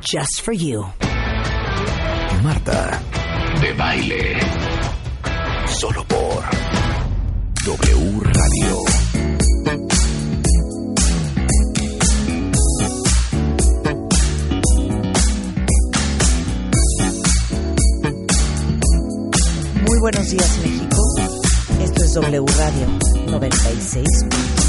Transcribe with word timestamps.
Just 0.00 0.40
for 0.40 0.52
you. 0.52 0.84
Marta 2.42 3.00
de 3.60 3.72
Baile. 3.74 4.40
Solo 5.66 6.04
por 6.04 6.42
W 7.64 8.20
Radio. 8.20 8.84
Muy 19.86 19.98
buenos 20.00 20.30
días, 20.30 20.58
México. 20.62 20.96
Esto 21.82 22.04
es 22.04 22.14
W 22.14 22.46
Radio 22.56 22.86
96.9. 23.38 24.59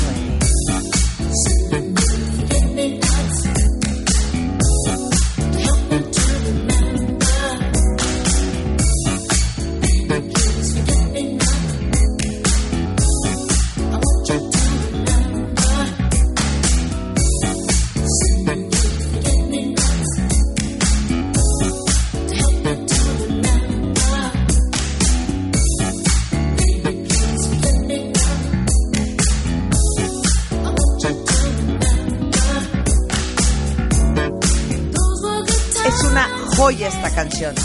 esta 37.04 37.16
canción. 37.16 37.56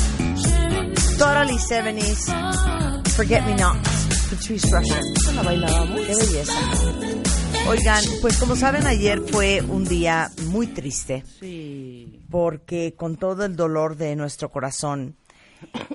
Totally 1.19 1.59
70s. 1.59 3.11
Forget 3.11 3.45
Me 3.45 3.55
Not. 3.56 3.77
Patrice 4.31 4.69
Rusher. 4.70 5.03
¿Eso 5.15 5.33
la 5.33 5.43
bailábamos? 5.43 6.01
Qué 6.01 6.15
belleza. 6.15 6.53
Oigan, 7.69 8.05
pues 8.23 8.39
como 8.39 8.56
saben, 8.56 8.87
ayer 8.87 9.20
fue 9.20 9.61
un 9.62 9.84
día 9.84 10.31
muy 10.47 10.69
triste. 10.69 11.23
Porque 12.31 12.95
con 12.97 13.17
todo 13.17 13.45
el 13.45 13.56
dolor 13.56 13.97
de 13.97 14.17
nuestro 14.17 14.51
corazón, 14.51 15.17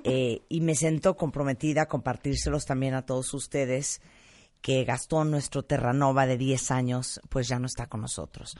eh, 0.03 0.41
y 0.47 0.61
me 0.61 0.75
siento 0.75 1.15
comprometida 1.15 1.83
a 1.83 1.87
compartírselos 1.87 2.65
también 2.65 2.93
a 2.93 3.05
todos 3.05 3.33
ustedes, 3.33 4.01
que 4.61 4.83
Gastón, 4.83 5.31
nuestro 5.31 5.63
Terranova 5.63 6.27
de 6.27 6.37
10 6.37 6.71
años, 6.71 7.19
pues 7.29 7.47
ya 7.47 7.57
no 7.57 7.65
está 7.65 7.87
con 7.87 8.01
nosotros. 8.01 8.55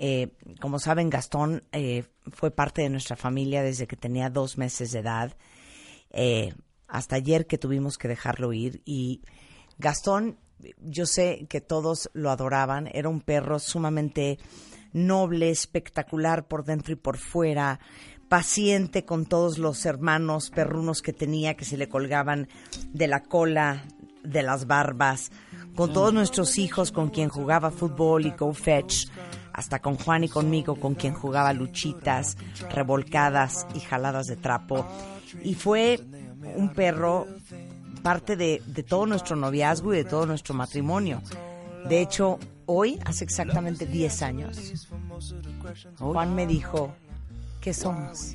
Eh, 0.00 0.28
como 0.60 0.78
saben, 0.78 1.10
Gastón 1.10 1.64
eh, 1.72 2.04
fue 2.32 2.52
parte 2.52 2.82
de 2.82 2.88
nuestra 2.88 3.16
familia 3.16 3.64
desde 3.64 3.88
que 3.88 3.96
tenía 3.96 4.30
dos 4.30 4.56
meses 4.56 4.92
de 4.92 5.00
edad, 5.00 5.36
eh, 6.10 6.54
hasta 6.86 7.16
ayer 7.16 7.48
que 7.48 7.58
tuvimos 7.58 7.98
que 7.98 8.06
dejarlo 8.06 8.52
ir. 8.52 8.80
Y 8.84 9.22
Gastón, 9.76 10.38
yo 10.78 11.04
sé 11.04 11.46
que 11.48 11.60
todos 11.60 12.10
lo 12.14 12.30
adoraban, 12.30 12.88
era 12.92 13.08
un 13.08 13.20
perro 13.20 13.58
sumamente 13.58 14.38
noble, 14.92 15.50
espectacular 15.50 16.46
por 16.46 16.64
dentro 16.64 16.92
y 16.92 16.96
por 16.96 17.18
fuera, 17.18 17.80
paciente 18.28 19.04
con 19.04 19.26
todos 19.26 19.58
los 19.58 19.84
hermanos 19.84 20.50
perrunos 20.50 21.02
que 21.02 21.12
tenía 21.12 21.56
que 21.56 21.64
se 21.64 21.76
le 21.76 21.88
colgaban 21.88 22.48
de 22.92 23.08
la 23.08 23.24
cola, 23.24 23.84
de 24.22 24.42
las 24.44 24.66
barbas, 24.68 25.32
con 25.74 25.92
todos 25.92 26.12
nuestros 26.12 26.56
hijos 26.58 26.92
con 26.92 27.10
quien 27.10 27.28
jugaba 27.28 27.70
fútbol 27.70 28.26
y 28.26 28.30
go 28.30 28.52
fetch, 28.52 29.06
hasta 29.58 29.80
con 29.80 29.96
Juan 29.96 30.22
y 30.22 30.28
conmigo 30.28 30.76
con 30.76 30.94
quien 30.94 31.14
jugaba 31.14 31.52
luchitas, 31.52 32.36
revolcadas 32.70 33.66
y 33.74 33.80
jaladas 33.80 34.28
de 34.28 34.36
trapo. 34.36 34.86
Y 35.42 35.54
fue 35.56 36.00
un 36.54 36.68
perro 36.68 37.26
parte 38.04 38.36
de, 38.36 38.62
de 38.66 38.82
todo 38.84 39.04
nuestro 39.06 39.34
noviazgo 39.34 39.92
y 39.92 39.96
de 39.96 40.04
todo 40.04 40.26
nuestro 40.26 40.54
matrimonio. 40.54 41.20
De 41.88 42.00
hecho, 42.00 42.38
hoy, 42.66 43.00
hace 43.04 43.24
exactamente 43.24 43.84
10 43.84 44.22
años, 44.22 44.88
Juan 45.98 46.36
me 46.36 46.46
dijo, 46.46 46.94
¿qué 47.60 47.74
somos? 47.74 48.34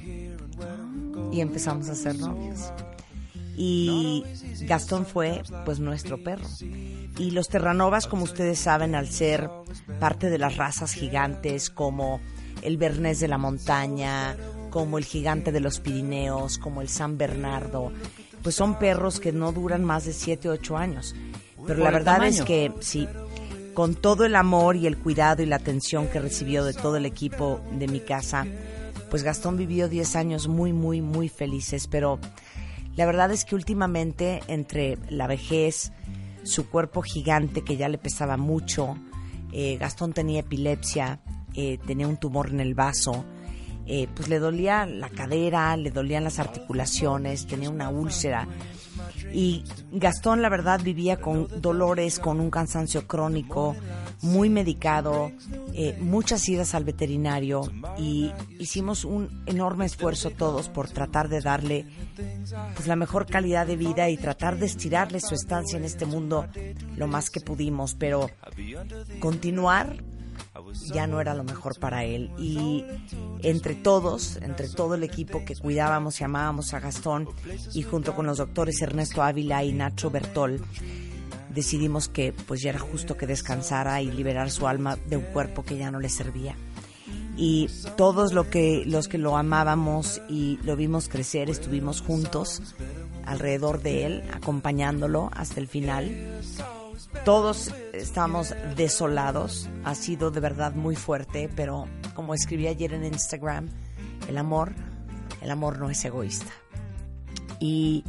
Y 1.31 1.39
empezamos 1.39 1.87
a 1.87 1.95
ser 1.95 2.17
novios. 2.17 2.73
Y 3.55 4.23
Gastón 4.61 5.05
fue, 5.05 5.43
pues, 5.65 5.79
nuestro 5.79 6.23
perro. 6.23 6.47
Y 7.17 7.31
los 7.31 7.49
Terranovas, 7.49 8.07
como 8.07 8.23
ustedes 8.23 8.59
saben, 8.59 8.95
al 8.95 9.07
ser 9.07 9.49
parte 9.99 10.29
de 10.29 10.39
las 10.39 10.57
razas 10.57 10.93
gigantes, 10.93 11.69
como 11.69 12.19
el 12.61 12.77
Bernés 12.77 13.19
de 13.19 13.27
la 13.27 13.37
Montaña, 13.37 14.35
como 14.69 14.97
el 14.97 15.05
Gigante 15.05 15.51
de 15.51 15.59
los 15.59 15.79
Pirineos, 15.79 16.57
como 16.57 16.81
el 16.81 16.89
San 16.89 17.17
Bernardo, 17.17 17.91
pues 18.41 18.55
son 18.55 18.79
perros 18.79 19.19
que 19.19 19.31
no 19.31 19.51
duran 19.51 19.83
más 19.83 20.05
de 20.05 20.13
7 20.13 20.49
o 20.49 20.53
8 20.53 20.77
años. 20.77 21.15
Pero 21.67 21.83
la 21.83 21.91
verdad 21.91 22.25
es 22.25 22.41
que 22.41 22.71
sí, 22.81 23.07
con 23.73 23.95
todo 23.95 24.25
el 24.25 24.35
amor 24.35 24.75
y 24.75 24.87
el 24.87 24.97
cuidado 24.97 25.43
y 25.43 25.45
la 25.45 25.57
atención 25.57 26.07
que 26.07 26.19
recibió 26.19 26.65
de 26.65 26.73
todo 26.73 26.97
el 26.97 27.05
equipo 27.05 27.61
de 27.71 27.87
mi 27.87 27.99
casa, 27.99 28.45
pues 29.09 29.23
Gastón 29.23 29.57
vivió 29.57 29.87
10 29.87 30.15
años 30.15 30.47
muy, 30.47 30.73
muy, 30.73 31.01
muy 31.01 31.29
felices. 31.29 31.87
Pero 31.87 32.19
la 32.95 33.05
verdad 33.05 33.31
es 33.31 33.45
que 33.45 33.55
últimamente, 33.55 34.41
entre 34.47 34.97
la 35.09 35.27
vejez, 35.27 35.91
su 36.43 36.69
cuerpo 36.69 37.01
gigante 37.01 37.63
que 37.63 37.77
ya 37.77 37.89
le 37.89 37.97
pesaba 37.97 38.37
mucho, 38.37 38.95
eh, 39.51 39.77
Gastón 39.77 40.13
tenía 40.13 40.41
epilepsia, 40.41 41.19
eh, 41.55 41.79
tenía 41.85 42.07
un 42.07 42.17
tumor 42.17 42.49
en 42.49 42.59
el 42.59 42.75
vaso, 42.75 43.25
eh, 43.85 44.07
pues 44.15 44.29
le 44.29 44.39
dolía 44.39 44.85
la 44.85 45.09
cadera, 45.09 45.75
le 45.75 45.91
dolían 45.91 46.23
las 46.23 46.39
articulaciones, 46.39 47.47
tenía 47.47 47.69
una 47.69 47.89
úlcera. 47.89 48.47
Y 49.33 49.63
Gastón, 49.91 50.41
la 50.41 50.49
verdad, 50.49 50.81
vivía 50.81 51.19
con 51.19 51.47
dolores, 51.61 52.19
con 52.19 52.39
un 52.39 52.49
cansancio 52.49 53.07
crónico, 53.07 53.75
muy 54.23 54.49
medicado, 54.49 55.31
eh, 55.73 55.97
muchas 55.99 56.47
idas 56.47 56.73
al 56.73 56.85
veterinario 56.85 57.61
y 57.97 58.31
hicimos 58.57 59.05
un 59.05 59.43
enorme 59.45 59.85
esfuerzo 59.85 60.31
todos 60.31 60.69
por 60.69 60.89
tratar 60.89 61.29
de 61.29 61.41
darle 61.41 61.85
pues, 62.75 62.87
la 62.87 62.95
mejor 62.95 63.25
calidad 63.25 63.67
de 63.67 63.75
vida 63.75 64.09
y 64.09 64.17
tratar 64.17 64.57
de 64.57 64.65
estirarle 64.65 65.19
su 65.19 65.35
estancia 65.35 65.77
en 65.77 65.83
este 65.83 66.05
mundo 66.05 66.47
lo 66.95 67.07
más 67.07 67.29
que 67.29 67.41
pudimos, 67.41 67.95
pero 67.95 68.29
continuar 69.19 69.97
ya 70.93 71.07
no 71.07 71.19
era 71.19 71.33
lo 71.33 71.43
mejor 71.43 71.79
para 71.79 72.03
él. 72.03 72.31
Y 72.37 72.85
entre 73.41 73.75
todos, 73.75 74.37
entre 74.37 74.69
todo 74.69 74.95
el 74.95 75.03
equipo 75.03 75.43
que 75.45 75.55
cuidábamos 75.55 76.19
y 76.21 76.23
amábamos 76.23 76.73
a 76.73 76.79
Gastón, 76.79 77.29
y 77.73 77.83
junto 77.83 78.15
con 78.15 78.25
los 78.25 78.37
doctores 78.37 78.81
Ernesto 78.81 79.21
Ávila 79.21 79.63
y 79.63 79.73
Nacho 79.73 80.09
Bertol, 80.09 80.61
decidimos 81.53 82.07
que 82.07 82.33
pues 82.33 82.61
ya 82.61 82.71
era 82.71 82.79
justo 82.79 83.17
que 83.17 83.27
descansara 83.27 84.01
y 84.01 84.11
liberar 84.11 84.51
su 84.51 84.67
alma 84.67 84.97
de 85.07 85.17
un 85.17 85.23
cuerpo 85.23 85.63
que 85.63 85.77
ya 85.77 85.91
no 85.91 85.99
le 85.99 86.09
servía. 86.09 86.55
Y 87.35 87.67
todos 87.97 88.33
lo 88.33 88.49
que, 88.49 88.83
los 88.85 89.07
que 89.07 89.17
lo 89.17 89.37
amábamos 89.37 90.21
y 90.29 90.59
lo 90.63 90.75
vimos 90.75 91.09
crecer, 91.09 91.49
estuvimos 91.49 92.01
juntos 92.01 92.61
alrededor 93.25 93.81
de 93.81 94.05
él, 94.05 94.23
acompañándolo 94.33 95.31
hasta 95.33 95.59
el 95.59 95.67
final. 95.67 96.41
Todos 97.25 97.73
estamos 97.93 98.53
desolados, 98.75 99.69
ha 99.83 99.95
sido 99.95 100.29
de 100.29 100.39
verdad 100.39 100.73
muy 100.75 100.95
fuerte, 100.95 101.49
pero 101.55 101.87
como 102.13 102.33
escribí 102.33 102.67
ayer 102.67 102.93
en 102.93 103.05
Instagram, 103.05 103.69
el 104.27 104.37
amor, 104.37 104.73
el 105.41 105.49
amor 105.49 105.79
no 105.79 105.89
es 105.89 106.03
egoísta. 106.05 106.51
Y 107.59 108.03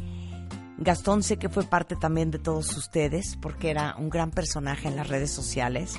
Gastón 0.77 1.23
sé 1.23 1.37
que 1.37 1.49
fue 1.49 1.63
parte 1.63 1.95
también 1.95 2.31
de 2.31 2.39
todos 2.39 2.75
ustedes, 2.75 3.37
porque 3.41 3.69
era 3.69 3.95
un 3.97 4.09
gran 4.09 4.31
personaje 4.31 4.87
en 4.87 4.95
las 4.95 5.07
redes 5.07 5.31
sociales. 5.31 5.95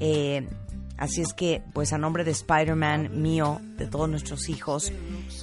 Eh, 0.00 0.48
así 0.96 1.20
es 1.20 1.34
que, 1.34 1.62
pues 1.72 1.92
a 1.92 1.98
nombre 1.98 2.24
de 2.24 2.30
Spider-Man, 2.30 3.20
mío, 3.20 3.60
de 3.76 3.86
todos 3.86 4.08
nuestros 4.08 4.48
hijos, 4.48 4.92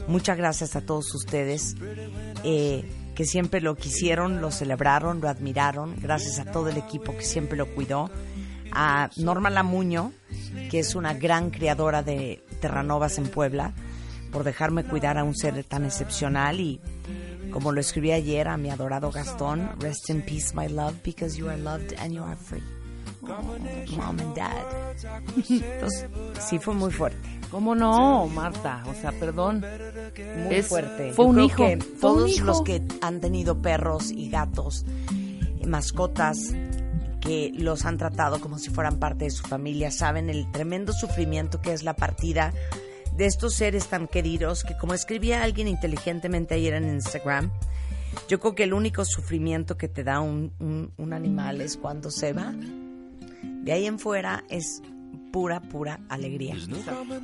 muchas 0.08 0.38
gracias 0.38 0.76
a 0.76 0.82
todos 0.82 1.14
ustedes. 1.14 1.76
eh, 2.44 2.84
que 3.16 3.26
siempre 3.26 3.62
lo 3.62 3.76
quisieron, 3.76 4.42
lo 4.42 4.52
celebraron, 4.52 5.22
lo 5.22 5.30
admiraron, 5.30 5.96
gracias 6.00 6.40
a 6.40 6.46
todo 6.46 6.70
el 6.70 6.78
equipo 6.78 7.16
que 7.16 7.24
siempre 7.24 7.58
lo 7.58 7.68
cuidó, 7.68 8.10
a 8.72 9.10
Norma 9.18 9.50
Lamuño, 9.50 10.14
que 10.70 10.80
es 10.80 10.96
una 10.96 11.14
gran 11.14 11.52
criadora 11.52 12.04
de 12.04 12.44
terranovas 12.62 13.18
en 13.18 13.28
Puebla, 13.28 13.74
por 14.32 14.44
dejarme 14.44 14.86
cuidar 14.86 15.18
a 15.18 15.24
un 15.24 15.36
ser 15.36 15.64
tan 15.66 15.84
excepcional 15.86 16.62
y 16.62 16.80
como 17.52 17.72
lo 17.72 17.82
escribí 17.82 18.12
ayer 18.12 18.48
a 18.48 18.58
mi 18.58 18.70
adorado 18.70 19.12
Gastón, 19.12 19.70
rest 19.80 20.10
in 20.10 20.22
peace 20.24 20.54
my 20.56 20.68
love 20.68 20.96
because 21.04 21.38
you 21.38 21.50
are 21.50 21.58
loved 21.62 21.94
and 22.00 22.14
you 22.14 22.24
are 22.24 22.36
free. 22.36 22.64
Oh, 23.24 23.58
mom 23.98 24.20
and 24.20 24.36
dad. 24.36 24.66
Entonces, 25.48 26.08
sí 26.40 26.58
fue 26.58 26.74
muy 26.74 26.92
fuerte. 26.92 27.20
¿Cómo 27.52 27.76
no, 27.76 28.26
Marta? 28.28 28.84
O 28.90 28.94
sea, 29.00 29.12
perdón. 29.12 29.64
Muy 30.46 30.56
Es- 30.56 30.68
fuerte. 30.68 31.12
fue 31.14 31.26
Yo 31.26 31.30
un 31.30 31.36
creo 31.36 31.46
hijo, 31.46 31.58
que 31.58 31.78
fue 31.78 32.12
un 32.12 32.18
todos 32.18 32.30
hijo. 32.32 32.46
los 32.46 32.62
que 32.64 32.82
han 33.02 33.20
tenido 33.22 33.62
perros 33.62 34.10
y 34.12 34.30
gatos, 34.30 34.86
mascotas, 35.66 36.54
que 37.20 37.52
los 37.56 37.86
han 37.86 37.98
tratado 37.98 38.42
como 38.42 38.58
si 38.58 38.70
fueran 38.72 38.98
parte 38.98 39.26
de 39.26 39.32
su 39.32 39.44
familia, 39.44 39.92
saben 39.92 40.30
el 40.30 40.52
tremendo 40.52 40.92
sufrimiento 40.92 41.62
que 41.62 41.74
es 41.74 41.84
la 41.84 41.96
partida 41.96 42.52
de 43.18 43.26
estos 43.26 43.54
seres 43.56 43.88
tan 43.88 44.08
queridos 44.08 44.64
que 44.64 44.78
como 44.78 44.94
escribía 44.94 45.44
alguien 45.44 45.68
inteligentemente 45.68 46.56
ayer 46.56 46.74
en 46.76 46.90
Instagram, 46.90 47.52
yo 48.28 48.40
creo 48.40 48.56
que 48.56 48.64
el 48.64 48.74
único 48.74 49.06
sufrimiento 49.06 49.78
que 49.78 49.88
te 49.88 50.04
da 50.04 50.20
un, 50.20 50.52
un- 50.60 50.92
un 50.98 51.14
animal 51.14 51.62
es 51.62 51.78
cuando 51.78 52.10
se 52.12 52.34
va. 52.34 52.54
De 53.64 53.72
ahí 53.72 53.86
en 53.86 54.00
fuera 54.00 54.44
es 54.50 54.82
pura, 55.32 55.62
pura 55.62 56.00
alegría. 56.10 56.56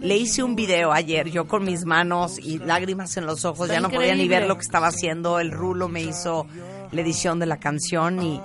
Le 0.01 0.17
hice 0.17 0.43
un 0.43 0.55
video 0.55 0.91
ayer, 0.93 1.29
yo 1.29 1.47
con 1.47 1.65
mis 1.65 1.83
manos 1.83 2.37
y 2.39 2.57
lágrimas 2.59 3.17
en 3.17 3.25
los 3.25 3.43
ojos, 3.43 3.63
Está 3.67 3.73
ya 3.75 3.79
no 3.81 3.89
podía 3.89 4.15
ni 4.15 4.27
ver 4.29 4.47
lo 4.47 4.55
que 4.55 4.61
estaba 4.61 4.87
haciendo. 4.87 5.39
El 5.39 5.51
rulo 5.51 5.87
me 5.89 6.01
hizo 6.03 6.47
la 6.91 7.01
edición 7.01 7.39
de 7.39 7.47
la 7.47 7.57
canción 7.57 8.21
y, 8.23 8.39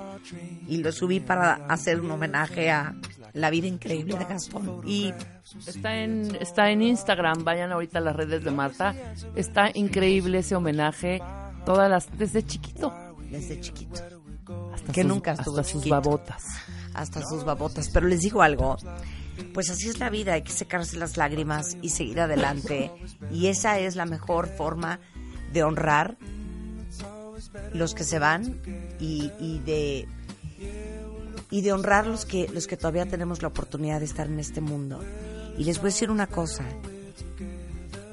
y 0.69 0.79
lo 0.79 0.91
subí 0.91 1.21
para 1.21 1.55
hacer 1.69 2.01
un 2.01 2.11
homenaje 2.11 2.71
a 2.71 2.95
la 3.35 3.51
vida 3.51 3.67
increíble 3.67 4.17
de 4.19 4.25
Gastón. 4.25 4.83
Y 4.87 5.13
Está 5.67 5.97
en, 5.97 6.37
está 6.41 6.71
en 6.71 6.83
Instagram, 6.83 7.45
vayan 7.45 7.73
ahorita 7.73 7.99
a 7.99 8.03
las 8.03 8.17
redes 8.17 8.43
de 8.45 8.51
Marta. 8.51 8.95
Está 9.37 9.71
increíble 9.75 10.39
ese 10.39 10.55
homenaje, 10.55 11.21
todas 11.67 11.91
las, 11.91 12.17
desde 12.17 12.45
chiquito. 12.45 12.93
desde 13.31 13.61
chiquito, 13.61 13.95
Hasta 14.73 14.93
Que 14.93 15.03
sus, 15.03 15.09
nunca 15.11 15.33
estuvo 15.33 15.59
hasta 15.59 15.73
sus 15.73 15.89
babotas. 15.89 16.45
hasta 16.95 17.21
sus 17.23 17.45
babotas. 17.45 17.91
Pero 17.91 18.07
les 18.07 18.21
digo 18.21 18.43
algo, 18.43 18.77
pues 19.53 19.69
así 19.71 19.89
es 19.89 19.99
la 19.99 20.09
vida, 20.11 20.35
hay 20.35 20.43
que 20.43 20.53
secarse 20.53 20.97
las 20.97 21.17
lágrimas 21.17 21.77
y 21.83 21.91
seguir 21.91 22.21
adelante. 22.21 22.91
Y 23.31 23.49
esa 23.49 23.79
es 23.79 23.95
la 23.97 24.07
mejor 24.07 24.49
forma 24.49 25.01
de 25.53 25.63
honrar 25.65 26.17
los 27.75 27.95
que 27.95 28.05
se 28.05 28.19
van 28.19 28.61
y, 29.01 29.31
y 29.39 29.59
de 29.61 30.09
y 31.53 31.61
de 31.61 31.73
honrar 31.73 32.07
los 32.07 32.25
que 32.25 32.49
los 32.49 32.67
que 32.67 32.79
todavía 32.79 33.07
tenemos 33.07 33.43
la 33.43 33.49
oportunidad 33.49 34.01
de 34.01 34.07
estar 34.07 34.27
en 34.27 34.41
este 34.41 34.61
mundo. 34.61 34.99
Y 35.59 35.65
les 35.65 35.77
voy 35.77 35.91
a 35.91 35.93
decir 35.93 36.11
una 36.11 36.27
cosa. 36.27 36.65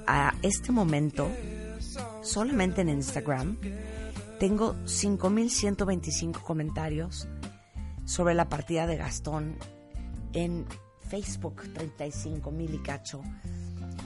A 0.05 0.35
este 0.41 0.71
momento, 0.71 1.29
solamente 2.21 2.81
en 2.81 2.89
Instagram, 2.89 3.57
tengo 4.39 4.75
5.125 4.83 6.41
comentarios 6.41 7.27
sobre 8.05 8.33
la 8.33 8.49
partida 8.49 8.87
de 8.87 8.97
Gastón. 8.97 9.55
En 10.33 10.65
Facebook, 11.07 11.63
35 11.73 12.51
mil 12.51 12.73
y 12.73 12.79
cacho. 12.79 13.21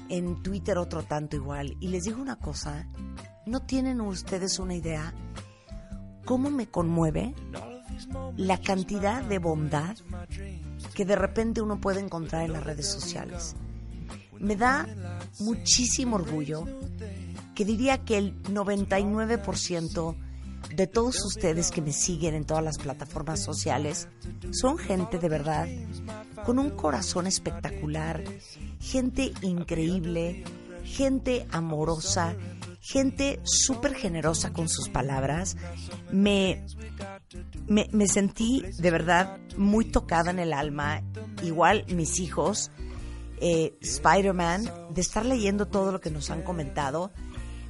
En 0.09 0.43
Twitter, 0.43 0.77
otro 0.77 1.03
tanto 1.03 1.35
igual. 1.37 1.75
Y 1.79 1.87
les 1.87 2.03
digo 2.03 2.21
una 2.21 2.35
cosa: 2.35 2.87
¿no 3.47 3.63
tienen 3.63 3.99
ustedes 3.99 4.59
una 4.59 4.75
idea 4.75 5.11
cómo 6.23 6.51
me 6.51 6.67
conmueve 6.67 7.33
la 8.37 8.59
cantidad 8.59 9.23
de 9.23 9.39
bondad 9.39 9.95
que 10.93 11.05
de 11.05 11.15
repente 11.15 11.61
uno 11.61 11.79
puede 11.79 11.99
encontrar 11.99 12.43
en 12.43 12.53
las 12.53 12.63
redes 12.63 12.87
sociales? 12.87 13.55
Me 14.39 14.55
da 14.55 14.87
muchísimo 15.39 16.17
orgullo 16.17 16.65
que 17.55 17.65
diría 17.65 17.99
que 17.99 18.17
el 18.17 18.41
99% 18.43 20.15
de 20.75 20.87
todos 20.87 21.23
ustedes 21.23 21.71
que 21.71 21.81
me 21.81 21.91
siguen 21.91 22.33
en 22.33 22.45
todas 22.45 22.63
las 22.63 22.77
plataformas 22.77 23.41
sociales 23.41 24.07
son 24.51 24.77
gente 24.77 25.19
de 25.19 25.29
verdad 25.29 25.67
con 26.45 26.57
un 26.57 26.71
corazón 26.71 27.27
espectacular, 27.27 28.23
gente 28.79 29.33
increíble, 29.41 30.43
gente 30.83 31.45
amorosa, 31.51 32.35
gente 32.83 33.39
súper 33.43 33.95
generosa 33.95 34.51
con 34.51 34.67
sus 34.67 34.89
palabras. 34.89 35.55
Me, 36.11 36.65
me, 37.65 37.87
me 37.93 38.07
sentí 38.07 38.61
de 38.77 38.91
verdad 38.91 39.39
muy 39.55 39.85
tocada 39.85 40.31
en 40.31 40.39
el 40.39 40.51
alma, 40.51 41.01
igual 41.41 41.85
mis 41.87 42.19
hijos, 42.19 42.71
eh, 43.39 43.73
Spider-Man, 43.79 44.69
de 44.93 44.99
estar 44.99 45.25
leyendo 45.25 45.65
todo 45.65 45.93
lo 45.93 46.01
que 46.01 46.11
nos 46.11 46.29
han 46.29 46.43
comentado. 46.43 47.11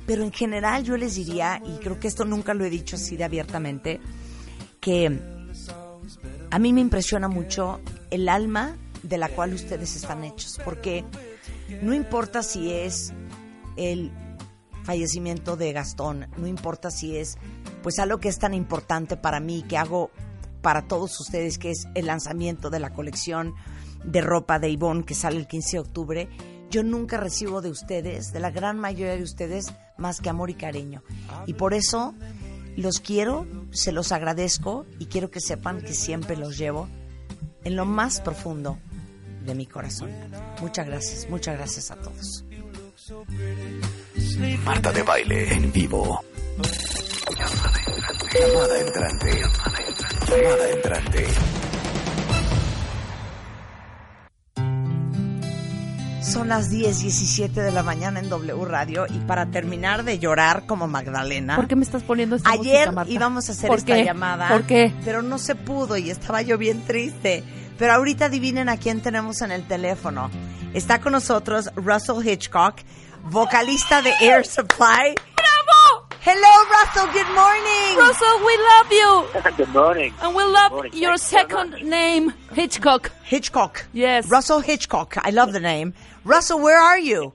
Pero 0.08 0.24
en 0.24 0.32
general 0.32 0.84
yo 0.84 0.98
les 0.98 1.14
diría, 1.14 1.62
y 1.64 1.78
creo 1.78 2.00
que 2.00 2.08
esto 2.08 2.26
nunca 2.26 2.56
lo 2.56 2.66
he 2.66 2.72
dicho 2.72 2.96
así 2.96 3.16
de 3.16 3.24
abiertamente, 3.24 4.02
que 4.82 5.20
a 6.50 6.60
mí 6.60 6.74
me 6.74 6.82
impresiona 6.82 7.28
mucho 7.28 7.82
el 8.10 8.28
alma 8.28 8.78
de 9.04 9.20
la 9.20 9.30
cual 9.30 9.54
ustedes 9.54 9.96
están 9.96 10.24
hechos, 10.24 10.60
porque 10.66 11.06
no 11.84 11.94
importa 11.94 12.42
si 12.42 12.72
es 12.72 13.14
el 13.78 14.12
fallecimiento 14.84 15.56
de 15.56 15.74
Gastón, 15.74 16.28
no 16.38 16.48
importa 16.48 16.92
si 16.92 17.18
es 17.18 17.38
pues 17.82 18.00
algo 18.00 18.20
que 18.20 18.30
es 18.30 18.40
tan 18.40 18.54
importante 18.54 19.18
para 19.18 19.40
mí, 19.40 19.64
que 19.68 19.78
hago 19.78 20.12
para 20.62 20.88
todos 20.88 21.20
ustedes, 21.20 21.58
que 21.58 21.72
es 21.72 21.88
el 21.94 22.08
lanzamiento 22.08 22.70
de 22.70 22.80
la 22.80 22.92
colección 22.92 23.54
de 24.04 24.22
ropa 24.22 24.60
de 24.60 24.70
Ivonne 24.70 25.06
que 25.06 25.16
sale 25.16 25.38
el 25.38 25.48
15 25.48 25.78
de 25.78 25.80
octubre, 25.80 26.30
yo 26.70 26.84
nunca 26.84 27.18
recibo 27.18 27.62
de 27.62 27.70
ustedes, 27.70 28.34
de 28.34 28.40
la 28.40 28.50
gran 28.50 28.80
mayoría 28.80 29.16
de 29.16 29.24
ustedes, 29.24 29.72
más 29.98 30.22
que 30.22 30.30
amor 30.30 30.50
y 30.50 30.56
cariño. 30.56 31.04
Y 31.46 31.54
por 31.54 31.74
eso 31.74 32.16
los 32.76 33.00
quiero, 33.00 33.46
se 33.72 33.92
los 33.92 34.12
agradezco 34.12 34.86
y 34.98 35.06
quiero 35.06 35.30
que 35.30 35.40
sepan 35.40 35.82
que 35.82 35.94
siempre 35.94 36.36
los 36.36 36.58
llevo 36.58 36.88
en 37.64 37.76
lo 37.76 37.86
más 37.86 38.22
profundo 38.22 38.80
de 39.46 39.56
mi 39.56 39.68
corazón. 39.68 40.10
Muchas 40.62 40.88
gracias, 40.88 41.30
muchas 41.30 41.58
gracias 41.58 41.92
a 41.92 41.96
todos. 41.96 42.44
Marta 44.64 44.92
de 44.94 45.04
baile 45.04 45.54
en 45.54 45.72
vivo. 45.74 46.24
Llamada 48.34 48.80
entrante. 48.80 49.42
Llamada 50.30 50.70
entrante. 50.70 51.26
Son 56.22 56.48
las 56.48 56.70
10, 56.70 57.02
17 57.02 57.62
de 57.62 57.72
la 57.74 57.84
mañana 57.84 58.20
en 58.22 58.30
W 58.30 58.64
Radio 58.66 59.06
y 59.10 59.20
para 59.20 59.48
terminar 59.48 60.04
de 60.06 60.18
llorar 60.20 60.66
como 60.66 60.88
Magdalena. 60.88 61.58
¿Por 61.58 61.68
qué 61.68 61.76
me 61.76 61.84
estás 61.84 62.04
poniendo 62.04 62.38
esta 62.38 62.50
Ayer 62.52 62.74
música, 62.88 62.92
Marta? 62.94 63.12
íbamos 63.12 63.50
a 63.50 63.52
hacer 63.52 63.68
¿Por 63.68 63.80
esta 63.80 63.96
qué? 63.96 64.06
llamada. 64.06 64.48
¿Por 64.48 64.64
qué? 64.64 64.94
Pero 65.04 65.22
no 65.22 65.38
se 65.38 65.56
pudo 65.56 65.98
y 65.98 66.10
estaba 66.10 66.42
yo 66.42 66.58
bien 66.58 66.82
triste. 66.86 67.44
Pero 67.78 67.94
ahorita 67.94 68.26
adivinen 68.26 68.70
a 68.70 68.78
quién 68.78 69.02
tenemos 69.02 69.42
en 69.42 69.52
el 69.52 69.68
teléfono. 69.68 70.30
Está 70.74 71.00
con 71.02 71.12
nosotros 71.14 71.70
Russell 71.76 72.26
Hitchcock, 72.26 72.76
vocalista 73.26 74.02
de 74.02 74.14
Air 74.22 74.46
Supply. 74.46 75.16
¡Bravo! 75.36 76.08
Hello, 76.26 76.50
Russell. 76.70 77.08
Good 77.12 77.36
morning. 77.36 77.98
Russell, 77.98 78.40
we 78.46 78.58
love 78.58 78.92
you. 78.92 79.52
Good 79.58 79.74
morning. 79.74 80.14
And 80.22 80.36
we 80.36 80.44
love 80.44 80.94
your 80.94 81.18
Thank 81.18 81.50
second 81.50 81.72
much. 81.72 81.82
name, 81.84 82.34
Hitchcock. 82.54 83.12
Hitchcock. 83.24 83.86
Yes. 83.92 84.30
Russell 84.30 84.62
Hitchcock. 84.62 85.18
I 85.18 85.32
love 85.32 85.52
the 85.52 85.60
name. 85.60 85.94
Russell, 86.24 86.60
where 86.62 86.80
are 86.80 86.98
you? 87.00 87.34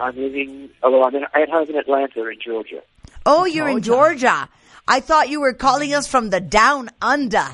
I'm 0.00 0.16
living, 0.16 0.70
although 0.82 1.02
I'm 1.04 1.14
in, 1.14 1.24
at 1.24 1.48
home 1.50 1.68
in 1.68 1.76
Atlanta 1.76 2.26
in 2.28 2.38
Georgia. 2.40 2.80
Oh, 3.26 3.44
you're 3.44 3.68
in 3.68 3.82
Georgia. 3.82 4.48
I 4.86 5.00
thought 5.00 5.28
you 5.28 5.40
were 5.40 5.52
calling 5.52 5.92
us 5.92 6.06
from 6.06 6.30
the 6.30 6.40
down 6.40 6.88
under. 7.02 7.44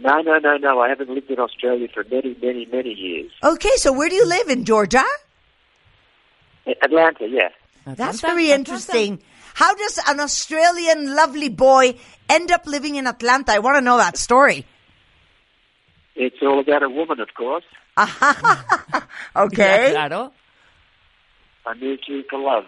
No, 0.00 0.20
no, 0.20 0.38
no, 0.38 0.56
no. 0.56 0.80
I 0.80 0.88
haven't 0.88 1.10
lived 1.10 1.30
in 1.30 1.38
Australia 1.38 1.88
for 1.92 2.04
many, 2.10 2.36
many, 2.42 2.66
many 2.66 2.90
years. 2.90 3.30
Okay, 3.42 3.70
so 3.76 3.92
where 3.92 4.08
do 4.08 4.14
you 4.16 4.26
live 4.26 4.48
in 4.48 4.64
Georgia? 4.64 5.04
Atlanta, 6.82 7.26
yeah. 7.28 7.48
That's 7.86 7.98
Atlanta, 8.18 8.18
very 8.20 8.44
Atlanta. 8.46 8.58
interesting. 8.58 9.22
How 9.54 9.74
does 9.74 10.00
an 10.08 10.18
Australian 10.20 11.14
lovely 11.14 11.48
boy 11.48 11.94
end 12.28 12.50
up 12.50 12.66
living 12.66 12.96
in 12.96 13.06
Atlanta? 13.06 13.52
I 13.52 13.58
want 13.60 13.76
to 13.76 13.80
know 13.82 13.98
that 13.98 14.16
story. 14.16 14.66
It's 16.16 16.36
all 16.42 16.58
about 16.60 16.82
a 16.82 16.88
woman, 16.88 17.20
of 17.20 17.28
course. 17.34 17.64
Okay. 19.36 19.90
Claro. 19.92 20.32
I 21.66 21.74
moved 21.74 22.04
here 22.06 22.22
for 22.28 22.38
love. 22.38 22.64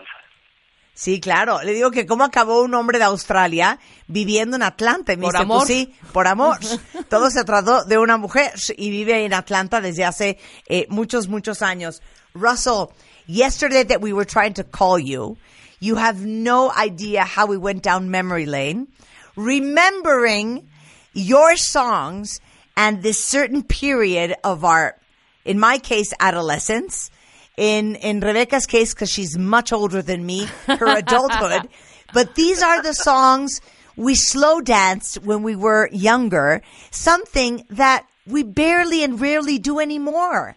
Sí, 0.99 1.21
claro. 1.21 1.61
Le 1.63 1.75
digo 1.75 1.91
que 1.91 2.07
cómo 2.07 2.25
acabó 2.25 2.63
un 2.63 2.73
hombre 2.75 2.97
de 2.99 3.05
Australia 3.05 3.79
viviendo 4.09 4.57
en 4.57 4.63
Atlanta. 4.63 5.15
Me 5.15 5.25
Por 5.25 5.33
dice, 5.33 5.43
amor. 5.43 5.59
pues 5.59 5.69
sí, 5.69 5.95
por 6.11 6.27
amor. 6.27 6.59
Todo 7.11 7.31
se 7.31 7.45
trató 7.45 7.85
de 7.85 7.99
una 7.99 8.17
mujer 8.17 8.53
y 8.79 8.89
vive 8.89 9.27
en 9.27 9.35
Atlanta 9.35 9.83
desde 9.83 10.07
hace 10.07 10.39
eh, 10.67 10.87
muchos, 10.89 11.29
muchos 11.29 11.61
años. 11.61 12.01
Russell, 12.35 12.87
yesterday 13.27 13.85
that 13.85 14.01
we 14.01 14.15
were 14.15 14.25
trying 14.25 14.55
to 14.55 14.65
call 14.65 14.99
you, 14.99 15.37
you 15.81 15.97
have 15.97 16.25
no 16.25 16.73
idea 16.75 17.25
how 17.27 17.45
we 17.47 17.59
went 17.59 17.83
down 17.83 18.11
memory 18.11 18.47
lane, 18.47 18.89
remembering 19.37 20.67
your 21.13 21.57
songs 21.59 22.41
and 22.75 23.03
this 23.03 23.23
certain 23.23 23.63
period 23.63 24.35
of 24.43 24.65
our, 24.65 24.97
in 25.45 25.59
my 25.61 25.77
case, 25.79 26.15
adolescence, 26.21 27.11
in 27.57 27.97
in 27.97 28.21
Rebecca's 28.21 28.67
case 28.67 28.95
because 28.95 29.11
she's 29.11 29.37
much 29.37 29.73
older 29.73 30.03
than 30.03 30.25
me, 30.25 30.47
her 30.67 30.87
adulthood. 30.99 31.69
But 32.13 32.35
these 32.35 32.63
are 32.63 32.83
the 32.83 32.95
songs 32.95 33.61
we 33.97 34.15
slow 34.15 34.61
danced 34.61 35.23
when 35.23 35.43
we 35.43 35.57
were 35.57 35.89
younger. 35.91 36.63
Something 36.91 37.65
that 37.71 38.07
we 38.27 38.43
barely 38.43 39.03
and 39.03 39.21
rarely 39.21 39.59
do 39.59 39.81
anymore. 39.81 40.57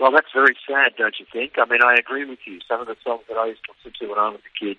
Well, 0.00 0.10
that's 0.12 0.32
very 0.34 0.56
sad, 0.66 0.92
don't 0.98 1.14
you 1.18 1.26
think? 1.32 1.52
I 1.56 1.66
mean, 1.70 1.80
I 1.82 1.94
agree 1.94 2.24
with 2.24 2.40
you. 2.46 2.58
Some 2.68 2.80
of 2.80 2.86
the 2.86 2.96
songs 3.04 3.22
that 3.28 3.36
I 3.36 3.46
used 3.46 3.60
to 3.64 3.72
listen 3.72 3.92
to 4.00 4.06
when 4.08 4.18
I 4.18 4.28
was 4.30 4.40
a 4.40 4.64
kid, 4.64 4.76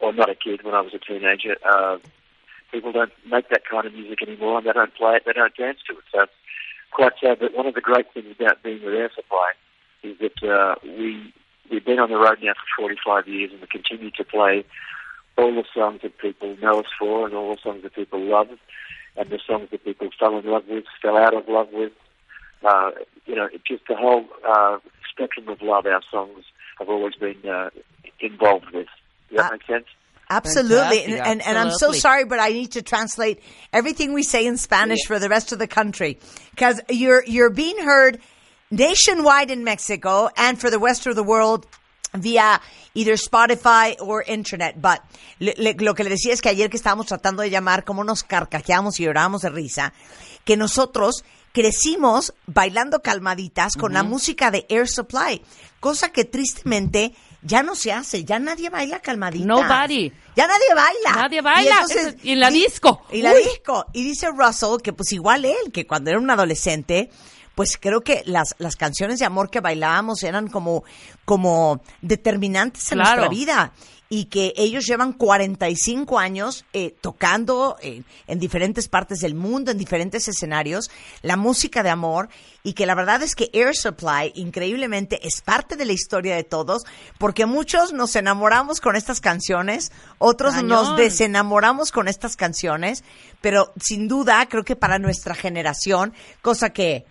or 0.00 0.12
not 0.12 0.28
a 0.28 0.34
kid, 0.34 0.64
when 0.64 0.74
I 0.74 0.80
was 0.80 0.92
a 0.94 0.98
teenager, 0.98 1.56
uh, 1.64 1.98
people 2.72 2.92
don't 2.92 3.12
make 3.30 3.48
that 3.50 3.62
kind 3.70 3.86
of 3.86 3.92
music 3.92 4.20
anymore, 4.22 4.58
and 4.58 4.66
they 4.66 4.72
don't 4.72 4.94
play 4.94 5.14
it, 5.14 5.22
they 5.24 5.32
don't 5.32 5.54
dance 5.56 5.78
to 5.88 5.96
it. 5.96 6.04
So 6.12 6.22
it's 6.22 6.32
quite 6.92 7.12
sad. 7.20 7.38
But 7.40 7.54
one 7.54 7.66
of 7.66 7.74
the 7.74 7.80
great 7.80 8.06
things 8.14 8.34
about 8.38 8.62
being 8.62 8.84
with 8.84 8.94
Air 8.94 9.10
Supply 9.14 9.52
is 10.02 10.16
that 10.18 10.42
uh, 10.48 10.74
we 10.84 11.32
we've 11.70 11.84
been 11.84 11.98
on 11.98 12.10
the 12.10 12.16
road 12.18 12.38
now 12.42 12.52
for 12.76 12.82
45 12.82 13.28
years, 13.28 13.50
and 13.52 13.60
we 13.60 13.66
continue 13.66 14.10
to 14.12 14.24
play 14.24 14.64
all 15.38 15.54
the 15.54 15.64
songs 15.74 16.00
that 16.02 16.18
people 16.18 16.56
know 16.60 16.80
us 16.80 16.86
for, 16.98 17.26
and 17.26 17.34
all 17.34 17.54
the 17.54 17.60
songs 17.62 17.82
that 17.82 17.94
people 17.94 18.20
love, 18.20 18.48
and 19.16 19.30
the 19.30 19.38
songs 19.46 19.68
that 19.70 19.84
people 19.84 20.08
fell 20.18 20.36
in 20.38 20.44
love 20.46 20.64
with, 20.68 20.84
fell 21.00 21.16
out 21.16 21.34
of 21.34 21.48
love 21.48 21.68
with. 21.72 21.92
Uh, 22.64 22.90
you 23.26 23.34
know, 23.34 23.48
it's 23.52 23.64
just 23.66 23.82
the 23.88 23.96
whole 23.96 24.24
uh, 24.46 24.78
spectrum 25.10 25.48
of 25.48 25.60
love 25.62 25.86
our 25.86 26.02
songs 26.10 26.44
have 26.78 26.88
always 26.88 27.14
been 27.14 27.48
uh, 27.48 27.70
involved 28.20 28.66
with. 28.72 28.86
Does 29.30 29.38
that 29.38 29.46
Uh, 29.46 29.52
make 29.52 29.66
sense? 29.66 29.86
Absolutely. 30.36 30.98
Fantastic, 30.98 31.08
And, 31.08 31.26
and, 31.26 31.42
and 31.42 31.58
I'm 31.58 31.70
so 31.72 31.92
sorry, 31.92 32.24
but 32.24 32.38
I 32.40 32.48
need 32.52 32.72
to 32.72 32.82
translate 32.82 33.40
everything 33.72 34.12
we 34.12 34.22
say 34.22 34.46
in 34.46 34.56
Spanish 34.56 35.04
for 35.06 35.18
the 35.18 35.28
rest 35.28 35.52
of 35.52 35.58
the 35.58 35.66
country. 35.66 36.18
Because 36.50 36.80
you're, 36.88 37.22
you're 37.26 37.50
being 37.50 37.78
heard 37.78 38.18
nationwide 38.70 39.50
in 39.50 39.64
Mexico 39.64 40.28
and 40.36 40.58
for 40.58 40.70
the 40.70 40.78
rest 40.78 41.06
of 41.06 41.14
the 41.14 41.22
world 41.22 41.66
via 42.14 42.60
either 42.94 43.14
Spotify 43.14 43.96
or 44.00 44.22
internet. 44.22 44.80
But 44.80 45.02
le- 45.40 45.54
le- 45.58 45.74
lo 45.78 45.94
que 45.94 46.04
le 46.04 46.10
decía 46.10 46.32
es 46.32 46.40
que 46.40 46.50
ayer 46.50 46.68
que 46.68 46.76
estábamos 46.78 47.06
tratando 47.06 47.42
de 47.42 47.50
llamar, 47.50 47.84
como 47.84 48.02
nos 48.04 48.22
carcajeamos 48.22 48.98
y 49.00 49.04
llorábamos 49.04 49.42
de 49.42 49.50
risa, 49.50 49.92
que 50.44 50.56
nosotros 50.56 51.24
crecimos 51.52 52.32
bailando 52.46 53.00
calmaditas 53.02 53.74
con 53.76 53.92
la 53.92 54.02
música 54.02 54.50
de 54.50 54.64
Air 54.68 54.88
Supply, 54.88 55.42
cosa 55.80 56.08
que 56.10 56.24
tristemente 56.24 57.14
ya 57.42 57.62
no 57.62 57.74
se 57.74 57.92
hace, 57.92 58.24
ya 58.24 58.38
nadie 58.38 58.70
baila 58.70 59.00
calmaditas. 59.00 59.46
Nobody. 59.46 60.12
Ya 60.36 60.46
nadie 60.46 60.74
baila. 60.74 61.22
Nadie 61.22 61.40
baila. 61.40 61.62
Y, 61.62 61.68
entonces- 61.72 62.06
Eso- 62.06 62.16
y 62.22 62.30
en 62.32 62.40
la 62.40 62.50
di- 62.50 62.60
disco. 62.62 63.02
Y 63.10 63.22
la 63.22 63.32
Uy. 63.32 63.42
disco. 63.42 63.84
Y 63.92 64.04
dice 64.04 64.28
Russell 64.34 64.80
que 64.82 64.92
pues 64.92 65.12
igual 65.12 65.44
él, 65.44 65.72
que 65.72 65.86
cuando 65.86 66.10
era 66.10 66.18
un 66.18 66.30
adolescente, 66.30 67.10
pues 67.54 67.76
creo 67.78 68.00
que 68.00 68.22
las, 68.24 68.54
las 68.58 68.76
canciones 68.76 69.18
de 69.18 69.26
amor 69.26 69.50
que 69.50 69.60
bailábamos 69.60 70.22
eran 70.22 70.48
como, 70.48 70.84
como 71.26 71.82
determinantes 72.00 72.90
en 72.92 72.98
Claro. 72.98 73.16
nuestra 73.16 73.28
vida. 73.28 73.72
Y 74.14 74.26
que 74.26 74.52
ellos 74.58 74.84
llevan 74.84 75.14
45 75.14 76.18
años 76.18 76.66
eh, 76.74 76.94
tocando 77.00 77.78
eh, 77.80 78.02
en 78.26 78.38
diferentes 78.38 78.86
partes 78.86 79.20
del 79.20 79.34
mundo, 79.34 79.70
en 79.70 79.78
diferentes 79.78 80.28
escenarios, 80.28 80.90
la 81.22 81.38
música 81.38 81.82
de 81.82 81.88
amor. 81.88 82.28
Y 82.62 82.74
que 82.74 82.84
la 82.84 82.94
verdad 82.94 83.22
es 83.22 83.34
que 83.34 83.48
Air 83.54 83.74
Supply, 83.74 84.32
increíblemente, 84.34 85.26
es 85.26 85.40
parte 85.40 85.76
de 85.76 85.86
la 85.86 85.94
historia 85.94 86.36
de 86.36 86.44
todos, 86.44 86.82
porque 87.16 87.46
muchos 87.46 87.94
nos 87.94 88.14
enamoramos 88.14 88.82
con 88.82 88.96
estas 88.96 89.22
canciones, 89.22 89.92
otros 90.18 90.62
nos 90.62 90.94
desenamoramos 90.98 91.90
con 91.90 92.06
estas 92.06 92.36
canciones, 92.36 93.04
pero 93.40 93.72
sin 93.80 94.08
duda 94.08 94.46
creo 94.46 94.62
que 94.62 94.76
para 94.76 94.98
nuestra 94.98 95.34
generación, 95.34 96.12
cosa 96.42 96.68
que 96.68 97.06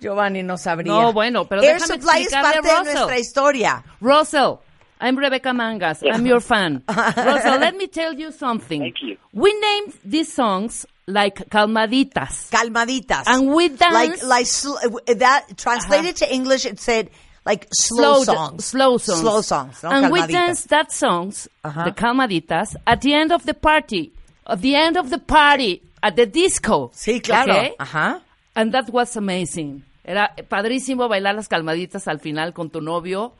Giovanni 0.00 0.42
no 0.42 0.58
sabría. 0.58 0.92
No, 0.92 1.12
bueno, 1.12 1.46
pero 1.46 1.62
Air 1.62 1.80
déjame 1.80 1.94
Supply 1.94 2.22
es 2.24 2.32
parte 2.32 2.68
de 2.68 2.92
nuestra 2.92 3.18
historia. 3.18 3.84
Russell, 4.00 4.56
I'm 5.00 5.16
Rebecca 5.16 5.52
Mangas. 5.52 6.02
I'm 6.02 6.24
your 6.26 6.40
fan. 6.40 6.82
Russell, 6.88 7.58
let 7.58 7.76
me 7.76 7.86
tell 7.88 8.14
you 8.14 8.32
something. 8.32 8.80
Thank 8.80 9.02
you. 9.02 9.16
We 9.32 9.52
named 9.60 9.94
these 10.04 10.32
songs 10.32 10.86
like 11.06 11.50
Calmaditas. 11.50 12.50
Calmaditas. 12.50 13.24
And 13.26 13.48
we 13.52 13.68
like 13.68 13.78
dance- 13.78 14.24
like 14.24 14.46
sl- 14.46 14.76
that 15.16 15.56
translated 15.58 16.16
to 16.16 16.32
English 16.32 16.64
it 16.64 16.80
said 16.80 17.10
like 17.44 17.66
slow, 17.72 18.24
da- 18.24 18.32
songs. 18.34 18.64
Slow 18.64 18.96
songs. 18.98 19.20
Slow 19.20 19.40
songs. 19.42 19.82
no 19.82 19.90
and 19.90 20.10
we 20.12 20.20
calmaditas. 20.20 20.28
danced 20.32 20.68
that 20.70 20.92
songs, 20.92 21.48
Uh-huh. 21.64 21.84
the 21.84 21.90
Calmaditas, 21.92 22.76
at 22.86 23.02
the 23.02 23.12
end 23.14 23.32
of 23.32 23.44
the 23.44 23.54
party. 23.54 24.12
At 24.46 24.60
the 24.62 24.74
end 24.76 24.96
of 24.96 25.10
the 25.10 25.18
party, 25.18 25.82
at 26.02 26.16
the 26.16 26.26
disco. 26.26 26.90
Sí, 26.94 27.20
claro. 27.22 27.52
Okay? 27.52 27.74
Ajá. 27.78 28.20
And 28.56 28.72
that 28.72 28.90
was 28.90 29.16
amazing. 29.16 29.82
Era 30.04 30.30
padrísimo 30.48 31.08
bailar 31.08 31.34
las 31.34 31.48
calmaditas 31.48 32.06
al 32.08 32.20
final 32.20 32.52
con 32.54 32.70
tu 32.70 32.80
novio 32.80 33.32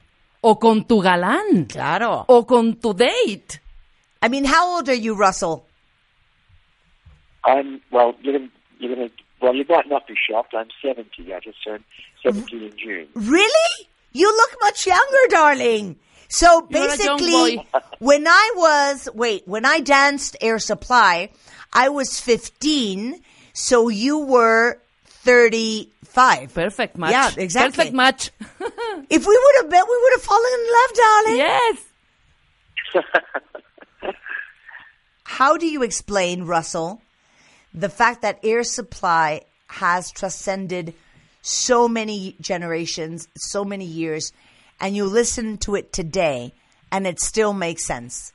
o 0.45 0.57
con 0.57 0.85
tu 0.85 1.01
galán 1.01 1.67
Claro. 1.69 2.25
o 2.29 2.45
con 2.45 2.75
tu 2.77 2.93
date. 2.93 3.61
I 4.23 4.29
mean, 4.29 4.45
how 4.45 4.77
old 4.77 4.89
are 4.89 4.95
you, 4.95 5.15
Russell? 5.15 5.67
I'm 7.45 7.81
well. 7.91 8.15
You're 8.23 8.39
gonna, 8.39 8.51
you're 8.79 8.95
gonna. 8.95 9.11
Well, 9.41 9.55
you 9.55 9.65
might 9.69 9.89
not 9.89 10.07
be 10.07 10.15
shocked. 10.17 10.55
I'm 10.55 10.69
70. 10.83 11.33
I 11.35 11.41
just 11.41 11.63
turned 11.65 11.85
70 12.23 12.67
in 12.67 12.73
June. 12.77 13.09
Really? 13.15 13.89
You 14.13 14.29
look 14.35 14.57
much 14.63 14.87
younger, 14.87 15.25
darling. 15.29 15.97
So 16.29 16.67
You're 16.71 16.81
a 16.81 16.97
young 16.97 17.19
basically, 17.19 17.69
when 17.99 18.27
I 18.27 18.53
was, 18.57 19.09
wait, 19.15 19.43
when 19.47 19.67
I 19.67 19.81
danced 19.81 20.37
Air 20.41 20.59
Supply, 20.59 21.31
I 21.73 21.91
was 21.91 22.19
15, 22.21 23.21
so 23.53 23.89
you 23.89 24.19
were 24.19 24.79
35. 25.25 26.55
Perfect 26.55 26.99
match. 26.99 27.13
Yeah, 27.13 27.31
exactly. 27.43 27.77
Perfect 27.77 27.97
match. 27.97 28.31
If 29.11 29.27
we 29.27 29.39
would 29.39 29.63
have 29.63 29.71
bet, 29.71 29.85
we 29.89 29.99
would 30.03 30.13
have 30.15 30.23
fallen 30.23 30.51
in 30.55 30.67
love, 30.73 30.95
darling. 30.95 31.37
yes. 31.37 31.85
How 35.25 35.57
do 35.57 35.67
you 35.67 35.83
explain, 35.83 36.45
Russell, 36.45 37.03
the 37.75 37.89
fact 37.91 38.23
that 38.23 38.39
Air 38.43 38.65
Supply 38.65 39.43
has 39.67 40.11
transcended 40.11 40.95
so 41.43 41.87
many 41.87 42.37
generations, 42.41 43.29
so 43.37 43.65
many 43.65 43.85
years, 43.85 44.33
and 44.81 44.97
you 44.97 45.05
listen 45.05 45.59
to 45.59 45.75
it 45.75 45.93
today 45.93 46.55
and 46.91 47.07
it 47.07 47.21
still 47.21 47.53
makes 47.53 47.85
sense? 47.85 48.33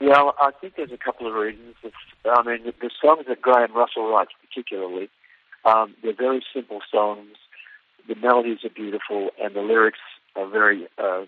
Well, 0.00 0.34
I 0.40 0.50
think 0.60 0.76
there's 0.76 0.92
a 0.92 0.96
couple 0.96 1.26
of 1.26 1.34
reasons. 1.34 1.74
I 2.24 2.42
mean, 2.42 2.64
the, 2.64 2.72
the 2.80 2.90
songs 3.02 3.26
that 3.28 3.42
Graham 3.42 3.74
Russell 3.74 4.08
writes, 4.08 4.30
particularly, 4.48 5.10
um, 5.64 5.94
they're 6.02 6.14
very 6.14 6.44
simple 6.54 6.80
songs. 6.90 7.36
The 8.08 8.14
melodies 8.14 8.64
are 8.64 8.70
beautiful, 8.70 9.30
and 9.42 9.54
the 9.54 9.60
lyrics 9.60 9.98
are 10.36 10.48
very. 10.48 10.86
Uh, 10.98 11.26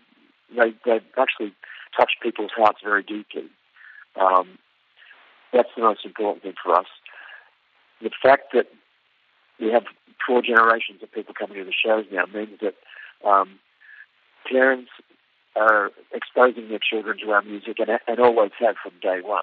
they 0.57 0.75
they 0.85 1.01
actually 1.19 1.55
touch 1.99 2.12
people's 2.23 2.51
hearts 2.57 2.81
very 2.83 3.03
deeply. 3.03 3.45
Um, 4.21 4.59
that's 5.53 5.69
the 5.77 5.83
most 5.83 6.05
important 6.05 6.43
thing 6.43 6.55
for 6.62 6.75
us. 6.75 6.87
The 8.01 8.11
fact 8.23 8.53
that 8.55 8.67
we 9.61 9.71
have 9.71 9.85
four 10.27 10.43
generations 10.43 11.03
of 11.03 11.12
people 11.12 11.35
coming 11.39 11.59
to 11.59 11.65
the 11.65 11.73
shows 11.73 12.07
now 12.11 12.25
means 12.27 12.59
that 12.61 12.75
um, 13.27 13.59
parents 14.51 14.91
are 15.55 15.91
exposing 16.12 16.69
their 16.69 16.79
children 16.79 17.19
to 17.19 17.31
our 17.31 17.43
music 17.43 17.77
and, 17.79 17.91
and 18.09 18.21
always 18.21 18.51
have 18.59 18.77
from 18.83 18.93
day 19.03 19.21
one. 19.23 19.43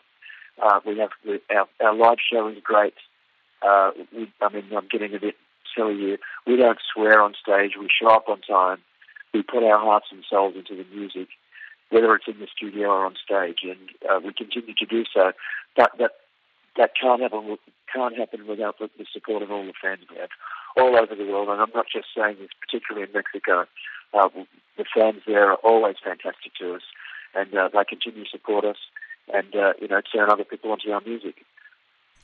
Uh, 0.61 0.79
we 0.85 0.97
have 0.97 1.09
we, 1.25 1.39
our, 1.55 1.67
our 1.81 1.95
live 1.95 2.17
show 2.19 2.47
is 2.47 2.57
great. 2.63 2.95
Uh, 3.61 3.91
we, 4.15 4.31
I 4.41 4.49
mean, 4.49 4.65
I'm 4.75 4.87
getting 4.87 5.13
a 5.15 5.19
bit 5.19 5.35
silly 5.75 5.97
here. 5.97 6.17
We 6.47 6.55
don't 6.55 6.79
swear 6.93 7.21
on 7.21 7.33
stage. 7.41 7.73
We 7.79 7.87
show 7.89 8.09
up 8.09 8.29
on 8.29 8.41
time. 8.41 8.79
We 9.33 9.43
put 9.43 9.63
our 9.63 9.79
hearts 9.79 10.07
and 10.11 10.23
souls 10.27 10.55
into 10.55 10.75
the 10.75 10.89
music, 10.95 11.27
whether 11.89 12.13
it's 12.15 12.27
in 12.27 12.39
the 12.39 12.47
studio 12.55 12.89
or 12.89 13.05
on 13.05 13.15
stage, 13.23 13.59
and 13.63 13.89
uh, 14.09 14.19
we 14.23 14.33
continue 14.33 14.73
to 14.75 14.85
do 14.85 15.03
so. 15.13 15.31
But 15.75 15.91
that 15.99 16.11
that 16.77 16.91
can't 16.99 17.21
happen 17.21 17.57
can't 17.93 18.17
happen 18.17 18.47
without 18.47 18.77
the, 18.79 18.89
support 19.11 19.41
of 19.43 19.51
all 19.51 19.65
the 19.65 19.73
fans 19.81 20.01
we 20.09 20.17
have 20.17 20.29
all 20.77 20.95
over 20.95 21.15
the 21.15 21.25
world. 21.25 21.49
And 21.49 21.59
I'm 21.59 21.71
not 21.73 21.87
just 21.91 22.07
saying 22.15 22.37
this, 22.39 22.49
particularly 22.61 23.07
in 23.07 23.13
Mexico. 23.13 23.65
Uh, 24.13 24.29
the 24.77 24.85
fans 24.95 25.21
there 25.27 25.51
are 25.51 25.57
always 25.63 25.95
fantastic 26.03 26.53
to 26.59 26.75
us, 26.75 26.81
and 27.35 27.53
uh, 27.55 27.69
they 27.73 27.83
continue 27.85 28.23
to 28.23 28.29
support 28.29 28.65
us 28.65 28.77
and 29.33 29.55
uh, 29.55 29.73
you 29.79 29.87
know 29.87 30.01
turn 30.01 30.29
other 30.29 30.43
people 30.43 30.71
onto 30.71 30.91
our 30.91 31.01
music. 31.01 31.45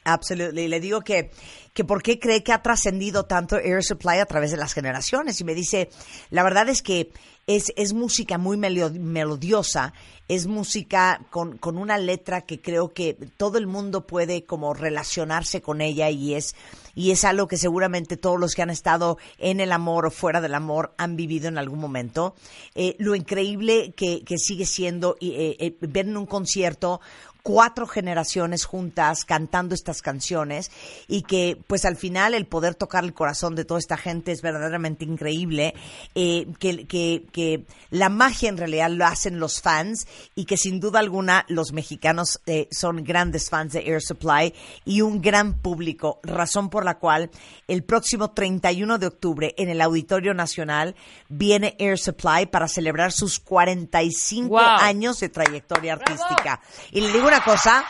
Absolutely. 0.06 0.68
Le 0.68 0.80
digo 0.80 1.02
que, 1.02 1.32
que 1.74 1.84
por 1.84 2.04
qué 2.04 2.20
cree 2.20 2.44
que 2.44 2.54
ha 2.54 2.62
trascendido 2.62 3.26
tanto 3.26 3.58
Air 3.58 3.84
Supply 3.84 4.20
a 4.20 4.26
través 4.28 4.52
de 4.52 4.58
las 4.58 4.74
generaciones. 4.74 5.42
Y 5.42 5.44
me 5.44 5.56
dice, 5.56 5.90
la 6.30 6.44
verdad 6.44 6.70
es 6.70 6.84
que 6.84 7.12
es, 7.48 7.74
es 7.76 7.94
música 7.94 8.38
muy 8.38 8.56
melodiosa, 8.56 9.94
es 10.28 10.46
música 10.46 11.22
con, 11.32 11.58
con 11.58 11.78
una 11.78 11.98
letra 11.98 12.42
que 12.42 12.62
creo 12.62 12.94
que 12.94 13.16
todo 13.38 13.58
el 13.58 13.66
mundo 13.66 14.06
puede 14.06 14.46
como 14.46 14.74
relacionarse 14.76 15.62
con 15.62 15.82
ella 15.82 16.10
y 16.12 16.36
es, 16.36 16.56
y 16.94 17.12
es 17.12 17.24
algo 17.24 17.48
que 17.48 17.58
seguramente 17.58 18.18
todos 18.18 18.40
los 18.40 18.54
que 18.54 18.62
han 18.62 18.70
estado 18.70 19.18
en 19.38 19.60
el 19.60 19.72
amor 19.72 20.06
o 20.06 20.12
fuera 20.12 20.42
del 20.42 20.54
amor 20.54 20.94
han 20.98 21.16
vivido 21.16 21.48
en 21.48 21.58
algún 21.58 21.80
momento. 21.80 22.36
Eh, 22.74 22.96
lo 23.00 23.16
increíble 23.16 23.94
que, 23.96 24.24
que 24.24 24.38
sigue 24.38 24.66
siendo 24.66 25.16
eh, 25.20 25.56
eh, 25.60 25.78
ver 25.82 26.08
en 26.08 26.18
un 26.18 26.26
concierto 26.26 27.02
cuatro 27.46 27.86
generaciones 27.86 28.66
juntas 28.66 29.24
cantando 29.24 29.76
estas 29.76 30.02
canciones 30.02 30.72
y 31.08 31.22
que 31.22 31.60
pues 31.68 31.86
al 31.86 31.96
final 31.96 32.34
el 32.34 32.48
poder 32.48 32.74
tocar 32.74 33.04
el 33.04 33.14
corazón 33.14 33.54
de 33.54 33.66
toda 33.66 33.80
esta 33.80 33.98
gente 33.98 34.32
es 34.32 34.42
verdaderamente 34.42 35.06
increíble, 35.06 35.76
eh, 36.16 36.48
que, 36.58 36.88
que, 36.88 37.28
que 37.32 37.66
la 37.92 38.10
magia 38.10 38.50
en 38.50 38.58
realidad 38.58 38.90
lo 38.90 39.06
hacen 39.06 39.40
los 39.40 39.62
fans 39.62 40.08
y 40.34 40.46
que 40.46 40.58
sin 40.58 40.80
duda 40.80 40.98
alguna 40.98 41.46
los 41.48 41.72
mexicanos 41.72 42.42
eh, 42.48 42.68
son 42.72 43.04
grandes 43.04 43.52
fans 43.52 43.74
de 43.74 43.82
Air 43.92 44.02
Supply 44.02 44.52
y 44.84 45.02
un 45.02 45.22
gran 45.22 45.54
público, 45.60 46.20
razón 46.24 46.72
por 46.72 46.84
la 46.84 46.98
cual 46.98 47.30
el 47.68 47.84
próximo 47.84 48.32
31 48.32 48.98
de 48.98 49.06
octubre 49.06 49.54
en 49.60 49.70
el 49.70 49.82
Auditorio 49.82 50.34
Nacional 50.34 50.96
viene 51.30 51.76
Air 51.78 52.00
Supply 52.00 52.48
para 52.48 52.68
celebrar 52.68 53.12
sus 53.12 53.40
45 53.40 54.50
Wow. 54.50 54.60
años 54.62 55.20
de 55.20 55.30
trayectoria 55.30 55.94
artística. 55.94 56.60
Y 56.92 57.02
le 57.02 57.14
digo 57.14 57.30
una 57.36 57.44
cosa, 57.44 57.84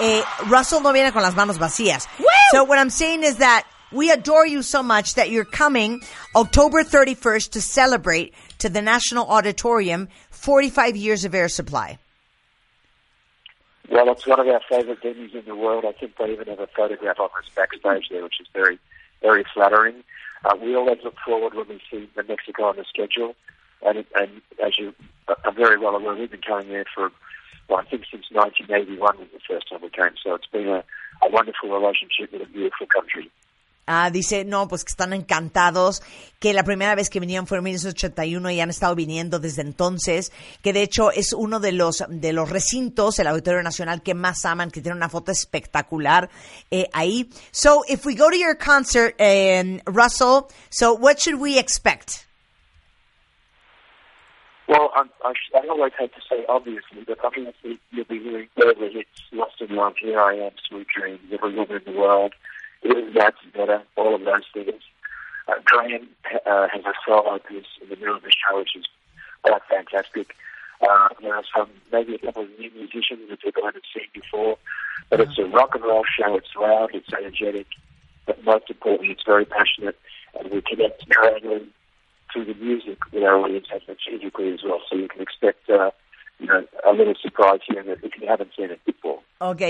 eh, 0.00 0.22
Russell 0.46 0.80
no 0.82 0.92
viene 0.92 1.12
con 1.12 1.22
las 1.22 1.34
manos 1.34 1.58
vacías. 1.58 2.08
So 2.50 2.64
what 2.64 2.78
I'm 2.78 2.90
saying 2.90 3.24
is 3.24 3.36
that 3.38 3.64
we 3.92 4.10
adore 4.10 4.46
you 4.46 4.62
so 4.62 4.82
much 4.82 5.14
that 5.14 5.30
you're 5.30 5.44
coming 5.44 6.00
October 6.34 6.82
31st 6.82 7.50
to 7.52 7.60
celebrate 7.60 8.32
to 8.58 8.68
the 8.70 8.80
National 8.80 9.26
Auditorium 9.26 10.08
45 10.30 10.96
years 10.96 11.24
of 11.24 11.34
Air 11.34 11.48
Supply. 11.48 11.98
Well, 13.90 14.10
it's 14.10 14.26
one 14.26 14.40
of 14.40 14.48
our 14.48 14.60
favourite 14.68 15.02
venues 15.02 15.34
in 15.34 15.44
the 15.44 15.54
world. 15.54 15.84
I 15.84 15.92
think 15.92 16.16
they 16.16 16.32
even 16.32 16.48
have 16.48 16.60
a 16.60 16.66
photograph 16.68 17.20
of 17.20 17.30
us 17.38 17.48
backstage 17.54 18.08
there, 18.10 18.22
which 18.24 18.40
is 18.40 18.46
very, 18.52 18.78
very 19.20 19.44
flattering. 19.52 20.02
Uh, 20.44 20.56
we 20.60 20.74
always 20.74 20.98
look 21.04 21.16
forward 21.24 21.54
when 21.54 21.68
we 21.68 21.80
see 21.90 22.08
the 22.16 22.22
Mexico 22.24 22.64
on 22.64 22.76
the 22.76 22.84
schedule, 22.88 23.36
and, 23.84 24.04
and 24.14 24.40
as 24.64 24.78
you 24.78 24.94
are 25.28 25.52
very 25.52 25.78
well 25.78 25.94
aware, 25.94 26.14
we've 26.14 26.30
been 26.30 26.40
coming 26.40 26.68
there 26.68 26.86
for, 26.94 27.12
I 27.74 27.84
think 27.84 28.04
since 28.10 28.26
1981 28.30 29.18
was 29.18 29.28
the 29.32 29.40
first 29.46 29.68
time 29.68 29.80
we 29.82 29.90
came. 29.90 30.14
So 30.22 30.34
it's 30.34 30.46
been 30.46 30.68
a, 30.68 30.84
wonderful 31.28 31.70
relationship 31.70 32.32
with 32.32 32.42
a 32.42 32.46
beautiful 32.46 32.86
country. 32.86 33.30
Ah, 33.88 34.10
dice, 34.10 34.44
no, 34.44 34.66
pues 34.66 34.84
que 34.84 34.90
están 34.90 35.12
encantados, 35.12 36.02
que 36.40 36.52
la 36.52 36.64
primera 36.64 36.96
vez 36.96 37.08
que 37.08 37.20
vinieron 37.20 37.46
fue 37.46 37.58
en 37.58 37.64
1981 37.64 38.50
y 38.50 38.60
han 38.60 38.70
estado 38.70 38.96
viniendo 38.96 39.38
desde 39.38 39.62
entonces, 39.62 40.32
que 40.62 40.72
de 40.72 40.82
hecho 40.82 41.12
es 41.12 41.32
uno 41.32 41.60
de 41.60 41.70
los, 41.70 42.04
de 42.08 42.32
los 42.32 42.50
recintos, 42.50 43.18
el 43.20 43.28
Auditorio 43.28 43.62
Nacional, 43.62 44.02
que 44.02 44.14
más 44.14 44.44
aman, 44.44 44.72
que 44.72 44.80
tiene 44.80 44.96
una 44.96 45.08
foto 45.08 45.30
espectacular 45.30 46.28
eh, 46.70 46.88
ahí. 46.92 47.30
So, 47.52 47.84
if 47.88 48.04
we 48.04 48.16
go 48.16 48.28
to 48.28 48.36
your 48.36 48.56
concert, 48.56 49.14
um, 49.20 49.80
Russell, 49.86 50.48
so 50.68 50.92
what 50.94 51.18
should 51.18 51.40
we 51.40 51.56
expect? 51.56 52.25
Well, 54.68 54.90
I'm, 54.96 55.10
I, 55.24 55.32
I 55.54 55.68
always 55.68 55.92
hate 55.98 56.12
to 56.14 56.20
say 56.28 56.44
obviously, 56.48 57.04
but 57.06 57.24
obviously 57.24 57.78
you'll 57.92 58.04
be 58.04 58.18
hearing 58.18 58.48
early 58.60 58.92
hits, 58.92 59.08
Lost 59.32 59.60
in 59.60 59.76
Love, 59.76 59.94
Here 60.00 60.20
I 60.20 60.34
Am, 60.34 60.52
Sweet 60.68 60.88
Dreams, 60.88 61.20
Every 61.32 61.54
Woman 61.54 61.82
in 61.86 61.92
the 61.92 61.98
World, 61.98 62.34
Even 62.82 63.12
That's 63.14 63.36
Better, 63.54 63.82
all 63.96 64.14
of 64.14 64.24
those 64.24 64.42
things. 64.52 64.82
Uh, 65.48 65.54
Graham 65.64 66.08
uh, 66.44 66.66
has 66.72 66.84
a 66.84 66.92
solo 67.06 67.38
piece 67.38 67.66
in 67.80 67.88
the 67.88 67.96
middle 67.96 68.16
of 68.16 68.22
the 68.22 68.32
show, 68.32 68.58
which 68.58 68.74
is 68.74 68.84
quite 69.44 69.62
fantastic. 69.70 70.34
Uh, 70.80 71.08
you 71.20 71.28
know, 71.28 71.42
some 71.56 71.70
maybe 71.92 72.16
a 72.16 72.18
couple 72.18 72.42
of 72.42 72.58
new 72.58 72.70
musicians 72.72 73.30
that 73.30 73.40
people 73.40 73.64
haven't 73.64 73.84
seen 73.94 74.08
before, 74.12 74.58
but 75.08 75.20
it's 75.20 75.38
a 75.38 75.44
rock 75.44 75.74
and 75.74 75.84
roll 75.84 76.04
show. 76.04 76.36
It's 76.36 76.54
loud, 76.60 76.90
it's 76.92 77.12
energetic, 77.12 77.66
but 78.26 78.42
most 78.44 78.68
importantly, 78.68 79.12
it's 79.12 79.22
very 79.24 79.44
passionate, 79.44 79.98
and 80.38 80.50
we 80.50 80.60
connect 80.60 81.08
directly 81.08 81.68
through 82.36 82.56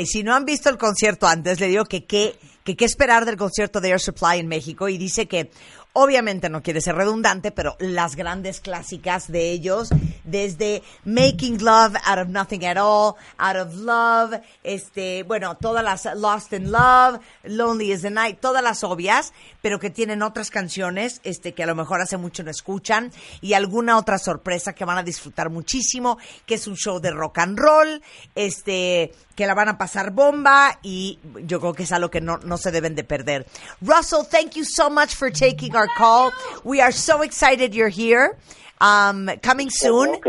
si 0.07 0.22
no 0.22 0.35
han 0.35 0.44
visto 0.44 0.68
el 0.68 0.79
concierto 0.79 1.26
antes, 1.26 1.61
le 1.61 1.68
digo 1.68 1.85
que 1.85 2.05
qué 2.05 2.35
que 2.64 2.85
esperar 2.85 3.24
del 3.24 3.37
concierto 3.37 3.81
de 3.81 3.90
Air 3.90 4.00
Supply 4.00 4.40
en 4.40 4.48
México 4.48 4.88
y 4.88 4.98
dice 4.98 5.26
que 5.26 5.50
obviamente 5.98 6.50
no 6.50 6.62
quiere 6.62 6.82
ser 6.82 6.94
redundante, 6.94 7.52
pero 7.52 7.74
las 7.78 8.16
grandes 8.16 8.61
clásicas 8.61 9.32
de 9.32 9.50
ellos, 9.50 9.88
desde 10.24 10.82
Making 11.04 11.64
Love 11.64 11.96
Out 12.04 12.18
of 12.18 12.28
Nothing 12.28 12.66
at 12.66 12.76
All, 12.76 13.14
Out 13.38 13.56
of 13.56 13.74
Love, 13.76 14.40
este, 14.62 15.22
bueno, 15.22 15.56
todas 15.56 15.82
las 15.82 16.04
Lost 16.14 16.52
in 16.52 16.70
Love, 16.70 17.20
Lonely 17.44 17.92
as 17.92 18.02
the 18.02 18.11
Night, 18.11 18.40
todas 18.40 18.62
las 18.62 18.85
obvias, 18.85 19.32
pero 19.62 19.80
que 19.80 19.88
tienen 19.88 20.22
otras 20.22 20.50
canciones, 20.50 21.22
este, 21.24 21.54
que 21.54 21.62
a 21.62 21.66
lo 21.66 21.74
mejor 21.74 22.02
hace 22.02 22.18
mucho 22.18 22.42
no 22.42 22.50
escuchan, 22.50 23.11
y 23.40 23.54
alguna 23.54 23.96
otra 23.96 24.18
sorpresa 24.18 24.74
que 24.74 24.85
van 24.85 24.98
a 24.98 25.02
disfrutar 25.02 25.48
muchísimo, 25.48 26.18
que 26.44 26.56
es 26.56 26.66
un 26.66 26.76
show 26.76 27.00
de 27.00 27.11
rock 27.11 27.38
and 27.38 27.59
roll, 27.59 28.02
este, 28.35 29.14
que 29.37 29.46
la 29.46 29.54
van 29.54 29.68
a 29.68 29.78
pasar 29.78 30.11
bomba 30.12 30.78
y 30.82 31.18
yo 31.44 31.61
creo 31.61 31.74
que 31.74 31.82
es 31.85 31.92
algo 31.92 32.11
que 32.11 32.22
no, 32.22 32.38
no 32.38 32.56
se 32.56 32.72
deben 32.72 32.94
de 32.94 33.04
perder. 33.04 33.46
Russell, 33.82 34.24
thank 34.28 34.54
you 34.54 34.64
so 34.64 34.88
much 34.88 35.14
for 35.14 35.30
taking 35.30 35.76
our 35.76 35.86
call. 35.88 36.33
We 36.64 36.81
are 36.81 36.92
so 36.92 37.22
excited 37.22 37.75
you're 37.75 37.88
here. 37.88 38.37
Um, 38.81 39.31
coming 39.42 39.70
soon. 39.70 40.20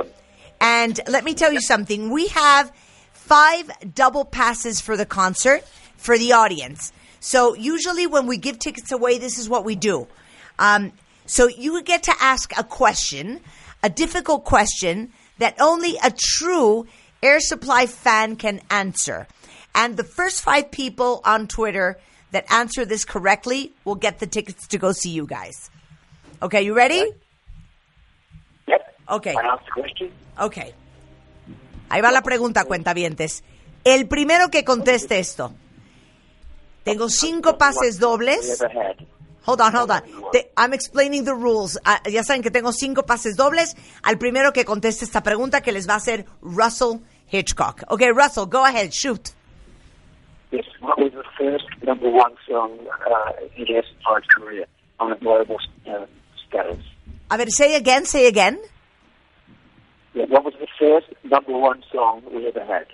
And 0.60 1.00
let 1.08 1.24
me 1.24 1.34
tell 1.34 1.52
you 1.52 1.62
something. 1.62 2.10
We 2.10 2.28
have 2.28 2.72
five 3.14 3.70
double 3.94 4.26
passes 4.26 4.80
for 4.82 4.96
the 4.96 5.06
concert 5.06 5.64
for 5.98 6.18
the 6.18 6.34
audience. 6.34 6.94
So 7.20 7.56
usually 7.56 8.08
when 8.08 8.28
we 8.28 8.38
give 8.38 8.60
tickets 8.60 8.92
away, 8.92 9.18
this 9.18 9.38
is 9.38 9.50
what 9.50 9.66
we 9.66 9.76
do. 9.76 10.08
Um, 10.60 10.94
so 11.26 11.48
you 11.48 11.82
get 11.84 12.04
to 12.04 12.14
ask 12.22 12.58
a 12.58 12.64
question, 12.64 13.42
a 13.84 13.90
difficult 13.90 14.46
question 14.46 15.12
that 15.40 15.56
only 15.60 15.98
a 16.04 16.14
true 16.18 16.88
Air 17.22 17.40
Supply 17.40 17.86
fan 17.86 18.36
can 18.36 18.62
answer. 18.70 19.28
And 19.76 19.98
the 19.98 20.04
first 20.04 20.42
five 20.42 20.72
people 20.72 21.22
on 21.26 21.48
Twitter 21.48 22.00
that 22.32 22.46
answer 22.52 22.86
this 22.86 23.06
correctly 23.06 23.72
will 23.86 23.96
get 23.96 24.20
the 24.20 24.28
tickets 24.28 24.68
to 24.68 24.78
go 24.78 24.92
see 24.92 25.10
you 25.12 25.26
guys. 25.26 25.70
Okay, 26.42 26.62
you 26.62 26.76
ready? 26.76 27.04
Yep. 28.68 28.96
Okay. 29.10 29.34
I 29.36 29.42
asked 29.48 29.66
the 29.66 29.72
question. 29.82 30.12
Ok. 30.40 30.58
Ahí 31.90 32.02
va 32.02 32.12
la 32.12 32.22
pregunta, 32.22 32.66
cuentavientes. 32.66 33.44
El 33.86 34.08
primero 34.08 34.50
que 34.50 34.64
conteste 34.66 35.20
esto. 35.20 35.54
Tengo 36.84 37.10
cinco 37.10 37.58
pases 37.58 38.00
dobles. 38.00 38.62
Hold 39.46 39.62
on, 39.62 39.74
hold 39.74 39.92
on. 39.92 40.02
Te- 40.34 40.52
I'm 40.58 40.74
explaining 40.74 41.24
the 41.24 41.34
rules. 41.34 41.78
Ah, 41.86 42.02
ya 42.10 42.24
saben 42.24 42.44
que 42.44 42.52
tengo 42.52 42.74
cinco 42.74 43.04
pases 43.04 43.38
dobles. 43.38 43.76
Al 44.04 44.18
primero 44.18 44.52
que 44.52 44.66
conteste 44.66 45.06
esta 45.06 45.22
pregunta 45.24 45.62
que 45.62 45.72
les 45.72 45.88
va 45.88 45.94
a 45.94 45.98
hacer 45.98 46.26
Russell 46.42 47.00
Hitchcock. 47.32 47.84
Ok, 47.90 48.02
Russell, 48.14 48.46
go 48.50 48.66
ahead, 48.66 48.90
shoot. 48.92 49.30
What 50.80 50.98
was 51.00 51.12
the 51.14 51.24
first 51.38 51.66
number 51.84 52.10
one 52.10 52.34
song 52.50 52.78
uh, 53.10 53.32
in 53.58 53.66
Airsupply's 53.66 54.26
career 54.36 54.66
on 55.00 55.12
a 55.12 55.16
global 55.18 55.58
uh, 55.88 56.06
status? 56.48 56.80
A 57.30 57.38
ver, 57.38 57.46
say 57.50 57.76
again, 57.76 58.06
say 58.06 58.28
again. 58.28 58.58
Yeah, 60.14 60.26
what 60.30 60.46
was 60.46 60.54
the 60.60 60.68
first 60.80 61.08
number 61.24 61.52
one 61.58 61.84
song 61.92 62.22
we 62.34 62.48
ever 62.48 62.64
had 62.66 62.86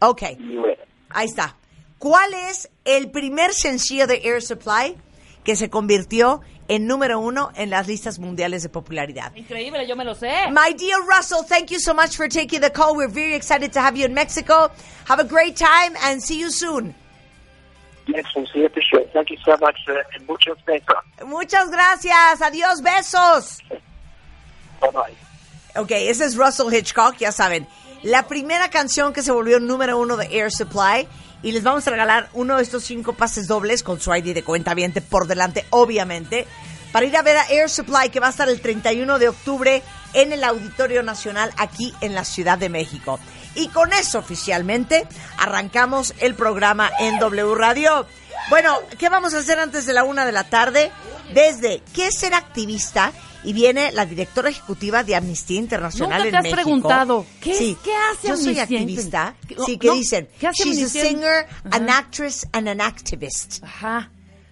Ok, 0.00 0.36
US? 0.40 0.78
ahí 1.10 1.26
está. 1.26 1.56
¿Cuál 1.98 2.32
es 2.34 2.68
el 2.84 3.10
primer 3.10 3.52
sencillo 3.52 4.06
de 4.06 4.20
Air 4.24 4.40
Supply 4.42 4.96
que 5.44 5.54
se 5.56 5.68
convirtió 5.70 6.40
en 6.74 6.86
número 6.86 7.20
uno 7.20 7.50
en 7.54 7.68
las 7.68 7.86
listas 7.86 8.18
mundiales 8.18 8.62
de 8.62 8.70
popularidad? 8.70 9.34
Increíble, 9.36 9.86
yo 9.86 9.94
me 9.94 10.04
lo 10.04 10.14
sé. 10.14 10.50
My 10.50 10.72
dear 10.72 11.00
Russell, 11.02 11.44
thank 11.46 11.70
you 11.70 11.78
so 11.78 11.92
much 11.92 12.16
for 12.16 12.28
taking 12.28 12.62
the 12.62 12.70
call. 12.70 12.96
We're 12.96 13.12
very 13.12 13.34
excited 13.34 13.72
to 13.74 13.80
have 13.80 13.94
you 13.94 14.06
in 14.06 14.14
Mexico. 14.14 14.70
Have 15.06 15.20
a 15.20 15.24
great 15.24 15.56
time 15.56 15.94
and 16.02 16.22
see 16.22 16.40
you 16.40 16.50
soon. 16.50 16.94
Yes, 18.06 18.24
we'll 18.34 18.46
see 18.46 18.60
you 18.60 18.64
at 18.64 18.74
the 18.74 18.80
show. 18.80 19.04
Thank 19.12 19.30
you 19.30 19.36
so 19.44 19.56
much, 19.58 19.76
uh, 19.86 20.02
and 20.14 20.26
muchos 20.26 20.56
besos. 20.66 21.26
Muchas 21.26 21.70
gracias. 21.70 22.40
Adiós, 22.40 22.80
besos. 22.82 23.58
Bye-bye. 24.80 25.14
Ok, 25.76 25.90
ese 25.90 26.24
es 26.24 26.36
Russell 26.36 26.72
Hitchcock, 26.72 27.18
ya 27.18 27.32
saben. 27.32 27.66
La 28.02 28.26
primera 28.26 28.70
canción 28.70 29.12
que 29.12 29.22
se 29.22 29.30
volvió 29.30 29.60
número 29.60 29.98
uno 29.98 30.16
de 30.16 30.26
Air 30.36 30.50
Supply. 30.50 31.06
Y 31.42 31.52
les 31.52 31.62
vamos 31.62 31.86
a 31.86 31.90
regalar 31.90 32.28
uno 32.34 32.56
de 32.56 32.62
estos 32.62 32.84
cinco 32.84 33.14
pases 33.14 33.48
dobles 33.48 33.82
con 33.82 34.00
su 34.00 34.14
ID 34.14 34.34
de 34.34 34.44
cuenta 34.44 34.74
por 35.08 35.26
delante, 35.26 35.66
obviamente, 35.70 36.46
para 36.92 37.06
ir 37.06 37.16
a 37.16 37.22
ver 37.22 37.36
a 37.36 37.46
Air 37.48 37.68
Supply, 37.68 38.10
que 38.10 38.20
va 38.20 38.28
a 38.28 38.30
estar 38.30 38.48
el 38.48 38.60
31 38.60 39.18
de 39.18 39.28
octubre 39.28 39.82
en 40.12 40.32
el 40.32 40.44
Auditorio 40.44 41.02
Nacional 41.02 41.52
aquí 41.56 41.92
en 42.00 42.14
la 42.14 42.24
Ciudad 42.24 42.58
de 42.58 42.68
México. 42.68 43.18
Y 43.54 43.68
con 43.68 43.92
eso 43.92 44.18
oficialmente 44.18 45.06
arrancamos 45.38 46.14
el 46.20 46.34
programa 46.34 46.90
en 47.00 47.18
W 47.18 47.54
Radio. 47.54 48.06
Bueno, 48.50 48.78
¿qué 48.98 49.08
vamos 49.08 49.34
a 49.34 49.38
hacer 49.38 49.58
antes 49.58 49.86
de 49.86 49.92
la 49.92 50.04
una 50.04 50.24
de 50.24 50.32
la 50.32 50.44
tarde? 50.44 50.92
Desde 51.34 51.82
¿Qué 51.94 52.10
ser 52.10 52.34
activista? 52.34 53.12
Y 53.44 53.52
viene 53.52 53.90
la 53.92 54.06
directora 54.06 54.50
ejecutiva 54.50 55.02
de 55.02 55.16
Amnistía 55.16 55.58
Internacional 55.58 56.18
Nunca 56.22 56.24
en 56.26 56.30
te 56.30 56.36
has 56.36 56.42
México. 56.44 56.62
preguntado, 56.62 57.26
¿qué- 57.40 57.54
Sí, 57.54 57.76
qué 57.82 57.90
hace 58.12 58.28
Yo 58.28 58.36
soy 58.36 58.58
Amnistía 58.58 58.78
activista. 58.80 59.34
Inter- 59.48 59.64
Sí, 59.66 59.78
que 59.78 59.86
no, 59.88 59.94
dicen, 59.94 60.28
¿qué 60.38 60.46
hace 60.48 60.62
she's 60.64 60.76
a 60.76 60.78
Amnistía? 60.80 61.02
singer, 61.08 61.46
an 61.72 61.90
actress 61.90 62.46
and 62.52 62.68
an 62.68 62.80
activist. 62.80 63.62
Ajá. 63.64 64.10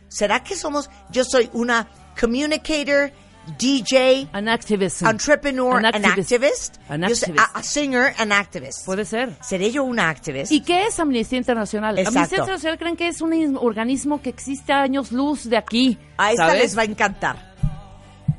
¿Será 0.09 0.43
que 0.43 0.57
somos, 0.57 0.91
yo 1.13 1.25
soy 1.25 1.49
una 1.53 1.89
communicator, 2.21 3.13
DJ, 3.59 4.29
An 4.33 4.49
activist. 4.49 5.03
entrepreneur, 5.03 5.77
An 5.79 5.87
an 5.87 6.05
activist. 6.05 6.77
An 6.89 7.03
Yo 7.09 7.15
sé- 7.15 7.27
activist. 7.27 7.39
a, 7.57 7.59
a 7.59 7.63
singer, 7.63 8.15
an 8.19 8.33
activist. 8.33 8.85
Puede 8.85 9.05
ser. 9.05 9.37
¿Seré 9.43 9.71
yo 9.73 9.83
una 9.85 10.09
activist? 10.09 10.53
¿Y 10.53 10.61
qué 10.61 10.87
es 10.87 11.01
Amnistía 11.01 11.39
Internacional? 11.39 11.99
Exacto. 11.99 12.19
Amnistía 12.19 12.39
Internacional 12.39 12.79
creen 12.79 12.97
que 12.97 13.09
es 13.09 13.21
un 13.23 13.57
organismo 13.57 14.21
que 14.21 14.31
existe 14.31 14.73
a 14.73 14.83
años 14.83 15.11
luz 15.11 15.49
de 15.49 15.57
aquí. 15.57 15.99
A 16.17 16.31
esta 16.33 16.47
¿sabes? 16.49 16.63
les 16.63 16.79
va 16.79 16.83
a 16.83 16.85
encantar. 16.85 17.50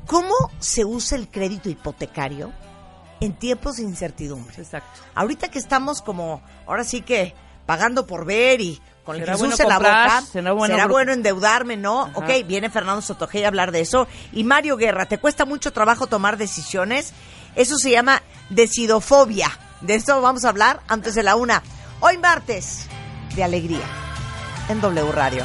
¿Cómo 0.06 0.34
se 0.58 0.84
usa 0.84 1.16
el 1.18 1.28
crédito 1.28 1.68
hipotecario 1.70 2.52
en 3.20 3.32
tiempos 3.34 3.76
de 3.76 3.82
incertidumbre? 3.84 4.54
Exacto. 4.58 5.00
Ahorita 5.14 5.48
que 5.48 5.58
estamos 5.58 6.02
como, 6.02 6.42
ahora 6.66 6.84
sí 6.84 7.02
que 7.02 7.34
pagando 7.66 8.06
por 8.06 8.24
ver 8.24 8.60
y 8.60 8.80
con 9.04 9.16
el 9.16 9.24
Jesús 9.24 9.40
bueno 9.40 9.56
en 9.58 9.68
la 9.68 9.78
boca, 9.78 10.22
será 10.32 10.52
bueno 10.52 10.74
será 10.74 10.86
gru- 10.86 10.90
bueno 10.90 11.12
endeudarme, 11.12 11.76
¿no? 11.76 12.02
Ajá. 12.02 12.18
Ok, 12.18 12.46
viene 12.46 12.70
Fernando 12.70 13.00
Sotogey 13.02 13.44
a 13.44 13.48
hablar 13.48 13.72
de 13.72 13.80
eso. 13.80 14.06
Y 14.32 14.44
Mario 14.44 14.76
Guerra, 14.76 15.06
¿te 15.06 15.18
cuesta 15.18 15.44
mucho 15.44 15.72
trabajo 15.72 16.06
tomar 16.06 16.36
decisiones? 16.36 17.12
Eso 17.54 17.78
se 17.78 17.90
llama 17.90 18.22
decidofobia. 18.50 19.50
De 19.80 19.94
esto 19.96 20.20
vamos 20.20 20.44
a 20.44 20.48
hablar 20.48 20.80
antes 20.88 21.14
de 21.14 21.22
la 21.22 21.34
una. 21.36 21.62
Hoy 22.00 22.18
martes, 22.18 22.86
de 23.34 23.42
alegría, 23.44 23.82
en 24.68 24.80
W 24.80 25.12
Radio. 25.12 25.44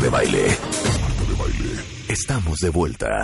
De 0.00 0.08
Baile. 0.08 0.46
Estamos 2.08 2.58
de 2.58 2.70
vuelta. 2.70 3.22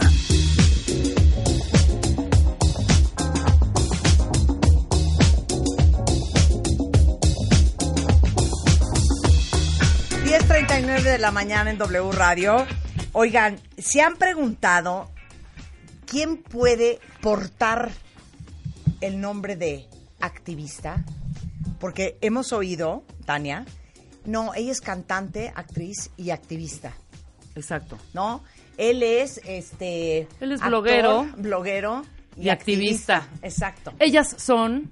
Diez 10.25 10.47
treinta 10.47 10.79
y 10.79 10.83
nueve 10.83 11.11
de 11.11 11.19
la 11.19 11.33
mañana 11.33 11.71
en 11.71 11.79
W 11.79 12.13
Radio. 12.13 12.67
Oigan, 13.13 13.59
¿se 13.77 14.03
han 14.03 14.17
preguntado 14.17 15.11
quién 16.07 16.37
puede 16.37 17.01
portar 17.21 17.91
el 19.01 19.21
nombre 19.21 19.57
de 19.57 19.89
activista? 20.21 21.05
Porque 21.81 22.19
hemos 22.21 22.53
oído, 22.53 23.05
Tania, 23.25 23.65
no, 24.29 24.55
ella 24.55 24.73
es 24.73 24.81
cantante, 24.81 25.53
actriz 25.57 26.11
y 26.17 26.31
activista, 26.31 26.93
Exacto. 27.57 27.99
¿no? 28.15 28.43
Él 28.77 29.03
es 29.03 29.41
este 29.45 30.29
Él 30.41 30.53
es 30.53 30.61
actor, 30.61 30.69
bloguero. 30.71 31.27
bloguero 31.37 32.03
y, 32.37 32.43
Y 32.43 32.49
activista. 32.51 33.27
Exacto. 33.43 33.93
Ellas 33.99 34.35
son 34.39 34.91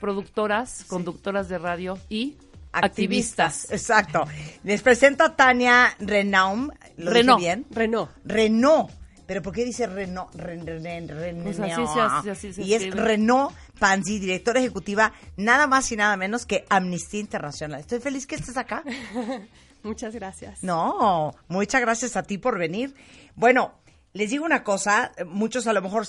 productoras, 0.00 0.84
conductoras 0.88 1.48
de 1.48 1.58
radio 1.58 1.96
y 2.08 2.36
Activistas. 2.72 3.64
activistas. 3.66 3.70
Exacto. 3.70 4.24
Les 4.64 4.82
presento 4.82 5.22
a 5.24 5.36
Tania 5.36 5.94
Renaum. 6.00 6.70
¿Lo 6.96 7.10
dije 7.10 7.22
Renaud. 7.22 7.38
bien? 7.38 7.66
Renault. 7.70 8.10
Renault. 8.24 8.90
¿Pero 9.26 9.40
por 9.42 9.52
qué 9.54 9.64
dice 9.64 9.86
Renault? 9.86 10.34
Ren, 10.34 10.66
ren, 10.66 10.82
ren, 10.82 11.08
ren- 11.08 11.42
Pues 11.42 11.58
así 11.60 11.70
Renault? 11.70 11.92
se 11.94 12.00
hace, 12.00 12.30
así 12.30 12.52
se 12.52 12.62
y 12.62 12.74
es. 12.74 12.90
Renault 12.94 13.54
Panzi, 13.78 14.18
directora 14.18 14.60
ejecutiva, 14.60 15.12
nada 15.36 15.66
más 15.66 15.90
y 15.92 15.96
nada 15.96 16.16
menos 16.16 16.44
que 16.46 16.64
Amnistía 16.68 17.20
Internacional. 17.20 17.80
Estoy 17.80 18.00
feliz 18.00 18.26
que 18.26 18.34
estés 18.34 18.56
acá. 18.56 18.82
Muchas 19.82 20.14
gracias. 20.14 20.62
No, 20.62 21.34
muchas 21.48 21.80
gracias 21.80 22.16
a 22.16 22.22
ti 22.22 22.38
por 22.38 22.56
venir. 22.56 22.94
Bueno, 23.34 23.74
les 24.14 24.30
digo 24.30 24.44
una 24.44 24.62
cosa, 24.62 25.12
eh, 25.16 25.24
muchos 25.24 25.66
a 25.66 25.72
lo 25.72 25.80
mejor 25.80 26.06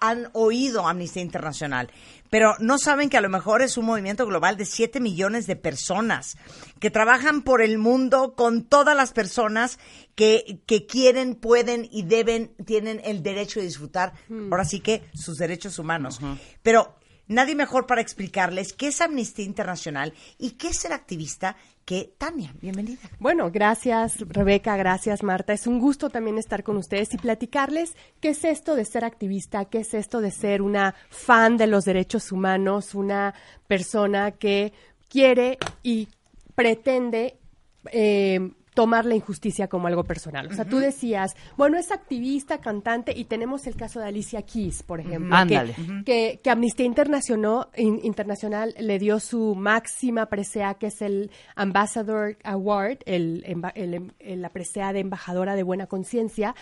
han 0.00 0.30
oído 0.32 0.86
Amnistía 0.86 1.22
Internacional, 1.22 1.90
pero 2.28 2.54
no 2.58 2.78
saben 2.78 3.08
que 3.08 3.16
a 3.16 3.20
lo 3.20 3.28
mejor 3.28 3.62
es 3.62 3.76
un 3.76 3.86
movimiento 3.86 4.26
global 4.26 4.56
de 4.56 4.64
7 4.64 5.00
millones 5.00 5.46
de 5.46 5.54
personas 5.54 6.36
que 6.80 6.90
trabajan 6.90 7.42
por 7.42 7.62
el 7.62 7.78
mundo 7.78 8.34
con 8.34 8.64
todas 8.64 8.96
las 8.96 9.12
personas 9.12 9.78
que, 10.14 10.60
que 10.66 10.86
quieren, 10.86 11.36
pueden 11.36 11.88
y 11.90 12.02
deben, 12.02 12.48
tienen 12.64 13.00
el 13.04 13.22
derecho 13.22 13.60
de 13.60 13.66
disfrutar, 13.66 14.14
ahora 14.50 14.64
sí 14.64 14.80
que 14.80 15.04
sus 15.14 15.38
derechos 15.38 15.78
humanos. 15.78 16.20
Pero 16.62 16.96
nadie 17.28 17.54
mejor 17.54 17.86
para 17.86 18.00
explicarles 18.00 18.72
qué 18.72 18.88
es 18.88 19.00
Amnistía 19.00 19.44
Internacional 19.44 20.14
y 20.38 20.52
qué 20.52 20.68
es 20.68 20.78
ser 20.78 20.92
activista 20.92 21.56
que 21.86 22.12
Tania. 22.18 22.52
Bienvenida. 22.60 22.98
Bueno, 23.20 23.50
gracias 23.50 24.18
Rebeca, 24.28 24.76
gracias 24.76 25.22
Marta. 25.22 25.52
Es 25.52 25.68
un 25.68 25.78
gusto 25.78 26.10
también 26.10 26.36
estar 26.36 26.64
con 26.64 26.76
ustedes 26.76 27.14
y 27.14 27.16
platicarles 27.16 27.94
qué 28.20 28.30
es 28.30 28.44
esto 28.44 28.74
de 28.74 28.84
ser 28.84 29.04
activista, 29.04 29.64
qué 29.66 29.78
es 29.78 29.94
esto 29.94 30.20
de 30.20 30.32
ser 30.32 30.62
una 30.62 30.96
fan 31.08 31.56
de 31.56 31.68
los 31.68 31.84
derechos 31.84 32.32
humanos, 32.32 32.94
una 32.94 33.34
persona 33.68 34.32
que 34.32 34.72
quiere 35.08 35.58
y 35.84 36.08
pretende 36.56 37.38
eh, 37.92 38.50
tomar 38.76 39.06
la 39.06 39.14
injusticia 39.14 39.68
como 39.68 39.86
algo 39.88 40.04
personal. 40.04 40.46
O 40.48 40.52
sea, 40.54 40.66
tú 40.66 40.76
decías, 40.78 41.34
bueno, 41.56 41.78
es 41.78 41.90
activista, 41.90 42.58
cantante, 42.58 43.12
y 43.16 43.24
tenemos 43.24 43.66
el 43.66 43.74
caso 43.74 44.00
de 44.00 44.06
Alicia 44.06 44.42
Keys, 44.42 44.82
por 44.82 45.00
ejemplo, 45.00 45.30
que- 45.30 45.56
Ándale. 45.56 45.74
que, 46.04 46.40
que 46.44 46.50
Amnistía 46.50 46.84
Internacional, 46.84 47.68
in- 47.76 48.00
Internacional 48.04 48.74
le 48.78 48.98
dio 48.98 49.18
su 49.18 49.54
máxima 49.54 50.26
presea, 50.26 50.74
que 50.74 50.88
es 50.88 51.00
el 51.00 51.30
Ambassador 51.54 52.36
Award, 52.44 52.98
el, 53.06 53.42
emba- 53.46 53.72
el 53.74 53.94
em- 53.94 54.10
el- 54.18 54.42
la 54.42 54.50
presea 54.50 54.92
de 54.92 55.00
embajadora 55.00 55.56
de 55.56 55.62
buena 55.62 55.86
conciencia, 55.86 56.54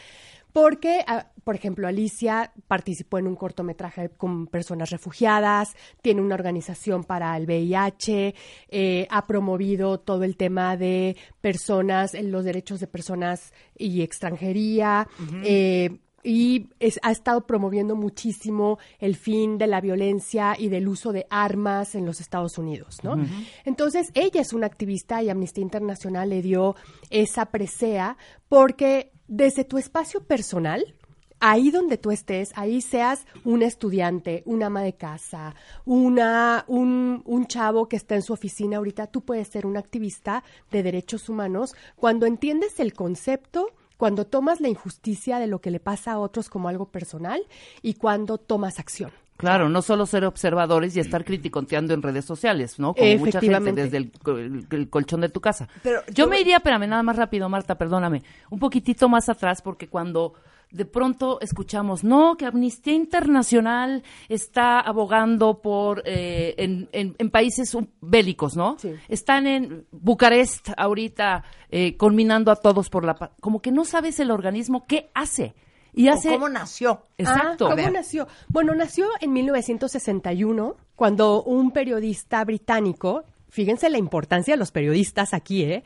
porque, 0.54 1.00
ah, 1.08 1.26
por 1.42 1.56
ejemplo, 1.56 1.88
Alicia 1.88 2.52
participó 2.68 3.18
en 3.18 3.26
un 3.26 3.34
cortometraje 3.34 4.08
con 4.10 4.46
personas 4.46 4.88
refugiadas, 4.90 5.74
tiene 6.00 6.22
una 6.22 6.36
organización 6.36 7.02
para 7.02 7.36
el 7.36 7.44
VIH, 7.44 8.34
eh, 8.68 9.06
ha 9.10 9.26
promovido 9.26 9.98
todo 9.98 10.22
el 10.22 10.36
tema 10.36 10.76
de 10.76 11.16
personas, 11.40 12.14
en 12.14 12.30
los 12.30 12.44
derechos 12.44 12.78
de 12.78 12.86
personas 12.86 13.52
y 13.76 14.02
extranjería, 14.02 15.08
eh, 15.44 15.98
y 16.22 16.68
es- 16.80 16.98
ha 17.02 17.10
estado 17.10 17.46
promoviendo 17.46 17.96
muchísimo 17.96 18.78
el 18.98 19.14
fin 19.16 19.58
de 19.58 19.66
la 19.66 19.80
violencia 19.82 20.54
y 20.58 20.68
del 20.68 20.88
uso 20.88 21.12
de 21.12 21.26
armas 21.28 21.94
en 21.96 22.06
los 22.06 22.20
Estados 22.20 22.56
Unidos, 22.58 23.00
¿no? 23.02 23.16
Entonces, 23.66 24.10
ella 24.14 24.40
es 24.40 24.52
una 24.54 24.66
activista 24.66 25.20
y 25.22 25.28
Amnistía 25.28 25.62
Internacional 25.62 26.30
le 26.30 26.40
dio 26.40 26.76
esa 27.10 27.46
presea 27.46 28.16
porque 28.48 29.10
desde 29.28 29.64
tu 29.64 29.78
espacio 29.78 30.24
personal, 30.24 30.94
ahí 31.40 31.70
donde 31.70 31.98
tú 31.98 32.10
estés, 32.10 32.52
ahí 32.56 32.80
seas 32.80 33.26
un 33.44 33.62
estudiante, 33.62 34.42
una 34.46 34.66
ama 34.66 34.82
de 34.82 34.94
casa, 34.94 35.54
una, 35.84 36.64
un, 36.68 37.22
un 37.26 37.46
chavo 37.46 37.88
que 37.88 37.96
está 37.96 38.14
en 38.14 38.22
su 38.22 38.32
oficina 38.32 38.78
ahorita, 38.78 39.08
tú 39.08 39.22
puedes 39.22 39.48
ser 39.48 39.66
un 39.66 39.76
activista 39.76 40.42
de 40.70 40.82
derechos 40.82 41.28
humanos 41.28 41.74
cuando 41.96 42.26
entiendes 42.26 42.80
el 42.80 42.94
concepto, 42.94 43.68
cuando 43.96 44.26
tomas 44.26 44.60
la 44.60 44.68
injusticia 44.68 45.38
de 45.38 45.46
lo 45.46 45.60
que 45.60 45.70
le 45.70 45.80
pasa 45.80 46.12
a 46.12 46.18
otros 46.18 46.48
como 46.48 46.68
algo 46.68 46.86
personal 46.86 47.46
y 47.82 47.94
cuando 47.94 48.38
tomas 48.38 48.78
acción. 48.78 49.12
Claro, 49.36 49.68
no 49.68 49.82
solo 49.82 50.06
ser 50.06 50.24
observadores 50.24 50.96
y 50.96 51.00
estar 51.00 51.24
criticoteando 51.24 51.92
en 51.92 52.02
redes 52.02 52.24
sociales, 52.24 52.78
¿no? 52.78 52.94
Como 52.94 53.04
mucha 53.18 53.40
gente 53.40 53.82
desde 53.82 53.96
el, 53.96 54.12
el- 54.38 54.66
el 54.70 54.88
colchón 54.88 55.20
de 55.22 55.28
tu 55.28 55.40
casa. 55.40 55.68
Pero 55.82 56.00
yo 56.06 56.12
yo- 56.24 56.28
me 56.28 56.40
iría, 56.40 56.56
espérame, 56.58 56.86
nada 56.88 57.02
más 57.02 57.16
rápido, 57.16 57.48
Marta, 57.48 57.76
perdóname, 57.76 58.22
un 58.50 58.58
poquitito 58.60 59.08
más 59.08 59.28
atrás, 59.28 59.60
porque 59.60 59.88
cuando 59.88 60.34
de 60.70 60.84
pronto 60.84 61.40
escuchamos, 61.40 62.02
no, 62.04 62.36
que 62.36 62.46
Amnistía 62.46 62.94
Internacional 62.94 64.02
está 64.28 64.80
abogando 64.80 65.60
por, 65.60 66.02
eh, 66.04 66.54
en, 66.58 66.88
en- 66.92 67.14
en 67.18 67.30
países 67.30 67.76
bélicos, 68.00 68.56
¿no? 68.56 68.76
Sí. 68.78 68.92
Están 69.08 69.46
en 69.46 69.86
Bucarest 69.92 70.70
ahorita 70.76 71.44
eh, 71.70 71.96
conminando 71.96 72.50
a 72.52 72.56
todos 72.56 72.88
por 72.90 73.04
la 73.04 73.14
paz. 73.14 73.30
Como 73.40 73.60
que 73.60 73.72
no 73.72 73.84
sabes 73.84 74.18
el 74.20 74.30
organismo 74.30 74.84
qué 74.86 75.10
hace. 75.14 75.54
Y 75.94 76.08
¿O 76.08 76.12
hace... 76.12 76.30
¿Cómo 76.30 76.48
nació? 76.48 77.06
Exacto. 77.16 77.68
Ah, 77.68 77.76
¿Cómo 77.76 77.90
nació? 77.90 78.26
Bueno, 78.48 78.74
nació 78.74 79.06
en 79.20 79.32
1961, 79.32 80.76
cuando 80.96 81.42
un 81.42 81.70
periodista 81.70 82.44
británico, 82.44 83.24
fíjense 83.48 83.88
la 83.88 83.98
importancia 83.98 84.54
de 84.54 84.58
los 84.58 84.72
periodistas 84.72 85.32
aquí, 85.32 85.62
¿eh? 85.62 85.84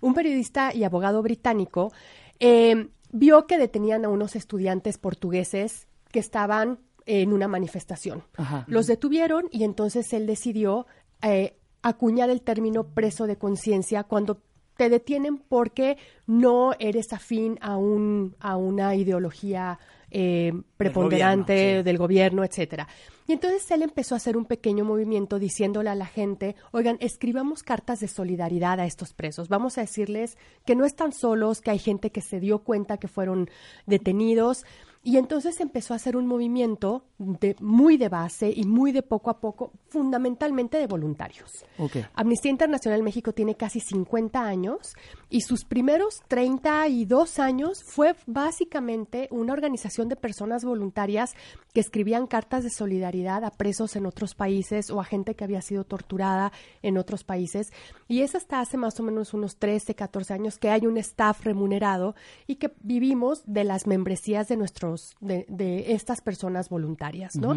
Un 0.00 0.14
periodista 0.14 0.74
y 0.74 0.84
abogado 0.84 1.22
británico 1.22 1.92
eh, 2.38 2.88
vio 3.12 3.46
que 3.46 3.58
detenían 3.58 4.06
a 4.06 4.08
unos 4.08 4.34
estudiantes 4.34 4.96
portugueses 4.96 5.88
que 6.10 6.20
estaban 6.20 6.78
en 7.04 7.32
una 7.32 7.48
manifestación. 7.48 8.24
Ajá. 8.36 8.64
Los 8.66 8.86
detuvieron 8.86 9.48
y 9.50 9.64
entonces 9.64 10.12
él 10.14 10.26
decidió 10.26 10.86
eh, 11.22 11.56
acuñar 11.82 12.30
el 12.30 12.42
término 12.42 12.84
preso 12.84 13.26
de 13.26 13.36
conciencia 13.36 14.04
cuando 14.04 14.40
te 14.80 14.88
detienen 14.88 15.36
porque 15.36 15.98
no 16.26 16.72
eres 16.78 17.12
afín 17.12 17.58
a, 17.60 17.76
un, 17.76 18.34
a 18.40 18.56
una 18.56 18.94
ideología 18.94 19.78
eh, 20.10 20.54
preponderante 20.78 21.52
gobierno, 21.52 21.80
sí. 21.80 21.84
del 21.84 21.98
gobierno, 21.98 22.44
etcétera. 22.44 22.88
Y 23.26 23.34
entonces 23.34 23.70
él 23.72 23.82
empezó 23.82 24.14
a 24.14 24.16
hacer 24.16 24.38
un 24.38 24.46
pequeño 24.46 24.86
movimiento 24.86 25.38
diciéndole 25.38 25.90
a 25.90 25.94
la 25.94 26.06
gente, 26.06 26.56
oigan, 26.72 26.96
escribamos 27.00 27.62
cartas 27.62 28.00
de 28.00 28.08
solidaridad 28.08 28.80
a 28.80 28.86
estos 28.86 29.12
presos. 29.12 29.50
Vamos 29.50 29.76
a 29.76 29.82
decirles 29.82 30.38
que 30.64 30.74
no 30.74 30.86
están 30.86 31.12
solos, 31.12 31.60
que 31.60 31.72
hay 31.72 31.78
gente 31.78 32.10
que 32.10 32.22
se 32.22 32.40
dio 32.40 32.60
cuenta 32.60 32.96
que 32.96 33.06
fueron 33.06 33.50
detenidos. 33.84 34.64
Y 35.02 35.16
entonces 35.16 35.60
empezó 35.60 35.94
a 35.94 35.96
hacer 35.96 36.14
un 36.14 36.26
movimiento 36.26 37.04
de, 37.16 37.56
muy 37.60 37.96
de 37.96 38.10
base 38.10 38.52
y 38.54 38.64
muy 38.64 38.92
de 38.92 39.02
poco 39.02 39.30
a 39.30 39.40
poco, 39.40 39.72
fundamentalmente 39.88 40.76
de 40.76 40.86
voluntarios. 40.86 41.64
Ok. 41.78 41.96
Amnistía 42.14 42.50
Internacional 42.50 43.02
México 43.02 43.32
tiene 43.32 43.54
casi 43.54 43.80
50 43.80 44.42
años 44.42 44.94
y 45.30 45.42
sus 45.42 45.64
primeros 45.64 46.22
32 46.26 47.38
años 47.38 47.84
fue 47.84 48.16
básicamente 48.26 49.28
una 49.30 49.52
organización 49.52 50.08
de 50.08 50.16
personas 50.16 50.64
voluntarias 50.64 51.34
que 51.72 51.80
escribían 51.80 52.26
cartas 52.26 52.64
de 52.64 52.70
solidaridad 52.70 53.44
a 53.44 53.52
presos 53.52 53.94
en 53.94 54.06
otros 54.06 54.34
países 54.34 54.90
o 54.90 55.00
a 55.00 55.04
gente 55.04 55.36
que 55.36 55.44
había 55.44 55.62
sido 55.62 55.84
torturada 55.84 56.52
en 56.82 56.98
otros 56.98 57.22
países. 57.22 57.72
Y 58.08 58.22
es 58.22 58.34
hasta 58.34 58.60
hace 58.60 58.76
más 58.76 58.98
o 58.98 59.04
menos 59.04 59.32
unos 59.32 59.56
13, 59.56 59.94
14 59.94 60.34
años 60.34 60.58
que 60.58 60.70
hay 60.70 60.86
un 60.86 60.98
staff 60.98 61.44
remunerado 61.44 62.16
y 62.48 62.56
que 62.56 62.72
vivimos 62.82 63.42
de 63.46 63.62
las 63.62 63.86
membresías 63.86 64.48
de 64.48 64.56
nuestros, 64.56 65.16
de, 65.20 65.46
de 65.48 65.92
estas 65.92 66.20
personas 66.20 66.68
voluntarias, 66.68 67.36
¿no? 67.36 67.54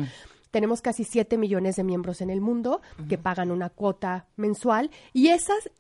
Tenemos 0.54 0.84
casi 0.84 1.04
7 1.04 1.36
millones 1.40 1.78
de 1.78 1.84
miembros 1.84 2.22
en 2.22 2.30
el 2.30 2.40
mundo 2.40 2.80
que 3.10 3.18
pagan 3.18 3.50
una 3.50 3.72
cuota 3.72 4.28
mensual 4.36 4.92
y 5.12 5.30
esas 5.30 5.72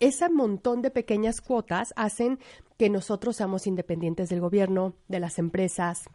ese 0.00 0.28
montón 0.28 0.82
de 0.82 0.90
pequeñas 0.90 1.40
cuotas 1.40 1.94
hacen 1.96 2.38
que 2.76 2.90
nosotros 2.90 3.36
seamos 3.36 3.66
independientes 3.66 4.28
del 4.28 4.40
gobierno, 4.42 4.92
de 5.08 5.20
las 5.20 5.38
empresas, 5.38 6.10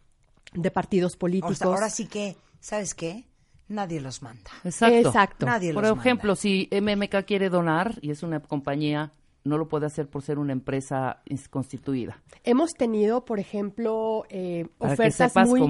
de 0.52 0.70
partidos 0.70 1.16
O 1.16 1.18
políticos. 1.18 1.58
sea, 1.58 1.66
ahora 1.66 1.90
sí 1.90 2.06
que, 2.06 2.36
¿sabes 2.60 2.94
qué? 2.94 3.24
Nadie 3.66 4.00
los 4.00 4.22
manda. 4.22 4.52
Exacto. 4.62 5.08
Exacto. 5.08 5.46
Nadie 5.46 5.74
Por 5.74 5.82
los 5.82 5.98
ejemplo, 5.98 6.34
manda. 6.34 6.40
si 6.40 6.68
MMK 6.70 7.24
quiere 7.26 7.50
donar 7.50 7.98
y 8.00 8.12
es 8.12 8.22
una 8.22 8.38
compañía, 8.38 9.10
no 9.44 9.58
lo 9.58 9.68
puede 9.68 9.86
hacer 9.86 10.08
por 10.08 10.22
ser 10.22 10.38
una 10.38 10.52
empresa 10.52 11.22
constituida. 11.50 12.22
Hemos 12.44 12.72
tenido, 12.74 13.24
por 13.24 13.38
ejemplo, 13.38 14.24
eh, 14.30 14.66
ofertas 14.78 15.36
muy 15.46 15.60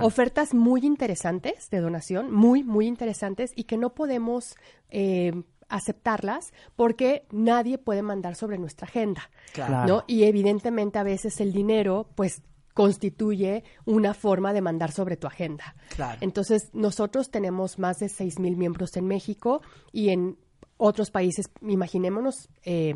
ofertas 0.00 0.54
muy 0.54 0.84
interesantes 0.84 1.70
de 1.70 1.80
donación, 1.80 2.32
muy 2.32 2.62
muy 2.64 2.86
interesantes 2.86 3.52
y 3.54 3.64
que 3.64 3.76
no 3.76 3.94
podemos 3.94 4.56
eh, 4.90 5.32
aceptarlas 5.68 6.52
porque 6.76 7.26
nadie 7.30 7.78
puede 7.78 8.02
mandar 8.02 8.34
sobre 8.34 8.58
nuestra 8.58 8.86
agenda, 8.86 9.30
Claro. 9.52 9.86
¿no? 9.86 10.04
Y 10.06 10.24
evidentemente 10.24 10.98
a 10.98 11.02
veces 11.02 11.40
el 11.40 11.52
dinero, 11.52 12.08
pues 12.14 12.42
constituye 12.74 13.64
una 13.84 14.14
forma 14.14 14.52
de 14.52 14.62
mandar 14.62 14.92
sobre 14.92 15.16
tu 15.16 15.26
agenda. 15.26 15.74
Claro. 15.94 16.18
Entonces, 16.22 16.70
nosotros 16.72 17.30
tenemos 17.30 17.78
más 17.78 17.98
de 17.98 18.08
6 18.08 18.38
mil 18.38 18.56
miembros 18.56 18.96
en 18.96 19.06
México 19.06 19.62
y 19.92 20.08
en 20.08 20.38
otros 20.78 21.10
países, 21.10 21.50
imaginémonos, 21.60 22.48
eh, 22.64 22.94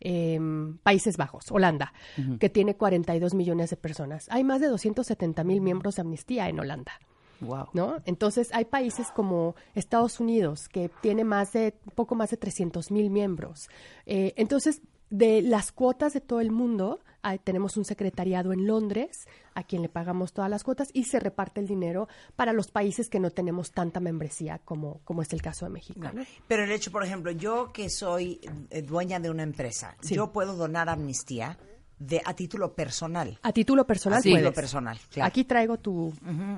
em, 0.00 0.78
Países 0.78 1.16
Bajos, 1.16 1.50
Holanda, 1.50 1.92
que 2.38 2.48
tiene 2.48 2.76
42 2.76 3.34
millones 3.34 3.70
de 3.70 3.76
personas. 3.76 4.26
Hay 4.30 4.44
más 4.44 4.60
de 4.60 4.68
270 4.68 5.44
mil 5.44 5.60
miembros 5.60 5.96
de 5.96 6.02
Amnistía 6.02 6.48
en 6.48 6.60
Holanda. 6.60 6.92
Wow. 7.40 7.68
¿no? 7.72 7.98
Entonces 8.04 8.50
hay 8.52 8.64
países 8.64 9.12
como 9.12 9.54
Estados 9.74 10.18
Unidos 10.18 10.68
que 10.68 10.90
tiene 11.00 11.22
más 11.22 11.52
de 11.52 11.72
poco 11.94 12.14
más 12.14 12.30
de 12.30 12.36
300 12.36 12.90
mil 12.90 13.10
miembros. 13.10 13.68
Eh, 14.06 14.34
entonces 14.36 14.82
de 15.10 15.42
las 15.42 15.72
cuotas 15.72 16.12
de 16.12 16.20
todo 16.20 16.40
el 16.40 16.50
mundo 16.50 17.00
tenemos 17.36 17.76
un 17.76 17.84
secretariado 17.84 18.52
en 18.54 18.66
Londres 18.66 19.26
a 19.54 19.62
quien 19.64 19.82
le 19.82 19.88
pagamos 19.90 20.32
todas 20.32 20.48
las 20.50 20.64
cuotas 20.64 20.88
y 20.94 21.04
se 21.04 21.20
reparte 21.20 21.60
el 21.60 21.66
dinero 21.66 22.08
para 22.36 22.52
los 22.54 22.70
países 22.70 23.10
que 23.10 23.20
no 23.20 23.30
tenemos 23.30 23.72
tanta 23.72 24.00
membresía 24.00 24.60
como 24.64 25.00
como 25.04 25.20
es 25.20 25.32
el 25.34 25.42
caso 25.42 25.66
de 25.66 25.70
México. 25.72 26.00
Pero 26.46 26.64
el 26.64 26.70
hecho, 26.70 26.90
por 26.90 27.04
ejemplo, 27.04 27.30
yo 27.32 27.72
que 27.72 27.90
soy 27.90 28.40
eh, 28.70 28.80
dueña 28.82 29.20
de 29.20 29.28
una 29.28 29.42
empresa, 29.42 29.96
Sí. 30.00 30.14
yo 30.14 30.32
puedo 30.32 30.54
donar 30.56 30.88
amnistía 30.88 31.58
de, 31.98 32.22
a 32.24 32.32
título 32.32 32.74
personal. 32.74 33.36
A 33.42 33.52
título 33.52 33.84
personal 33.84 34.20
A 34.20 34.22
título 34.22 34.52
personal, 34.52 34.98
claro. 35.10 35.26
Aquí 35.26 35.42
traigo 35.44 35.78
tu 35.78 36.14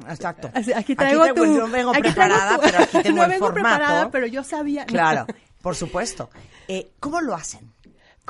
exacto. 0.08 0.50
Así- 0.52 0.72
Aquí 0.74 0.94
traigo 0.94 1.32
tu. 1.32 1.46
yo 1.46 1.66
vengo 1.68 1.92
aquí 1.92 2.02
traigo 2.02 2.14
preparada, 2.14 2.56
tu- 2.56 2.60
pero 2.62 2.78
aquí 2.84 2.98
tengo 3.02 3.16
no 3.16 3.22
el 3.24 3.30
vengo 3.30 3.46
formato. 3.46 3.76
preparada, 3.78 4.10
pero 4.10 4.26
yo 4.26 4.44
sabía. 4.44 4.84
Claro, 4.84 5.24
por 5.62 5.74
supuesto. 5.74 6.28
Eh, 6.68 6.90
¿Cómo 7.00 7.22
lo 7.22 7.34
hacen? 7.34 7.72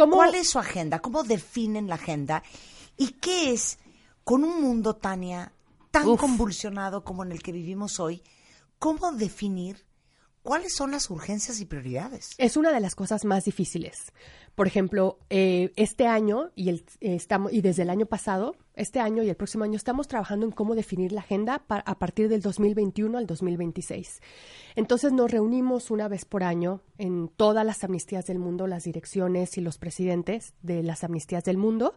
¿Cómo- 0.00 0.16
¿Cuál 0.16 0.34
es 0.34 0.50
su 0.50 0.58
agenda? 0.58 1.00
¿Cómo 1.00 1.22
definen 1.22 1.88
la 1.88 1.94
agenda? 1.96 2.42
¿Y 2.96 3.12
qué 3.12 3.52
es 3.52 3.78
con 4.24 4.44
un 4.44 4.60
mundo, 4.62 4.96
Tania, 4.96 5.52
tan 5.90 6.06
Uf. 6.08 6.20
convulsionado 6.20 7.04
como 7.04 7.22
en 7.24 7.32
el 7.32 7.42
que 7.42 7.52
vivimos 7.52 8.00
hoy? 8.00 8.22
¿Cómo 8.78 9.12
definir 9.12 9.84
cuáles 10.42 10.74
son 10.74 10.90
las 10.90 11.10
urgencias 11.10 11.60
y 11.60 11.66
prioridades? 11.66 12.30
Es 12.38 12.56
una 12.56 12.72
de 12.72 12.80
las 12.80 12.94
cosas 12.94 13.24
más 13.24 13.44
difíciles. 13.44 14.12
Por 14.60 14.66
ejemplo, 14.66 15.16
eh, 15.30 15.72
este 15.76 16.06
año 16.06 16.50
y, 16.54 16.68
el, 16.68 16.84
eh, 17.00 17.14
estamos, 17.14 17.50
y 17.50 17.62
desde 17.62 17.80
el 17.80 17.88
año 17.88 18.04
pasado, 18.04 18.56
este 18.74 19.00
año 19.00 19.22
y 19.22 19.30
el 19.30 19.34
próximo 19.34 19.64
año, 19.64 19.76
estamos 19.76 20.06
trabajando 20.06 20.44
en 20.44 20.52
cómo 20.52 20.74
definir 20.74 21.12
la 21.12 21.22
agenda 21.22 21.62
a 21.66 21.98
partir 21.98 22.28
del 22.28 22.42
2021 22.42 23.16
al 23.16 23.26
2026. 23.26 24.20
Entonces 24.76 25.12
nos 25.12 25.30
reunimos 25.30 25.90
una 25.90 26.08
vez 26.08 26.26
por 26.26 26.42
año 26.44 26.82
en 26.98 27.28
todas 27.28 27.64
las 27.64 27.84
amnistías 27.84 28.26
del 28.26 28.38
mundo, 28.38 28.66
las 28.66 28.84
direcciones 28.84 29.56
y 29.56 29.62
los 29.62 29.78
presidentes 29.78 30.52
de 30.62 30.82
las 30.82 31.04
amnistías 31.04 31.44
del 31.44 31.56
mundo, 31.56 31.94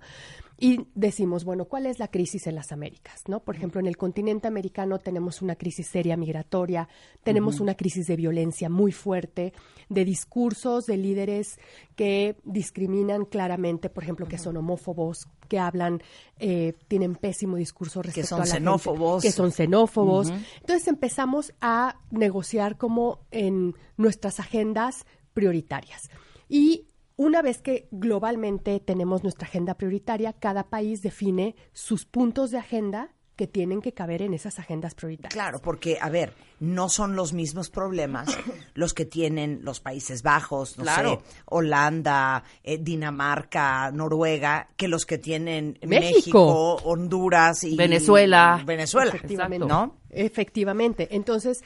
y 0.60 0.88
decimos, 0.96 1.44
bueno, 1.44 1.66
¿cuál 1.66 1.86
es 1.86 2.00
la 2.00 2.08
crisis 2.08 2.48
en 2.48 2.56
las 2.56 2.72
Américas? 2.72 3.24
¿no? 3.28 3.42
Por 3.42 3.56
ejemplo, 3.56 3.82
en 3.82 3.88
el 3.88 3.98
continente 3.98 4.48
americano 4.48 5.00
tenemos 5.00 5.42
una 5.42 5.56
crisis 5.56 5.88
seria 5.88 6.16
migratoria, 6.16 6.88
tenemos 7.24 7.60
una 7.60 7.76
crisis 7.76 8.08
de 8.08 8.16
violencia 8.16 8.70
muy 8.70 8.92
fuerte, 8.92 9.54
de 9.90 10.06
discursos 10.06 10.86
de 10.86 10.98
líderes 10.98 11.60
que 11.96 12.38
discriminan 12.54 13.26
claramente, 13.26 13.90
por 13.90 14.04
ejemplo, 14.04 14.28
que 14.28 14.38
son 14.38 14.56
homófobos, 14.58 15.28
que 15.50 15.60
hablan, 15.60 16.02
eh, 16.40 16.74
tienen 16.88 17.16
pésimo 17.16 17.58
discurso 17.58 18.02
respecto 18.02 18.30
son 18.30 18.42
a 18.42 18.46
la 18.46 18.46
gente, 18.46 18.60
xenófobos. 18.60 19.24
que 19.24 19.32
son 19.32 19.52
xenófobos. 19.52 20.30
Entonces 20.62 20.88
empezamos 20.88 21.54
a 21.60 22.00
negociar 22.12 22.78
como 22.78 23.20
en 23.32 23.76
nuestras 23.98 24.40
agendas 24.40 25.06
prioritarias. 25.34 26.10
Y 26.48 26.88
una 27.16 27.42
vez 27.42 27.62
que 27.62 27.88
globalmente 27.92 28.80
tenemos 28.80 29.24
nuestra 29.24 29.48
agenda 29.48 29.76
prioritaria, 29.76 30.34
cada 30.34 30.70
país 30.70 31.02
define 31.02 31.56
sus 31.74 32.06
puntos 32.06 32.52
de 32.52 32.58
agenda 32.60 33.14
que 33.36 33.48
tienen 33.48 33.82
que 33.82 33.94
caber 33.94 34.22
en 34.22 34.34
esas 34.34 34.60
agendas 34.60 34.94
prioritarias. 34.94 35.34
Claro, 35.34 35.60
porque, 35.60 35.98
a 36.00 36.10
ver, 36.10 36.34
no 36.60 36.88
son 36.90 37.16
los 37.16 37.34
mismos 37.34 37.70
problemas 37.70 38.28
los 38.76 38.94
que 38.94 39.06
tienen 39.06 39.62
los 39.64 39.80
Países 39.80 40.22
Bajos, 40.22 40.78
no 40.78 40.84
Claro. 40.84 41.22
sé, 41.26 41.34
Holanda, 41.46 42.44
eh, 42.64 42.78
Dinamarca, 42.80 43.92
Noruega, 43.92 44.70
que 44.78 44.88
los 44.88 45.06
que 45.06 45.18
tienen 45.18 45.80
México. 45.82 46.12
México, 46.16 46.76
Honduras 46.84 47.64
y 47.64 47.76
Venezuela. 47.76 48.62
Venezuela, 48.66 49.12
Efectivamente. 49.16 49.68
¿no? 49.68 49.98
Efectivamente. 50.16 51.10
Entonces, 51.12 51.64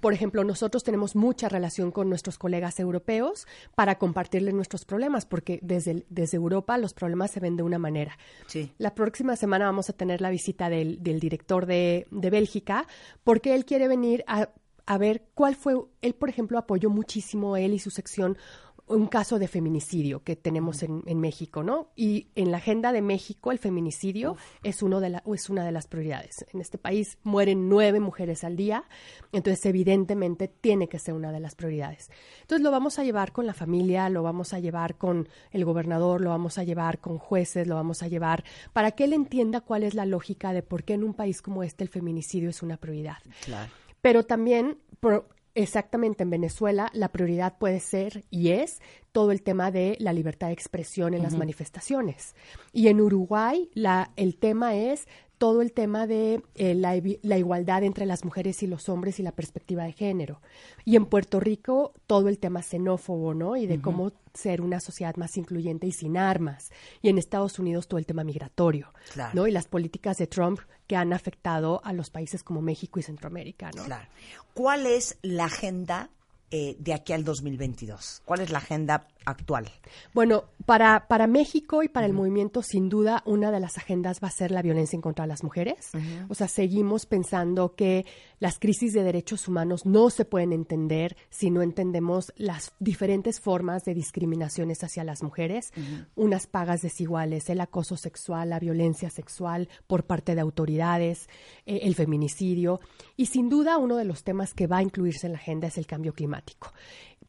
por 0.00 0.12
ejemplo, 0.12 0.44
nosotros 0.44 0.84
tenemos 0.84 1.16
mucha 1.16 1.48
relación 1.48 1.90
con 1.90 2.08
nuestros 2.08 2.38
colegas 2.38 2.80
europeos 2.80 3.46
para 3.74 3.98
compartirles 3.98 4.54
nuestros 4.54 4.84
problemas, 4.84 5.26
porque 5.26 5.58
desde, 5.62 6.04
desde 6.08 6.36
Europa 6.36 6.76
los 6.78 6.94
problemas 6.94 7.30
se 7.30 7.40
ven 7.40 7.56
de 7.56 7.62
una 7.62 7.78
manera. 7.78 8.18
Sí. 8.46 8.72
La 8.78 8.94
próxima 8.94 9.36
semana 9.36 9.66
vamos 9.66 9.90
a 9.90 9.92
tener 9.92 10.20
la 10.20 10.30
visita 10.30 10.68
del, 10.68 11.02
del 11.02 11.20
director 11.20 11.66
de, 11.66 12.06
de 12.10 12.30
Bélgica, 12.30 12.86
porque 13.22 13.54
él 13.54 13.64
quiere 13.64 13.88
venir 13.88 14.24
a, 14.26 14.48
a 14.86 14.98
ver 14.98 15.22
cuál 15.34 15.54
fue, 15.54 15.74
él 16.02 16.14
por 16.14 16.28
ejemplo 16.28 16.58
apoyó 16.58 16.90
muchísimo, 16.90 17.56
él 17.56 17.74
y 17.74 17.78
su 17.78 17.90
sección, 17.90 18.36
un 18.86 19.06
caso 19.06 19.38
de 19.38 19.48
feminicidio 19.48 20.22
que 20.22 20.36
tenemos 20.36 20.82
en, 20.82 21.02
en 21.06 21.18
México, 21.18 21.62
¿no? 21.62 21.88
Y 21.96 22.28
en 22.34 22.50
la 22.50 22.58
agenda 22.58 22.92
de 22.92 23.00
México 23.00 23.50
el 23.50 23.58
feminicidio 23.58 24.36
es, 24.62 24.82
uno 24.82 25.00
de 25.00 25.08
la, 25.08 25.22
es 25.34 25.48
una 25.48 25.64
de 25.64 25.72
las 25.72 25.86
prioridades. 25.86 26.44
En 26.52 26.60
este 26.60 26.76
país 26.76 27.16
mueren 27.22 27.68
nueve 27.70 27.98
mujeres 28.00 28.44
al 28.44 28.56
día, 28.56 28.84
entonces 29.32 29.64
evidentemente 29.66 30.48
tiene 30.48 30.88
que 30.88 30.98
ser 30.98 31.14
una 31.14 31.32
de 31.32 31.40
las 31.40 31.54
prioridades. 31.54 32.10
Entonces 32.42 32.62
lo 32.62 32.70
vamos 32.70 32.98
a 32.98 33.04
llevar 33.04 33.32
con 33.32 33.46
la 33.46 33.54
familia, 33.54 34.08
lo 34.10 34.22
vamos 34.22 34.52
a 34.52 34.58
llevar 34.60 34.96
con 34.96 35.28
el 35.50 35.64
gobernador, 35.64 36.20
lo 36.20 36.30
vamos 36.30 36.58
a 36.58 36.64
llevar 36.64 36.98
con 37.00 37.16
jueces, 37.18 37.66
lo 37.66 37.76
vamos 37.76 38.02
a 38.02 38.08
llevar 38.08 38.44
para 38.74 38.90
que 38.92 39.04
él 39.04 39.14
entienda 39.14 39.62
cuál 39.62 39.82
es 39.82 39.94
la 39.94 40.04
lógica 40.04 40.52
de 40.52 40.62
por 40.62 40.84
qué 40.84 40.92
en 40.94 41.04
un 41.04 41.14
país 41.14 41.40
como 41.40 41.62
este 41.62 41.84
el 41.84 41.88
feminicidio 41.90 42.50
es 42.50 42.62
una 42.62 42.76
prioridad. 42.76 43.16
Claro. 43.46 43.70
Pero 44.02 44.24
también, 44.26 44.76
por- 45.00 45.26
exactamente 45.54 46.22
en 46.22 46.30
Venezuela, 46.30 46.90
la 46.92 47.08
prioridad 47.08 47.58
puede 47.58 47.80
ser 47.80 48.24
y 48.30 48.50
es 48.50 48.80
todo 49.12 49.30
el 49.30 49.42
tema 49.42 49.70
de 49.70 49.96
la 50.00 50.12
libertad 50.12 50.48
de 50.48 50.54
expresión 50.54 51.14
en 51.14 51.22
las 51.22 51.36
manifestaciones. 51.36 52.34
Y 52.72 52.88
en 52.88 53.00
Uruguay, 53.00 53.70
la, 53.74 54.12
el 54.16 54.36
tema 54.36 54.74
es 54.74 55.06
todo 55.38 55.62
el 55.62 55.72
tema 55.72 56.06
de 56.06 56.42
eh, 56.54 56.74
la, 56.74 56.96
igualdad 56.96 57.82
entre 57.82 58.06
las 58.06 58.24
mujeres 58.24 58.62
y 58.62 58.66
los 58.66 58.88
hombres 58.88 59.18
y 59.18 59.22
la 59.22 59.32
perspectiva 59.32 59.84
de 59.84 59.92
género. 59.92 60.40
Y 60.84 60.96
en 60.96 61.06
Puerto 61.06 61.40
Rico 61.40 61.92
todo 62.06 62.28
el 62.28 62.38
tema 62.38 62.62
xenófobo, 62.62 63.34
¿no? 63.34 63.56
Y 63.56 63.66
de 63.66 63.80
cómo 63.80 64.12
ser 64.32 64.60
una 64.60 64.80
sociedad 64.80 65.16
más 65.16 65.36
incluyente 65.36 65.86
y 65.86 65.92
sin 65.92 66.16
armas. 66.16 66.70
Y 67.02 67.08
en 67.08 67.18
Estados 67.18 67.58
Unidos 67.58 67.88
todo 67.88 67.98
el 67.98 68.06
tema 68.06 68.24
migratorio, 68.24 68.92
Claro. 69.12 69.32
¿no? 69.34 69.46
Y 69.46 69.50
las 69.50 69.66
políticas 69.66 70.18
de 70.18 70.26
Trump 70.26 70.60
que 70.86 70.96
han 70.96 71.12
afectado 71.12 71.80
a 71.84 71.92
los 71.92 72.10
países 72.10 72.42
como 72.42 72.60
México 72.60 72.98
y 72.98 73.02
Centroamérica, 73.02 73.70
¿no? 73.74 73.84
Claro. 73.84 74.08
¿Cuál 74.54 74.86
es 74.86 75.18
la 75.22 75.46
agenda 75.46 76.10
eh, 76.50 76.76
de 76.78 76.94
aquí 76.94 77.12
al 77.12 77.24
2022? 77.24 78.22
¿Cuál 78.24 78.40
es 78.40 78.50
la 78.50 78.58
agenda 78.58 79.08
actual? 79.24 79.70
Bueno, 80.12 80.44
para, 80.66 81.06
para 81.08 81.26
México 81.26 81.82
y 81.82 81.88
para 81.88 82.06
el 82.06 82.12
movimiento, 82.12 82.62
sin 82.62 82.88
duda, 82.88 83.22
una 83.26 83.50
de 83.50 83.60
las 83.60 83.78
agendas 83.78 84.20
va 84.22 84.28
a 84.28 84.32
ser 84.32 84.50
la 84.50 84.62
violencia 84.62 84.96
en 84.96 85.02
contra 85.02 85.24
de 85.24 85.28
las 85.28 85.42
mujeres. 85.42 85.90
O 86.28 86.34
sea, 86.34 86.48
seguimos 86.48 87.06
pensando 87.06 87.74
que 87.74 88.06
las 88.38 88.58
crisis 88.58 88.92
de 88.92 89.02
derechos 89.02 89.48
humanos 89.48 89.86
no 89.86 90.10
se 90.10 90.24
pueden 90.24 90.52
entender 90.52 91.16
si 91.30 91.50
no 91.50 91.62
entendemos 91.62 92.32
las 92.36 92.72
diferentes 92.78 93.40
formas 93.40 93.84
de 93.84 93.94
discriminaciones 93.94 94.82
hacia 94.84 95.04
las 95.04 95.22
mujeres, 95.22 95.72
unas 96.14 96.46
pagas 96.46 96.82
desiguales, 96.82 97.48
el 97.48 97.60
acoso 97.60 97.96
sexual, 97.96 98.50
la 98.50 98.58
violencia 98.58 99.10
sexual 99.10 99.68
por 99.86 100.04
parte 100.04 100.34
de 100.34 100.40
autoridades, 100.40 101.28
eh, 101.66 101.80
el 101.82 101.94
feminicidio. 101.94 102.80
Y 103.16 103.26
sin 103.26 103.48
duda, 103.48 103.78
uno 103.78 103.96
de 103.96 104.04
los 104.04 104.24
temas 104.24 104.54
que 104.54 104.66
va 104.66 104.78
a 104.78 104.82
incluirse 104.82 105.26
en 105.26 105.32
la 105.32 105.38
agenda 105.38 105.68
es 105.68 105.78
el 105.78 105.86
cambio 105.86 106.12
climático 106.12 106.72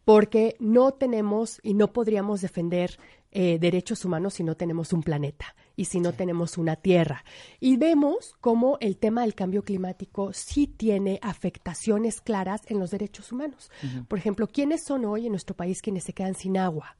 porque 0.03 0.55
no 0.59 0.91
tenemos 0.93 1.59
y 1.63 1.73
no 1.73 1.93
podríamos 1.93 2.41
defender 2.41 2.97
eh, 3.31 3.59
derechos 3.59 4.05
humanos 4.05 4.35
si 4.35 4.43
no 4.43 4.55
tenemos 4.55 4.93
un 4.93 5.03
planeta 5.03 5.55
y 5.75 5.85
si 5.85 5.99
no 5.99 6.13
tenemos 6.13 6.57
una 6.57 6.75
tierra. 6.75 7.25
Y 7.59 7.75
vemos 7.77 8.35
cómo 8.39 8.77
el 8.79 8.97
tema 8.97 9.21
del 9.21 9.35
cambio 9.35 9.63
climático 9.63 10.31
sí 10.31 10.67
tiene 10.67 11.19
afectaciones 11.21 12.21
claras 12.21 12.61
en 12.67 12.79
los 12.79 12.91
derechos 12.91 13.31
humanos. 13.31 13.71
Por 14.07 14.19
ejemplo, 14.19 14.47
¿quiénes 14.47 14.83
son 14.83 15.03
hoy 15.03 15.25
en 15.25 15.33
nuestro 15.33 15.55
país 15.55 15.81
quienes 15.81 16.05
se 16.05 16.13
quedan 16.13 16.35
sin 16.35 16.57
agua? 16.57 16.95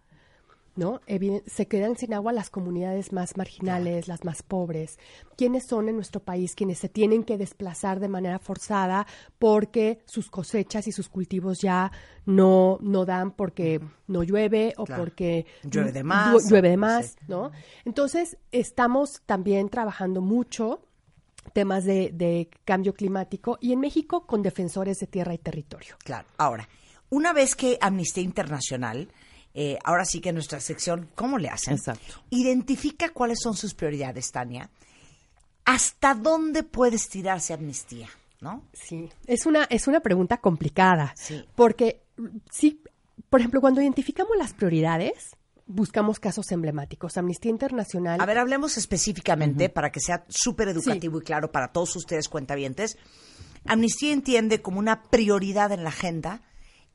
¿No? 0.75 1.01
Se 1.47 1.67
quedan 1.67 1.97
sin 1.97 2.13
agua 2.13 2.33
las 2.33 2.49
comunidades 2.49 3.13
más 3.13 3.37
marginales, 3.37 4.07
las 4.07 4.23
más 4.25 4.43
pobres. 4.43 4.99
¿Quiénes 5.37 5.67
son 5.67 5.89
en 5.89 5.95
nuestro 5.95 6.21
país 6.21 6.55
quienes 6.55 6.79
se 6.79 6.89
tienen 6.89 7.23
que 7.23 7.37
desplazar 7.37 7.99
de 7.99 8.07
manera 8.07 8.39
forzada 8.39 9.07
porque 9.39 9.99
sus 10.05 10.29
cosechas 10.29 10.87
y 10.87 10.91
sus 10.91 11.09
cultivos 11.09 11.59
ya 11.59 11.91
no, 12.25 12.77
no 12.81 13.05
dan 13.05 13.31
porque 13.31 13.79
no 14.07 14.23
llueve 14.23 14.73
o 14.77 14.85
Claro. 14.85 15.03
porque 15.03 15.45
Llueve 15.63 15.91
de 15.91 16.03
más, 16.03 16.49
llueve 16.49 16.69
de 16.69 16.77
más. 16.77 17.15
¿no? 17.27 17.51
Entonces, 17.85 18.37
estamos 18.51 19.21
también 19.25 19.69
trabajando 19.69 20.21
mucho 20.21 20.81
temas 21.53 21.85
de, 21.85 22.11
de 22.13 22.49
cambio 22.65 22.93
climático 22.93 23.57
y 23.61 23.71
en 23.71 23.79
México 23.79 24.25
con 24.25 24.41
defensores 24.41 24.99
de 24.99 25.07
tierra 25.07 25.33
y 25.33 25.37
territorio. 25.37 25.95
Claro. 26.03 26.27
Ahora, 26.37 26.67
una 27.09 27.33
vez 27.33 27.55
que 27.55 27.77
Amnistía 27.81 28.23
Internacional, 28.23 29.09
eh, 29.57 29.79
ahora 29.85 30.03
sí 30.03 30.19
que 30.19 30.33
nuestra 30.33 30.59
sección, 30.59 31.09
¿cómo 31.15 31.37
le 31.37 31.47
hacen? 31.47 31.75
Exacto. 31.75 32.21
Identifica 32.29 33.09
cuáles 33.09 33.39
son 33.41 33.55
sus 33.55 33.73
prioridades, 33.73 34.29
Tania. 34.29 34.69
¿Hasta 35.63 36.13
dónde 36.13 36.63
puede 36.63 36.97
estirarse 36.97 37.53
Amnistía? 37.53 38.09
¿No? 38.41 38.63
Sí, 38.73 39.09
es 39.25 39.45
una, 39.45 39.63
es 39.63 39.87
una 39.87 40.01
pregunta 40.01 40.37
complicada. 40.37 41.13
Sí. 41.15 41.45
Porque, 41.55 42.03
sí, 42.51 42.83
por 43.29 43.39
ejemplo, 43.39 43.61
cuando 43.61 43.81
identificamos 43.81 44.35
las 44.37 44.53
prioridades, 44.53 45.37
buscamos 45.65 46.19
casos 46.19 46.51
emblemáticos. 46.51 47.15
Amnistía 47.15 47.49
Internacional. 47.49 48.19
A 48.19 48.25
ver, 48.25 48.37
hablemos 48.37 48.75
específicamente 48.75 49.69
para 49.69 49.89
que 49.89 50.01
sea 50.01 50.25
súper 50.27 50.67
educativo 50.67 51.19
y 51.19 51.23
claro 51.23 51.53
para 51.53 51.69
todos 51.69 51.95
ustedes 51.95 52.27
cuentavientes. 52.27 52.97
Amnistía 53.63 54.11
entiende 54.11 54.61
como 54.61 54.79
una 54.79 55.03
prioridad 55.03 55.71
en 55.71 55.85
la 55.85 55.89
agenda 55.89 56.41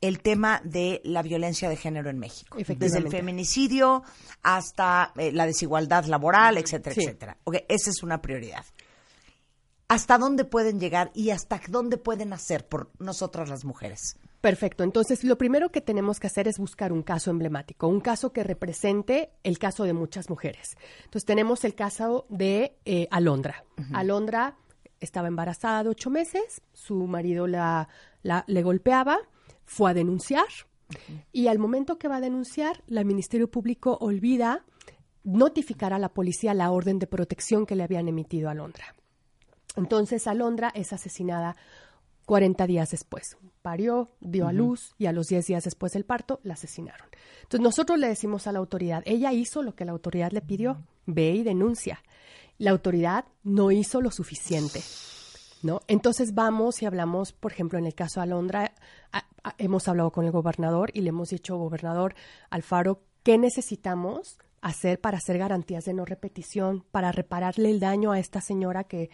el 0.00 0.20
tema 0.20 0.60
de 0.64 1.00
la 1.04 1.22
violencia 1.22 1.68
de 1.68 1.76
género 1.76 2.08
en 2.10 2.18
México. 2.18 2.56
Desde 2.76 2.98
el 2.98 3.08
feminicidio 3.10 4.02
hasta 4.42 5.12
eh, 5.16 5.30
la 5.32 5.44
desigualdad 5.46 6.04
laboral, 6.06 6.56
etcétera, 6.58 6.94
Sí. 6.94 7.02
etcétera. 7.02 7.36
Ok, 7.44 7.56
esa 7.68 7.90
es 7.90 8.02
una 8.02 8.22
prioridad. 8.22 8.64
¿Hasta 9.88 10.18
dónde 10.18 10.44
pueden 10.44 10.78
llegar 10.78 11.10
y 11.14 11.30
hasta 11.30 11.60
dónde 11.68 11.96
pueden 11.96 12.32
hacer 12.32 12.66
por 12.68 12.90
nosotras 13.00 13.48
las 13.48 13.64
mujeres? 13.64 14.16
Perfecto. 14.40 14.84
Entonces, 14.84 15.24
lo 15.24 15.36
primero 15.36 15.70
que 15.70 15.80
tenemos 15.80 16.20
que 16.20 16.28
hacer 16.28 16.46
es 16.48 16.58
buscar 16.58 16.92
un 16.92 17.02
caso 17.02 17.30
emblemático, 17.30 17.88
un 17.88 18.00
caso 18.00 18.32
que 18.32 18.44
represente 18.44 19.32
el 19.42 19.58
caso 19.58 19.82
de 19.84 19.92
muchas 19.92 20.30
mujeres. 20.30 20.76
Entonces, 21.04 21.24
tenemos 21.26 21.64
el 21.64 21.74
caso 21.74 22.24
de 22.30 22.78
eh, 22.84 23.08
Alondra. 23.10 23.64
Alondra 23.92 24.56
estaba 25.00 25.26
embarazada 25.28 25.82
de 25.82 25.90
ocho 25.90 26.08
meses, 26.08 26.62
su 26.72 26.94
marido 27.06 27.46
la, 27.48 27.88
la- 28.22 28.44
le 28.46 28.62
golpeaba, 28.62 29.18
fue 29.70 29.92
a 29.92 29.94
denunciar 29.94 30.48
y 31.30 31.46
al 31.46 31.60
momento 31.60 31.96
que 31.96 32.08
va 32.08 32.16
a 32.16 32.20
denunciar, 32.20 32.82
la 32.88 33.04
Ministerio 33.04 33.48
Público 33.48 33.96
olvida 34.00 34.64
notificar 35.22 35.92
a 35.92 36.00
la 36.00 36.08
policía 36.08 36.54
la 36.54 36.72
orden 36.72 36.98
de 36.98 37.06
protección 37.06 37.66
que 37.66 37.76
le 37.76 37.84
habían 37.84 38.08
emitido 38.08 38.48
a 38.48 38.52
Alondra. 38.52 38.96
Entonces 39.76 40.26
Alondra 40.26 40.72
es 40.74 40.92
asesinada 40.92 41.54
40 42.26 42.66
días 42.66 42.90
después. 42.90 43.36
Parió, 43.62 44.08
dio 44.18 44.48
a 44.48 44.52
luz 44.52 44.92
y 44.98 45.06
a 45.06 45.12
los 45.12 45.28
10 45.28 45.46
días 45.46 45.62
después 45.62 45.92
del 45.92 46.04
parto 46.04 46.40
la 46.42 46.54
asesinaron. 46.54 47.06
Entonces 47.42 47.62
nosotros 47.62 47.96
le 48.00 48.08
decimos 48.08 48.48
a 48.48 48.52
la 48.52 48.58
autoridad, 48.58 49.04
ella 49.06 49.32
hizo 49.32 49.62
lo 49.62 49.76
que 49.76 49.84
la 49.84 49.92
autoridad 49.92 50.32
le 50.32 50.42
pidió, 50.42 50.82
ve 51.06 51.30
y 51.30 51.44
denuncia. 51.44 52.02
La 52.58 52.72
autoridad 52.72 53.24
no 53.44 53.70
hizo 53.70 54.00
lo 54.00 54.10
suficiente. 54.10 54.82
¿No? 55.62 55.80
Entonces 55.88 56.34
vamos 56.34 56.80
y 56.82 56.86
hablamos, 56.86 57.32
por 57.32 57.52
ejemplo, 57.52 57.78
en 57.78 57.86
el 57.86 57.94
caso 57.94 58.20
de 58.20 58.24
Alondra, 58.24 58.72
a- 59.12 59.24
a- 59.44 59.54
hemos 59.58 59.88
hablado 59.88 60.10
con 60.10 60.24
el 60.24 60.30
gobernador 60.32 60.90
y 60.94 61.02
le 61.02 61.10
hemos 61.10 61.28
dicho, 61.28 61.56
gobernador 61.58 62.14
Alfaro, 62.48 63.02
¿qué 63.22 63.36
necesitamos 63.36 64.38
hacer 64.62 65.00
para 65.00 65.16
hacer 65.18 65.38
garantías 65.38 65.84
de 65.86 65.94
no 65.94 66.04
repetición, 66.04 66.84
para 66.90 67.12
repararle 67.12 67.70
el 67.70 67.80
daño 67.80 68.12
a 68.12 68.18
esta 68.18 68.40
señora 68.42 68.84
que, 68.84 69.08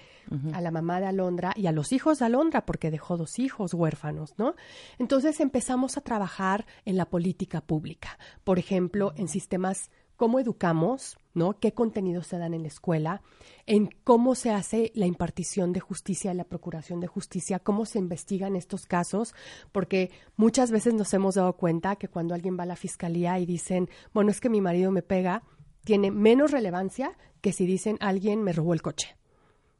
a 0.53 0.61
la 0.61 0.73
mamá 0.73 0.99
de 1.01 1.07
Alondra 1.07 1.53
y 1.57 1.67
a 1.69 1.73
los 1.73 1.93
hijos 1.93 2.19
de 2.19 2.25
Alondra, 2.27 2.67
porque 2.67 2.91
dejó 2.91 3.17
dos 3.17 3.39
hijos 3.39 3.73
huérfanos, 3.75 4.35
¿no? 4.39 4.55
Entonces 4.99 5.39
empezamos 5.41 5.97
a 5.97 6.01
trabajar 6.01 6.67
en 6.85 6.97
la 6.97 7.05
política 7.07 7.61
pública, 7.61 8.19
por 8.43 8.59
ejemplo, 8.59 9.13
en 9.17 9.29
sistemas 9.29 9.91
cómo 10.17 10.41
educamos, 10.41 11.17
¿no? 11.37 11.61
¿Qué 11.61 11.73
contenidos 11.73 12.27
se 12.27 12.39
dan 12.39 12.55
en 12.55 12.63
la 12.63 12.69
escuela? 12.69 13.23
En 13.67 13.91
cómo 14.05 14.35
se 14.35 14.51
hace 14.51 14.91
la 14.95 15.07
impartición 15.07 15.73
de 15.73 15.81
justicia 15.81 16.33
y 16.33 16.35
la 16.35 16.45
procuración 16.45 16.99
de 16.99 17.07
justicia, 17.07 17.59
cómo 17.59 17.85
se 17.85 17.99
investigan 17.99 18.57
estos 18.57 18.87
casos, 18.87 19.35
porque 19.71 20.11
muchas 20.37 20.71
veces 20.71 20.95
nos 20.95 21.13
hemos 21.15 21.35
dado 21.35 21.53
cuenta 21.53 21.97
que 21.97 22.09
cuando 22.09 22.35
alguien 22.35 22.59
va 22.59 22.63
a 22.63 22.67
la 22.67 22.75
fiscalía 22.75 23.39
y 23.39 23.47
dicen, 23.47 23.89
bueno, 24.15 24.31
es 24.31 24.41
que 24.41 24.49
mi 24.49 24.61
marido 24.63 24.91
me 24.91 25.03
pega, 25.03 25.43
tiene 25.85 26.11
menos 26.11 26.51
relevancia 26.51 27.17
que 27.43 27.53
si 27.53 27.67
dicen 27.67 27.99
alguien 28.01 28.43
me 28.43 28.53
robó 28.53 28.73
el 28.73 28.83
coche. 28.83 29.17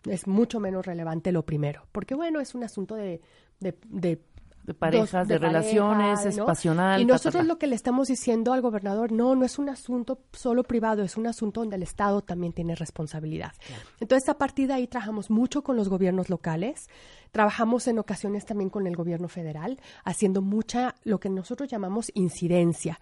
Es 0.05 0.27
mucho 0.27 0.61
menos 0.61 0.85
relevante 0.85 1.33
lo 1.33 1.45
primero, 1.45 1.89
porque 1.91 2.15
bueno, 2.15 2.39
es 2.39 2.55
un 2.55 2.65
asunto 2.65 2.95
de, 2.95 3.23
de, 3.61 3.77
de 3.89 4.23
De 4.67 4.75
parejas, 4.75 5.29
de, 5.29 5.39
relaciones, 5.39 6.19
pareja, 6.19 6.29
es 6.29 6.37
¿no? 6.37 6.47
pasional. 6.47 7.01
Y 7.01 7.05
ta, 7.05 7.09
ta, 7.09 7.13
nosotros 7.15 7.43
ta. 7.43 7.49
lo 7.49 7.59
que 7.59 7.69
le 7.69 7.77
estamos 7.77 8.09
diciendo 8.09 8.53
al 8.53 8.61
gobernador, 8.61 9.13
no, 9.13 9.35
no 9.37 9.45
es 9.45 9.59
un 9.59 9.69
asunto 9.69 10.19
solo 10.33 10.65
privado, 10.65 11.03
es 11.03 11.17
un 11.17 11.27
asunto 11.27 11.61
donde 11.61 11.77
el 11.77 11.85
Estado 11.85 12.21
también 12.21 12.53
tiene 12.53 12.75
responsabilidad. 12.75 13.53
Entonces, 14.01 14.29
a 14.29 14.39
partir 14.39 14.67
de 14.69 14.75
ahí 14.75 14.87
trabajamos 14.89 15.31
mucho 15.31 15.63
con 15.63 15.77
los 15.77 15.89
gobiernos 15.89 16.31
locales, 16.31 16.89
trabajamos 17.31 17.87
en 17.87 17.99
ocasiones 17.99 18.45
también 18.45 18.71
con 18.71 18.87
el 18.87 18.97
gobierno 18.97 19.29
federal, 19.29 19.79
haciendo 20.05 20.43
mucha, 20.43 20.97
lo 21.05 21.21
que 21.21 21.31
nosotros 21.31 21.69
llamamos 21.69 22.11
incidencia. 22.15 22.99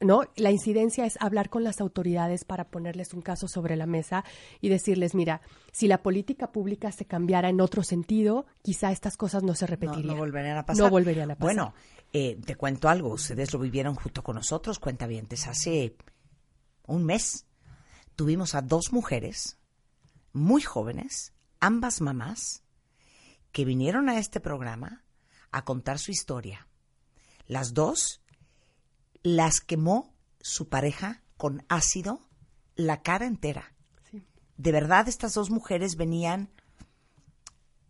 ¿No? 0.00 0.22
La 0.36 0.50
incidencia 0.50 1.04
es 1.04 1.16
hablar 1.20 1.50
con 1.50 1.62
las 1.62 1.80
autoridades 1.80 2.44
para 2.44 2.64
ponerles 2.68 3.12
un 3.12 3.20
caso 3.20 3.48
sobre 3.48 3.76
la 3.76 3.86
mesa 3.86 4.24
y 4.60 4.68
decirles, 4.68 5.14
mira, 5.14 5.42
si 5.72 5.86
la 5.88 6.02
política 6.02 6.52
pública 6.52 6.90
se 6.90 7.04
cambiara 7.04 7.48
en 7.50 7.60
otro 7.60 7.82
sentido, 7.82 8.46
quizá 8.62 8.90
estas 8.92 9.16
cosas 9.16 9.42
no 9.42 9.54
se 9.54 9.66
No, 9.66 9.70
repetirían. 9.70 10.06
no 10.06 10.16
volverían 10.16 10.56
a 10.56 10.64
pasar. 10.66 10.84
No 10.84 10.90
volverían 10.90 11.30
a 11.30 11.34
pasar. 11.34 11.44
Bueno, 11.54 11.74
eh, 12.12 12.38
te 12.44 12.56
cuento 12.56 12.88
algo. 12.88 13.10
Ustedes 13.10 13.52
lo 13.52 13.58
vivieron 13.60 13.94
junto 13.94 14.22
con 14.22 14.36
nosotros, 14.36 14.78
cuentavientes. 14.78 15.46
Hace 15.46 15.94
un 16.86 17.04
mes 17.04 17.46
tuvimos 18.16 18.54
a 18.54 18.62
dos 18.62 18.92
mujeres 18.92 19.58
muy 20.32 20.62
jóvenes, 20.62 21.34
ambas 21.60 22.00
mamás, 22.00 22.62
que 23.52 23.64
vinieron 23.64 24.08
a 24.08 24.18
este 24.18 24.40
programa 24.40 25.04
a 25.50 25.64
contar 25.64 25.98
su 25.98 26.10
historia. 26.10 26.68
Las 27.46 27.74
dos 27.74 28.19
las 29.22 29.60
quemó 29.60 30.12
su 30.40 30.68
pareja 30.68 31.22
con 31.36 31.64
ácido 31.68 32.20
la 32.76 33.02
cara 33.02 33.26
entera. 33.26 33.72
Sí. 34.10 34.24
De 34.56 34.72
verdad, 34.72 35.08
estas 35.08 35.34
dos 35.34 35.50
mujeres 35.50 35.96
venían 35.96 36.50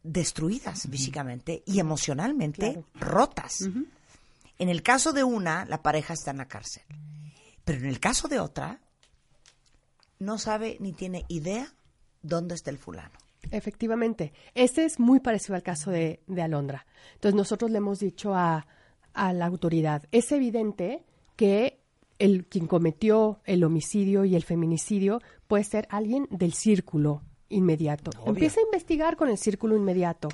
destruidas 0.02 0.88
físicamente 0.90 1.62
y 1.66 1.78
emocionalmente 1.78 2.82
rotas. 2.94 3.68
En 4.58 4.68
el 4.68 4.82
caso 4.82 5.12
de 5.12 5.24
una, 5.24 5.64
la 5.66 5.82
pareja 5.82 6.14
está 6.14 6.30
en 6.30 6.38
la 6.38 6.48
cárcel. 6.48 6.82
Pero 7.64 7.80
en 7.80 7.86
el 7.86 8.00
caso 8.00 8.28
de 8.28 8.40
otra, 8.40 8.80
no 10.18 10.38
sabe 10.38 10.76
ni 10.80 10.92
tiene 10.92 11.24
idea 11.28 11.72
dónde 12.22 12.54
está 12.54 12.70
el 12.70 12.78
fulano. 12.78 13.18
Efectivamente. 13.50 14.32
Este 14.54 14.84
es 14.84 14.98
muy 14.98 15.20
parecido 15.20 15.54
al 15.54 15.62
caso 15.62 15.90
de, 15.90 16.22
de 16.26 16.42
Alondra. 16.42 16.86
Entonces 17.14 17.34
nosotros 17.34 17.70
le 17.70 17.78
hemos 17.78 18.00
dicho 18.00 18.34
a, 18.34 18.66
a 19.12 19.32
la 19.32 19.46
autoridad, 19.46 20.06
es 20.12 20.32
evidente 20.32 21.04
que 21.40 21.80
el 22.18 22.44
quien 22.44 22.66
cometió 22.66 23.40
el 23.46 23.64
homicidio 23.64 24.26
y 24.26 24.36
el 24.36 24.44
feminicidio 24.44 25.22
puede 25.48 25.64
ser 25.64 25.88
alguien 25.88 26.28
del 26.30 26.52
círculo 26.52 27.22
inmediato. 27.48 28.10
Empieza 28.26 28.60
a 28.60 28.62
investigar 28.62 29.16
con 29.16 29.30
el 29.30 29.38
círculo 29.38 29.74
inmediato. 29.74 30.28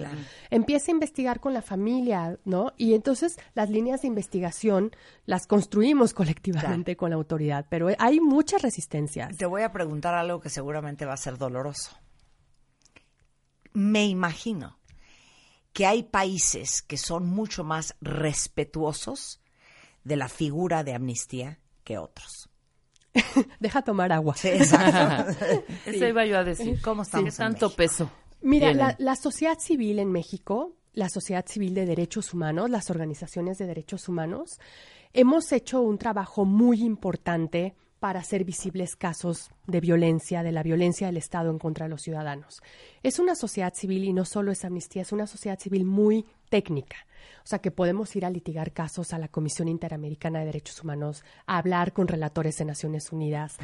Empieza 0.50 0.90
a 0.90 0.94
investigar 0.94 1.38
con 1.38 1.54
la 1.54 1.62
familia, 1.62 2.40
¿no? 2.44 2.72
Y 2.76 2.94
entonces 2.94 3.38
las 3.54 3.70
líneas 3.70 4.02
de 4.02 4.09
investigación 4.09 4.90
las 5.26 5.46
construimos 5.46 6.12
colectivamente 6.12 6.96
con 6.96 7.11
la 7.11 7.16
autoridad, 7.16 7.66
pero 7.70 7.86
hay 8.00 8.18
muchas 8.18 8.62
resistencias. 8.62 9.36
Te 9.36 9.46
voy 9.46 9.62
a 9.62 9.70
preguntar 9.70 10.16
algo 10.16 10.40
que 10.40 10.48
seguramente 10.48 11.07
va 11.07 11.14
a 11.14 11.18
ser 11.18 11.38
doloroso. 11.38 11.96
Me 13.74 14.07
imagino 14.07 14.80
que 15.72 15.86
hay 15.86 16.02
países 16.02 16.82
que 16.82 16.96
son 16.96 17.28
mucho 17.28 17.62
más 17.62 17.94
respetuosos 18.00 19.40
de 20.07 20.16
la 20.16 20.28
figura 20.28 20.84
de 20.84 20.94
amnistía 20.94 21.59
que 21.82 21.98
otros. 21.98 22.48
Deja 23.61 23.82
tomar 23.82 24.12
agua. 24.12 24.36
Sí, 24.36 24.48
exacto. 24.48 25.32
Eso 25.86 26.07
iba 26.07 26.24
yo 26.24 26.38
a 26.38 26.44
decir. 26.44 26.80
¿Cómo 26.80 27.02
¿Qué 27.02 27.07
estamos 27.07 27.34
en 27.34 27.36
tanto 27.36 27.66
México? 27.66 27.76
peso? 27.76 28.11
Mira, 28.40 28.94
la 28.98 29.16
sociedad 29.16 29.59
civil 29.59 29.98
en 29.98 30.12
México, 30.12 30.76
la 30.92 31.09
sociedad 31.09 31.44
civil 31.46 31.74
de 31.74 31.86
derechos 31.86 32.32
humanos, 32.32 32.70
las 32.70 32.90
organizaciones 32.90 33.59
de 33.59 33.66
derechos 33.66 34.09
humanos, 34.09 34.61
hemos 35.12 35.50
hecho 35.50 35.80
un 35.80 35.98
trabajo 35.98 36.44
muy 36.44 36.82
importante 36.82 37.74
para 37.99 38.20
hacer 38.20 38.44
visibles 38.44 38.94
casos 38.94 39.51
de 39.66 39.80
violencia, 39.80 40.42
de 40.42 40.53
la 40.53 40.62
violencia 40.62 41.07
del 41.07 41.16
Estado 41.16 41.51
en 41.51 41.59
contra 41.59 41.86
de 41.86 41.90
los 41.90 42.03
ciudadanos. 42.03 42.62
Es 43.03 43.18
una 43.18 43.34
sociedad 43.34 43.74
civil 43.74 44.05
y 44.05 44.12
no 44.12 44.24
solo 44.24 44.53
es 44.53 44.64
amnistía, 44.64 45.03
es 45.03 45.12
una 45.12 45.26
sociedad 45.26 45.59
civil 45.59 45.84
muy 45.84 46.26
técnica. 46.51 46.97
O 47.42 47.49
sea, 47.49 47.61
que 47.61 47.70
podemos 47.70 48.14
ir 48.16 48.24
a 48.26 48.30
litigar 48.30 48.72
casos 48.72 49.12
a 49.12 49.18
la 49.18 49.28
Comisión 49.28 49.68
Interamericana 49.68 50.40
de 50.40 50.47
Derechos 50.47 50.82
Humanos, 50.82 51.24
a 51.47 51.59
hablar 51.59 51.92
con 51.92 52.09
relatores 52.09 52.59
de 52.59 52.64
Naciones 52.64 53.12
Unidas. 53.12 53.57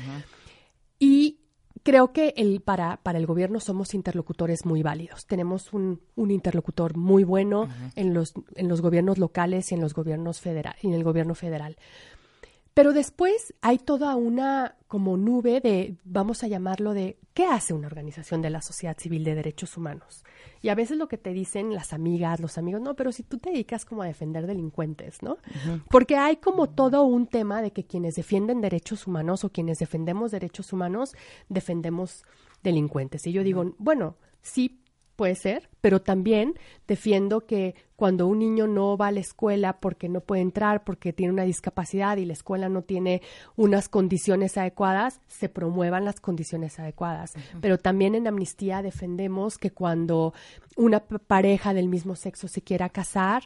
Y 0.99 1.41
creo 1.83 2.13
que 2.13 2.33
el, 2.37 2.61
para, 2.61 2.99
para 2.99 3.19
el 3.19 3.27
gobierno 3.27 3.61
somos 3.61 3.95
interlocutores 3.95 4.65
muy 4.65 4.83
válidos. 4.83 5.27
Tenemos 5.27 5.73
un, 5.73 6.01
un 6.15 6.31
interlocutor 6.31 6.97
muy 6.97 7.25
bueno 7.25 7.69
en, 7.97 8.15
los, 8.15 8.35
en 8.55 8.69
los 8.69 8.81
gobiernos 8.81 9.19
locales 9.19 9.73
y 9.73 9.75
en 9.75 9.81
los 9.81 9.95
gobiernos 9.95 10.41
federal, 10.41 10.77
y 10.81 10.89
en 10.89 10.95
el 10.95 11.05
gobierno 11.05 11.35
federal. 11.35 11.77
Pero 12.75 12.93
después 12.93 13.55
hay 13.61 13.79
toda 13.79 14.17
una 14.17 14.77
como 14.89 15.17
nube 15.17 15.61
de, 15.61 15.97
vamos 16.05 16.43
a 16.43 16.49
llamarlo 16.49 16.95
de, 16.95 17.19
¿qué 17.35 17.47
hace 17.47 17.75
una 17.75 17.87
organización 17.87 18.43
de 18.43 18.51
la 18.51 18.63
sociedad 18.63 18.97
civil 18.99 19.25
de 19.25 19.35
derechos 19.35 19.77
humanos? 19.77 20.25
Y 20.61 20.69
a 20.69 20.75
veces 20.75 20.97
lo 20.97 21.09
que 21.09 21.19
te 21.19 21.33
dicen 21.33 21.75
las 21.75 21.93
amigas, 21.93 22.41
los 22.41 22.57
amigos, 22.57 22.81
no, 22.81 22.95
pero 22.95 23.11
si 23.13 23.23
tú 23.23 23.39
te 23.39 23.51
dedicas 23.51 23.85
como 23.85 24.03
a 24.03 24.07
defender 24.07 24.47
delincuentes, 24.47 25.23
¿no? 25.23 25.39
Porque 25.91 26.17
hay 26.17 26.37
como 26.37 26.69
todo 26.69 27.05
un 27.05 27.27
tema 27.27 27.63
de 27.63 27.73
que 27.73 27.85
quienes 27.85 28.15
defienden 28.15 28.61
derechos 28.61 29.07
humanos 29.07 29.45
o 29.45 29.51
quienes 29.51 29.79
defendemos 29.79 30.31
derechos 30.31 30.73
humanos, 30.73 31.15
defendemos 31.49 32.25
delincuentes. 32.63 33.27
Y 33.27 33.33
yo 33.33 33.43
digo, 33.43 33.75
bueno, 33.79 34.17
sí 34.41 34.82
puede 35.17 35.35
ser, 35.35 35.69
pero 35.81 36.01
también 36.01 36.55
defiendo 36.87 37.47
que 37.47 37.75
cuando 37.97 38.27
un 38.27 38.41
niño 38.41 38.67
no 38.67 38.97
va 38.97 39.09
a 39.09 39.13
la 39.13 39.21
escuela 39.21 39.79
porque 39.79 40.09
no 40.09 40.21
puede 40.21 40.43
entrar, 40.43 40.83
porque 40.85 41.13
tiene 41.13 41.33
una 41.33 41.45
discapacidad 41.45 42.17
y 42.17 42.25
la 42.25 42.33
escuela 42.33 42.69
no 42.69 42.83
tiene 42.83 43.23
unas 43.55 43.89
condiciones 43.89 44.57
adecuadas, 44.59 45.21
se 45.29 45.49
promuevan 45.49 46.05
las 46.05 46.21
condiciones 46.21 46.79
adecuadas. 46.81 47.35
Pero 47.61 47.79
también 47.79 48.15
en 48.15 48.27
Amnistía 48.27 48.83
defendemos 48.83 49.59
que 49.59 49.71
cuando 49.71 50.35
una 50.77 51.01
pareja 51.01 51.75
del 51.75 51.89
mismo 51.89 52.17
sexo 52.17 52.49
se 52.49 52.63
quiera 52.63 52.89
casar, 52.89 53.45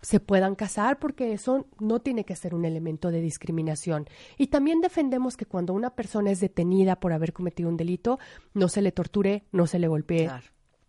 se 0.00 0.20
puedan 0.20 0.54
casar 0.54 0.98
porque 0.98 1.32
eso 1.32 1.66
no 1.80 2.00
tiene 2.00 2.24
que 2.24 2.36
ser 2.36 2.54
un 2.54 2.64
elemento 2.64 3.10
de 3.10 3.20
discriminación. 3.20 4.08
Y 4.36 4.48
también 4.48 4.80
defendemos 4.80 5.36
que 5.36 5.46
cuando 5.46 5.74
una 5.74 5.90
persona 5.90 6.30
es 6.30 6.40
detenida 6.40 6.96
por 6.96 7.12
haber 7.12 7.32
cometido 7.32 7.68
un 7.68 7.76
delito, 7.76 8.18
no 8.54 8.68
se 8.68 8.82
le 8.82 8.92
torture, 8.92 9.44
no 9.52 9.66
se 9.66 9.78
le 9.78 9.88
golpee 9.88 10.26
Claro. 10.26 10.46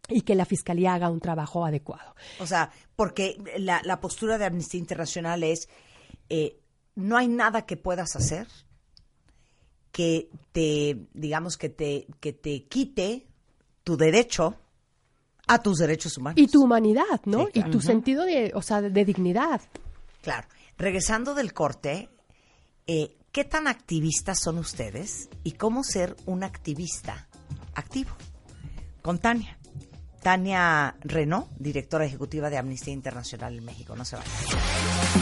Y 0.09 0.21
que 0.21 0.35
la 0.35 0.45
fiscalía 0.45 0.93
haga 0.93 1.09
un 1.09 1.19
trabajo 1.19 1.65
adecuado. 1.65 2.15
O 2.39 2.47
sea, 2.47 2.71
porque 2.95 3.37
la, 3.57 3.81
la 3.83 3.99
postura 3.99 4.37
de 4.37 4.45
Amnistía 4.45 4.79
Internacional 4.79 5.43
es, 5.43 5.69
eh, 6.29 6.59
no 6.95 7.17
hay 7.17 7.27
nada 7.27 7.65
que 7.65 7.77
puedas 7.77 8.15
hacer 8.15 8.47
que 9.91 10.29
te, 10.51 11.07
digamos, 11.13 11.57
que 11.57 11.69
te, 11.69 12.07
que 12.19 12.33
te 12.33 12.65
quite 12.65 13.27
tu 13.83 13.97
derecho 13.97 14.55
a 15.47 15.61
tus 15.61 15.79
derechos 15.79 16.17
humanos. 16.17 16.39
Y 16.39 16.47
tu 16.47 16.63
humanidad, 16.63 17.21
¿no? 17.25 17.45
Sí, 17.47 17.53
claro. 17.53 17.69
Y 17.69 17.71
tu 17.71 17.81
sentido 17.81 18.23
de, 18.23 18.51
o 18.53 18.61
sea, 18.61 18.81
de, 18.81 18.91
de 18.91 19.05
dignidad. 19.05 19.61
Claro. 20.21 20.47
Regresando 20.77 21.33
del 21.33 21.53
corte, 21.53 22.09
eh, 22.87 23.17
¿qué 23.31 23.43
tan 23.43 23.67
activistas 23.67 24.39
son 24.39 24.57
ustedes 24.57 25.29
y 25.43 25.53
cómo 25.53 25.83
ser 25.83 26.15
un 26.25 26.43
activista 26.43 27.27
activo? 27.75 28.11
Con 29.01 29.19
Tania. 29.19 29.58
Tania 30.21 30.95
Renault, 31.01 31.47
directora 31.57 32.05
ejecutiva 32.05 32.49
de 32.49 32.57
Amnistía 32.57 32.93
Internacional 32.93 33.55
en 33.57 33.65
México. 33.65 33.95
No 33.95 34.05
se 34.05 34.15
vayan. 34.17 34.31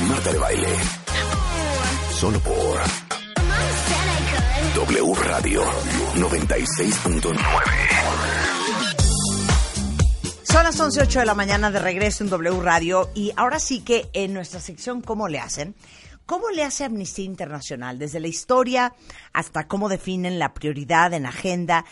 Marta 0.08 0.34
de 0.34 0.40
baile. 0.40 0.68
Solo 2.12 2.40
por 2.40 2.80
W 4.76 5.14
Radio 5.16 5.64
96.9. 6.16 7.38
Son 10.44 10.64
las 10.64 10.80
11.08 10.80 11.20
de 11.20 11.26
la 11.26 11.36
mañana 11.36 11.72
de 11.72 11.80
regreso 11.80 12.24
en 12.24 12.30
W 12.30 12.62
Radio 12.62 13.10
y 13.14 13.32
ahora 13.36 13.60
sí 13.60 13.82
que 13.82 14.10
en 14.14 14.34
nuestra 14.34 14.60
sección 14.60 15.02
¿Cómo 15.02 15.28
le 15.28 15.40
hacen? 15.40 15.76
¿Cómo 16.26 16.50
le 16.50 16.64
hace 16.64 16.84
Amnistía 16.84 17.26
Internacional? 17.26 18.00
Desde 18.00 18.20
la 18.20 18.28
historia 18.28 18.94
hasta 19.34 19.68
cómo 19.68 19.90
definen 19.90 20.40
la 20.40 20.54
prioridad 20.54 21.14
en 21.14 21.26
agenda 21.26 21.86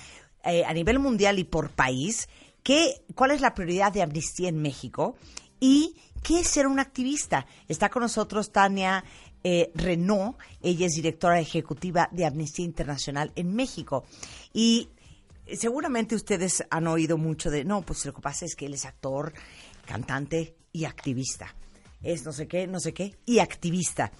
eh, 0.44 0.66
a 0.66 0.74
nivel 0.74 1.00
mundial 1.00 1.40
y 1.40 1.44
por 1.44 1.70
país. 1.70 2.28
¿Qué, 2.66 3.04
¿Cuál 3.14 3.30
es 3.30 3.42
la 3.42 3.54
prioridad 3.54 3.94
de 3.94 4.02
Amnistía 4.02 4.50
en 4.50 4.60
México? 4.60 5.16
¿Y 5.60 5.98
qué 6.24 6.40
es 6.40 6.48
ser 6.48 6.66
un 6.66 6.80
activista? 6.80 7.46
Está 7.68 7.90
con 7.90 8.02
nosotros 8.02 8.52
Tania 8.52 9.04
eh, 9.44 9.72
Renault. 9.76 10.36
Ella 10.64 10.88
es 10.88 10.94
directora 10.94 11.40
ejecutiva 11.40 12.10
de 12.12 12.26
Amnistía 12.26 12.66
Internacional 12.66 13.32
en 13.36 13.54
México. 13.54 14.04
Y 14.52 14.90
seguramente 15.54 16.16
ustedes 16.16 16.66
han 16.72 16.88
oído 16.88 17.20
mucho 17.20 17.52
de, 17.52 17.64
no, 17.64 17.84
pues 17.84 18.04
lo 18.04 18.16
que 18.16 18.22
pasa 18.24 18.46
es 18.46 18.56
que 18.56 18.66
él 18.66 18.74
es 18.74 18.86
actor, 18.86 19.32
cantante 19.86 20.56
y 20.72 20.86
activista. 20.86 21.56
Es 22.02 22.26
no 22.26 22.34
sé 22.34 22.48
qué, 22.48 22.66
no 22.66 22.80
sé 22.80 22.96
qué, 22.96 23.16
y 23.28 23.38
activista. 23.38 24.12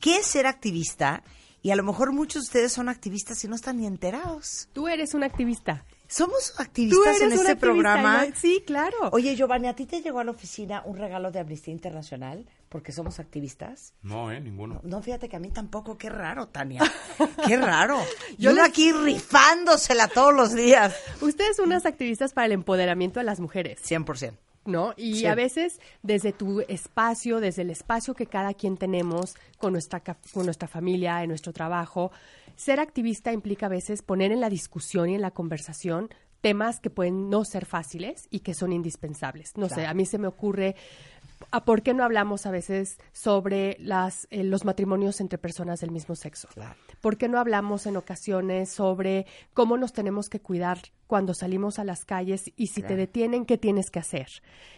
¿Qué 0.00 0.16
es 0.16 0.26
ser 0.26 0.48
activista? 0.48 1.22
Y 1.62 1.70
a 1.70 1.76
lo 1.76 1.84
mejor 1.84 2.12
muchos 2.12 2.42
de 2.42 2.46
ustedes 2.48 2.72
son 2.72 2.88
activistas 2.88 3.44
y 3.44 3.46
no 3.46 3.54
están 3.54 3.76
ni 3.76 3.86
enterados. 3.86 4.68
Tú 4.72 4.88
eres 4.88 5.14
un 5.14 5.22
activista. 5.22 5.84
Somos 6.12 6.52
activistas 6.60 7.22
en 7.22 7.32
este 7.32 7.56
programa. 7.56 8.26
¿no? 8.26 8.34
Sí, 8.36 8.62
claro. 8.66 8.96
Oye, 9.12 9.34
Giovanni, 9.34 9.68
¿a 9.68 9.74
ti 9.74 9.86
te 9.86 10.02
llegó 10.02 10.18
a 10.20 10.24
la 10.24 10.30
oficina 10.32 10.82
un 10.84 10.98
regalo 10.98 11.30
de 11.30 11.40
Amnistía 11.40 11.72
Internacional 11.72 12.44
porque 12.68 12.92
somos 12.92 13.18
activistas? 13.18 13.94
No, 14.02 14.30
eh, 14.30 14.38
ninguno. 14.38 14.80
No, 14.84 15.00
fíjate 15.02 15.28
que 15.30 15.36
a 15.36 15.40
mí 15.40 15.50
tampoco. 15.50 15.96
Qué 15.96 16.10
raro, 16.10 16.48
Tania. 16.48 16.82
Qué 17.46 17.56
raro. 17.56 17.98
Yo 18.38 18.52
les- 18.52 18.62
aquí 18.64 18.92
rifándosela 18.92 20.08
todos 20.08 20.34
los 20.34 20.52
días. 20.54 20.94
Ustedes 21.22 21.56
son 21.56 21.66
unas 21.68 21.86
activistas 21.86 22.32
para 22.34 22.44
el 22.46 22.52
empoderamiento 22.52 23.18
de 23.20 23.24
las 23.24 23.40
mujeres. 23.40 23.80
100%. 23.82 24.34
¿no? 24.64 24.94
Y 24.96 25.16
Sí. 25.16 25.26
a 25.26 25.34
veces 25.34 25.80
desde 26.04 26.32
tu 26.32 26.60
espacio, 26.60 27.40
desde 27.40 27.62
el 27.62 27.70
espacio 27.70 28.14
que 28.14 28.26
cada 28.26 28.54
quien 28.54 28.76
tenemos 28.76 29.34
con 29.58 29.72
nuestra, 29.72 29.98
con 30.00 30.44
nuestra 30.44 30.68
familia, 30.68 31.20
en 31.24 31.30
nuestro 31.30 31.52
trabajo, 31.52 32.12
ser 32.56 32.80
activista 32.80 33.32
implica 33.32 33.66
a 33.66 33.70
veces 33.70 34.02
poner 34.02 34.32
en 34.32 34.40
la 34.40 34.50
discusión 34.50 35.10
y 35.10 35.14
en 35.14 35.22
la 35.22 35.30
conversación 35.30 36.10
temas 36.42 36.80
que 36.80 36.90
pueden 36.90 37.30
no 37.30 37.44
ser 37.44 37.64
fáciles 37.64 38.26
y 38.30 38.40
que 38.40 38.52
son 38.52 38.72
indispensables. 38.72 39.56
No 39.56 39.68
sé, 39.68 39.86
a 39.86 39.94
mí 39.94 40.04
se 40.04 40.18
me 40.18 40.26
ocurre, 40.26 40.74
¿a 41.50 41.64
¿por 41.64 41.82
qué 41.82 41.94
no 41.94 42.04
hablamos 42.04 42.46
a 42.46 42.50
veces 42.50 42.98
sobre 43.12 43.76
las, 43.80 44.26
eh, 44.30 44.44
los 44.44 44.64
matrimonios 44.64 45.20
entre 45.20 45.38
personas 45.38 45.80
del 45.80 45.90
mismo 45.90 46.14
sexo? 46.14 46.48
Claro. 46.54 46.76
¿Por 47.00 47.16
qué 47.16 47.28
no 47.28 47.38
hablamos 47.38 47.86
en 47.86 47.96
ocasiones 47.96 48.70
sobre 48.70 49.26
cómo 49.54 49.76
nos 49.76 49.92
tenemos 49.92 50.28
que 50.28 50.40
cuidar 50.40 50.78
cuando 51.06 51.34
salimos 51.34 51.78
a 51.78 51.84
las 51.84 52.04
calles 52.04 52.50
y 52.56 52.68
si 52.68 52.82
te 52.82 52.96
detienen, 52.96 53.44
qué 53.44 53.58
tienes 53.58 53.90
que 53.90 53.98
hacer? 53.98 54.28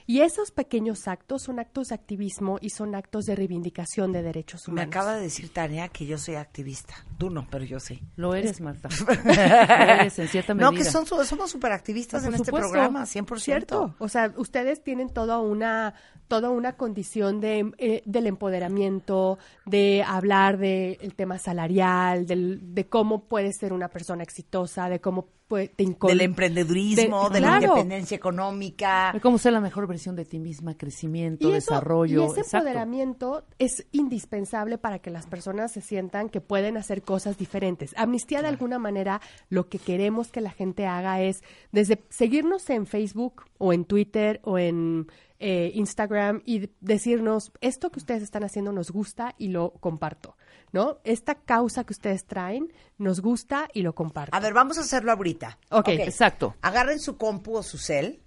Y 0.07 0.21
esos 0.21 0.51
pequeños 0.51 1.09
actos 1.09 1.43
son 1.43 1.59
actos 1.59 1.89
de 1.89 1.95
activismo 1.95 2.59
y 2.61 2.71
son 2.71 2.95
actos 2.95 3.25
de 3.25 3.37
reivindicación 3.37 4.13
de 4.13 4.23
derechos 4.23 4.69
Me 4.69 4.73
humanos. 4.73 4.89
acaba 4.89 5.15
de 5.15 5.23
decir 5.23 5.53
Tania 5.53 5.89
que 5.89 6.07
yo 6.07 6.19
soy 6.19 6.35
activista. 6.35 6.95
Tú 7.19 7.31
no, 7.31 7.47
pero 7.51 7.65
yo 7.65 7.81
sí. 7.81 8.03
Lo 8.17 8.35
eres, 8.35 8.61
Marta. 8.61 8.89
Lo 9.25 9.33
eres, 9.33 10.19
en 10.19 10.29
cierta 10.29 10.55
medida. 10.55 10.71
No, 10.71 10.77
que 10.77 10.85
son, 10.85 11.07
somos 11.07 11.51
superactivistas 11.51 12.23
Por 12.23 12.35
en 12.35 12.41
este 12.41 12.53
programa, 12.53 13.05
100%. 13.05 13.39
Cierto. 13.39 13.95
O 13.99 14.09
sea, 14.09 14.33
ustedes 14.37 14.83
tienen 14.83 15.09
toda 15.09 15.39
una, 15.41 15.95
toda 16.29 16.51
una 16.51 16.77
condición 16.77 17.41
de, 17.41 17.73
eh, 17.79 18.03
del 18.05 18.27
empoderamiento, 18.27 19.39
de 19.67 20.03
hablar 20.07 20.59
del 20.59 21.15
tema 21.15 21.39
salarial, 21.39 22.27
del, 22.27 22.75
de 22.75 22.87
cómo 22.87 23.25
puedes 23.25 23.57
ser 23.59 23.73
una 23.73 23.89
persona 23.89 24.23
exitosa, 24.23 24.89
de 24.89 25.01
cómo 25.01 25.29
puede, 25.49 25.69
te 25.69 25.85
Del 25.85 26.23
emprendedurismo, 26.23 27.29
de- 27.29 27.35
de, 27.35 27.41
la 27.41 27.57
independencia 27.61 28.17
económica. 28.17 29.11
De 29.13 29.21
cómo 29.21 29.37
ser 29.37 29.53
la 29.53 29.61
mejor 29.61 29.87
versión 29.87 30.17
de 30.17 30.25
ti 30.25 30.39
misma, 30.39 30.75
crecimiento, 30.75 31.47
Y 31.49 31.53
eso- 31.53 31.75
desarrollo. 31.75 32.23
Y 32.23 32.25
ese 32.27 32.41
exacto. 32.41 32.67
empoderamiento 32.67 33.45
es 33.59 33.87
indispensable 33.93 34.79
para 34.79 35.01
que 35.01 35.11
las 35.11 35.27
personas 35.27 35.73
se 35.73 35.83
sientan 35.83 36.31
que 36.31 36.41
pueden 36.41 36.79
hacer 36.79 37.03
cosas 37.03 37.37
diferentes. 37.37 37.93
Amnistía, 37.97 38.41
de 38.41 38.49
alguna 38.49 38.79
manera, 38.79 39.21
lo 39.51 39.69
que 39.69 39.79
queremos 39.79 40.29
que 40.33 40.41
la 40.41 40.51
gente 40.51 40.87
haga 40.87 41.21
es, 41.21 41.43
desde 41.73 42.03
seguirnos 42.09 42.69
en 42.71 42.87
Facebook 42.87 43.45
o 43.59 43.73
en 43.75 43.85
Twitter 43.85 44.41
o 44.45 44.59
en 44.59 45.07
eh, 45.47 45.73
Instagram 45.75 46.41
y 46.47 46.71
decirnos, 46.81 47.53
esto 47.61 47.91
que 47.91 47.99
ustedes 47.99 48.23
están 48.23 48.45
haciendo 48.45 48.73
nos 48.73 48.91
gusta 48.91 49.35
y 49.37 49.49
lo 49.49 49.73
comparto, 49.75 50.39
¿no? 50.73 51.01
Esta 51.05 51.35
causa 51.35 51.85
que 51.85 51.93
ustedes 51.93 52.25
traen 52.25 52.73
nos 52.97 53.21
gusta 53.21 53.69
y 53.75 53.83
lo 53.83 53.95
comparto. 53.95 54.35
A 54.35 54.41
ver, 54.41 54.55
vamos 54.55 54.79
a 54.79 54.81
hacerlo 54.81 55.13
ahorita. 55.13 55.59
Ok, 55.69 55.89
exacto. 55.89 56.55
Agarren 56.63 56.99
su 56.99 57.19
compu 57.19 57.59
o 57.59 57.63
su 57.63 57.77
cel, 57.77 58.23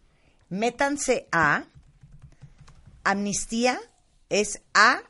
métanse 0.49 1.27
a 1.31 1.65
Amnistía, 3.03 3.79
es 4.29 4.61
A 4.75 5.01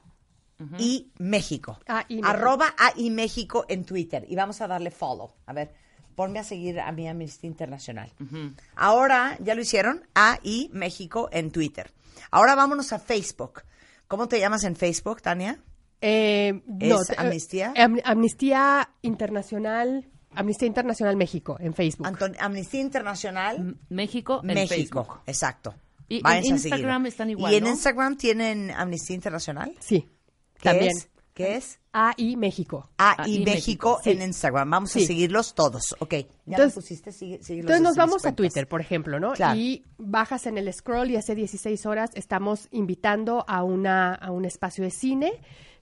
y 0.77 1.11
México. 1.17 1.77
A 1.87 2.05
y 2.07 2.21
México. 2.21 2.29
Arroba 2.29 2.73
A 2.77 2.93
y 2.95 3.09
México 3.09 3.65
en 3.67 3.83
Twitter. 3.83 4.23
Y 4.29 4.37
vamos 4.37 4.61
a 4.61 4.67
darle 4.67 4.91
follow. 4.91 5.33
A 5.45 5.51
ver, 5.51 5.73
ponme 6.15 6.39
a 6.39 6.45
seguir 6.45 6.79
a 6.79 6.89
mi 6.93 7.09
Amnistía 7.09 7.49
Internacional. 7.49 8.13
Ahora, 8.77 9.37
¿ya 9.41 9.55
lo 9.55 9.61
hicieron? 9.61 10.07
A 10.15 10.39
y 10.41 10.69
México 10.71 11.27
en 11.33 11.51
Twitter. 11.51 11.91
Ahora 12.31 12.55
vámonos 12.55 12.93
a 12.93 12.99
Facebook. 12.99 13.63
¿Cómo 14.07 14.27
te 14.27 14.39
llamas 14.39 14.63
en 14.63 14.75
Facebook, 14.75 15.21
Tania? 15.21 15.59
Eh, 16.01 16.61
¿Es 16.79 17.07
te- 17.07 17.13
eh, 17.13 17.15
Amnistía? 17.17 17.73
Am- 17.75 17.99
Amnistía 18.05 18.89
Internacional, 19.01 20.07
Amnistía 20.33 20.67
Internacional 20.67 21.15
México 21.17 21.57
en 21.59 21.73
Facebook. 21.73 22.05
Anton- 22.07 22.35
Amnistía 22.39 22.81
Internacional. 22.81 23.55
M- 23.57 23.73
México 23.89 24.41
en 24.43 24.47
México, 24.53 25.03
Facebook. 25.03 25.21
exacto. 25.25 25.75
Y 26.07 26.17
en 26.17 26.23
Váyanse 26.23 26.69
Instagram 26.69 27.05
están 27.07 27.29
igual, 27.31 27.51
¿Y 27.51 27.57
en 27.57 27.63
¿no? 27.65 27.69
Instagram 27.71 28.15
tienen 28.17 28.71
Amnistía 28.71 29.15
Internacional? 29.15 29.73
Sí, 29.79 30.07
¿Qué 30.59 30.69
también. 30.69 30.91
es? 30.95 31.09
¿Qué 31.37 31.55
es? 31.55 31.79
A 31.93 32.13
y 32.17 32.35
México. 32.35 32.89
Y 33.25 33.35
y 33.35 33.45
México, 33.45 33.99
sí. 34.03 34.11
en 34.11 34.21
Instagram. 34.23 34.69
Vamos 34.69 34.95
a 34.95 34.99
seguirlos 34.99 35.53
todos. 35.53 35.95
Ok. 35.99 36.11
Ya 36.13 36.25
Entonces- 36.45 36.75
me 36.75 36.81
pusiste, 36.81 37.11
sigue, 37.11 37.43
sigue 37.43 37.59
Entonces 37.59 37.81
nos 37.81 37.95
vamos 37.95 38.25
a. 38.25 38.33
Twitter, 38.33 38.67
por 38.67 38.81
ejemplo, 38.81 39.19
¿no? 39.19 39.33
Claro. 39.33 39.57
Y 39.57 39.83
bajas 39.97 40.47
en 40.47 40.57
el 40.57 40.71
scroll 40.73 41.11
y 41.11 41.15
hace 41.15 41.35
16 41.35 41.85
horas 41.85 42.09
estamos 42.15 42.67
invitando 42.71 43.45
a, 43.47 43.63
una, 43.63 44.13
a 44.13 44.31
un 44.31 44.45
espacio 44.45 44.83
de 44.83 44.91
cine 44.91 45.33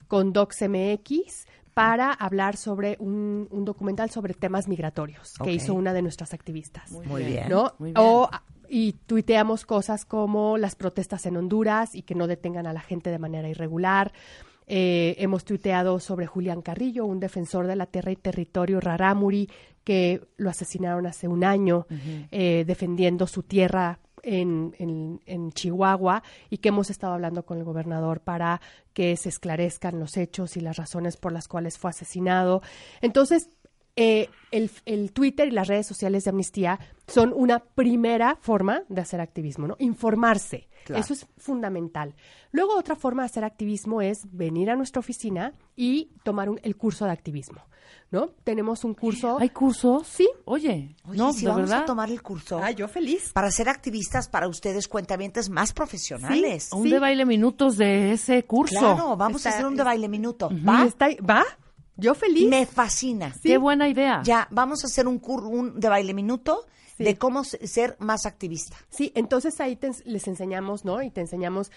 con 0.08 0.32
DocsMX 0.32 1.46
para 1.74 2.12
hablar 2.12 2.56
sobre 2.56 2.96
un, 3.00 3.48
un 3.50 3.64
documental 3.64 4.10
sobre 4.10 4.32
temas 4.34 4.68
migratorios 4.68 5.34
que 5.42 5.52
hizo 5.52 5.74
una 5.74 5.92
de 5.92 6.00
nuestras 6.02 6.32
activistas. 6.32 6.90
Muy 6.90 7.24
bien. 7.24 7.48
¿no? 7.48 7.74
Muy 7.78 7.92
bien. 7.92 8.02
O, 8.02 8.30
y 8.68 8.92
tuiteamos 8.92 9.66
cosas 9.66 10.04
como 10.04 10.58
las 10.58 10.74
protestas 10.74 11.26
en 11.26 11.36
Honduras 11.36 11.94
y 11.94 12.02
que 12.02 12.14
no 12.14 12.26
detengan 12.26 12.66
a 12.66 12.72
la 12.72 12.80
gente 12.80 13.10
de 13.10 13.18
manera 13.18 13.48
irregular. 13.48 14.12
Eh, 14.66 15.14
hemos 15.18 15.44
tuiteado 15.44 16.00
sobre 16.00 16.26
Julián 16.26 16.60
Carrillo, 16.62 17.06
un 17.06 17.20
defensor 17.20 17.66
de 17.66 17.76
la 17.76 17.86
tierra 17.86 18.10
y 18.12 18.16
territorio 18.16 18.80
rarámuri, 18.80 19.48
que 19.84 20.26
lo 20.36 20.50
asesinaron 20.50 21.06
hace 21.06 21.28
un 21.28 21.44
año 21.44 21.86
eh, 22.32 22.64
defendiendo 22.66 23.26
su 23.28 23.44
tierra 23.44 24.00
en, 24.24 24.74
en- 24.80 25.20
en 25.26 25.52
Chihuahua 25.52 26.24
y 26.50 26.58
que 26.58 26.70
hemos 26.70 26.90
estado 26.90 27.12
hablando 27.14 27.44
con 27.46 27.58
el 27.58 27.64
gobernador 27.64 28.20
para 28.20 28.60
que 28.92 29.16
se 29.16 29.28
esclarezcan 29.28 30.00
los 30.00 30.16
hechos 30.16 30.56
y 30.56 30.60
las 30.60 30.76
razones 30.78 31.16
por 31.16 31.30
las 31.30 31.46
cuales 31.46 31.78
fue 31.78 31.90
asesinado. 31.90 32.60
Entonces, 33.00 33.50
eh, 33.96 34.28
el, 34.50 34.70
el 34.84 35.12
Twitter 35.12 35.48
y 35.48 35.50
las 35.52 35.68
redes 35.68 35.86
sociales 35.86 36.24
de 36.24 36.30
Amnistía 36.30 36.78
son 37.08 37.32
una 37.34 37.60
primera 37.60 38.36
forma 38.40 38.82
de 38.88 39.00
hacer 39.00 39.20
activismo, 39.20 39.66
¿no? 39.66 39.76
Informarse. 39.78 40.68
Claro. 40.84 41.00
Eso 41.02 41.14
es 41.14 41.26
fundamental. 41.38 42.14
Luego, 42.52 42.76
otra 42.78 42.94
forma 42.94 43.22
de 43.22 43.26
hacer 43.26 43.44
activismo 43.44 44.00
es 44.02 44.20
venir 44.30 44.70
a 44.70 44.76
nuestra 44.76 45.00
oficina 45.00 45.52
y 45.74 46.10
tomar 46.22 46.48
un- 46.48 46.60
el 46.62 46.76
curso 46.76 47.04
de 47.06 47.10
activismo, 47.10 47.62
¿no? 48.10 48.28
Tenemos 48.44 48.84
un 48.84 48.94
curso... 48.94 49.38
¿Hay 49.40 49.48
cursos? 49.50 50.06
Sí. 50.06 50.28
Oye, 50.44 50.94
Oye, 51.08 51.18
no, 51.18 51.32
si 51.32 51.42
de 51.42 51.48
vamos 51.48 51.62
verdad. 51.70 51.82
a 51.82 51.86
tomar 51.86 52.10
el 52.10 52.22
curso 52.22 52.60
Ah, 52.62 52.70
yo 52.70 52.86
feliz. 52.88 53.32
para 53.32 53.50
ser 53.50 53.68
activistas 53.68 54.28
para 54.28 54.46
ustedes 54.46 54.86
cuentavientes 54.88 55.50
más 55.50 55.72
profesionales. 55.72 56.68
Un 56.72 56.84
Sí. 56.84 56.90
de 56.90 56.98
baile 57.00 57.24
minutos 57.26 57.76
de 57.76 58.12
ese 58.12 58.44
curso. 58.44 58.78
Claro, 58.78 59.16
vamos 59.16 59.38
Está- 59.38 59.50
a 59.50 59.52
hacer 59.54 59.66
un 59.66 59.74
de 59.76 59.82
baile 59.82 60.08
minuto. 60.08 60.50
¿Va? 60.66 60.84
¿Va? 60.84 61.08
¿Va? 61.40 61.44
Yo 61.96 62.14
feliz. 62.14 62.48
Me 62.48 62.66
fascina. 62.66 63.34
Qué 63.42 63.58
buena 63.58 63.88
idea. 63.88 64.22
Ya, 64.24 64.48
vamos 64.50 64.84
a 64.84 64.86
hacer 64.86 65.06
un, 65.08 65.20
cur- 65.20 65.46
un 65.46 65.78
de 65.80 65.88
baile 65.88 66.14
minuto 66.14 66.66
Sí. 66.96 67.04
de 67.04 67.16
cómo 67.18 67.44
se- 67.44 67.66
ser 67.66 67.96
más 67.98 68.24
activista. 68.24 68.76
Sí, 68.88 69.12
entonces 69.14 69.60
ahí 69.60 69.76
te 69.76 69.90
les 70.06 70.26
enseñamos, 70.28 70.84
¿no? 70.84 71.02
Y 71.02 71.10
te 71.10 71.20
enseñamos 71.20 71.70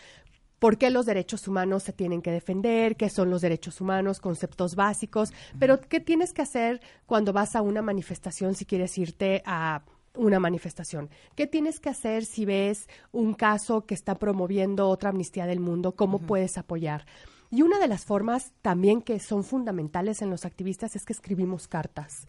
por 0.60 0.78
qué 0.78 0.90
los 0.90 1.06
derechos 1.06 1.48
humanos 1.48 1.84
se 1.84 1.94
tienen 1.94 2.22
que 2.22 2.32
defender, 2.32 2.96
qué 2.98 3.10
son 3.10 3.30
los 3.30 3.42
derechos 3.42 3.80
humanos, 3.82 4.20
conceptos 4.20 4.76
básicos, 4.76 5.32
pero 5.58 5.80
qué 5.82 6.00
tienes 6.00 6.32
que 6.34 6.42
hacer 6.42 6.82
cuando 7.06 7.32
vas 7.34 7.56
a 7.56 7.62
una 7.62 7.82
manifestación 7.82 8.56
si 8.56 8.66
quieres 8.66 8.98
irte 8.98 9.42
a 9.46 9.84
una 10.16 10.40
manifestación. 10.40 11.10
¿Qué 11.36 11.48
tienes 11.48 11.80
que 11.80 11.90
hacer 11.90 12.26
si 12.26 12.44
ves 12.46 12.88
un 13.12 13.34
caso 13.34 13.86
que 13.86 13.94
está 13.94 14.16
promoviendo 14.16 14.90
otra 14.90 15.10
amnistía 15.12 15.46
del 15.46 15.60
mundo? 15.62 15.94
¿Cómo 15.96 16.20
puedes 16.20 16.58
apoyar? 16.58 17.06
Y 17.52 17.64
una 17.64 17.80
de 17.80 17.88
las 17.88 18.06
formas 18.06 18.54
también 18.62 19.02
que 19.02 19.20
son 19.20 19.43
fundamentales 19.43 20.22
en 20.22 20.30
los 20.30 20.45
activistas 20.45 20.95
es 20.95 21.04
que 21.04 21.14
escribimos 21.14 21.68
cartas, 21.68 22.28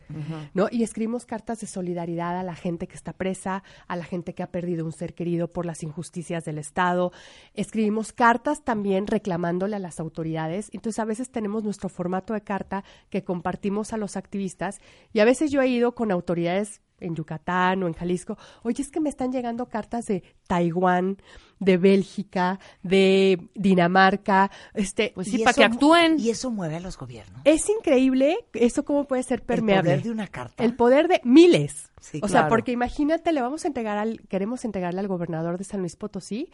¿no? 0.55 0.69
Y 0.71 0.83
escribimos 0.83 1.27
cartas 1.27 1.61
de 1.61 1.67
solidaridad 1.67 2.39
a 2.39 2.43
la 2.43 2.55
gente 2.55 2.89
que 2.89 2.97
está 2.97 3.13
presa, 3.13 3.63
a 3.87 3.97
la 3.97 4.05
gente 4.05 4.35
que 4.35 4.43
ha 4.43 4.51
perdido 4.51 4.87
un 4.87 4.93
ser 4.93 5.15
querido 5.15 5.49
por 5.49 5.67
las 5.67 5.83
injusticias 5.83 6.47
del 6.47 6.57
Estado. 6.57 7.13
Escribimos 7.53 8.13
cartas 8.13 8.65
también 8.65 9.07
reclamándole 9.07 9.77
a 9.77 9.81
las 9.81 10.01
autoridades. 10.01 10.71
Entonces, 10.73 10.99
a 10.99 11.05
veces 11.05 11.31
tenemos 11.31 11.65
nuestro 11.65 11.91
formato 11.91 12.33
de 12.33 12.41
carta 12.41 12.83
que 13.11 13.23
compartimos 13.23 13.93
a 13.93 13.99
los 13.99 14.17
activistas 14.17 14.81
y 15.13 15.21
a 15.21 15.27
veces 15.27 15.51
yo 15.51 15.61
he 15.61 15.69
ido 15.69 15.95
con 15.95 16.13
autoridades 16.13 16.81
en 17.01 17.15
Yucatán 17.15 17.83
o 17.83 17.87
en 17.87 17.95
Jalisco, 17.95 18.37
oye, 18.63 18.83
es 18.83 18.91
que 18.91 19.01
me 19.01 19.09
están 19.09 19.33
llegando 19.33 19.67
cartas 19.67 20.07
de 20.07 20.23
Taiwán, 20.47 21.19
de 21.59 21.77
Bélgica, 21.77 22.59
de 22.83 23.49
Dinamarca, 23.55 24.51
este, 24.75 25.13
Pues 25.15 25.29
Y 25.29 25.31
sí, 25.33 25.39
para 25.39 25.51
eso 25.51 25.61
que 25.61 25.65
actúen. 25.65 26.19
Y 26.19 26.31
eso 26.31 26.51
mueve 26.51 26.77
a 26.77 26.81
los 26.81 26.97
gobiernos. 26.97 27.43
es 27.45 27.69
increíble 27.69 28.39
eso 28.55 28.85
cómo 28.85 29.05
puede 29.05 29.23
ser 29.23 29.43
permeable. 29.43 29.91
El 29.91 29.97
poder 29.97 30.03
de 30.05 30.11
una 30.11 30.27
carta. 30.27 30.65
El 30.65 30.75
poder 30.75 31.09
de 31.09 31.21
miles. 31.25 31.91
Sí, 32.01 32.21
o 32.23 32.29
sea, 32.29 32.49
porque 32.49 32.73
imagínate, 32.73 33.31
le 33.33 33.43
vamos 33.43 33.65
a 33.65 33.69
entregar 33.69 33.99
al, 33.99 34.23
queremos 34.29 34.65
entregarle 34.65 35.01
al 35.01 35.09
gobernador 35.09 35.59
de 35.59 35.65
San 35.65 35.81
Luis 35.81 35.97
Potosí 35.97 36.51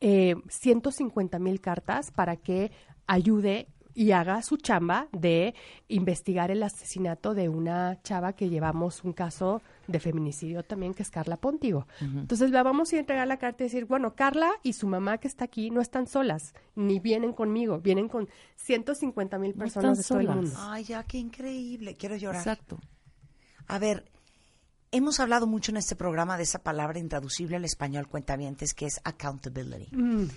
eh, 0.00 0.34
150 0.48 1.38
mil 1.38 1.60
cartas 1.60 2.10
para 2.10 2.36
que 2.36 2.72
ayude 3.06 3.68
y 3.94 4.12
haga 4.12 4.40
su 4.42 4.56
chamba 4.56 5.08
de 5.12 5.54
investigar 5.88 6.50
el 6.50 6.62
asesinato 6.62 7.34
de 7.34 7.48
una 7.48 8.00
chava 8.02 8.32
que 8.32 8.48
llevamos 8.48 9.04
un 9.04 9.12
caso 9.12 9.62
de 9.90 10.00
feminicidio 10.00 10.62
también, 10.62 10.94
que 10.94 11.02
es 11.02 11.10
Carla 11.10 11.36
Pontigo. 11.36 11.86
Entonces 12.00 12.50
la 12.50 12.62
vamos 12.62 12.90
a 12.90 12.94
ir 12.94 12.98
a 12.98 13.00
entregar 13.00 13.26
la 13.28 13.38
carta 13.38 13.64
y 13.64 13.66
decir, 13.66 13.84
bueno, 13.86 14.14
Carla 14.14 14.50
y 14.62 14.72
su 14.74 14.86
mamá 14.86 15.18
que 15.18 15.28
está 15.28 15.44
aquí 15.44 15.70
no 15.70 15.80
están 15.80 16.06
solas, 16.06 16.54
ni 16.74 16.98
vienen 17.00 17.32
conmigo, 17.32 17.78
vienen 17.80 18.08
con 18.08 18.28
150 18.56 19.38
mil 19.38 19.52
No 19.52 19.58
personas 19.58 19.96
de 19.98 20.02
están 20.02 20.18
todo 20.18 20.20
el 20.20 20.26
solas. 20.26 20.44
mundo. 20.44 20.72
Ay, 20.72 20.84
ya, 20.84 21.02
qué 21.04 21.18
increíble. 21.18 21.96
Quiero 21.96 22.16
llorar. 22.16 22.40
Exacto. 22.40 22.78
A 23.66 23.78
ver, 23.78 24.04
hemos 24.92 25.20
hablado 25.20 25.46
mucho 25.46 25.70
en 25.70 25.76
este 25.76 25.94
programa 25.94 26.36
de 26.36 26.42
esa 26.42 26.58
palabra 26.62 26.98
intraducible 26.98 27.56
al 27.56 27.64
español, 27.64 28.08
cuentavientes, 28.08 28.74
que 28.74 28.86
es 28.86 29.00
accountability, 29.04 29.88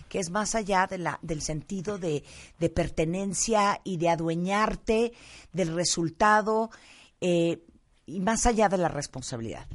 que 0.09 0.19
es 0.19 0.29
más 0.29 0.53
allá 0.53 0.85
de 0.87 0.99
la, 0.99 1.17
del 1.23 1.41
sentido 1.41 1.97
de, 1.97 2.23
de 2.59 2.69
pertenencia 2.69 3.81
y 3.83 3.97
de 3.97 4.09
adueñarte 4.09 5.13
del 5.51 5.73
resultado 5.73 6.69
eh, 7.21 7.63
y 8.05 8.19
más 8.19 8.45
allá 8.45 8.69
de 8.69 8.77
la 8.77 8.87
responsabilidad. 8.87 9.67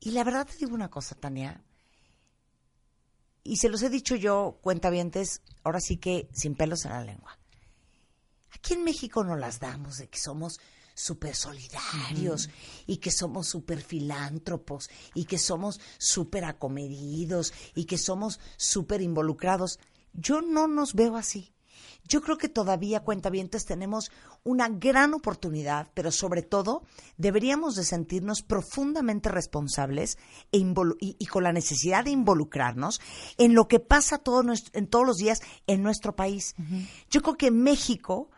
Y 0.00 0.12
la 0.12 0.24
verdad 0.24 0.46
te 0.46 0.56
digo 0.56 0.74
una 0.74 0.90
cosa, 0.90 1.14
Tania, 1.14 1.62
y 3.42 3.56
se 3.56 3.68
los 3.68 3.82
he 3.82 3.88
dicho 3.88 4.14
yo, 4.14 4.58
cuentavientes, 4.60 5.42
ahora 5.64 5.80
sí 5.80 5.96
que 5.96 6.28
sin 6.32 6.54
pelos 6.54 6.84
en 6.84 6.92
la 6.92 7.02
lengua. 7.02 7.38
Aquí 8.50 8.74
en 8.74 8.84
México 8.84 9.24
nos 9.24 9.38
las 9.38 9.60
damos 9.60 9.98
de 9.98 10.08
que 10.08 10.18
somos 10.18 10.60
súper 10.94 11.34
solidarios 11.34 12.50
y 12.86 12.96
que 12.96 13.10
somos 13.10 13.46
súper 13.46 13.80
filántropos 13.80 14.90
y 15.14 15.24
que 15.24 15.38
somos 15.38 15.80
súper 15.96 16.44
acomedidos 16.44 17.54
y 17.74 17.84
que 17.84 17.98
somos 17.98 18.40
súper 18.56 19.00
involucrados. 19.00 19.78
Yo 20.12 20.42
no 20.42 20.66
nos 20.66 20.94
veo 20.94 21.16
así. 21.16 21.52
Yo 22.08 22.22
creo 22.22 22.38
que 22.38 22.48
todavía, 22.48 23.00
cuentavientes, 23.00 23.64
tenemos 23.66 24.10
una 24.42 24.68
gran 24.68 25.12
oportunidad, 25.14 25.88
pero 25.94 26.10
sobre 26.10 26.42
todo 26.42 26.82
deberíamos 27.18 27.74
de 27.74 27.84
sentirnos 27.84 28.42
profundamente 28.42 29.28
responsables 29.28 30.16
e 30.50 30.58
y, 30.58 31.16
y 31.18 31.26
con 31.26 31.44
la 31.44 31.52
necesidad 31.52 32.04
de 32.04 32.10
involucrarnos 32.10 33.00
en 33.36 33.54
lo 33.54 33.68
que 33.68 33.78
pasa 33.78 34.18
todo 34.18 34.42
nuestro- 34.42 34.78
en 34.78 34.86
todos 34.86 35.06
los 35.06 35.16
días 35.18 35.40
en 35.66 35.82
nuestro 35.82 36.16
país. 36.16 36.54
Yo 37.10 37.20
creo 37.22 37.36
que 37.36 37.50
México, 37.50 38.30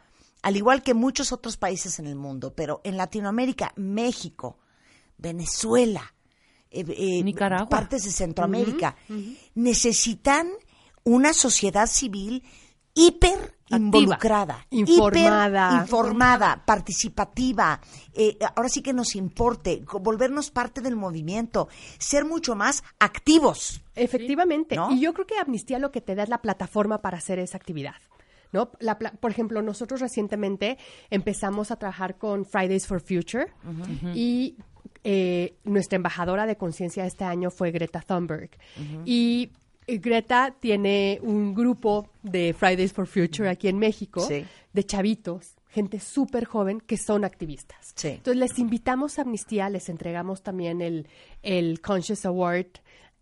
al 0.43 0.57
igual 0.57 0.83
que 0.83 0.95
muchos 0.95 1.31
otros 1.33 1.57
países 1.57 1.99
en 2.01 2.07
el 2.07 2.17
mundo, 2.17 2.53
pero 2.55 2.81
en 2.83 2.97
Latinoamérica, 2.97 3.73
México, 3.77 4.59
Venezuela, 5.17 6.15
eh, 6.71 6.85
eh, 6.89 7.23
Nicaragua. 7.23 7.69
partes 7.69 8.03
de 8.05 8.11
Centroamérica, 8.11 8.97
necesitan 9.55 10.49
una 11.05 11.33
sociedad 11.33 11.87
civil 11.87 12.43
hiper 12.95 13.55
involucrada, 13.69 14.67
Informada. 14.71 15.69
hiper 15.71 15.81
informada, 15.83 16.63
participativa, 16.67 17.81
eh, 18.15 18.37
ahora 18.57 18.69
sí 18.69 18.83
que 18.83 18.93
nos 18.93 19.15
importe, 19.15 19.85
volvernos 20.01 20.51
parte 20.51 20.81
del 20.81 20.97
movimiento, 20.97 21.69
ser 21.99 22.25
mucho 22.25 22.57
más 22.57 22.83
activos. 22.99 23.81
Efectivamente. 23.95 24.75
¿No? 24.77 24.91
Y 24.93 25.01
yo 25.01 25.13
creo 25.15 25.27
que 25.27 25.39
Amnistía 25.39 25.79
lo 25.79 25.93
que 25.93 26.01
te 26.01 26.15
da 26.15 26.25
es 26.25 26.29
la 26.29 26.43
plataforma 26.43 26.99
para 26.99 27.19
hacer 27.19 27.39
esa 27.39 27.59
actividad. 27.59 27.95
¿no? 28.53 28.71
La 28.81 28.99
pla- 28.99 29.13
por 29.13 29.31
ejemplo, 29.31 29.63
nosotros 29.63 30.01
recientemente 30.01 30.77
empezamos 31.11 31.71
a 31.71 31.77
trabajar 31.77 32.19
con 32.19 32.45
Fridays 32.45 32.87
for 32.89 33.01
Future 33.01 33.53
y 34.15 34.57
eh, 35.05 35.55
nuestra 35.63 35.95
embajadora 35.97 36.45
de 36.47 36.57
conciencia 36.57 37.07
este 37.07 37.25
año 37.25 37.51
fue 37.53 37.71
Greta 37.71 38.01
Thunberg. 38.01 38.51
Y 39.05 39.53
Greta 39.99 40.55
tiene 40.59 41.19
un 41.23 41.55
grupo 41.55 42.09
de 42.23 42.55
Fridays 42.55 42.93
for 42.93 43.07
Future 43.07 43.49
aquí 43.49 43.69
en 43.69 43.79
México, 43.79 44.21
Sí. 44.21 44.45
de 44.73 44.85
chavitos, 44.85 45.57
gente 45.69 46.01
súper 46.01 46.45
joven 46.45 46.81
que 46.81 46.97
son 46.97 47.25
activistas. 47.25 47.93
Sí. 47.95 48.09
Entonces 48.09 48.37
les 48.37 48.59
invitamos 48.59 49.19
a 49.19 49.23
Amnistía, 49.23 49.69
les 49.69 49.89
entregamos 49.89 50.43
también 50.43 50.81
el, 50.81 51.07
el 51.43 51.81
Conscious 51.81 52.25
Award. 52.27 52.67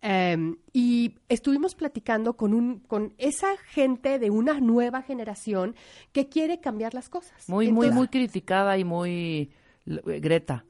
em, 0.01 0.55
y 0.71 1.15
estuvimos 1.27 1.75
platicando 1.75 2.37
con, 2.37 2.53
un, 2.53 2.79
con 2.79 3.13
esa 3.17 3.57
gente 3.57 4.17
de 4.17 4.29
una 4.29 4.61
nueva 4.61 5.01
generación 5.01 5.75
que 6.13 6.29
quiere 6.29 6.61
cambiar 6.61 6.93
las 6.93 7.09
cosas. 7.09 7.49
Muy, 7.49 7.65
muy, 7.65 7.87
Entonces, 7.87 7.95
muy 7.95 8.07
criticada 8.07 8.77
y 8.77 8.85
muy 8.85 9.51
l- 9.85 10.01
Greta. 10.21 10.63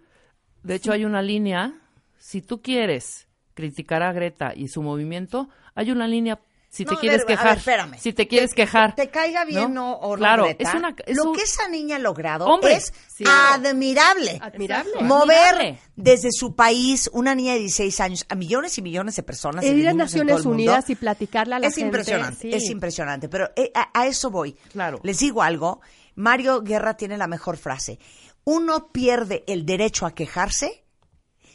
De 0.64 0.74
hecho, 0.76 0.92
hay 0.92 1.06
una 1.06 1.22
línea, 1.22 1.80
si 2.18 2.42
tú 2.42 2.62
quieres 2.64 3.28
criticar 3.54 4.02
a 4.02 4.12
Greta 4.14 4.54
y 4.56 4.68
su 4.70 4.82
movimiento, 4.82 5.48
hay 5.80 5.92
una 5.92 6.08
línea 6.08 6.40
si 6.72 6.86
te 6.86 6.92
No, 6.92 6.98
a 6.98 7.02
quieres 7.02 7.18
ver, 7.22 7.26
quejar. 7.28 7.48
ver, 7.48 7.58
espérame. 7.58 7.98
Si 7.98 8.14
te 8.14 8.28
quieres 8.28 8.54
quejar. 8.54 8.94
Te 8.94 9.10
caiga 9.10 9.44
bien 9.44 9.74
¿no? 9.74 9.94
o, 9.94 10.10
o 10.10 10.12
no, 10.12 10.18
Claro, 10.20 10.46
es 10.46 10.72
una 10.76 10.96
es 11.04 11.18
lo 11.18 11.32
un- 11.32 11.36
que 11.36 11.42
esa 11.42 11.68
niña 11.68 11.96
ha 11.96 12.00
logrado 12.00 12.46
Hombre, 12.46 12.74
es 12.76 12.94
sí. 13.08 13.24
admirable. 13.28 14.38
Admirable. 14.40 14.92
Mover 15.02 15.36
Admirable. 15.56 15.80
desde 15.96 16.30
su 16.32 16.56
país 16.56 17.10
una 17.12 17.34
niña 17.34 17.54
de 17.54 17.60
16 17.62 18.00
años 18.02 18.26
a 18.30 18.36
millones 18.36 18.78
y 18.78 18.84
millones 18.84 19.16
de 19.16 19.24
personas. 19.24 19.66
Ir 19.66 19.88
a 19.88 19.94
Naciones 19.94 20.36
mundo, 20.46 20.50
Unidas 20.52 20.90
y 20.92 20.96
platicarle 20.96 21.56
a 21.56 21.60
la 21.60 21.68
es 21.68 21.74
gente, 21.74 21.88
impresionante, 21.88 22.42
sí. 22.42 22.50
es 22.54 22.70
impresionante. 22.70 23.30
Pero 23.30 23.50
eh, 23.56 23.72
a, 23.74 23.90
a 24.00 24.06
eso 24.06 24.30
voy. 24.30 24.56
Claro. 24.72 25.00
Les 25.02 25.18
digo 25.18 25.42
algo. 25.42 25.82
Mario 26.14 26.62
Guerra 26.62 26.96
tiene 26.98 27.18
la 27.18 27.26
mejor 27.28 27.58
frase. 27.58 27.98
Uno 28.44 28.90
pierde 28.92 29.44
el 29.48 29.66
derecho 29.66 30.06
a 30.06 30.14
quejarse 30.14 30.84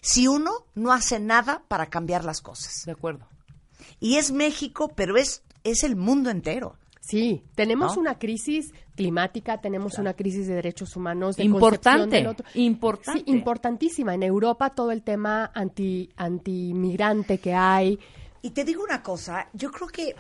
si 0.00 0.26
uno 0.26 0.66
no 0.74 0.92
hace 0.92 1.20
nada 1.20 1.62
para 1.68 1.86
cambiar 1.86 2.24
las 2.24 2.40
cosas. 2.40 2.82
De 2.84 2.90
acuerdo. 2.92 3.28
Y 4.00 4.16
es 4.16 4.32
México, 4.32 4.90
pero 4.94 5.16
es, 5.16 5.42
es 5.64 5.82
el 5.84 5.96
mundo 5.96 6.30
entero. 6.30 6.76
Sí, 7.00 7.42
tenemos 7.54 7.96
¿No? 7.96 8.00
una 8.00 8.18
crisis 8.18 8.72
climática, 8.96 9.60
tenemos 9.60 9.98
una 9.98 10.14
crisis 10.14 10.46
de 10.46 10.54
derechos 10.54 10.96
humanos, 10.96 11.36
de 11.36 11.44
Importante, 11.44 12.16
del 12.16 12.26
otro. 12.28 12.46
importante. 12.54 13.20
Sí, 13.26 13.30
importantísima. 13.30 14.14
En 14.14 14.22
Europa 14.22 14.70
todo 14.70 14.90
el 14.90 15.02
tema 15.02 15.50
anti 15.54 16.08
antimigrante 16.16 17.38
que 17.38 17.52
hay. 17.52 17.98
Y 18.40 18.50
te 18.50 18.64
digo 18.64 18.82
una 18.82 19.02
cosa, 19.02 19.48
yo 19.52 19.70
creo 19.70 19.88
que 19.88 20.14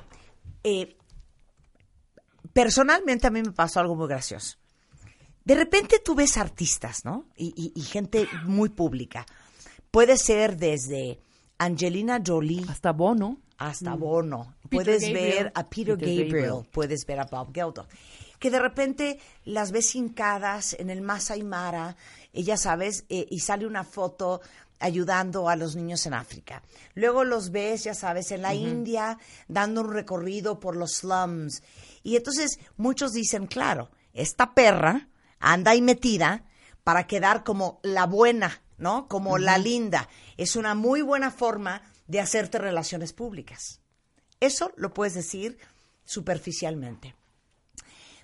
eh, 0.62 0.96
personalmente 2.52 3.26
a 3.26 3.30
mí 3.30 3.42
me 3.42 3.52
pasó 3.52 3.80
algo 3.80 3.96
muy 3.96 4.08
gracioso. 4.08 4.58
De 5.44 5.54
repente 5.54 6.00
tú 6.04 6.14
ves 6.14 6.36
artistas, 6.36 7.04
¿no? 7.04 7.26
Y, 7.36 7.52
y- 7.56 7.72
y 7.78 7.82
gente 7.82 8.26
muy 8.44 8.70
pública. 8.70 9.26
Puede 9.90 10.16
ser 10.16 10.56
desde 10.56 11.18
Angelina 11.58 12.20
Jolie 12.24 12.64
Hasta 12.68 12.92
Bono. 12.92 13.38
Hasta 13.58 13.94
Bono. 13.94 14.54
Mm. 14.64 14.68
Peter 14.68 14.84
puedes 14.84 15.02
Gabriel. 15.02 15.34
ver 15.34 15.52
a 15.54 15.64
Peter, 15.64 15.96
Peter 15.96 15.96
Gabriel, 15.96 16.26
Gabriel. 16.26 16.68
puedes 16.72 17.06
ver 17.06 17.20
a 17.20 17.24
Bob 17.24 17.52
Geldof. 17.54 17.86
Que 18.38 18.50
de 18.50 18.58
repente 18.58 19.18
las 19.44 19.72
ves 19.72 19.94
hincadas 19.94 20.74
en 20.78 20.90
el 20.90 21.00
Masai 21.00 21.42
Mara, 21.42 21.96
y 22.32 22.42
ya 22.42 22.56
sabes, 22.56 23.04
eh, 23.08 23.26
y 23.30 23.40
sale 23.40 23.66
una 23.66 23.84
foto 23.84 24.40
ayudando 24.80 25.48
a 25.48 25.56
los 25.56 25.76
niños 25.76 26.04
en 26.06 26.14
África. 26.14 26.62
Luego 26.94 27.24
los 27.24 27.50
ves, 27.50 27.84
ya 27.84 27.94
sabes, 27.94 28.30
en 28.32 28.42
la 28.42 28.54
India 28.54 29.18
dando 29.48 29.80
un 29.80 29.92
recorrido 29.92 30.60
por 30.60 30.76
los 30.76 30.96
slums. 30.96 31.62
Y 32.02 32.16
entonces 32.16 32.58
muchos 32.76 33.12
dicen, 33.12 33.46
claro, 33.46 33.90
esta 34.12 34.52
perra 34.52 35.08
anda 35.38 35.70
ahí 35.70 35.80
metida 35.80 36.44
para 36.82 37.06
quedar 37.06 37.44
como 37.44 37.80
la 37.82 38.04
buena, 38.04 38.60
¿no? 38.76 39.08
Como 39.08 39.38
la 39.38 39.56
linda. 39.56 40.08
Es 40.36 40.54
una 40.54 40.74
muy 40.74 41.00
buena 41.00 41.30
forma 41.30 41.82
de 42.06 42.20
hacerte 42.20 42.58
relaciones 42.58 43.12
públicas. 43.12 43.80
Eso 44.40 44.72
lo 44.76 44.92
puedes 44.92 45.14
decir 45.14 45.58
superficialmente. 46.04 47.14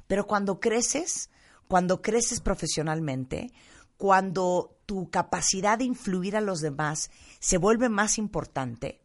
Pero 0.07 0.27
cuando 0.27 0.61
creces, 0.61 1.31
cuando 1.69 2.03
creces 2.03 2.41
profesionalmente, 2.41 3.53
cuando 3.97 4.77
tu 4.87 5.11
capacidad 5.11 5.79
de 5.79 5.85
influir 5.85 6.37
a 6.37 6.41
los 6.41 6.61
demás 6.61 7.11
se 7.39 7.59
vuelve 7.59 7.89
más 7.89 8.19
importante, 8.19 9.01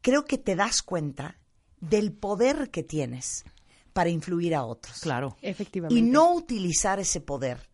creo 0.00 0.24
que 0.24 0.38
te 0.38 0.56
das 0.56 0.82
cuenta 0.82 1.38
del 1.80 2.12
poder 2.12 2.70
que 2.70 2.82
tienes 2.82 3.44
para 3.92 4.08
influir 4.08 4.54
a 4.54 4.64
otros. 4.64 5.00
Claro. 5.00 5.36
Efectivamente. 5.42 5.98
Y 5.98 6.02
no 6.02 6.32
utilizar 6.32 7.00
ese 7.00 7.20
poder 7.20 7.68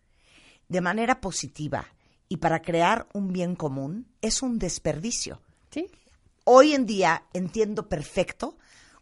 de 0.69 0.81
manera 0.81 1.21
positiva 1.21 1.87
y 2.29 2.39
para 2.39 2.61
crear 2.61 3.09
un 3.15 3.33
bien 3.33 3.55
común 3.55 4.09
es 4.21 4.43
un 4.43 4.59
desperdicio. 4.59 5.41
Sí. 5.87 5.91
Hoy 6.45 6.75
en 6.75 6.87
día 6.87 7.25
entiendo 7.33 7.89
perfecto 7.89 8.57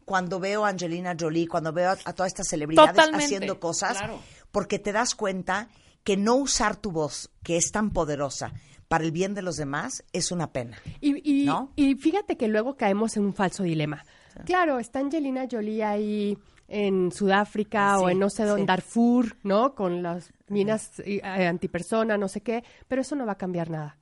cuando 0.05 0.41
veo 0.41 0.64
a 0.64 0.70
Angelina 0.70 1.16
Jolie, 1.18 1.49
cuando 1.49 1.72
veo 1.72 1.91
a, 1.91 1.99
a 2.05 2.12
todas 2.12 2.29
estas 2.29 2.49
celebridades 2.49 2.93
Totalmente, 2.93 3.24
haciendo 3.24 3.61
cosas, 3.61 3.99
claro. 3.99 4.20
porque 4.51 4.79
te 4.79 4.93
das 4.93 5.14
cuenta 5.14 5.68
que 6.05 6.16
no 6.16 6.37
usar 6.37 6.77
tu 6.77 6.93
voz, 6.93 7.31
que 7.43 7.57
es 7.57 7.72
tan 7.72 7.91
poderosa, 7.91 8.53
para 8.89 9.05
el 9.05 9.11
bien 9.11 9.35
de 9.35 9.43
los 9.43 9.57
demás, 9.57 10.05
es 10.12 10.31
una 10.31 10.53
pena. 10.53 10.79
Y, 11.01 11.43
y, 11.43 11.45
¿No? 11.45 11.72
y 11.74 11.97
fíjate 11.97 12.37
que 12.37 12.47
luego 12.49 12.77
caemos 12.77 13.16
en 13.16 13.24
un 13.24 13.35
falso 13.35 13.64
dilema. 13.64 14.05
Claro, 14.45 14.79
está 14.79 15.01
Angelina 15.01 15.47
Jolie 15.51 15.83
ahí 15.83 16.39
en 16.68 17.11
Sudáfrica 17.12 17.99
o 17.99 18.09
en 18.11 18.18
no 18.18 18.31
sé 18.31 18.45
dónde, 18.45 18.62
sí. 18.62 18.66
Darfur, 18.66 19.37
¿no? 19.43 19.74
Con 19.74 20.03
las 20.03 20.33
minas 20.49 21.01
eh, 21.05 21.20
antipersona, 21.22 22.18
no 22.18 22.29
sé 22.29 22.41
qué, 22.41 22.64
pero 22.89 23.03
eso 23.03 23.16
no 23.16 23.27
va 23.27 23.33
a 23.33 23.39
cambiar 23.39 23.70
nada. 23.70 23.97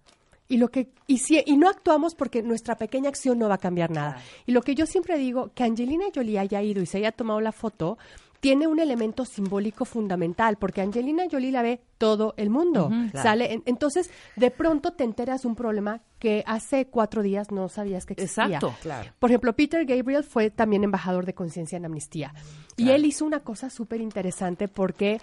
Y 0.48 0.58
lo 0.58 0.68
que 0.68 0.90
y 1.06 1.18
si 1.18 1.42
y 1.46 1.56
no 1.56 1.68
actuamos 1.68 2.14
porque 2.14 2.42
nuestra 2.42 2.76
pequeña 2.76 3.08
acción 3.08 3.38
no 3.38 3.48
va 3.48 3.54
a 3.54 3.58
cambiar 3.58 3.90
nada. 3.90 4.18
Y 4.46 4.52
lo 4.52 4.60
que 4.62 4.74
yo 4.74 4.84
siempre 4.86 5.16
digo, 5.18 5.50
que 5.54 5.64
Angelina 5.64 6.04
Jolie 6.14 6.38
haya 6.38 6.60
ido 6.62 6.82
y 6.82 6.86
se 6.86 6.98
haya 6.98 7.12
tomado 7.12 7.40
la 7.40 7.50
foto, 7.52 7.96
tiene 8.40 8.66
un 8.66 8.78
elemento 8.78 9.24
simbólico 9.24 9.86
fundamental, 9.86 10.58
porque 10.58 10.82
Angelina 10.82 11.22
Jolie 11.32 11.50
la 11.50 11.62
ve 11.62 11.80
todo 11.96 12.34
el 12.36 12.50
mundo. 12.50 12.88
claro. 12.88 13.22
Sale, 13.22 13.54
en- 13.54 13.62
entonces, 13.64 14.10
de 14.36 14.50
pronto 14.50 14.92
te 14.92 15.02
enteras 15.04 15.40
de 15.42 15.48
un 15.48 15.54
problema 15.54 16.02
que 16.18 16.44
hace 16.46 16.84
cuatro 16.88 17.22
días 17.22 17.50
no 17.50 17.70
sabías 17.70 18.04
que 18.04 18.12
existía. 18.12 18.44
Exacto. 18.44 18.74
Claro. 18.82 19.10
Por 19.18 19.30
ejemplo, 19.30 19.54
Peter 19.56 19.86
Gabriel 19.86 20.24
fue 20.24 20.50
también 20.50 20.84
embajador 20.84 21.24
de 21.24 21.32
conciencia 21.32 21.76
en 21.78 21.86
Amnistía. 21.86 22.34
Y 22.76 22.90
él 22.90 23.06
hizo 23.06 23.24
una 23.24 23.40
cosa 23.40 23.70
súper 23.70 24.02
interesante 24.02 24.68
porque 24.68 25.22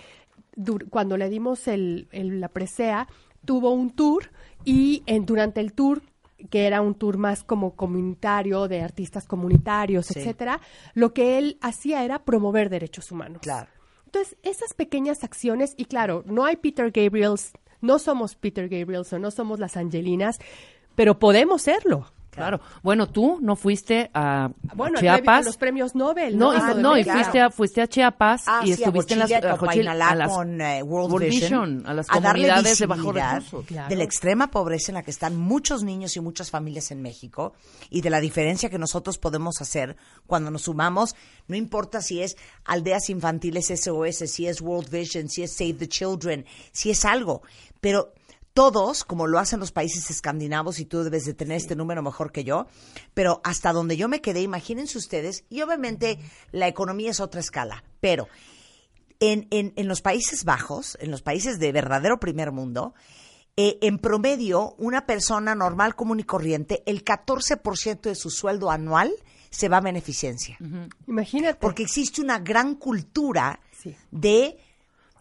cuando 0.89 1.15
le 1.17 1.29
dimos 1.29 1.67
el, 1.67 2.07
el- 2.11 2.39
la 2.39 2.47
presea, 2.49 3.07
tuvo 3.45 3.71
un 3.71 3.91
tour 3.91 4.31
y 4.65 5.03
en, 5.05 5.25
durante 5.25 5.59
el 5.61 5.73
tour 5.73 6.01
que 6.49 6.65
era 6.65 6.81
un 6.81 6.95
tour 6.95 7.17
más 7.17 7.43
como 7.43 7.75
comunitario, 7.75 8.67
de 8.67 8.81
artistas 8.81 9.27
comunitarios, 9.27 10.07
Sí. 10.07 10.19
etcétera, 10.19 10.59
lo 10.95 11.13
que 11.13 11.37
él 11.37 11.57
hacía 11.61 12.03
era 12.03 12.23
promover 12.23 12.69
derechos 12.69 13.11
humanos. 13.11 13.41
Claro. 13.43 13.69
Entonces, 14.05 14.35
esas 14.41 14.73
pequeñas 14.73 15.23
acciones, 15.23 15.75
y 15.77 15.85
claro, 15.85 16.23
no 16.25 16.43
hay 16.45 16.55
Peter 16.55 16.91
Gabriels, 16.91 17.51
no 17.79 17.99
somos 17.99 18.35
Peter 18.35 18.67
Gabriels 18.67 19.13
o 19.13 19.19
no 19.19 19.29
somos 19.31 19.59
las 19.59 19.77
Angelinas, 19.77 20.39
pero 20.95 21.19
podemos 21.19 21.61
serlo. 21.61 22.11
Claro. 22.31 22.61
Bueno, 22.81 23.09
tú 23.09 23.39
no 23.41 23.55
fuiste 23.55 24.09
a 24.13 24.49
Bueno, 24.73 24.99
Chiapas. 24.99 25.45
a 25.45 25.49
los 25.49 25.57
premios 25.57 25.95
Nobel. 25.95 26.37
No, 26.37 26.53
y, 26.53 26.57
Ah, 26.57 26.73
no, 26.75 26.97
y 26.97 27.03
fuiste, 27.03 27.41
a, 27.41 27.49
fuiste 27.51 27.81
a 27.81 27.87
Chiapas 27.87 28.43
Ah, 28.47 28.61
y 28.63 28.67
sí, 28.67 28.81
estuviste 28.83 29.13
a 29.13 29.15
en 29.15 29.19
las, 29.19 29.31
a 29.31 29.57
Copainalá 29.57 30.09
a 30.09 30.15
las 30.15 30.31
con 30.31 30.61
eh, 30.61 30.81
World, 30.81 31.11
World 31.11 31.29
Vision, 31.29 31.75
Vision, 31.75 31.87
a 31.87 31.93
las 31.93 32.07
darle 32.07 32.21
comunidades 32.29 32.79
de 32.79 32.87
visibilidad 32.87 33.35
recursos. 33.35 33.65
Claro. 33.65 33.89
de 33.89 33.95
la 33.97 34.03
extrema 34.03 34.49
pobreza 34.49 34.91
en 34.91 34.95
la 34.95 35.03
que 35.03 35.11
están 35.11 35.35
muchos 35.37 35.83
niños 35.83 36.15
y 36.15 36.21
muchas 36.21 36.49
familias 36.49 36.91
en 36.91 37.01
México 37.01 37.53
y 37.89 38.01
de 38.01 38.09
la 38.09 38.19
diferencia 38.21 38.69
que 38.69 38.79
nosotros 38.79 39.17
podemos 39.17 39.61
hacer 39.61 39.97
cuando 40.25 40.51
nos 40.51 40.63
sumamos, 40.63 41.15
no 41.47 41.55
importa 41.57 42.01
si 42.01 42.21
es 42.21 42.37
aldeas 42.63 43.09
infantiles 43.09 43.67
SOS, 43.67 44.29
si 44.31 44.47
es 44.47 44.61
World 44.61 44.89
Vision, 44.89 45.27
si 45.27 45.43
es 45.43 45.51
Save 45.53 45.73
the 45.73 45.87
Children, 45.89 46.45
si 46.71 46.91
es 46.91 47.03
algo, 47.03 47.41
pero 47.81 48.13
todos, 48.53 49.03
como 49.03 49.27
lo 49.27 49.39
hacen 49.39 49.59
los 49.59 49.71
países 49.71 50.09
escandinavos, 50.09 50.79
y 50.79 50.85
tú 50.85 51.03
debes 51.03 51.23
de 51.25 51.33
tener 51.33 51.57
este 51.57 51.75
número 51.75 52.01
mejor 52.01 52.31
que 52.31 52.43
yo, 52.43 52.67
pero 53.13 53.41
hasta 53.43 53.71
donde 53.73 53.95
yo 53.97 54.07
me 54.07 54.21
quedé, 54.21 54.41
imagínense 54.41 54.97
ustedes, 54.97 55.45
y 55.49 55.61
obviamente 55.61 56.19
la 56.51 56.67
economía 56.67 57.11
es 57.11 57.19
otra 57.19 57.39
escala, 57.39 57.83
pero 57.99 58.27
en, 59.19 59.47
en, 59.51 59.73
en 59.75 59.87
los 59.87 60.01
Países 60.01 60.43
Bajos, 60.43 60.97
en 60.99 61.11
los 61.11 61.21
países 61.21 61.59
de 61.59 61.71
verdadero 61.71 62.19
primer 62.19 62.51
mundo, 62.51 62.93
eh, 63.57 63.77
en 63.81 63.99
promedio, 63.99 64.75
una 64.77 65.05
persona 65.05 65.55
normal, 65.55 65.95
común 65.95 66.19
y 66.19 66.23
corriente, 66.23 66.83
el 66.85 67.03
14% 67.03 68.01
de 68.01 68.15
su 68.15 68.29
sueldo 68.29 68.71
anual 68.71 69.11
se 69.49 69.67
va 69.67 69.77
a 69.77 69.81
beneficencia. 69.81 70.57
Imagínate. 71.07 71.59
Porque 71.59 71.83
existe 71.83 72.21
una 72.21 72.39
gran 72.39 72.75
cultura 72.75 73.59
Sí. 73.83 73.95
de 74.11 74.57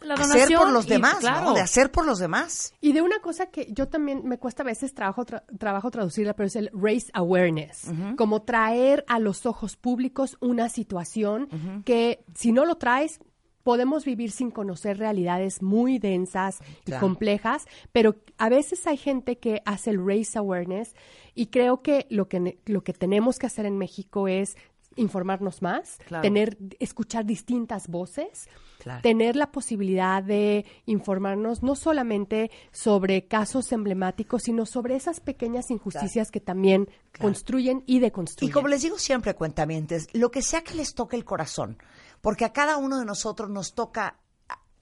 La 0.03 0.15
hacer 0.15 0.27
donación 0.29 0.63
por 0.63 0.73
los 0.73 0.87
y- 0.87 0.89
demás, 0.89 1.17
claro. 1.19 1.45
¿no? 1.47 1.55
De 1.55 1.61
hacer 1.61 1.91
por 1.91 2.07
los 2.07 2.19
demás. 2.19 2.73
Y 2.81 2.93
de 2.93 3.03
una 3.03 3.21
cosa 3.21 3.47
que 3.47 3.69
yo 3.73 3.89
también 3.89 4.23
me 4.27 4.39
cuesta 4.39 4.63
a 4.63 4.67
veces 4.67 4.95
trabajo, 4.95 5.25
tra- 5.27 5.43
trabajo 5.59 5.91
traducirla, 5.91 6.35
pero 6.35 6.47
es 6.47 6.57
el 6.57 6.71
race 6.73 7.11
awareness, 7.13 7.91
como 8.17 8.43
traer 8.43 9.05
a 9.09 9.19
los 9.19 9.47
ojos 9.47 9.77
públicos 9.77 10.37
una 10.41 10.69
situación 10.69 11.49
que 11.85 12.25
si 12.35 12.53
no 12.53 12.65
lo 12.65 12.77
traes 12.77 13.21
podemos 13.63 14.07
vivir 14.07 14.31
sin 14.31 14.51
conocer 14.51 14.97
realidades 14.97 15.61
muy 15.61 15.99
densas 15.99 16.61
y 16.87 16.93
complejas, 16.93 17.67
pero 17.93 18.17
a 18.39 18.49
veces 18.49 18.87
hay 18.87 18.97
gente 18.97 19.37
que 19.39 19.61
hace 19.67 19.91
el 19.91 19.99
race 20.05 20.39
awareness 20.39 20.95
y 21.35 21.49
creo 21.49 21.83
que 21.83 22.07
lo 22.09 22.27
que 22.27 22.59
lo 22.65 22.83
que 22.83 22.95
tenemos 22.95 23.39
que 23.39 23.47
hacer 23.47 23.67
en 23.67 23.77
México 23.77 24.29
es 24.29 24.57
informarnos 24.97 25.61
más, 25.63 25.99
Claro. 26.07 26.23
tener 26.23 26.57
escuchar 26.81 27.27
distintas 27.27 27.87
voces 27.89 28.49
Claro. 28.81 29.03
tener 29.03 29.37
la 29.37 29.53
posibilidad 29.53 30.23
de 30.23 30.65
informarnos 30.87 31.63
no 31.63 31.77
solamente 31.77 32.51
sobre 32.73 33.27
casos 33.27 33.71
emblemáticos, 33.73 34.43
sino 34.45 34.67
sobre 34.67 34.97
esas 34.97 35.21
pequeñas 35.21 35.71
injusticias 35.71 36.31
que 36.31 36.41
también 36.41 36.89
construyen 37.21 37.85
y 37.87 37.97
Y 37.97 38.01
deconstruyen. 38.01 38.53
como 38.53 38.69
les 38.69 38.83
digo 38.83 38.99
siempre, 38.99 39.35
cuentamientos, 39.35 40.09
lo 40.15 40.31
que 40.31 40.43
sea 40.43 40.63
que 40.63 40.75
les 40.75 40.95
toque 40.95 41.17
el 41.17 41.25
corazón, 41.25 41.77
porque 42.21 42.45
a 42.45 42.53
cada 42.53 42.79
uno 42.79 42.99
de 42.99 43.05
nosotros 43.05 43.51
nos 43.51 43.75
toca 43.75 44.17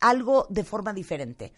algo 0.00 0.46
de 0.48 0.64
forma 0.64 0.92
diferente. 0.92 1.52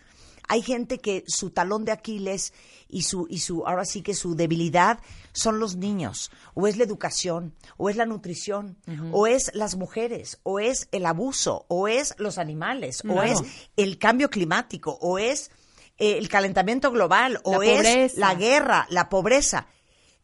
Hay 0.48 0.62
gente 0.62 0.98
que 0.98 1.24
su 1.26 1.50
talón 1.50 1.84
de 1.84 1.92
Aquiles 1.92 2.52
y 2.88 3.02
su, 3.02 3.26
y 3.30 3.38
su, 3.38 3.66
ahora 3.66 3.84
sí 3.84 4.02
que 4.02 4.14
su 4.14 4.34
debilidad 4.34 4.98
son 5.32 5.60
los 5.60 5.76
niños, 5.76 6.30
o 6.54 6.66
es 6.66 6.76
la 6.76 6.84
educación, 6.84 7.54
o 7.76 7.88
es 7.88 7.96
la 7.96 8.06
nutrición, 8.06 8.76
o 9.12 9.26
es 9.26 9.50
las 9.54 9.76
mujeres, 9.76 10.40
o 10.42 10.58
es 10.58 10.88
el 10.92 11.06
abuso, 11.06 11.66
o 11.68 11.88
es 11.88 12.14
los 12.18 12.38
animales, 12.38 13.02
o 13.08 13.22
es 13.22 13.40
el 13.76 13.98
cambio 13.98 14.28
climático, 14.30 14.98
o 15.00 15.18
es 15.18 15.50
eh, 15.98 16.18
el 16.18 16.28
calentamiento 16.28 16.90
global, 16.90 17.40
o 17.44 17.62
La 17.62 17.72
es 17.72 18.16
la 18.16 18.34
guerra, 18.34 18.86
la 18.90 19.08
pobreza, 19.08 19.68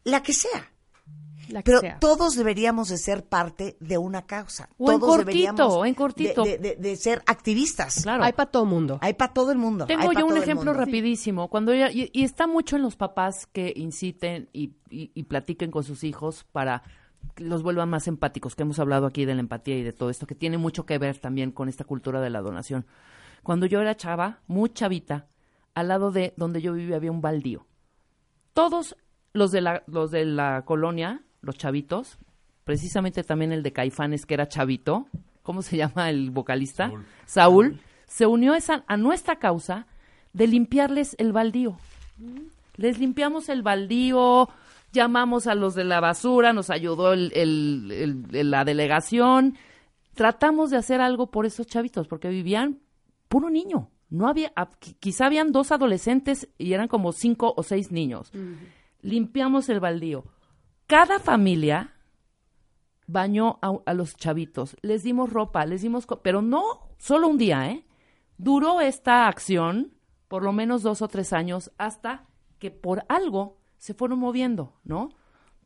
la 0.03 0.23
que 0.23 0.33
sea. 0.33 0.71
La 1.49 1.61
que 1.61 1.71
Pero 1.71 1.79
sea. 1.81 1.99
todos 1.99 2.35
deberíamos 2.35 2.89
de 2.89 2.97
ser 2.97 3.25
parte 3.25 3.77
de 3.79 3.97
una 3.97 4.23
causa. 4.25 4.69
O 4.77 4.91
en 4.91 4.99
todos 4.99 5.15
cortito, 5.17 5.31
deberíamos 5.53 5.87
en 5.87 5.93
cortito. 5.93 6.43
De, 6.43 6.57
de- 6.57 6.75
de 6.75 6.95
ser 6.95 7.21
activistas. 7.25 8.03
Claro. 8.03 8.23
Hay 8.23 8.33
para 8.33 8.51
todo 8.51 8.65
mundo. 8.65 8.99
Hay 9.01 9.13
para 9.13 9.33
todo 9.33 9.51
el 9.51 9.57
mundo. 9.57 9.85
Tengo 9.85 10.11
yo 10.13 10.25
un 10.25 10.37
el 10.37 10.43
ejemplo 10.43 10.73
rapidísimo. 10.73 11.47
Cuando 11.49 11.71
ella, 11.71 11.91
y, 11.91 12.09
y 12.13 12.23
está 12.23 12.47
mucho 12.47 12.75
en 12.75 12.81
los 12.81 12.95
papás 12.95 13.47
que 13.47 13.73
inciten 13.75 14.49
y, 14.53 14.73
y- 14.89 15.11
y 15.13 15.23
platiquen 15.23 15.71
con 15.71 15.83
sus 15.83 16.03
hijos 16.03 16.45
para 16.51 16.83
que 17.35 17.43
los 17.43 17.61
vuelvan 17.63 17.89
más 17.89 18.07
empáticos, 18.07 18.55
que 18.55 18.63
hemos 18.63 18.79
hablado 18.79 19.05
aquí 19.05 19.25
de 19.25 19.33
la 19.35 19.41
empatía 19.41 19.77
y 19.77 19.83
de 19.83 19.93
todo 19.93 20.09
esto, 20.09 20.25
que 20.27 20.35
tiene 20.35 20.57
mucho 20.57 20.85
que 20.85 20.97
ver 20.97 21.17
también 21.19 21.51
con 21.51 21.67
esta 21.69 21.83
cultura 21.83 22.21
de 22.21 22.29
la 22.29 22.41
donación. 22.41 22.85
Cuando 23.43 23.65
yo 23.65 23.81
era 23.81 23.95
chava, 23.95 24.39
muy 24.47 24.69
chavita, 24.69 25.27
al 25.75 25.89
lado 25.89 26.11
de 26.11 26.33
donde 26.37 26.61
yo 26.61 26.73
vivía 26.73 26.95
había 26.95 27.11
un 27.11 27.21
baldío. 27.21 27.65
Todos 28.53 28.95
los 29.33 29.51
de 29.51 29.61
la, 29.61 29.83
los 29.87 30.11
de 30.11 30.25
la 30.25 30.63
colonia, 30.65 31.21
los 31.41 31.57
chavitos, 31.57 32.17
precisamente 32.63 33.23
también 33.23 33.51
el 33.51 33.63
de 33.63 33.71
Caifanes, 33.73 34.25
que 34.25 34.33
era 34.33 34.47
chavito, 34.47 35.07
¿cómo 35.43 35.61
se 35.61 35.77
llama 35.77 36.09
el 36.09 36.31
vocalista? 36.31 36.91
Saúl, 37.25 37.79
se 38.07 38.25
unió 38.25 38.55
esa- 38.55 38.83
a 38.87 38.97
nuestra 38.97 39.37
causa 39.37 39.87
de 40.33 40.47
limpiarles 40.47 41.15
el 41.19 41.31
baldío. 41.33 41.77
Les 42.75 42.99
limpiamos 42.99 43.49
el 43.49 43.63
baldío, 43.63 44.49
llamamos 44.93 45.47
a 45.47 45.55
los 45.55 45.73
de 45.75 45.83
la 45.83 45.99
basura, 45.99 46.53
nos 46.53 46.69
ayudó 46.69 47.13
el- 47.13 47.31
el- 47.35 47.91
el- 47.91 48.35
el- 48.35 48.51
la 48.51 48.63
delegación. 48.65 49.55
Tratamos 50.13 50.69
de 50.71 50.77
hacer 50.77 51.01
algo 51.01 51.27
por 51.31 51.45
esos 51.45 51.67
chavitos, 51.67 52.07
porque 52.07 52.29
vivían 52.29 52.79
puro 53.27 53.49
niño. 53.49 53.89
No 54.09 54.27
había, 54.27 54.53
quizá 54.99 55.25
habían 55.25 55.51
dos 55.51 55.71
adolescentes 55.71 56.47
y 56.57 56.73
eran 56.73 56.87
como 56.87 57.11
cinco 57.11 57.53
o 57.57 57.61
seis 57.63 57.91
niños. 57.91 58.31
Limpiamos 59.01 59.69
el 59.69 59.79
baldío. 59.79 60.23
Cada 60.87 61.19
familia 61.19 61.93
bañó 63.07 63.59
a, 63.61 63.73
a 63.85 63.93
los 63.93 64.15
chavitos, 64.15 64.75
les 64.81 65.03
dimos 65.03 65.31
ropa, 65.31 65.65
les 65.65 65.81
dimos, 65.81 66.07
pero 66.23 66.41
no 66.41 66.89
solo 66.97 67.27
un 67.27 67.37
día, 67.37 67.69
¿eh? 67.69 67.85
Duró 68.37 68.81
esta 68.81 69.27
acción 69.27 69.93
por 70.27 70.43
lo 70.43 70.51
menos 70.51 70.83
dos 70.83 71.01
o 71.01 71.07
tres 71.07 71.33
años 71.33 71.71
hasta 71.77 72.25
que 72.59 72.71
por 72.71 73.05
algo 73.09 73.57
se 73.77 73.93
fueron 73.93 74.19
moviendo, 74.19 74.73
¿no? 74.83 75.09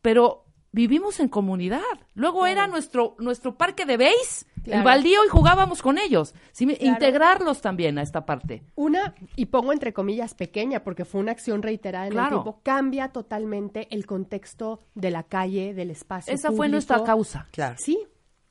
Pero 0.02 0.46
vivimos 0.72 1.20
en 1.20 1.28
comunidad. 1.28 1.82
Luego 2.14 2.46
era 2.48 2.68
nuestro 2.68 3.16
nuestro 3.20 3.58
parque 3.58 3.86
de 3.86 3.98
base, 3.98 4.46
el 4.66 4.84
baldío 4.84 5.26
y 5.26 5.30
jugábamos 5.30 5.82
con 5.82 5.98
ellos. 5.98 6.34
Sí, 6.52 6.66
Claro. 6.66 6.86
Integrarlos 6.86 7.62
también 7.62 7.98
a 7.98 8.02
esta 8.02 8.26
parte. 8.26 8.64
Una, 8.76 9.16
y 9.36 9.48
pongo 9.48 9.74
entre 9.74 9.94
comillas 9.94 10.34
pequeña, 10.34 10.84
porque 10.84 11.06
fue 11.06 11.20
una 11.22 11.32
acción 11.32 11.62
reiterada 11.62 12.06
en 12.08 12.12
Claro. 12.14 12.38
el 12.38 12.44
tiempo, 12.44 12.60
cambia 12.64 13.10
totalmente 13.10 13.88
el 13.92 14.06
contexto 14.06 14.80
de 14.96 15.12
la 15.12 15.24
calle, 15.24 15.74
del 15.74 15.92
espacio 15.92 16.34
Esa 16.34 16.52
fue 16.52 16.70
nuestra 16.70 17.04
causa. 17.04 17.48
Claro. 17.52 17.76
Sí, 17.80 17.98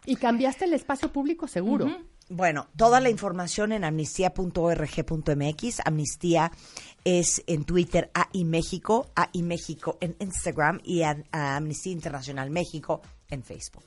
y 0.07 0.16
cambiaste 0.16 0.64
el 0.64 0.73
espacio 0.75 1.12
público 1.12 1.47
seguro. 1.47 1.87
Bueno, 2.33 2.68
toda 2.76 3.01
la 3.01 3.11
información 3.11 3.72
en 3.72 3.83
amnistía.org.mx. 3.85 5.81
Amnistía 5.85 6.53
es 7.05 7.43
en 7.49 7.64
Twitter 7.64 8.11
AI 8.14 8.45
México, 8.45 9.09
AI 9.16 9.43
México 9.43 9.99
en 10.01 10.14
Instagram 10.20 10.81
y 10.85 11.03
a, 11.03 11.16
a 11.33 11.57
Amnistía 11.57 11.93
Internacional 11.93 12.51
México 12.51 13.03
en 13.31 13.43
Facebook. 13.43 13.87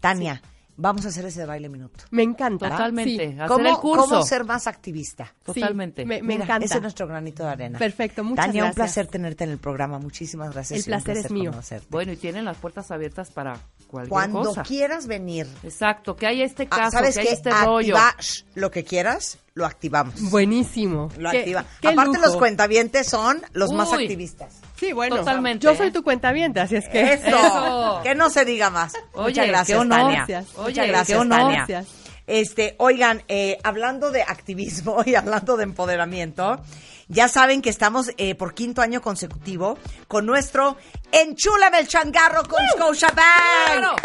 Tania, 0.00 0.40
vamos 0.78 1.04
a 1.04 1.08
hacer 1.08 1.26
ese 1.26 1.44
baile 1.44 1.68
minuto. 1.68 2.04
Me 2.10 2.22
encanta. 2.22 2.70
Totalmente. 2.70 3.32
Sí. 3.32 3.34
Hacer 3.34 3.48
¿Cómo, 3.48 3.68
el 3.68 3.76
curso. 3.76 4.08
cómo 4.08 4.22
ser 4.22 4.44
más 4.44 4.66
activista? 4.66 5.26
Sí, 5.26 5.60
Totalmente. 5.60 6.06
me, 6.06 6.22
me 6.22 6.28
Mira, 6.34 6.44
encanta. 6.44 6.64
Ese 6.64 6.76
es 6.76 6.82
nuestro 6.82 7.06
granito 7.06 7.42
de 7.44 7.50
arena. 7.50 7.78
Perfecto, 7.78 8.24
muchas 8.24 8.46
Tania, 8.46 8.62
un 8.62 8.68
gracias. 8.70 8.76
placer 8.94 9.06
tenerte 9.08 9.44
en 9.44 9.50
el 9.50 9.58
programa. 9.58 9.98
Muchísimas 9.98 10.52
gracias. 10.54 10.86
El 10.86 10.92
y 10.92 10.94
un 10.96 11.02
placer 11.02 11.16
es 11.24 11.30
mío. 11.30 11.50
conocerte. 11.50 11.86
Bueno, 11.90 12.12
y 12.12 12.16
tienen 12.16 12.44
las 12.46 12.56
puertas 12.56 12.90
abiertas 12.90 13.30
para 13.30 13.58
cualquier 13.88 14.10
Cuando 14.10 14.42
cosa. 14.44 14.62
quieras 14.62 15.06
venir, 15.06 15.48
Exacto, 15.64 16.14
que 16.14 16.26
hay 16.26 16.42
este 16.42 16.68
ah, 16.70 16.76
caso, 16.76 16.90
¿sabes 16.98 17.14
que 17.16 17.22
hay 17.22 17.28
este 17.28 17.50
rollo. 17.50 17.96
Lo 18.54 18.70
que 18.70 18.84
quieras, 18.84 19.38
lo 19.54 19.66
activamos. 19.66 20.14
Buenísimo. 20.30 21.08
Lo 21.18 21.30
Qué- 21.30 21.38
activa. 21.38 21.64
qué 21.80 21.88
Aparte, 21.88 22.18
lujo. 22.18 22.26
los 22.26 22.36
cuentavientes 22.36 23.08
son 23.08 23.42
los 23.52 23.72
más 23.72 23.92
activistas. 23.92 24.60
Sí, 24.76 24.92
bueno. 24.92 25.16
Totalmente, 25.16 25.64
Yo 25.64 25.74
soy 25.74 25.90
tu 25.90 26.04
cuentaviente, 26.04 26.60
así 26.60 26.76
es 26.76 26.88
que. 26.88 27.14
Eso. 27.14 27.26
Eso. 27.26 28.00
Que 28.04 28.14
no 28.14 28.30
se 28.30 28.44
diga 28.44 28.70
más. 28.70 28.92
Oye, 29.14 29.30
Muchas 29.30 29.46
gracias, 29.48 29.76
qué 29.76 29.80
honor. 29.80 29.98
Tania. 29.98 30.24
Gracias. 30.28 30.56
Muchas 30.56 30.86
gracias, 30.86 31.06
qué 31.06 31.16
honor. 31.16 31.38
Tania. 31.40 31.64
Gracias. 31.66 31.88
Este, 32.28 32.74
oigan, 32.78 33.22
eh, 33.28 33.58
hablando 33.64 34.10
de 34.10 34.22
activismo 34.22 35.02
y 35.06 35.14
hablando 35.14 35.56
de 35.56 35.64
empoderamiento, 35.64 36.60
ya 37.08 37.28
saben 37.28 37.62
que 37.62 37.70
estamos 37.70 38.10
eh, 38.16 38.34
por 38.34 38.54
quinto 38.54 38.82
año 38.82 39.00
consecutivo 39.00 39.78
con 40.06 40.26
nuestro 40.26 40.76
Enchúlame 41.10 41.80
el 41.80 41.88
changarro 41.88 42.42
con 42.44 42.60
Scotiabank. 42.74 43.16
Claro. 43.16 43.96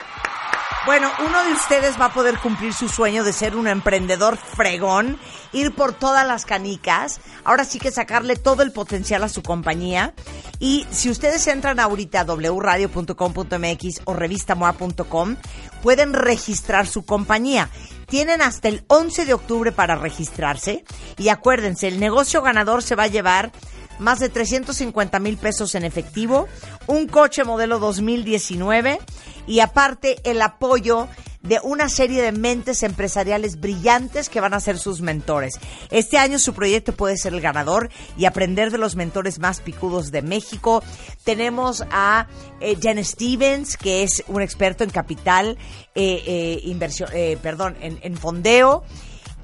Bueno, 0.85 1.09
uno 1.25 1.43
de 1.45 1.53
ustedes 1.53 1.97
va 1.99 2.05
a 2.05 2.13
poder 2.13 2.37
cumplir 2.39 2.73
su 2.73 2.89
sueño 2.89 3.23
de 3.23 3.31
ser 3.31 3.55
un 3.55 3.67
emprendedor 3.67 4.35
fregón, 4.35 5.17
ir 5.53 5.73
por 5.73 5.93
todas 5.93 6.27
las 6.27 6.45
canicas, 6.45 7.21
ahora 7.45 7.63
sí 7.63 7.79
que 7.79 7.89
sacarle 7.89 8.35
todo 8.35 8.63
el 8.63 8.73
potencial 8.73 9.23
a 9.23 9.29
su 9.29 9.43
compañía. 9.43 10.13
Y 10.59 10.85
si 10.91 11.09
ustedes 11.09 11.47
entran 11.47 11.79
ahorita 11.79 12.21
a 12.21 12.25
wradio.com.mx 12.25 14.01
o 14.03 14.13
revistamoa.com, 14.13 15.37
pueden 15.83 16.13
registrar 16.13 16.87
su 16.87 17.05
compañía. 17.05 17.69
Tienen 18.07 18.41
hasta 18.41 18.69
el 18.69 18.85
11 18.87 19.25
de 19.25 19.33
octubre 19.33 19.71
para 19.71 19.95
registrarse 19.95 20.85
y 21.17 21.27
acuérdense, 21.27 21.87
el 21.87 21.99
negocio 21.99 22.41
ganador 22.41 22.81
se 22.81 22.95
va 22.95 23.03
a 23.03 23.07
llevar 23.07 23.51
más 23.99 24.19
de 24.19 24.29
350 24.29 25.19
mil 25.19 25.37
pesos 25.37 25.75
en 25.75 25.83
efectivo, 25.83 26.47
un 26.87 27.07
coche 27.07 27.43
modelo 27.43 27.79
2019 27.79 28.99
y 29.47 29.59
aparte 29.59 30.17
el 30.23 30.41
apoyo 30.41 31.07
de 31.43 31.59
una 31.61 31.89
serie 31.89 32.21
de 32.21 32.31
mentes 32.31 32.83
empresariales 32.83 33.59
brillantes 33.59 34.29
que 34.29 34.39
van 34.39 34.53
a 34.53 34.61
ser 34.61 34.79
sus 34.79 35.01
mentores. 35.01 35.59
Este 35.91 36.17
año 36.17 36.39
su 36.39 36.53
proyecto 36.53 36.93
puede 36.93 37.17
ser 37.17 37.33
el 37.33 37.41
ganador 37.41 37.89
y 38.17 38.25
aprender 38.25 38.71
de 38.71 38.77
los 38.77 38.95
mentores 38.95 39.39
más 39.39 39.59
picudos 39.59 40.09
de 40.11 40.21
México. 40.21 40.81
Tenemos 41.25 41.83
a 41.91 42.27
eh, 42.61 42.77
Jen 42.81 43.03
Stevens, 43.03 43.75
que 43.75 44.03
es 44.03 44.23
un 44.27 44.41
experto 44.41 44.85
en 44.85 44.89
capital, 44.89 45.57
eh, 45.95 46.23
eh, 46.25 46.61
inversión, 46.63 47.09
eh, 47.13 47.37
perdón, 47.41 47.75
en, 47.81 47.99
en 48.01 48.17
fondeo 48.17 48.83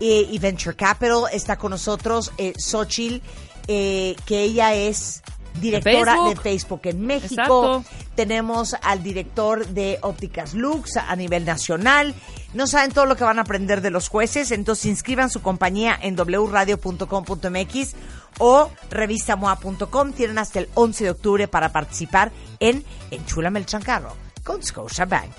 y 0.01 0.39
Venture 0.39 0.77
Capital. 0.77 1.23
Está 1.33 1.57
con 1.57 1.71
nosotros 1.71 2.31
Xochitl, 2.57 3.21
que 3.67 4.15
ella 4.29 4.73
es 4.73 5.21
directora 5.59 6.13
de 6.13 6.35
Facebook. 6.35 6.41
Facebook, 6.41 6.81
en 6.85 7.05
México. 7.05 7.41
Exacto. 7.41 7.83
Tenemos 8.15 8.75
al 8.81 9.03
director 9.03 9.65
de 9.67 9.99
Ópticas 10.01 10.53
Lux 10.53 10.97
a 10.97 11.15
nivel 11.15 11.45
nacional. 11.45 12.13
No 12.53 12.67
saben 12.67 12.91
todo 12.91 13.05
lo 13.05 13.15
que 13.15 13.23
van 13.23 13.39
a 13.39 13.43
aprender 13.43 13.81
de 13.81 13.91
los 13.91 14.09
jueces, 14.09 14.51
entonces 14.51 14.85
inscriban 14.85 15.29
su 15.29 15.41
compañía 15.41 15.97
en 16.01 16.15
wradio.com.mx 16.15 17.95
o 18.39 18.71
revistamoa.com. 18.89 20.13
Tienen 20.13 20.37
hasta 20.37 20.59
el 20.59 20.69
11 20.73 21.03
de 21.03 21.09
octubre 21.11 21.47
para 21.47 21.71
participar 21.71 22.31
en 22.59 22.83
Enchúlame 23.11 23.59
el 23.59 23.65
Chancarro 23.65 24.15
con 24.43 24.63
Scotiabank. 24.63 25.31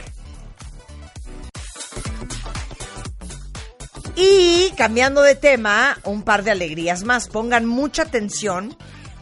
Y 4.16 4.70
cambiando 4.76 5.22
de 5.22 5.34
tema, 5.34 5.98
un 6.04 6.22
par 6.22 6.44
de 6.44 6.50
alegrías 6.50 7.04
más. 7.04 7.28
Pongan 7.28 7.64
mucha 7.64 8.02
atención 8.02 8.76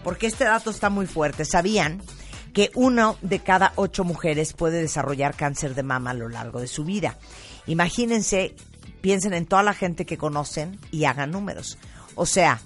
porque 0.05 0.27
este 0.27 0.45
dato 0.45 0.71
está 0.71 0.91
muy 0.91 1.07
fuerte. 1.07 1.45
¿Sabían 1.45 2.03
que 2.53 2.71
uno 2.75 3.17
de 3.23 3.41
cada 3.41 3.73
ocho 3.77 4.05
mujeres 4.05 4.53
puede 4.53 4.81
desarrollar 4.81 5.35
cáncer 5.35 5.75
de 5.75 5.83
mama 5.83 6.11
a 6.11 6.15
lo 6.15 6.29
largo 6.29 6.61
de 6.61 6.67
su 6.67 6.85
vida? 6.85 7.17
Imagínense, 7.67 8.55
piensen 9.01 9.35
en 9.35 9.47
toda 9.47 9.63
la 9.63 9.75
gente 9.75 10.07
que 10.07 10.19
conocen 10.19 10.79
y 10.91 11.05
hagan 11.05 11.31
números. 11.31 11.79
O 12.15 12.27
sea, 12.27 12.61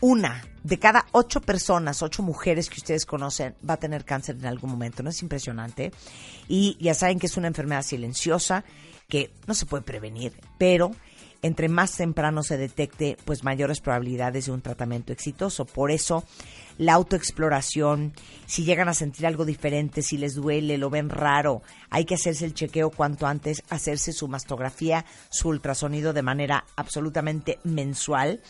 una 0.00 0.44
de 0.62 0.78
cada 0.78 1.06
ocho 1.12 1.40
personas, 1.40 2.02
ocho 2.02 2.22
mujeres 2.22 2.68
que 2.68 2.76
ustedes 2.78 3.06
conocen, 3.06 3.54
va 3.68 3.74
a 3.74 3.78
tener 3.78 4.04
cáncer 4.04 4.36
en 4.36 4.46
algún 4.46 4.70
momento. 4.70 5.02
¿No 5.02 5.10
es 5.10 5.22
impresionante? 5.22 5.92
Y 6.48 6.76
ya 6.80 6.94
saben 6.94 7.18
que 7.18 7.26
es 7.26 7.36
una 7.36 7.48
enfermedad 7.48 7.82
silenciosa 7.82 8.64
que 9.08 9.32
no 9.46 9.54
se 9.54 9.66
puede 9.66 9.82
prevenir, 9.82 10.34
pero 10.58 10.90
entre 11.42 11.68
más 11.68 11.96
temprano 11.96 12.42
se 12.42 12.56
detecte, 12.56 13.16
pues 13.24 13.44
mayores 13.44 13.80
probabilidades 13.80 14.46
de 14.46 14.52
un 14.52 14.60
tratamiento 14.60 15.12
exitoso. 15.12 15.64
Por 15.64 15.90
eso, 15.90 16.24
la 16.78 16.94
autoexploración, 16.94 18.12
si 18.46 18.64
llegan 18.64 18.88
a 18.88 18.94
sentir 18.94 19.26
algo 19.26 19.44
diferente, 19.44 20.02
si 20.02 20.16
les 20.16 20.34
duele, 20.34 20.78
lo 20.78 20.90
ven 20.90 21.10
raro, 21.10 21.62
hay 21.90 22.04
que 22.04 22.14
hacerse 22.14 22.44
el 22.44 22.54
chequeo 22.54 22.90
cuanto 22.90 23.26
antes, 23.26 23.62
hacerse 23.68 24.12
su 24.12 24.28
mastografía, 24.28 25.04
su 25.28 25.48
ultrasonido 25.48 26.12
de 26.12 26.22
manera 26.22 26.64
absolutamente 26.76 27.58
mensual. 27.64 28.40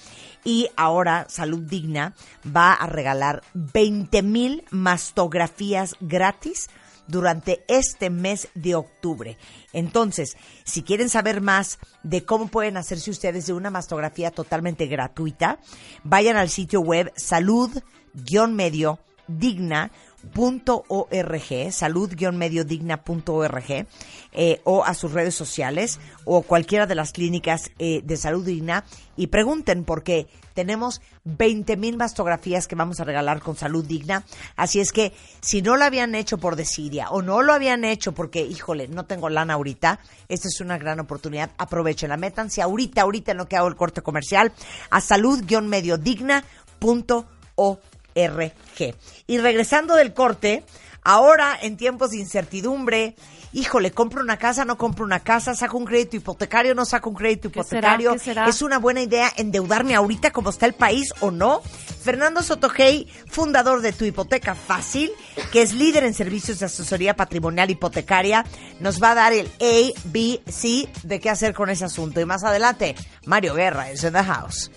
Y 0.44 0.68
ahora 0.76 1.26
Salud 1.28 1.60
Digna 1.60 2.14
va 2.44 2.72
a 2.72 2.86
regalar 2.86 3.42
20 3.54 4.22
mil 4.22 4.64
mastografías 4.70 5.96
gratis 6.00 6.68
durante 7.08 7.64
este 7.66 8.10
mes 8.10 8.48
de 8.54 8.76
octubre. 8.76 9.36
Entonces, 9.72 10.36
si 10.64 10.82
quieren 10.82 11.08
saber 11.08 11.40
más 11.40 11.78
de 12.02 12.24
cómo 12.24 12.48
pueden 12.48 12.76
hacerse 12.76 13.10
ustedes 13.10 13.46
de 13.46 13.54
una 13.54 13.70
mastografía 13.70 14.30
totalmente 14.30 14.86
gratuita, 14.86 15.58
vayan 16.04 16.36
al 16.36 16.50
sitio 16.50 16.80
web 16.80 17.12
salud-medio 17.16 19.00
digna 19.28 19.92
.org, 20.36 21.72
salud-mediodigna.org, 21.72 23.86
eh, 24.32 24.60
o 24.64 24.84
a 24.84 24.92
sus 24.94 25.12
redes 25.12 25.34
sociales, 25.34 25.98
o 26.24 26.42
cualquiera 26.42 26.86
de 26.86 26.94
las 26.94 27.12
clínicas 27.12 27.72
eh, 27.78 28.02
de 28.04 28.16
salud 28.16 28.44
digna, 28.44 28.84
y 29.16 29.28
pregunten, 29.28 29.84
porque 29.84 30.26
tenemos 30.54 31.00
20 31.24 31.76
mil 31.76 31.96
mastografías 31.96 32.66
que 32.66 32.74
vamos 32.74 32.98
a 33.00 33.04
regalar 33.04 33.40
con 33.40 33.56
salud 33.56 33.84
digna. 33.84 34.24
Así 34.56 34.80
es 34.80 34.90
que, 34.92 35.12
si 35.40 35.62
no 35.62 35.76
lo 35.76 35.84
habían 35.84 36.16
hecho 36.16 36.38
por 36.38 36.56
desidia, 36.56 37.10
o 37.10 37.22
no 37.22 37.42
lo 37.42 37.52
habían 37.52 37.84
hecho 37.84 38.12
porque, 38.12 38.42
híjole, 38.42 38.88
no 38.88 39.06
tengo 39.06 39.28
lana 39.28 39.54
ahorita, 39.54 40.00
esta 40.28 40.48
es 40.48 40.60
una 40.60 40.78
gran 40.78 40.98
oportunidad. 41.00 41.50
Aprovechenla, 41.58 42.16
métanse 42.16 42.60
ahorita, 42.60 43.02
ahorita 43.02 43.30
en 43.32 43.38
lo 43.38 43.46
que 43.46 43.56
hago 43.56 43.68
el 43.68 43.76
corte 43.76 44.02
comercial, 44.02 44.52
a 44.90 45.00
salud-mediodigna.org. 45.00 47.97
RG. 48.26 48.94
Y 49.26 49.38
regresando 49.38 49.94
del 49.94 50.14
corte, 50.14 50.64
ahora 51.02 51.58
en 51.60 51.76
tiempos 51.76 52.10
de 52.10 52.18
incertidumbre, 52.18 53.14
híjole, 53.52 53.92
compro 53.92 54.20
una 54.22 54.36
casa, 54.36 54.64
no 54.64 54.76
compro 54.76 55.04
una 55.04 55.20
casa, 55.20 55.54
saco 55.54 55.78
un 55.78 55.84
crédito 55.84 56.16
hipotecario, 56.16 56.74
no 56.74 56.84
saco 56.84 57.10
un 57.10 57.16
crédito 57.16 57.50
¿Qué 57.50 57.62
será? 57.64 57.78
hipotecario. 57.94 58.12
¿Qué 58.12 58.18
será? 58.18 58.48
¿Es 58.48 58.62
una 58.62 58.78
buena 58.78 59.00
idea 59.00 59.32
endeudarme 59.36 59.94
ahorita 59.94 60.30
como 60.32 60.50
está 60.50 60.66
el 60.66 60.74
país 60.74 61.12
o 61.20 61.30
no? 61.30 61.62
Fernando 62.02 62.42
Sotogey, 62.42 63.06
fundador 63.30 63.80
de 63.82 63.92
Tu 63.92 64.06
Hipoteca 64.06 64.54
Fácil, 64.54 65.10
que 65.52 65.62
es 65.62 65.74
líder 65.74 66.04
en 66.04 66.14
servicios 66.14 66.58
de 66.58 66.66
asesoría 66.66 67.16
patrimonial 67.16 67.70
hipotecaria, 67.70 68.44
nos 68.80 69.02
va 69.02 69.12
a 69.12 69.14
dar 69.14 69.32
el 69.32 69.46
A, 69.60 70.00
B, 70.04 70.40
C 70.46 70.88
de 71.02 71.20
qué 71.20 71.30
hacer 71.30 71.54
con 71.54 71.70
ese 71.70 71.84
asunto. 71.84 72.20
Y 72.20 72.24
más 72.24 72.44
adelante, 72.44 72.94
Mario 73.26 73.54
Guerra 73.54 73.90
es 73.90 74.04
en 74.04 74.12
the 74.14 74.22
house. 74.24 74.70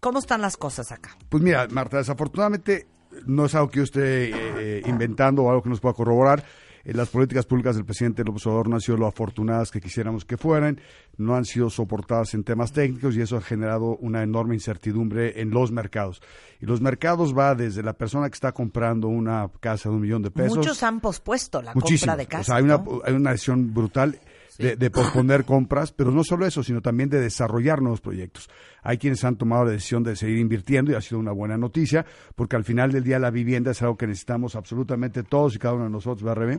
¿Cómo 0.00 0.18
están 0.18 0.40
las 0.40 0.56
cosas 0.56 0.92
acá? 0.92 1.16
Pues 1.28 1.42
mira, 1.42 1.66
Marta, 1.70 1.98
desafortunadamente 1.98 2.86
no 3.26 3.46
es 3.46 3.54
algo 3.54 3.68
que 3.70 3.78
yo 3.78 3.84
esté 3.84 4.30
eh, 4.30 4.32
eh, 4.34 4.82
inventando 4.86 5.42
o 5.42 5.50
algo 5.50 5.62
que 5.62 5.68
nos 5.70 5.80
pueda 5.80 5.94
corroborar. 5.94 6.44
Eh, 6.88 6.94
las 6.94 7.10
políticas 7.10 7.44
públicas 7.44 7.76
del 7.76 7.84
presidente 7.84 8.24
López 8.24 8.46
Obrador 8.46 8.70
no 8.70 8.76
han 8.76 8.80
sido 8.80 8.96
lo 8.96 9.06
afortunadas 9.06 9.70
que 9.70 9.78
quisiéramos 9.78 10.24
que 10.24 10.38
fueran, 10.38 10.80
no 11.18 11.36
han 11.36 11.44
sido 11.44 11.68
soportadas 11.68 12.32
en 12.32 12.44
temas 12.44 12.72
técnicos 12.72 13.14
y 13.14 13.20
eso 13.20 13.36
ha 13.36 13.42
generado 13.42 13.98
una 13.98 14.22
enorme 14.22 14.54
incertidumbre 14.54 15.42
en 15.42 15.50
los 15.50 15.70
mercados. 15.70 16.22
Y 16.60 16.66
los 16.66 16.80
mercados 16.80 17.36
va 17.36 17.54
desde 17.54 17.82
la 17.82 17.92
persona 17.92 18.30
que 18.30 18.34
está 18.34 18.52
comprando 18.52 19.08
una 19.08 19.50
casa 19.60 19.90
de 19.90 19.96
un 19.96 20.00
millón 20.00 20.22
de 20.22 20.30
pesos. 20.30 20.56
Muchos 20.56 20.82
han 20.82 21.00
pospuesto 21.00 21.60
la 21.60 21.74
compra 21.74 22.16
de 22.16 22.26
casa. 22.26 22.40
O 22.40 22.44
sea, 22.44 22.56
hay 22.56 22.64
una, 22.64 22.82
hay 23.04 23.12
una 23.12 23.32
decisión 23.32 23.74
brutal 23.74 24.18
de, 24.56 24.76
de 24.76 24.90
posponer 24.90 25.44
compras, 25.44 25.92
pero 25.92 26.10
no 26.10 26.24
solo 26.24 26.46
eso, 26.46 26.62
sino 26.62 26.80
también 26.80 27.10
de 27.10 27.20
desarrollar 27.20 27.82
nuevos 27.82 28.00
proyectos. 28.00 28.48
Hay 28.82 28.96
quienes 28.96 29.22
han 29.24 29.36
tomado 29.36 29.66
la 29.66 29.72
decisión 29.72 30.04
de 30.04 30.16
seguir 30.16 30.38
invirtiendo 30.38 30.92
y 30.92 30.94
ha 30.94 31.02
sido 31.02 31.18
una 31.18 31.32
buena 31.32 31.58
noticia, 31.58 32.06
porque 32.34 32.56
al 32.56 32.64
final 32.64 32.90
del 32.92 33.04
día 33.04 33.18
la 33.18 33.30
vivienda 33.30 33.72
es 33.72 33.82
algo 33.82 33.98
que 33.98 34.06
necesitamos 34.06 34.56
absolutamente 34.56 35.22
todos 35.22 35.54
y 35.54 35.58
cada 35.58 35.74
uno 35.74 35.84
de 35.84 35.90
nosotros, 35.90 36.22
¿verdad, 36.22 36.58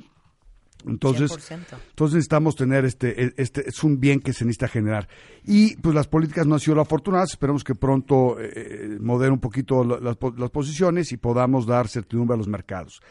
Entonces, 0.86 1.30
100%. 1.32 1.76
entonces 1.90 2.16
necesitamos 2.16 2.56
tener 2.56 2.86
este, 2.86 3.34
este, 3.42 3.68
es 3.68 3.84
un 3.84 4.00
bien 4.00 4.20
que 4.22 4.32
se 4.32 4.46
necesita 4.46 4.68
generar. 4.70 5.10
Y 5.44 5.76
pues 5.78 5.94
las 5.94 6.08
políticas 6.08 6.48
no 6.48 6.54
han 6.56 6.60
sido 6.62 6.76
lo 6.76 6.82
afortunadas, 6.82 7.32
esperemos 7.32 7.64
que 7.64 7.76
pronto 7.76 8.38
eh, 8.40 8.98
moderen 9.02 9.34
un 9.34 9.40
poquito 9.40 9.84
la- 9.84 10.00
las, 10.00 10.16
po- 10.16 10.34
las 10.38 10.50
posiciones 10.52 11.12
y 11.12 11.18
podamos 11.18 11.66
dar 11.66 11.88
certidumbre 11.90 12.36
a 12.36 12.38
los 12.38 12.48
mercados. 12.48 13.02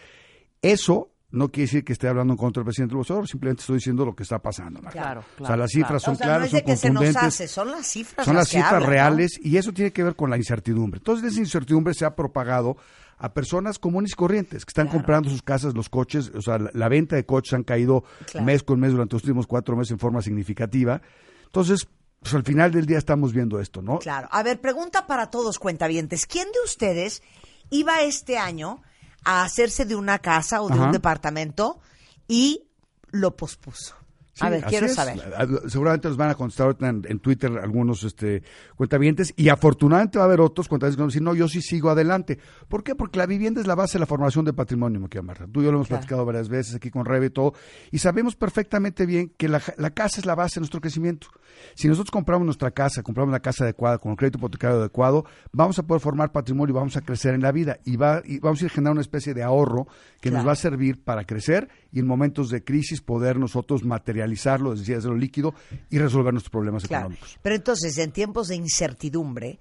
Eso 0.62 1.10
no 1.30 1.50
quiere 1.50 1.66
decir 1.66 1.84
que 1.84 1.92
esté 1.92 2.08
hablando 2.08 2.32
en 2.32 2.38
contra 2.38 2.60
del 2.60 2.64
presidente 2.64 2.94
López 2.94 3.10
Obrador, 3.10 3.28
simplemente 3.28 3.60
estoy 3.60 3.76
diciendo 3.76 4.04
lo 4.06 4.14
que 4.16 4.22
está 4.22 4.38
pasando. 4.38 4.80
Marta. 4.80 4.98
Claro, 4.98 5.20
O 5.20 5.24
sea, 5.36 5.46
claro, 5.46 5.56
las 5.60 5.70
cifras 5.70 5.88
claro. 5.88 6.00
son 6.00 6.14
o 6.14 6.16
sea, 6.16 6.26
claras, 6.26 6.40
no 6.52 6.58
es 6.58 6.64
son 6.64 6.76
se 6.78 6.90
nos 6.90 7.16
hace, 7.16 7.48
son 7.48 7.70
las 7.70 7.86
cifras 7.86 8.24
Son 8.24 8.34
las 8.34 8.48
cifras 8.48 8.72
hablan, 8.72 8.82
¿no? 8.82 8.88
reales 8.88 9.40
y 9.42 9.56
eso 9.58 9.72
tiene 9.72 9.92
que 9.92 10.02
ver 10.04 10.16
con 10.16 10.30
la 10.30 10.38
incertidumbre. 10.38 10.98
Entonces, 10.98 11.30
esa 11.32 11.40
incertidumbre 11.40 11.92
se 11.92 12.06
ha 12.06 12.16
propagado 12.16 12.78
a 13.18 13.32
personas 13.34 13.78
comunes 13.78 14.12
y 14.12 14.14
corrientes 14.14 14.64
que 14.64 14.70
están 14.70 14.88
comprando 14.88 15.28
sus 15.30 15.42
casas, 15.42 15.74
los 15.74 15.88
coches, 15.88 16.30
o 16.34 16.40
sea, 16.42 16.58
la, 16.58 16.70
la 16.72 16.88
venta 16.88 17.16
de 17.16 17.26
coches 17.26 17.52
han 17.54 17.64
caído 17.64 18.04
Claro. 18.26 18.46
mes 18.46 18.62
con 18.62 18.78
mes 18.80 18.92
durante 18.92 19.14
los 19.16 19.22
últimos 19.24 19.46
cuatro 19.46 19.76
meses 19.76 19.92
en 19.92 19.98
forma 19.98 20.22
significativa. 20.22 21.02
Entonces, 21.46 21.88
pues 22.20 22.34
al 22.34 22.44
final 22.44 22.70
del 22.72 22.86
día 22.86 22.98
estamos 22.98 23.32
viendo 23.32 23.60
esto, 23.60 23.82
¿no? 23.82 23.98
Claro. 23.98 24.28
A 24.30 24.42
ver, 24.42 24.60
pregunta 24.60 25.06
para 25.06 25.30
todos 25.30 25.58
cuentavientes. 25.58 26.26
¿Quién 26.26 26.46
de 26.52 26.58
ustedes 26.64 27.22
iba 27.70 28.02
este 28.02 28.38
año 28.38 28.82
a 29.24 29.42
hacerse 29.44 29.84
de 29.84 29.96
una 29.96 30.18
casa 30.18 30.62
o 30.62 30.68
de 30.68 30.74
Ajá. 30.74 30.84
un 30.86 30.92
departamento 30.92 31.80
y 32.26 32.64
lo 33.10 33.36
pospuso? 33.36 33.94
A 34.40 34.50
ver, 34.50 34.64
quiero 34.64 34.86
es. 34.86 34.94
saber. 34.94 35.20
A- 35.36 35.68
Seguramente 35.68 36.08
nos 36.08 36.16
van 36.16 36.30
a 36.30 36.34
contestar 36.34 36.66
ahorita 36.66 36.88
en, 36.88 37.02
en 37.08 37.18
Twitter 37.20 37.50
algunos 37.62 38.04
este, 38.04 38.42
cuentavientes 38.76 39.32
y 39.36 39.48
afortunadamente 39.48 40.18
va 40.18 40.24
a 40.24 40.26
haber 40.28 40.40
otros 40.40 40.68
cuentavientes 40.68 40.96
que 40.96 41.00
van 41.02 41.06
a 41.08 41.10
decir, 41.12 41.22
no, 41.22 41.34
yo 41.34 41.48
sí 41.48 41.60
sigo 41.62 41.90
adelante. 41.90 42.38
¿Por 42.68 42.82
qué? 42.82 42.94
Porque 42.94 43.18
la 43.18 43.26
vivienda 43.26 43.60
es 43.60 43.66
la 43.66 43.74
base 43.74 43.94
de 43.94 44.00
la 44.00 44.06
formación 44.06 44.44
de 44.44 44.52
patrimonio, 44.52 45.00
me 45.00 45.08
queda 45.08 45.22
Marta. 45.22 45.46
Tú 45.50 45.60
y 45.60 45.64
yo 45.64 45.70
lo 45.72 45.78
hemos 45.78 45.88
Claro. 45.88 46.00
platicado 46.00 46.24
varias 46.24 46.48
veces 46.48 46.74
aquí 46.74 46.90
con 46.90 47.04
Rebe 47.04 47.26
y 47.26 47.30
todo, 47.30 47.54
y 47.90 47.98
sabemos 47.98 48.36
perfectamente 48.36 49.06
bien 49.06 49.32
que 49.36 49.48
la, 49.48 49.60
la 49.76 49.90
casa 49.90 50.20
es 50.20 50.26
la 50.26 50.34
base 50.34 50.56
de 50.56 50.60
nuestro 50.60 50.80
crecimiento. 50.80 51.28
Si 51.74 51.88
nosotros 51.88 52.10
compramos 52.10 52.44
nuestra 52.44 52.70
casa, 52.70 53.02
compramos 53.02 53.32
la 53.32 53.40
casa 53.40 53.64
adecuada, 53.64 53.98
con 53.98 54.12
el 54.12 54.16
crédito 54.18 54.38
hipotecario 54.38 54.76
adecuado, 54.78 55.24
vamos 55.52 55.78
a 55.78 55.82
poder 55.82 56.00
formar 56.00 56.30
patrimonio 56.32 56.72
y 56.74 56.76
vamos 56.76 56.96
a 56.96 57.00
crecer 57.00 57.34
en 57.34 57.42
la 57.42 57.52
vida 57.52 57.78
y, 57.84 57.96
va, 57.96 58.22
y 58.24 58.38
vamos 58.38 58.60
a 58.60 58.64
ir 58.66 58.70
generando 58.70 58.92
una 58.92 59.00
especie 59.00 59.34
de 59.34 59.42
ahorro 59.42 59.86
que 60.20 60.30
nos 60.30 60.46
va 60.46 60.52
a 60.52 60.56
servir 60.56 61.02
para 61.02 61.24
crecer 61.24 61.68
y 61.92 62.00
en 62.00 62.06
momentos 62.06 62.50
de 62.50 62.62
crisis 62.64 63.00
poder 63.00 63.38
nosotros 63.38 63.84
materializarlo, 63.84 64.72
es 64.72 64.80
decir, 64.80 64.96
hacerlo 64.96 65.16
líquido 65.16 65.54
y 65.90 65.98
resolver 65.98 66.32
nuestros 66.34 66.50
problemas 66.50 66.84
Claro. 66.86 67.06
económicos. 67.06 67.38
Pero 67.42 67.54
entonces, 67.54 67.96
en 67.98 68.12
tiempos 68.12 68.48
de 68.48 68.56
incertidumbre, 68.56 69.58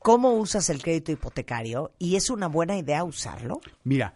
¿cómo 0.00 0.32
usas 0.34 0.68
el 0.70 0.82
crédito 0.82 1.12
hipotecario? 1.12 1.92
¿Y 1.98 2.16
es 2.16 2.30
una 2.30 2.46
buena 2.48 2.76
idea 2.76 3.04
usarlo? 3.04 3.60
Mira, 3.84 4.14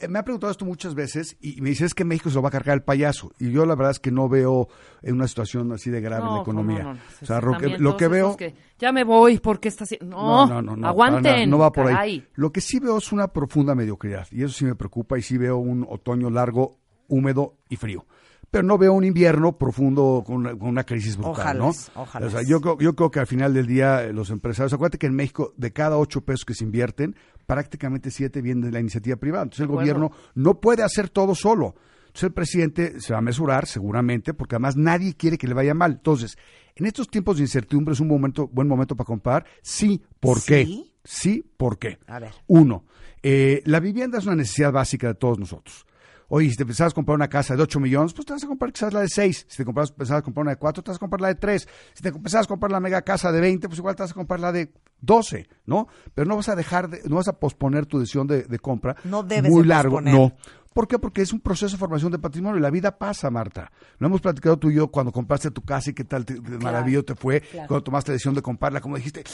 eh, 0.00 0.06
me 0.06 0.18
ha 0.18 0.22
preguntado 0.22 0.50
esto 0.52 0.64
muchas 0.64 0.94
veces 0.94 1.36
y 1.40 1.60
me 1.60 1.70
dice 1.70 1.84
es 1.84 1.94
que 1.94 2.04
México 2.04 2.28
se 2.30 2.36
lo 2.36 2.42
va 2.42 2.48
a 2.48 2.52
cargar 2.52 2.76
el 2.76 2.82
payaso. 2.82 3.32
Y 3.40 3.50
yo 3.50 3.66
la 3.66 3.74
verdad 3.74 3.92
es 3.92 3.98
que 4.00 4.10
no 4.12 4.28
veo 4.28 4.68
en 5.02 5.14
una 5.14 5.26
situación 5.26 5.72
así 5.72 5.90
de 5.90 6.00
grave 6.00 6.22
en 6.24 6.28
la 6.30 6.36
No, 6.36 6.42
economía. 6.42 6.78
no, 6.82 6.84
no, 6.84 6.94
no. 6.94 7.00
O 7.22 7.26
sea, 7.26 7.40
lo 7.40 7.56
que, 7.58 7.78
lo 7.78 7.96
veo... 8.10 8.36
que, 8.36 8.54
ya 8.78 8.92
me 8.92 9.02
voy 9.02 9.38
porque 9.40 9.68
está 9.68 9.84
haciendo. 9.84 10.06
No, 10.16 10.46
para 10.48 10.62
nada, 10.62 10.88
aguanten. 10.88 11.50
no 11.50 11.58
va 11.58 11.72
por 11.72 11.88
ahí. 11.90 12.24
Lo 12.34 12.52
que 12.52 12.60
sí 12.60 12.78
veo 12.78 12.98
es 12.98 13.10
una 13.12 13.28
profunda 13.28 13.74
mediocridad 13.74 14.28
y 14.30 14.44
eso 14.44 14.52
sí 14.54 14.64
me 14.64 14.74
preocupa 14.76 15.18
y 15.18 15.22
sí 15.22 15.36
veo 15.36 15.56
un 15.56 15.84
otoño 15.88 16.30
largo, 16.30 16.78
húmedo 17.08 17.56
y 17.68 17.76
frío. 17.76 18.06
Pero 18.50 18.64
no 18.64 18.78
veo 18.78 18.94
un 18.94 19.04
invierno 19.04 19.58
profundo 19.58 20.22
con 20.26 20.36
una, 20.36 20.50
con 20.56 20.68
una 20.68 20.84
crisis 20.84 21.18
brutal, 21.18 21.58
¿no? 21.58 21.72
ojalás. 21.96 22.28
O 22.28 22.30
sea, 22.38 22.42
yo, 22.48 22.60
creo- 22.62 22.78
yo 22.78 22.94
creo 22.96 23.10
que 23.10 23.20
al 23.20 23.26
final 23.26 23.52
del 23.52 23.66
día 23.66 24.04
eh, 24.04 24.12
los 24.14 24.30
empresarios, 24.30 24.72
acuérdate 24.72 24.96
que 24.98 25.06
en 25.06 25.14
México 25.14 25.52
de 25.58 25.70
cada 25.72 25.98
ocho 25.98 26.22
pesos 26.22 26.46
que 26.46 26.54
se 26.54 26.64
invierten, 26.64 27.14
prácticamente 27.46 28.10
siete 28.10 28.40
vienen 28.40 28.64
de 28.64 28.72
la 28.72 28.80
iniciativa 28.80 29.16
privada. 29.16 29.42
Entonces 29.44 29.64
el 29.64 29.68
gobierno 29.68 30.12
no 30.34 30.60
puede 30.60 30.82
hacer 30.82 31.10
todo 31.10 31.34
solo. 31.34 31.74
Entonces 32.06 32.22
el 32.24 32.32
presidente 32.32 33.00
se 33.02 33.12
va 33.12 33.18
a 33.18 33.22
mesurar 33.22 33.66
seguramente 33.66 34.32
porque 34.32 34.54
además 34.54 34.76
nadie 34.76 35.14
quiere 35.14 35.36
que 35.36 35.46
le 35.46 35.52
vaya 35.54 35.74
mal. 35.74 35.92
Entonces, 35.92 36.38
en 36.74 36.86
estos 36.86 37.08
tiempos 37.08 37.36
de 37.36 37.42
incertidumbre 37.42 37.92
es 37.92 38.00
un 38.00 38.08
momento, 38.08 38.48
buen 38.48 38.66
momento 38.66 38.96
para 38.96 39.06
comprar. 39.06 39.44
Sí, 39.62 40.02
¿por 40.20 40.40
¿Sí? 40.40 40.46
qué? 40.46 40.82
Sí, 41.04 41.44
¿por 41.58 41.78
qué? 41.78 41.98
A 42.06 42.18
ver. 42.18 42.32
Uno, 42.46 42.84
eh, 43.22 43.62
la 43.66 43.78
vivienda 43.80 44.18
es 44.18 44.24
una 44.26 44.36
necesidad 44.36 44.72
básica 44.72 45.08
de 45.08 45.14
todos 45.16 45.38
nosotros. 45.38 45.84
Oye, 46.28 46.50
si 46.50 46.56
te 46.56 46.66
pensabas 46.66 46.92
comprar 46.94 47.14
una 47.14 47.28
casa 47.28 47.56
de 47.56 47.62
8 47.62 47.80
millones, 47.80 48.12
pues 48.12 48.26
te 48.26 48.34
vas 48.34 48.44
a 48.44 48.46
comprar 48.46 48.70
quizás 48.72 48.92
la 48.92 49.00
de 49.00 49.08
6. 49.08 49.46
Si 49.48 49.56
te 49.56 49.64
compras- 49.64 49.92
pensabas 49.92 50.22
comprar 50.22 50.42
una 50.42 50.50
de 50.52 50.58
4, 50.58 50.82
te 50.82 50.90
vas 50.90 50.96
a 50.96 51.00
comprar 51.00 51.20
la 51.22 51.28
de 51.28 51.34
3. 51.36 51.66
Si 51.94 52.02
te 52.02 52.12
pensabas 52.12 52.46
comprar 52.46 52.70
la 52.70 52.80
mega 52.80 53.00
casa 53.02 53.32
de 53.32 53.40
20, 53.40 53.66
pues 53.68 53.78
igual 53.78 53.96
te 53.96 54.02
vas 54.02 54.10
a 54.10 54.14
comprar 54.14 54.38
la 54.40 54.52
de 54.52 54.72
12, 55.00 55.48
¿no? 55.64 55.88
Pero 56.14 56.28
no 56.28 56.36
vas 56.36 56.48
a 56.50 56.54
dejar, 56.56 56.90
de- 56.90 57.00
no 57.08 57.16
vas 57.16 57.28
a 57.28 57.38
posponer 57.38 57.86
tu 57.86 57.98
decisión 57.98 58.26
de, 58.26 58.42
de 58.42 58.58
compra. 58.58 58.94
No 59.04 59.22
debes 59.22 59.50
Muy 59.50 59.62
de 59.62 59.68
largo, 59.68 59.96
posponer. 59.96 60.14
no. 60.14 60.32
¿Por 60.78 60.86
qué? 60.86 60.96
Porque 60.96 61.22
es 61.22 61.32
un 61.32 61.40
proceso 61.40 61.72
de 61.72 61.76
formación 61.76 62.12
de 62.12 62.20
patrimonio 62.20 62.56
y 62.56 62.62
la 62.62 62.70
vida 62.70 62.96
pasa, 62.96 63.28
Marta. 63.32 63.72
Lo 63.98 64.06
hemos 64.06 64.20
platicado 64.20 64.56
tú 64.60 64.70
y 64.70 64.76
yo 64.76 64.86
cuando 64.92 65.10
compraste 65.10 65.50
tu 65.50 65.62
casa 65.62 65.90
y 65.90 65.92
qué 65.92 66.04
tal 66.04 66.24
te, 66.24 66.40
maravilloso 66.40 67.04
te 67.06 67.14
fue, 67.16 67.42
cuando 67.66 67.82
tomaste 67.82 68.12
la 68.12 68.14
decisión 68.14 68.36
de 68.36 68.42
comprarla, 68.42 68.80
como 68.80 68.94
dijiste, 68.96 69.24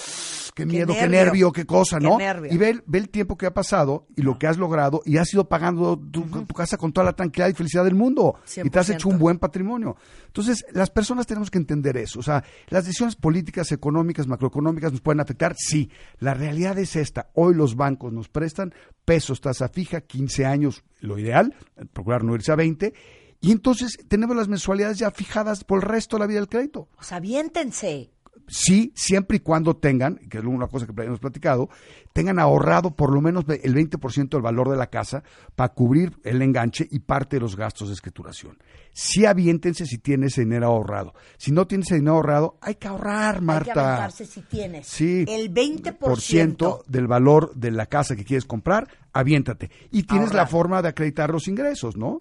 qué 0.55 0.64
miedo, 0.64 0.95
qué 0.95 1.03
nervio. 1.03 1.24
nervio, 1.26 1.53
qué 1.53 1.66
cosa, 1.66 1.99
Qué 1.99 2.05
¿no? 2.07 2.16
nervio. 2.16 2.51
Y 2.51 2.57
ve, 2.57 2.70
el- 2.70 2.82
ve 2.86 2.99
el 3.01 3.11
tiempo 3.11 3.36
que 3.36 3.45
ha 3.45 3.53
pasado 3.53 4.07
y 4.16 4.22
lo 4.22 4.38
que 4.38 4.47
has 4.47 4.57
logrado 4.57 5.03
y 5.05 5.18
has 5.18 5.34
ido 5.34 5.47
pagando 5.47 5.99
tu, 5.99 6.22
tu 6.22 6.55
casa 6.55 6.78
con 6.78 6.95
toda 6.95 7.05
la 7.05 7.12
tranquilidad 7.12 7.51
y 7.51 7.53
felicidad 7.53 7.84
del 7.84 7.95
mundo. 7.95 8.36
Y 8.64 8.70
te 8.70 8.78
has 8.78 8.88
100%. 8.88 8.95
hecho 8.95 9.09
un 9.11 9.18
buen 9.18 9.38
patrimonio. 9.38 9.97
Entonces, 10.28 10.64
las 10.72 10.88
personas 10.88 11.26
tenemos 11.26 11.51
que 11.51 11.59
entender 11.59 11.99
eso. 11.99 12.20
O 12.20 12.22
sea, 12.22 12.42
las 12.68 12.86
decisiones 12.86 13.16
políticas, 13.16 13.70
económicas, 13.70 14.26
macroeconómicas 14.26 14.92
nos 14.92 15.03
pueden 15.03 15.20
afectar, 15.20 15.55
sí. 15.59 15.90
La 16.20 16.32
realidad 16.32 16.78
es 16.78 16.97
esta. 16.97 17.28
Hoy 17.34 17.55
los 17.55 17.76
bancos 17.76 18.14
nos 18.14 18.30
prestan 18.30 18.72
pesos, 19.05 19.42
tasa 19.42 19.68
fija, 19.68 20.01
15 20.01 20.47
años, 20.47 20.82
lo 21.05 21.19
ideal, 21.19 21.55
procurar 21.93 22.25
no 22.25 22.35
irse 22.35 22.53
a 22.53 22.57
20. 22.57 22.93
Y 23.41 23.53
entonces 23.53 23.99
tenemos 24.09 24.37
las 24.37 24.49
mensualidades 24.49 24.99
ya 24.99 25.11
fijadas 25.11 25.65
por 25.65 25.83
el 25.83 25.89
resto 25.89 26.17
de 26.17 26.21
la 26.21 26.27
vida 26.27 26.41
del 26.41 26.49
crédito. 26.49 26.89
O 26.99 27.03
sea, 27.03 27.19
aviéntense. 27.19 28.14
Sí, 28.47 28.92
siempre 28.95 29.38
y 29.38 29.40
cuando 29.40 29.76
tengan, 29.76 30.16
que 30.28 30.38
es 30.38 30.45
una 30.45 30.66
cosa 30.66 30.86
que 30.86 31.03
hemos 31.03 31.18
platicado, 31.20 31.68
tengan 32.12 32.38
ahorrado 32.38 32.95
por 32.95 33.12
lo 33.12 33.20
menos 33.20 33.45
el 33.49 33.74
20% 33.74 34.28
del 34.28 34.42
valor 34.42 34.68
de 34.70 34.76
la 34.76 34.88
casa 34.88 35.22
para 35.57 35.72
cubrir 35.72 36.18
el 36.24 36.42
enganche 36.42 36.86
y 36.90 37.01
parte 37.01 37.36
de 37.36 37.40
los 37.40 37.57
gastos 37.57 37.88
de 37.88 37.95
escrituración. 37.95 38.59
Sí 38.92 39.24
aviéntense 39.26 39.86
si 39.86 39.99
tienes 39.99 40.36
dinero 40.36 40.66
ahorrado. 40.66 41.14
Si 41.36 41.51
no 41.53 41.66
tienes 41.66 41.88
dinero 41.88 42.14
ahorrado, 42.16 42.59
hay 42.61 42.76
que 42.76 42.86
ahorrar, 42.86 43.34
Hay 43.36 43.40
que 43.40 43.47
Marta. 43.47 43.72
aventarse 43.88 44.26
si 44.26 44.42
tienes. 44.42 44.86
Sí. 44.86 45.24
El 45.26 45.53
20%. 45.53 45.99
por 45.99 46.20
ciento 46.20 46.84
del 46.86 47.07
valor 47.09 47.55
de 47.55 47.70
la 47.70 47.86
casa 47.86 48.14
que 48.14 48.24
quieres 48.24 48.45
comprar, 48.45 48.86
aviéntate. 49.12 49.70
Y 49.90 50.05
tienes 50.05 50.28
Ahorrar. 50.28 50.45
la 50.45 50.47
forma 50.47 50.82
de 50.82 50.88
acreditar 50.88 51.30
los 51.30 51.49
ingresos, 51.49 51.97
¿no? 51.97 52.20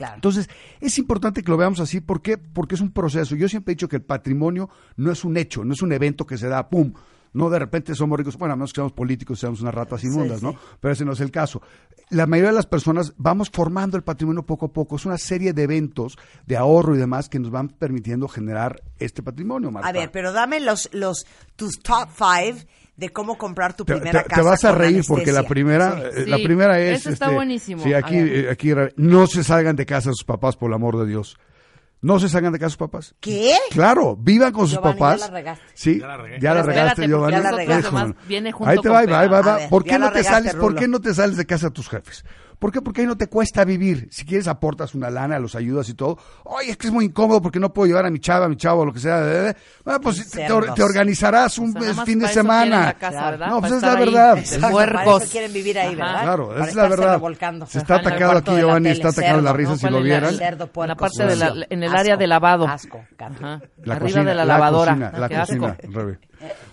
Claro. 0.00 0.14
Entonces, 0.14 0.48
es 0.80 0.96
importante 0.96 1.42
que 1.42 1.50
lo 1.50 1.58
veamos 1.58 1.78
así. 1.78 2.00
¿Por 2.00 2.22
qué? 2.22 2.38
Porque 2.38 2.74
es 2.74 2.80
un 2.80 2.90
proceso. 2.90 3.36
Yo 3.36 3.50
siempre 3.50 3.72
he 3.72 3.74
dicho 3.74 3.86
que 3.86 3.96
el 3.96 4.02
patrimonio 4.02 4.70
no 4.96 5.12
es 5.12 5.26
un 5.26 5.36
hecho, 5.36 5.62
no 5.62 5.74
es 5.74 5.82
un 5.82 5.92
evento 5.92 6.26
que 6.26 6.38
se 6.38 6.48
da, 6.48 6.70
¡pum! 6.70 6.94
No 7.34 7.50
de 7.50 7.58
repente 7.58 7.94
somos 7.94 8.18
ricos, 8.18 8.38
bueno, 8.38 8.54
a 8.54 8.56
menos 8.56 8.72
que 8.72 8.76
seamos 8.76 8.94
políticos, 8.94 9.38
seamos 9.38 9.60
unas 9.60 9.74
ratas 9.74 10.02
inmundas, 10.02 10.40
sí. 10.40 10.46
¿no? 10.46 10.54
Pero 10.80 10.92
ese 10.94 11.04
no 11.04 11.12
es 11.12 11.20
el 11.20 11.30
caso. 11.30 11.60
La 12.08 12.26
mayoría 12.26 12.48
de 12.48 12.56
las 12.56 12.64
personas 12.64 13.12
vamos 13.18 13.50
formando 13.50 13.98
el 13.98 14.02
patrimonio 14.02 14.46
poco 14.46 14.66
a 14.66 14.72
poco. 14.72 14.96
Es 14.96 15.04
una 15.04 15.18
serie 15.18 15.52
de 15.52 15.64
eventos 15.64 16.16
de 16.46 16.56
ahorro 16.56 16.96
y 16.96 16.98
demás 16.98 17.28
que 17.28 17.38
nos 17.38 17.50
van 17.50 17.68
permitiendo 17.68 18.26
generar 18.26 18.82
este 18.98 19.22
patrimonio, 19.22 19.70
Marta. 19.70 19.86
A 19.86 19.92
ver, 19.92 20.10
pero 20.10 20.32
dame 20.32 20.60
los, 20.60 20.88
los 20.94 21.26
tus 21.56 21.78
top 21.80 22.08
five 22.08 22.66
de 23.00 23.08
cómo 23.10 23.36
comprar 23.38 23.74
tu 23.74 23.84
primera 23.84 24.22
te- 24.22 24.28
casa. 24.28 24.42
te 24.42 24.46
vas 24.46 24.64
a 24.64 24.72
reír 24.72 25.02
porque 25.08 25.32
la 25.32 25.42
primera, 25.44 25.92
Sí. 26.12 26.20
eh, 26.22 26.26
la 26.26 26.36
primera 26.36 26.78
es 26.78 27.00
eso 27.00 27.10
está 27.10 27.24
este, 27.24 27.34
buenísimo. 27.34 27.82
Sí, 27.82 27.94
A 27.94 27.98
aquí, 27.98 28.16
eh, 28.16 28.48
aquí 28.50 28.72
no 28.96 29.26
se 29.26 29.42
salgan 29.42 29.74
de 29.74 29.86
casa 29.86 30.10
sus 30.10 30.24
papás 30.24 30.56
por 30.56 30.68
el 30.70 30.74
amor 30.74 30.98
de 30.98 31.06
Dios. 31.06 31.36
No 32.02 32.18
se 32.18 32.28
salgan 32.28 32.52
de 32.52 32.58
casa 32.58 32.70
sus 32.70 32.76
papás. 32.78 33.14
¿Qué? 33.20 33.54
Claro, 33.70 34.16
vivan 34.16 34.52
con 34.52 34.66
sus 34.66 34.76
Giovanni, 34.76 34.98
papás. 34.98 35.20
ya 35.20 35.26
la 35.26 35.32
regaste. 35.32 35.64
Sí, 35.74 35.98
Ya 36.00 36.06
la 36.06 36.16
regué. 36.18 36.40
ya 36.40 36.54
la 36.54 36.62
regaste, 36.62 37.06
Giovanni. 37.08 37.32
ya 37.36 37.40
la 37.42 37.50
regaste. 37.52 37.86
Además, 37.88 38.14
viene 38.28 38.52
junto 38.52 38.70
Ahí 38.70 38.76
te 38.78 38.82
con 38.88 38.92
va, 38.92 38.98
ahí 39.00 39.06
va, 39.06 39.20
ahí 39.20 39.28
va, 39.28 39.38
A 39.38 39.56
ver, 39.56 39.68
¿Por 39.70 39.84
qué 39.84 39.98
no 39.98 40.08
te 40.08 40.18
regaste, 40.18 40.30
sales? 40.30 40.54
¿Por 40.54 40.74
qué 40.74 40.88
no 40.88 41.00
te 41.00 41.14
sales 41.14 41.36
de 41.36 41.46
casa 41.46 41.66
de 41.68 41.72
tus 41.72 41.88
jefes? 41.88 42.24
¿Por 42.60 42.70
qué? 42.70 42.80
Porque 42.82 43.00
ahí 43.00 43.06
no 43.06 43.16
te 43.16 43.26
cuesta 43.26 43.64
vivir. 43.64 44.06
Si 44.12 44.24
quieres 44.26 44.46
aportas 44.46 44.94
una 44.94 45.08
lana, 45.10 45.38
los 45.40 45.54
ayudas 45.56 45.88
y 45.88 45.94
todo. 45.94 46.18
Oye, 46.44 46.70
es 46.70 46.76
que 46.76 46.88
es 46.88 46.92
muy 46.92 47.06
incómodo 47.06 47.40
porque 47.42 47.58
no 47.58 47.72
puedo 47.72 47.88
llevar 47.88 48.04
a 48.06 48.10
mi 48.10 48.20
chava, 48.20 48.44
a 48.44 48.48
mi 48.50 48.56
chavo, 48.56 48.84
lo 48.84 48.92
que 48.92 49.00
sea. 49.00 49.56
Bueno, 49.82 50.00
pues 50.02 50.28
te, 50.30 50.46
te 50.46 50.82
organizarás 50.82 51.58
O 51.58 51.62
un 51.62 51.72
sea, 51.72 51.90
eh, 51.90 51.94
más 51.94 52.04
fin 52.04 52.18
de 52.18 52.28
semana. 52.28 52.84
la 52.84 52.94
casa. 52.94 53.36
No, 53.38 53.60
pues 53.60 53.72
es 53.72 53.82
la 53.82 53.94
verdad. 53.96 54.38
puercos. 54.70 55.24
quieren 55.30 55.52
vivir 55.54 55.78
ahí, 55.78 55.94
Ajá. 55.94 55.96
¿verdad? 56.04 56.22
Claro, 56.22 56.48
Para 56.48 56.60
esa 56.60 56.68
es 56.68 56.76
la 56.76 56.82
verdad. 56.88 57.20
Se 57.66 57.78
está 57.78 57.94
Ajá, 57.94 58.08
atacado 58.08 58.38
aquí, 58.38 58.50
la 58.52 58.58
Giovanni, 58.60 58.82
tele, 58.84 58.94
está 58.94 59.08
atacado 59.08 59.34
cerdo, 59.36 59.42
la 59.42 59.52
risa 59.54 59.70
¿no? 59.70 59.76
si 59.76 59.80
¿Cuál 59.80 59.92
lo 59.94 59.98
la- 60.00 60.04
vieran. 60.04 60.36
La 60.86 60.96
parte 60.96 61.26
de 61.26 61.36
la, 61.36 61.66
en 61.70 61.82
el 61.82 61.88
Asco, 61.88 61.98
área 62.00 62.16
de 62.18 62.26
lavado. 62.26 62.68
Asco. 62.68 63.00
Ajá. 63.18 63.60
La 63.84 63.94
Arriba 63.94 64.00
cocina, 64.00 64.24
de 64.24 64.34
la 64.34 64.44
lavadora. 64.44 64.92
cocina, 64.92 65.12
la 65.18 65.28
Qué 65.30 65.36
asco. 65.36 65.56
cocina. 65.58 66.18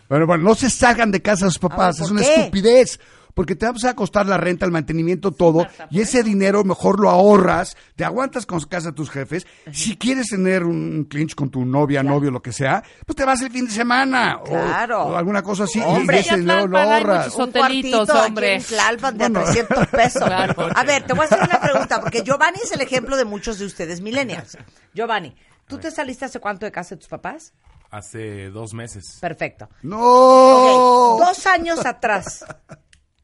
Bueno, 0.10 0.26
bueno, 0.26 0.44
no 0.44 0.56
se 0.56 0.70
salgan 0.70 1.12
de 1.12 1.22
casa 1.22 1.46
de 1.46 1.52
sus 1.52 1.60
papás, 1.60 1.96
Ah, 1.96 2.00
¿por 2.00 2.06
es 2.06 2.12
una 2.12 2.22
qué? 2.22 2.36
estupidez. 2.42 3.00
Porque 3.38 3.56
te 3.56 3.66
vas 3.72 3.86
a 3.86 3.94
costar 3.96 4.26
la 4.26 4.36
renta, 4.38 4.66
el 4.66 4.72
mantenimiento, 4.72 5.32
todo, 5.32 5.66
y 5.92 6.02
ese 6.02 6.24
dinero 6.24 6.64
mejor 6.66 7.00
lo 7.00 7.10
ahorras, 7.10 7.78
te 7.96 8.04
aguantas 8.04 8.46
con 8.46 8.60
casa 8.62 8.88
de 8.90 8.94
tus 8.96 9.10
jefes. 9.12 9.48
Si 9.72 9.96
quieres 9.96 10.28
tener 10.30 10.64
un 10.64 11.06
clinch 11.10 11.36
con 11.36 11.50
tu 11.52 11.64
novia, 11.64 12.02
novio, 12.04 12.32
lo 12.32 12.42
que 12.42 12.52
sea, 12.52 12.84
pues 13.06 13.16
te 13.16 13.24
vas 13.26 13.40
el 13.44 13.52
fin 13.52 13.66
de 13.68 13.72
semana. 13.72 14.38
o- 14.42 14.44
Claro. 14.44 15.04
O, 15.04 15.16
alguna 15.16 15.44
cosa 15.44 15.66
así, 15.66 15.78
y- 15.80 15.84
Hombre. 15.84 16.18
y 16.18 16.20
ese 16.22 16.38
dinero 16.38 16.68
lo 16.68 16.78
ahorras. 16.80 17.28
Un 17.36 17.52
cuartito 17.52 17.62
Hotelitos, 17.62 18.10
aquí 18.10 18.28
hombre. 18.28 18.56
en 18.56 18.64
Tlalpan 18.64 19.18
de 19.18 19.24
a 19.26 19.30
Bueno. 19.30 19.44
300 19.46 19.88
pesos. 19.92 20.24
Claro. 20.24 20.70
A 20.76 20.84
ver, 20.84 21.04
te 21.06 21.14
voy 21.14 21.22
a 21.22 21.26
hacer 21.26 21.40
una 21.44 21.62
pregunta, 21.62 22.02
porque 22.02 22.24
Giovanni 22.24 22.58
es 22.64 22.72
el 22.72 22.82
ejemplo 22.82 23.16
de 23.16 23.26
muchos 23.26 23.60
de 23.60 23.66
ustedes 23.68 24.02
millennials. 24.02 24.58
Giovanni, 24.96 25.36
¿tú 25.68 25.78
te 25.78 25.92
saliste 25.92 26.26
hace 26.26 26.40
cuánto 26.40 26.66
de 26.66 26.72
casa 26.72 26.96
de 26.96 27.00
tus 27.02 27.08
papás? 27.08 27.54
Hace 27.92 28.50
dos 28.50 28.74
meses. 28.74 29.18
Perfecto. 29.22 29.70
¡No! 29.84 31.18
Dos 31.20 31.46
años 31.48 31.86
atrás, 31.86 32.44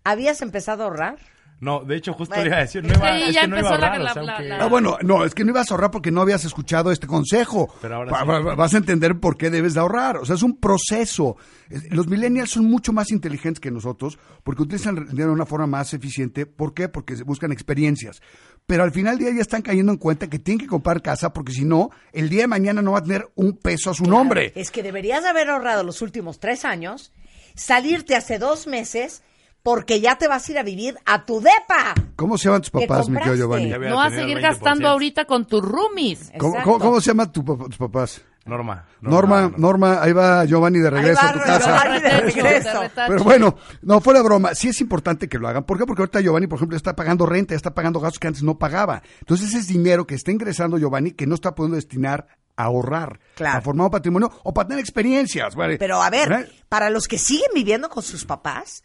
¿habías 0.04 0.42
empezado 0.42 0.84
a 0.84 0.86
ahorrar? 0.88 1.18
No, 1.60 1.86
de 1.86 1.96
hecho, 1.96 2.12
justo 2.12 2.36
Bueno, 2.36 2.44
le 2.44 2.50
iba 2.50 2.58
a 2.58 2.62
decir, 2.62 2.84
no 2.84 2.90
es 2.92 2.98
iba, 2.98 3.12
que 3.14 3.30
es 3.44 3.48
no 3.48 3.58
iba 3.58 3.70
a 3.70 3.72
la- 3.78 3.88
ahorrar, 3.88 4.02
o 4.02 4.04
la- 4.04 4.14
sea, 4.14 4.24
la- 4.24 4.34
aunque- 4.36 4.50
la- 4.50 4.64
Ah, 4.64 4.68
bueno, 4.68 4.98
no, 5.02 5.24
es 5.24 5.34
que 5.34 5.46
no 5.46 5.52
ibas 5.52 5.72
a 5.72 5.74
ahorrar 5.76 5.92
porque 5.92 6.12
no 6.12 6.20
habías 6.20 6.44
escuchado 6.44 6.92
este 6.92 7.08
consejo. 7.08 7.74
Pero 7.82 7.96
ahora 7.96 8.12
Va- 8.12 8.20
sí. 8.22 8.28
va- 8.44 8.56
vas 8.56 8.74
a 8.74 8.78
entender 8.78 9.18
por 9.22 9.38
qué 9.38 9.50
debes 9.50 9.74
de 9.74 9.80
ahorrar. 9.80 10.18
O 10.18 10.26
sea, 10.26 10.36
es 10.36 10.44
un 10.44 10.58
proceso. 10.60 11.38
Es- 11.70 11.90
Los 11.90 12.08
millennials 12.08 12.50
son 12.50 12.66
mucho 12.66 12.92
más 12.92 13.12
inteligentes 13.12 13.62
que 13.62 13.72
nosotros 13.72 14.20
porque 14.44 14.64
utilizan 14.64 14.98
el 14.98 15.08
dinero 15.08 15.30
de 15.30 15.36
una 15.36 15.46
forma 15.46 15.68
más 15.68 15.94
eficiente. 15.94 16.46
¿Por 16.46 16.74
qué? 16.74 16.90
Porque 16.90 17.16
se 17.16 17.24
buscan 17.24 17.54
experiencias. 17.54 18.22
Pero 18.66 18.84
al 18.84 18.92
final 18.92 19.18
del 19.18 19.28
día 19.28 19.36
ya 19.38 19.42
están 19.42 19.62
cayendo 19.62 19.94
en 19.94 20.00
cuenta 20.00 20.30
que 20.30 20.40
tienen 20.40 20.60
que 20.60 20.68
comprar 20.68 21.02
casa 21.02 21.32
porque 21.32 21.54
si 21.54 21.64
no, 21.64 21.92
el 22.12 22.28
día 22.30 22.42
de 22.42 22.48
mañana 22.48 22.82
no 22.82 22.92
va 22.92 22.98
a 23.00 23.04
tener 23.04 23.30
un 23.36 23.56
peso 23.58 23.90
a 23.90 23.94
su 23.94 24.04
nombre. 24.04 24.52
Es 24.56 24.70
que 24.70 24.84
deberías 24.84 25.24
de 25.24 25.30
haber 25.30 25.50
ahorrado 25.50 25.86
los 25.86 26.02
últimos 26.02 26.42
tres 26.42 26.66
años, 26.66 27.14
salirte 27.56 28.16
hace 28.18 28.38
dos 28.40 28.68
meses, 28.68 29.24
porque 29.64 30.02
ya 30.02 30.18
te 30.18 30.28
vas 30.28 30.48
a 30.48 30.52
ir 30.52 30.60
a 30.60 30.64
vivir 30.64 30.96
a 31.06 31.26
tu 31.26 31.40
depa. 31.40 31.96
¿Cómo 32.16 32.38
se 32.38 32.46
llaman 32.46 32.62
tus 32.62 32.72
¿Qué 32.72 32.86
papás, 32.86 33.10
mi 33.10 33.18
querido? 33.18 33.36
Giovanni? 33.36 33.70
No 33.70 33.96
vas 33.96 34.14
a 34.14 34.16
seguir 34.18 34.38
el 34.38 34.44
20%. 34.44 34.50
gastando 34.50 34.90
ahorita 34.90 35.26
con 35.26 35.46
tus 35.46 35.62
roomies. 35.64 36.32
¿Cómo, 36.38 36.54
Exacto. 36.56 36.72
cómo- 36.72 36.80
cómo 36.86 37.02
se 37.02 37.08
llaman 37.08 37.32
tu 37.32 37.44
tus 37.44 37.78
papás? 37.78 38.22
Norma. 38.46 38.86
Norma, 39.00 39.54
Norma, 39.56 40.00
ahí 40.04 40.12
va 40.12 40.44
Giovanni 40.44 40.80
de 40.80 40.90
regreso 40.90 41.22
Ahí 41.22 41.28
va 41.28 41.30
a 41.30 41.34
tu 41.34 41.40
casa. 41.40 41.66
Giovanni 41.82 42.00
de 42.02 42.10
regreso. 42.20 42.82
Pero 43.08 43.24
bueno, 43.24 43.56
no, 43.82 44.02
fuera 44.02 44.22
broma, 44.22 44.54
sí 44.54 44.68
es 44.68 44.82
importante 44.82 45.30
que 45.30 45.40
lo 45.40 45.48
hagan. 45.48 45.64
¿Por 45.64 45.78
qué? 45.78 45.86
Porque 45.86 46.02
ahorita 46.02 46.20
Giovanni, 46.20 46.48
por 46.48 46.58
ejemplo, 46.58 46.76
está 46.76 46.94
pagando 46.94 47.26
renta, 47.26 47.56
está 47.56 47.74
pagando 47.74 48.02
gastos 48.02 48.20
que 48.20 48.28
antes 48.28 48.44
no 48.44 48.58
pagaba. 48.60 49.02
Entonces 49.22 49.48
ese 49.48 49.60
es 49.60 49.68
dinero 49.68 50.06
que 50.06 50.16
está 50.16 50.32
ingresando 50.32 50.78
Giovanni 50.78 51.12
que 51.12 51.26
no 51.26 51.36
está 51.36 51.56
pudiendo 51.56 51.78
destinar 51.78 52.28
a 52.58 52.66
ahorrar, 52.66 53.22
Claro. 53.36 53.60
a 53.60 53.62
formar 53.62 53.86
un 53.86 53.92
patrimonio 53.92 54.30
o 54.44 54.54
para 54.54 54.68
tener 54.68 54.82
experiencias. 54.82 55.56
¿vale? 55.56 55.78
Pero 55.78 56.02
a 56.04 56.10
ver, 56.10 56.28
¿Verdad? 56.28 56.48
para 56.68 56.90
los 56.90 57.08
que 57.08 57.18
siguen 57.18 57.50
viviendo 57.56 57.88
con 57.90 58.04
sus 58.04 58.26
papás, 58.26 58.84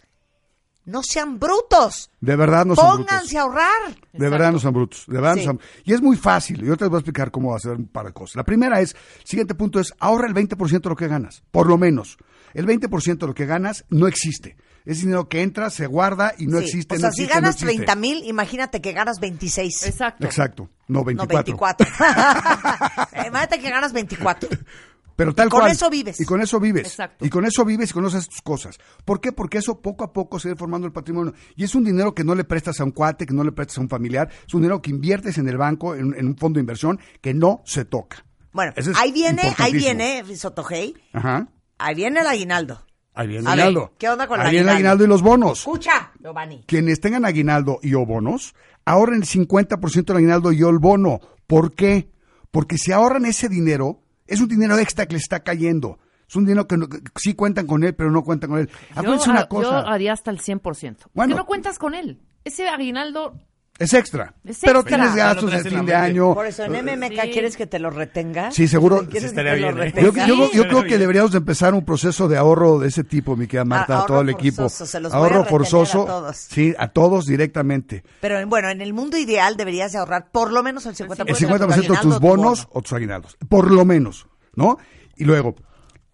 no 0.89 1.03
sean 1.03 1.39
brutos. 1.39 2.11
De 2.21 2.35
verdad 2.35 2.65
no 2.65 2.75
son 2.75 2.97
brutos. 2.97 3.07
Pónganse 3.07 3.39
a 3.39 3.43
ahorrar. 3.43 3.97
De 4.13 4.29
verdad 4.29 4.53
no 4.53 4.59
son 4.59 4.73
brutos. 4.73 5.05
De 5.07 5.21
verdad 5.21 5.37
no 5.37 5.59
Y 5.85 5.93
es 5.93 6.01
muy 6.01 6.17
fácil. 6.17 6.65
Yo 6.65 6.77
te 6.77 6.87
voy 6.87 6.97
a 6.97 7.01
explicar 7.01 7.31
cómo 7.31 7.55
hacer 7.55 7.73
un 7.73 7.87
par 7.87 8.07
de 8.07 8.13
cosas. 8.13 8.37
La 8.37 8.45
primera 8.45 8.81
es, 8.81 8.95
el 9.21 9.27
siguiente 9.27 9.55
punto 9.55 9.81
es, 9.81 9.93
ahorra 10.01 10.27
el 10.27 10.35
20% 10.35 10.81
de 10.83 10.89
lo 10.89 10.97
que 10.97 11.07
ganas. 11.07 11.43
Por 11.51 11.69
lo 11.69 11.77
menos. 11.77 12.17
El 12.55 12.67
20% 12.67 13.19
de 13.19 13.27
lo 13.27 13.35
que 13.35 13.45
ganas 13.45 13.85
no 13.91 14.07
existe. 14.07 14.57
Es 14.87 15.01
dinero 15.01 15.29
que 15.29 15.43
entra, 15.43 15.69
se 15.69 15.87
guarda 15.87 16.33
y 16.39 16.47
no 16.47 16.59
Sí. 16.61 16.65
existe. 16.65 16.95
O 16.95 16.99
no 16.99 17.01
sea, 17.03 17.11
si 17.13 17.23
existe, 17.23 17.35
no 17.35 17.41
ganas 17.43 17.55
existe. 17.57 17.75
30 17.85 17.95
mil, 17.97 18.25
imagínate 18.25 18.81
que 18.81 18.93
ganas 18.93 19.21
26. 19.21 19.87
Exacto. 19.87 20.25
Exacto. 20.25 20.71
No, 20.89 21.01
No, 21.01 21.05
24. 21.05 21.45
24. 21.45 21.87
imagínate 23.13 23.61
que 23.61 23.71
ganas 23.71 23.93
24. 23.93 24.49
Pero 25.19 25.35
tal 25.35 25.49
Y 25.49 25.51
con 25.51 25.61
cual. 25.63 25.73
eso 25.73 25.91
vives. 25.91 26.21
Y 26.21 26.25
con 26.25 26.41
eso 26.41 26.61
vives. 26.61 26.87
Exacto. 26.87 27.27
Y 27.27 27.29
con 27.29 27.45
eso 27.45 27.65
vives 27.65 27.91
y 27.91 27.93
conoces 27.93 28.29
tus 28.29 28.41
cosas. 28.41 28.79
¿Por 29.05 29.21
qué? 29.21 29.33
Porque 29.33 29.59
eso 29.59 29.81
poco 29.83 30.05
a 30.05 30.13
poco 30.13 30.39
se 30.39 30.49
va 30.51 30.55
formando 30.55 30.87
el 30.87 30.93
patrimonio. 30.93 31.35
Y 31.57 31.65
es 31.65 31.75
un 31.75 31.83
dinero 31.83 32.15
que 32.15 32.23
no 32.23 32.37
le 32.37 32.45
prestas 32.45 32.79
a 32.79 32.85
un 32.85 32.93
cuate, 32.93 33.27
que 33.27 33.35
no 33.35 33.43
le 33.43 33.51
prestas 33.51 33.79
a 33.79 33.81
un 33.81 33.89
familiar. 33.89 34.31
Es 34.47 34.55
un 34.55 34.61
dinero 34.63 34.81
que 34.81 34.91
inviertes 34.91 35.37
en 35.37 35.49
el 35.49 35.57
banco, 35.57 35.97
en, 35.97 36.15
en 36.17 36.27
un 36.29 36.37
fondo 36.37 36.59
de 36.59 36.61
inversión, 36.61 37.01
que 37.21 37.35
no 37.35 37.63
se 37.65 37.85
toca. 37.85 38.25
Bueno, 38.53 38.73
es 38.77 38.89
ahí 38.97 39.11
viene, 39.11 39.43
ahí 39.59 39.73
viene, 39.73 40.25
Sotogey, 40.37 40.95
Ajá. 41.13 41.49
ahí 41.79 41.95
viene 41.97 42.21
el 42.21 42.27
aguinaldo. 42.29 42.81
Ahí 43.13 43.27
viene 43.27 43.43
el 43.43 43.49
aguinaldo. 43.49 43.95
¿qué 43.99 44.09
onda 44.09 44.29
con 44.29 44.41
el 44.41 44.47
Ahí 44.47 44.53
viene 44.53 44.63
el 44.63 44.69
aguinaldo? 44.77 45.03
aguinaldo 45.03 45.05
y 45.05 45.09
los 45.09 45.23
bonos. 45.23 45.59
Escucha, 45.59 46.13
Giovanni. 46.23 46.63
Quienes 46.69 47.01
tengan 47.01 47.25
aguinaldo 47.25 47.81
y 47.83 47.95
o 47.95 48.07
bonos, 48.07 48.55
ahorren 48.85 49.23
el 49.23 49.29
50% 49.29 50.05
del 50.05 50.17
aguinaldo 50.17 50.53
y 50.53 50.63
o 50.63 50.71
el 50.71 50.79
bono. 50.79 51.19
¿Por 51.49 51.75
qué? 51.75 52.13
Porque 52.53 52.79
si 52.79 52.93
ahorran 52.93 53.25
ese 53.27 53.49
dinero, 53.49 54.05
es 54.29 54.41
un 54.41 54.49
dinero 54.49 54.79
extra 54.79 55.07
que 55.07 55.15
les 55.15 55.23
está 55.23 55.41
cayendo. 55.43 55.99
Es 56.29 56.37
un 56.37 56.45
dinero 56.45 56.67
que, 56.69 56.77
no- 56.77 56.89
que 56.89 57.01
sí 57.17 57.35
cuentan 57.35 57.67
con 57.67 57.83
él, 57.85 57.95
pero 57.95 58.11
no 58.11 58.23
cuentan 58.23 58.51
con 58.51 58.59
él. 58.61 58.69
Yo, 58.69 59.01
Acuérdense 59.01 59.31
una 59.31 59.41
ha- 59.41 59.49
cosa. 59.49 59.71
yo 59.83 59.89
haría 59.89 60.13
hasta 60.13 60.31
el 60.31 60.39
100%. 60.41 60.61
¿Por 61.05 61.11
Bueno. 61.15 61.35
qué 61.35 61.39
no 61.39 61.47
cuentas 61.47 61.79
con 61.79 61.95
él? 61.95 62.21
Ese 62.45 62.69
aguinaldo, 62.69 63.35
Es 63.79 63.95
extra. 63.95 64.35
Es 64.45 64.59
pero 64.61 64.81
extra. 64.81 64.97
tienes 64.97 65.11
lo 65.15 65.17
gastos 65.23 65.53
de 65.53 65.71
fin 65.71 65.87
de 65.87 65.95
año. 65.95 66.35
Por 66.35 66.47
eso 66.47 66.65
en 66.65 66.73
MMK 66.85 67.23
Sí. 67.23 67.31
quieres 67.31 67.57
que 67.57 67.67
te 67.69 67.79
lo 67.79 67.91
retenga. 67.91 68.51
Sí, 68.51 68.67
seguro. 68.67 69.07
¿Quieres 69.09 69.31
Sí, 69.31 69.37
que 69.37 69.41
estaría 69.41 69.55
bien, 69.55 69.79
¿eh? 69.81 69.93
Yo, 70.03 70.13
yo- 70.13 70.51
yo 70.53 70.63
Sí. 70.65 70.69
creo 70.69 70.83
que 70.83 70.99
deberíamos 70.99 71.31
de 71.31 71.39
empezar 71.39 71.75
un 71.75 71.85
proceso 71.85 72.27
de 72.27 72.37
ahorro 72.37 72.81
de 72.81 72.89
ese 72.89 73.05
tipo, 73.05 73.37
mi 73.37 73.47
querida 73.47 73.65
Marta, 73.65 74.01
a, 74.03 74.07
todo 74.07 74.21
el 74.23 74.31
equipo. 74.31 74.63
forzoso, 74.63 74.87
se 74.87 74.99
los 74.99 75.13
voy 75.13 75.17
a 75.17 75.23
ahorro 75.23 75.43
retener 75.45 75.51
forzoso. 75.51 76.03
a 76.03 76.07
todos. 76.07 76.37
Sí, 76.37 76.75
a 76.77 76.89
todos 76.89 77.27
directamente. 77.27 78.03
Pero 78.21 78.45
bueno, 78.49 78.69
en 78.69 78.81
el 78.81 78.93
mundo 78.93 79.17
ideal 79.17 79.57
deberías 79.57 79.93
de 79.93 79.99
ahorrar 79.99 80.31
por 80.33 80.51
lo 80.53 80.63
menos 80.65 80.85
el 80.87 80.97
50%, 80.97 81.29
El 81.29 81.37
50% 81.37 81.95
de 81.95 82.01
tus 82.01 82.15
tu 82.15 82.21
bonos 82.21 82.65
bono. 82.67 82.71
o 82.73 82.83
tus 82.83 82.93
aguinaldos. 82.95 83.37
Por 83.49 83.71
lo 83.71 83.85
menos, 83.85 84.27
¿no? 84.57 84.79
Y 85.17 85.25
luego, 85.25 85.55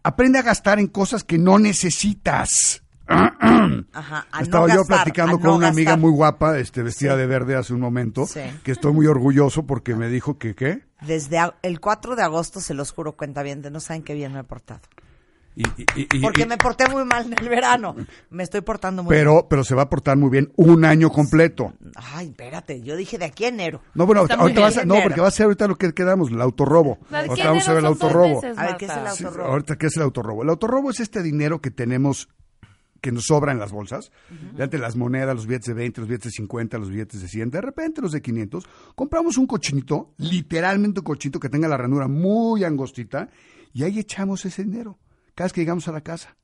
aprende 0.03 0.39
a 0.39 0.43
gastar 0.43 0.79
en 0.79 0.89
cosas 0.89 1.25
que 1.25 1.39
no 1.39 1.59
necesitas. 1.59 2.83
Ajá, 3.07 4.27
a 4.33 4.39
no 4.39 4.43
Estaba 4.43 4.69
yo 4.69 4.77
gastar, 4.79 4.97
platicando 4.99 5.37
a 5.37 5.41
con 5.41 5.51
no 5.51 5.57
una 5.57 5.69
amiga 5.69 5.97
muy 5.97 6.11
guapa, 6.11 6.59
este, 6.59 6.83
vestida 6.83 7.13
Sí. 7.13 7.19
de 7.19 7.27
verde 7.27 7.57
hace 7.57 7.75
un 7.75 7.81
momento, 7.81 8.27
Sí. 8.27 8.41
que 8.63 8.73
estoy 8.73 8.93
muy 8.93 9.07
orgulloso 9.07 9.67
porque 9.67 9.95
me 9.95 10.09
dijo 10.09 10.39
que, 10.39 10.55
¿qué? 10.55 10.83
Desde 11.03 11.39
a- 11.39 11.55
el 11.63 11.81
4 11.81 12.17
de 12.17 12.23
agosto, 12.23 12.61
se 12.61 12.75
los 12.75 12.93
juro, 12.93 13.13
cuenta 13.13 13.43
bien, 13.43 13.63
no 13.71 13.81
saben 13.81 14.03
qué 14.03 14.15
bien 14.15 14.33
me 14.33 14.41
he 14.41 14.45
portado. 14.45 14.81
Y- 15.57 15.63
y- 15.77 16.09
y- 16.17 16.21
Porque 16.21 16.43
y- 16.43 16.47
me 16.47 16.57
porté 16.57 16.89
muy 16.89 17.05
mal 17.05 17.27
en 17.27 17.39
el 17.39 17.49
verano. 17.49 17.95
Me 18.29 18.43
estoy 18.43 18.63
portando 18.63 19.05
muy 19.05 19.11
pero, 19.15 19.47
pero 19.49 19.63
se 19.63 19.77
va 19.77 19.83
a 19.83 19.89
portar 19.89 20.17
muy 20.17 20.29
bien 20.29 20.51
un 20.57 20.85
año 20.85 21.11
completo. 21.11 21.73
bien. 21.79 21.93
Ay, 21.95 22.27
espérate, 22.31 22.83
yo 22.83 22.97
dije 22.97 23.19
de 23.19 23.27
aquí 23.27 23.45
a 23.45 23.49
enero. 23.49 23.81
No, 23.95 24.05
bueno, 24.05 24.23
Está 24.23 24.35
ahorita 24.35 24.61
bien. 24.61 24.69
vas 24.69 24.79
a- 24.79 24.85
no, 24.85 24.97
porque 25.05 25.21
va 25.21 25.29
a 25.29 25.31
ser 25.31 25.45
ahorita 25.45 25.69
lo 25.69 25.77
que 25.77 25.93
quedamos, 25.95 26.31
el 26.33 26.41
autorrobo. 26.41 26.99
¿de 27.09 27.19
Ahorita 27.19 27.49
vamos 27.51 27.69
a 27.69 27.73
ver 27.73 27.79
el 27.81 27.87
autorrobo. 27.87 28.43
meses, 28.43 28.59
A 28.59 28.67
ver, 28.67 28.77
¿qué 28.79 28.87
es 28.87 28.91
el 28.97 29.07
autorrobo? 29.07 29.45
Sí, 29.45 29.51
ahorita, 29.53 29.77
¿qué 29.77 29.87
es 29.87 29.97
el 29.97 30.03
autorrobo? 30.03 30.43
El 30.43 30.49
autorrobo 30.49 30.91
es 30.91 30.99
este 30.99 31.23
dinero 31.23 31.61
que 31.61 31.71
tenemos 31.71 32.29
que 33.05 33.13
nos 33.13 33.27
sobra 33.27 33.53
en 33.53 33.59
las 33.59 33.71
bolsas. 33.71 34.11
De 34.57 34.63
antes 34.63 34.81
las 34.81 34.97
monedas, 34.97 35.35
los 35.35 35.47
billetes 35.47 35.67
de 35.67 35.75
20, 35.75 36.01
los 36.01 36.09
billetes 36.09 36.33
de 36.33 36.37
50, 36.37 36.79
los 36.79 36.89
billetes 36.89 37.21
de 37.21 37.29
100, 37.29 37.51
de 37.51 37.61
repente 37.61 38.01
los 38.01 38.13
de 38.13 38.23
500. 38.23 38.65
Compramos 38.95 39.37
un 39.37 39.47
cochinito, 39.47 40.15
literalmente 40.17 41.01
un 41.01 41.05
cochinito 41.05 41.39
que 41.39 41.51
tenga 41.51 41.69
la 41.69 41.77
ranura 41.77 42.09
muy 42.09 42.65
angostita, 42.65 43.29
y 43.75 43.83
ahí 43.83 43.99
echamos 43.99 44.47
ese 44.47 44.65
dinero 44.65 44.99
cada 45.35 45.47
vez 45.47 45.53
que 45.53 45.61
llegamos 45.61 45.87
a 45.87 45.93
la 45.93 46.01
casa. 46.01 46.39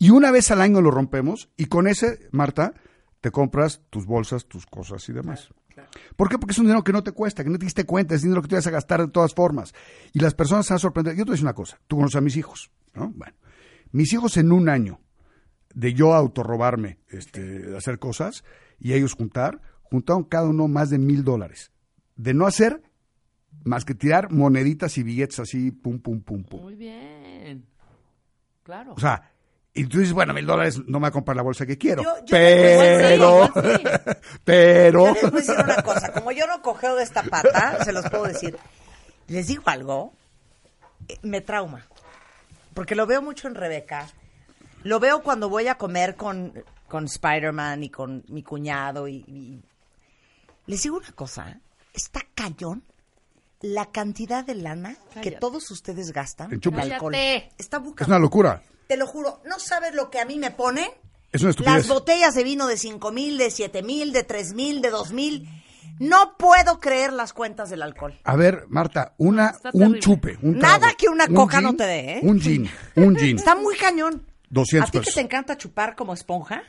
Y 0.00 0.10
una 0.10 0.32
vez 0.32 0.50
al 0.50 0.60
año 0.62 0.80
lo 0.80 0.90
rompemos, 0.90 1.48
y 1.56 1.66
con 1.66 1.86
ese, 1.86 2.28
Marta, 2.32 2.74
te 3.20 3.30
compras 3.30 3.82
tus 3.88 4.04
bolsas, 4.04 4.46
tus 4.46 4.66
cosas 4.66 5.08
y 5.08 5.12
demás. 5.12 5.50
¿Por 6.16 6.28
qué? 6.28 6.38
Porque 6.38 6.54
es 6.54 6.58
un 6.58 6.64
dinero 6.64 6.82
que 6.82 6.92
no 6.92 7.04
te 7.04 7.12
cuesta, 7.12 7.44
que 7.44 7.50
no 7.50 7.58
te 7.58 7.66
diste 7.66 7.84
cuenta, 7.84 8.16
es 8.16 8.22
dinero 8.22 8.42
que 8.42 8.48
te 8.48 8.56
vas 8.56 8.66
a 8.66 8.70
gastar 8.72 9.00
de 9.00 9.12
todas 9.12 9.32
formas. 9.32 9.72
Y 10.12 10.18
las 10.18 10.34
personas 10.34 10.66
se 10.66 10.72
van 10.72 10.76
a 10.76 10.80
sorprender. 10.80 11.14
Yo 11.14 11.24
te 11.24 11.28
voy 11.28 11.34
a 11.34 11.34
decir 11.34 11.46
una 11.46 11.54
cosa, 11.54 11.78
tú 11.86 11.96
conoces 11.96 12.16
a 12.16 12.20
mis 12.20 12.36
hijos, 12.36 12.72
¿no? 12.94 13.12
Bueno, 13.14 13.36
mis 13.92 14.12
hijos 14.12 14.36
en 14.38 14.50
un 14.50 14.68
año 14.68 14.98
de 15.74 15.94
yo 15.94 16.14
autorrobarme, 16.14 16.98
este, 17.08 17.76
hacer 17.76 17.98
cosas, 17.98 18.44
y 18.78 18.92
ellos 18.94 19.14
juntar, 19.14 19.60
juntaron 19.82 20.24
cada 20.24 20.48
uno 20.48 20.68
más 20.68 20.90
de 20.90 20.98
mil 20.98 21.24
dólares. 21.24 21.70
De 22.16 22.34
no 22.34 22.46
hacer 22.46 22.82
más 23.64 23.84
que 23.84 23.94
tirar 23.94 24.30
moneditas 24.30 24.96
y 24.98 25.02
billetes 25.02 25.38
así, 25.40 25.70
pum, 25.70 25.98
pum, 26.00 26.20
pum, 26.22 26.42
pum. 26.44 26.60
Muy 26.62 26.74
bien. 26.76 27.66
Claro. 28.62 28.94
O 28.96 29.00
sea, 29.00 29.30
y 29.74 29.84
tú 29.86 29.98
dices, 29.98 30.12
bueno, 30.12 30.32
mil 30.34 30.46
dólares 30.46 30.80
no 30.86 30.98
me 30.98 31.04
va 31.04 31.08
a 31.08 31.12
comprar 31.12 31.36
la 31.36 31.42
bolsa 31.42 31.64
que 31.66 31.78
quiero. 31.78 32.02
Yo- 32.02 32.16
yo 32.20 32.26
pero, 32.30 33.46
sí, 33.54 33.84
pero, 34.44 35.06
Yo 35.06 35.12
les 35.14 35.22
voy 35.22 35.30
a 35.30 35.44
decir 35.44 35.64
una 35.64 35.82
cosa, 35.82 36.12
como 36.12 36.32
yo 36.32 36.46
no 36.46 36.60
cogeo 36.62 36.96
de 36.96 37.02
esta 37.04 37.22
pata, 37.22 37.82
se 37.84 37.92
los 37.92 38.08
puedo 38.10 38.24
decir. 38.24 38.56
Les 39.28 39.46
digo 39.46 39.62
algo, 39.66 40.12
eh, 41.08 41.18
me 41.22 41.40
trauma. 41.40 41.86
Porque 42.74 42.94
lo 42.94 43.06
veo 43.06 43.22
mucho 43.22 43.48
en 43.48 43.54
Rebeca. 43.54 44.06
Lo 44.82 45.00
veo 45.00 45.22
cuando 45.22 45.48
voy 45.48 45.68
a 45.68 45.76
comer 45.76 46.16
con, 46.16 46.52
con 46.88 47.04
Spider-Man 47.04 47.82
y 47.84 47.90
con 47.90 48.24
mi 48.28 48.42
cuñado. 48.42 49.08
Y, 49.08 49.16
y- 49.26 49.62
Les 50.66 50.82
digo 50.82 50.96
una 50.98 51.12
cosa, 51.12 51.60
está 51.92 52.20
cañón 52.34 52.82
la 53.60 53.86
cantidad 53.86 54.44
de 54.44 54.54
lana 54.54 54.96
que 55.22 55.32
todos 55.32 55.70
ustedes 55.70 56.12
gastan 56.12 56.50
En 56.52 56.80
alcohol. 56.80 57.12
Cállate. 57.12 57.52
Está 57.58 57.76
es 57.76 57.82
buca. 57.82 58.06
una 58.06 58.18
locura. 58.18 58.62
Te 58.86 58.96
lo 58.96 59.06
juro, 59.06 59.40
no 59.44 59.58
sabes 59.58 59.94
lo 59.94 60.10
que 60.10 60.18
a 60.18 60.24
mí 60.24 60.38
me 60.38 60.50
pone. 60.50 60.90
Es 61.30 61.42
una 61.42 61.50
estupidez. 61.50 61.76
Las 61.76 61.88
botellas 61.88 62.34
de 62.34 62.42
vino 62.42 62.66
de 62.66 62.76
cinco 62.76 63.12
mil, 63.12 63.38
de 63.38 63.50
siete 63.50 63.82
mil, 63.82 64.12
de 64.12 64.24
tres 64.24 64.54
mil, 64.54 64.80
de 64.82 64.90
dos 64.90 65.12
mil. 65.12 65.48
No 65.98 66.36
puedo 66.38 66.80
creer 66.80 67.12
las 67.12 67.34
cuentas 67.34 67.68
del 67.68 67.82
alcohol. 67.82 68.18
A 68.24 68.34
ver, 68.34 68.64
Marta, 68.68 69.14
una, 69.18 69.54
un 69.74 69.98
chupe, 69.98 70.38
un 70.40 70.58
Nada 70.58 70.94
que 70.94 71.08
una 71.10 71.26
un 71.26 71.34
coca 71.34 71.60
no 71.60 71.76
te 71.76 71.84
dé, 71.84 72.12
¿eh? 72.14 72.20
Un 72.22 72.40
gin, 72.40 72.68
un 72.96 73.14
gin. 73.16 73.36
Está 73.36 73.54
muy 73.54 73.76
cañón. 73.76 74.26
200 74.50 74.88
¿A 74.88 74.92
ti 74.92 74.98
que 74.98 75.00
pesos. 75.02 75.14
te 75.14 75.20
encanta 75.20 75.56
chupar 75.56 75.96
como 75.96 76.12
esponja, 76.12 76.62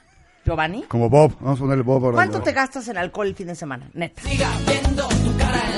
Giovanni? 0.46 0.84
Como 0.84 1.10
Bob, 1.10 1.36
vamos 1.40 1.60
a 1.60 1.62
ponerle 1.62 1.84
Bob 1.84 2.06
ahora. 2.06 2.16
¿Cuánto 2.16 2.42
te 2.42 2.52
gastas 2.54 2.88
en 2.88 2.98
alcohol 2.98 3.28
el 3.28 3.36
fin 3.36 3.48
de 3.48 3.56
semana? 3.56 3.90
Neta. 3.94 4.22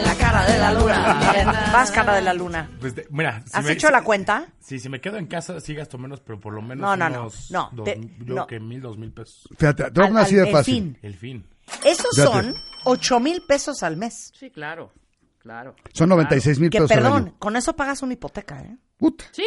La 0.05 0.15
cara 0.15 0.45
de 0.45 0.57
la 0.59 0.71
luna. 0.73 1.69
Vas 1.73 1.91
cara 1.91 2.15
de 2.15 2.21
la 2.21 2.33
luna. 2.33 2.69
Pues 2.79 2.95
de- 2.95 3.07
mira, 3.09 3.41
si 3.45 3.57
¿Has 3.57 3.65
me- 3.65 3.71
hecho 3.71 3.87
si- 3.87 3.93
la 3.93 4.03
cuenta? 4.03 4.47
Sí, 4.59 4.79
si 4.79 4.89
me 4.89 4.99
quedo 5.01 5.17
en 5.17 5.27
casa, 5.27 5.59
sí 5.59 5.73
gasto 5.73 5.97
menos, 5.97 6.19
pero 6.21 6.39
por 6.39 6.53
lo 6.53 6.61
menos 6.61 6.81
No, 6.81 6.95
no, 6.95 7.09
no, 7.09 7.21
unos 7.21 7.51
no, 7.51 7.69
dos- 7.73 7.85
te- 7.85 7.99
yo 8.19 8.35
no. 8.35 8.47
que 8.47 8.59
mil, 8.59 8.81
dos 8.81 8.97
mil 8.97 9.11
pesos. 9.11 9.47
Fíjate, 9.57 9.83
te 9.85 9.89
voy 9.91 10.03
a 10.03 10.05
Al- 10.05 10.09
poner 10.11 10.25
así 10.25 10.35
de 10.35 10.43
el 10.47 10.51
fácil. 10.51 10.73
fin. 10.75 10.97
El 11.01 11.15
fin. 11.15 11.47
Esos 11.85 12.15
Fíjate. 12.15 12.31
son 12.31 12.55
ocho 12.85 13.19
mil 13.19 13.41
pesos 13.47 13.83
al 13.83 13.97
mes. 13.97 14.31
Sí, 14.37 14.49
claro. 14.49 14.91
Claro. 15.43 15.75
Son 15.93 16.07
96 16.07 16.59
mil 16.59 16.69
Que 16.69 16.77
pesos 16.79 16.91
al 16.91 16.97
perdón, 17.03 17.23
año. 17.23 17.35
con 17.37 17.55
eso 17.57 17.75
pagas 17.75 18.01
una 18.01 18.13
hipoteca, 18.13 18.61
¿eh? 18.61 18.77
Puta. 18.97 19.25
Sí. 19.33 19.43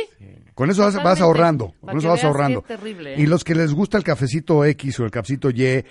Con 0.54 0.70
eso 0.70 0.82
vas, 1.02 1.20
ahorrando, 1.22 1.68
Para 1.80 1.92
con 1.92 1.98
eso 1.98 2.08
que 2.08 2.08
vas 2.08 2.24
ahorrando. 2.24 2.62
terrible, 2.62 3.14
¿eh? 3.14 3.20
Y 3.22 3.26
los 3.26 3.42
que 3.44 3.54
les 3.54 3.72
gusta 3.72 3.96
el 3.96 4.04
cafecito 4.04 4.62
X 4.66 5.00
o 5.00 5.04
el 5.04 5.10
cafecito 5.10 5.48
Y, 5.48 5.64
eh, 5.64 5.84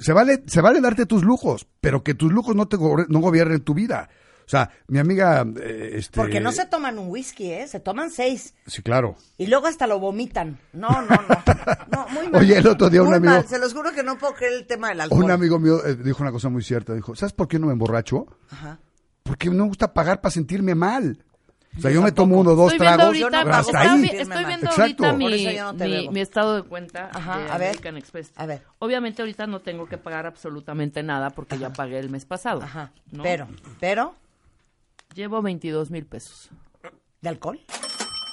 se 0.00 0.12
vale, 0.14 0.42
se 0.46 0.62
vale 0.62 0.80
darte 0.80 1.04
tus 1.04 1.22
lujos, 1.24 1.68
pero 1.82 2.02
que 2.02 2.14
tus 2.14 2.32
lujos 2.32 2.56
no 2.56 2.68
te 2.68 2.78
go- 2.78 3.04
no 3.06 3.18
gobiernen 3.20 3.60
tu 3.60 3.74
vida. 3.74 4.08
O 4.46 4.50
sea, 4.50 4.70
mi 4.88 4.98
amiga, 4.98 5.44
eh, 5.62 5.90
este, 5.94 6.16
Porque 6.16 6.40
no 6.40 6.50
se 6.52 6.64
toman 6.66 6.98
un 6.98 7.08
whisky, 7.08 7.52
¿eh? 7.52 7.68
Se 7.68 7.78
toman 7.80 8.10
seis. 8.10 8.54
sí, 8.66 8.80
claro. 8.82 9.14
Y 9.36 9.46
luego 9.46 9.66
hasta 9.66 9.86
lo 9.86 10.00
vomitan. 10.00 10.58
No, 10.72 10.88
no, 11.02 11.02
no. 11.08 11.44
No, 11.92 12.08
muy 12.08 12.28
mal. 12.28 12.40
Oye, 12.42 12.56
el 12.56 12.66
otro 12.66 12.88
día 12.88 13.02
un 13.02 13.08
Muy 13.08 13.18
amigo- 13.18 13.34
mal. 13.34 13.46
Se 13.46 13.58
los 13.58 13.74
juro 13.74 13.92
que 13.92 14.02
no 14.02 14.16
puedo 14.16 14.32
creer 14.34 14.54
el 14.54 14.66
tema 14.66 14.88
del 14.88 15.02
alcohol. 15.02 15.22
Un 15.24 15.30
amigo 15.30 15.58
mío 15.60 15.84
eh, 15.84 15.94
dijo 15.96 16.22
una 16.22 16.32
cosa 16.32 16.48
muy 16.48 16.62
cierta. 16.64 16.94
Dijo, 16.94 17.14
¿sabes 17.14 17.34
por 17.34 17.46
qué 17.46 17.58
no 17.58 17.66
me 17.66 17.74
emborracho? 17.74 18.26
Ajá. 18.48 18.80
Porque 19.30 19.48
no 19.48 19.62
me 19.62 19.68
gusta 19.68 19.92
pagar 19.94 20.20
para 20.20 20.32
sentirme 20.32 20.74
mal. 20.74 21.24
O 21.78 21.80
sea, 21.80 21.92
yo, 21.92 22.02
me 22.02 22.10
tomo 22.10 22.40
uno 22.40 22.50
o 22.50 22.56
dos 22.56 22.72
Estoy 22.72 22.84
viendo 22.84 22.96
tragos, 23.12 23.22
ahorita, 23.22 23.42
pero 23.44 23.54
hasta 23.54 23.78
está 23.84 23.92
ahí. 23.92 24.04
estoy 24.06 24.44
viendo 24.44 24.66
Exacto. 24.66 24.80
ahorita 24.82 25.12
mi, 25.12 26.04
no 26.04 26.10
mi- 26.10 26.20
estado 26.20 26.56
de 26.56 26.62
cuenta 26.64 27.10
Ajá, 27.12 27.38
de 27.38 27.44
a 27.44 27.58
ver. 27.58 27.68
American 27.68 27.96
Express. 27.96 28.32
A 28.34 28.46
ver. 28.46 28.62
Obviamente 28.80 29.22
ahorita 29.22 29.46
no 29.46 29.60
tengo 29.60 29.86
que 29.86 29.96
pagar 29.96 30.26
absolutamente 30.26 31.04
nada 31.04 31.30
porque 31.30 31.58
ya 31.58 31.72
pagué 31.72 32.00
el 32.00 32.10
mes 32.10 32.24
pasado. 32.24 32.62
Ajá. 32.62 32.90
¿no? 33.12 33.22
Pero, 33.22 33.46
pero, 33.78 34.14
Llevo 35.14 35.42
22 35.42 35.90
mil 35.92 36.06
pesos. 36.06 36.50
¿de 37.20 37.28
alcohol? 37.28 37.60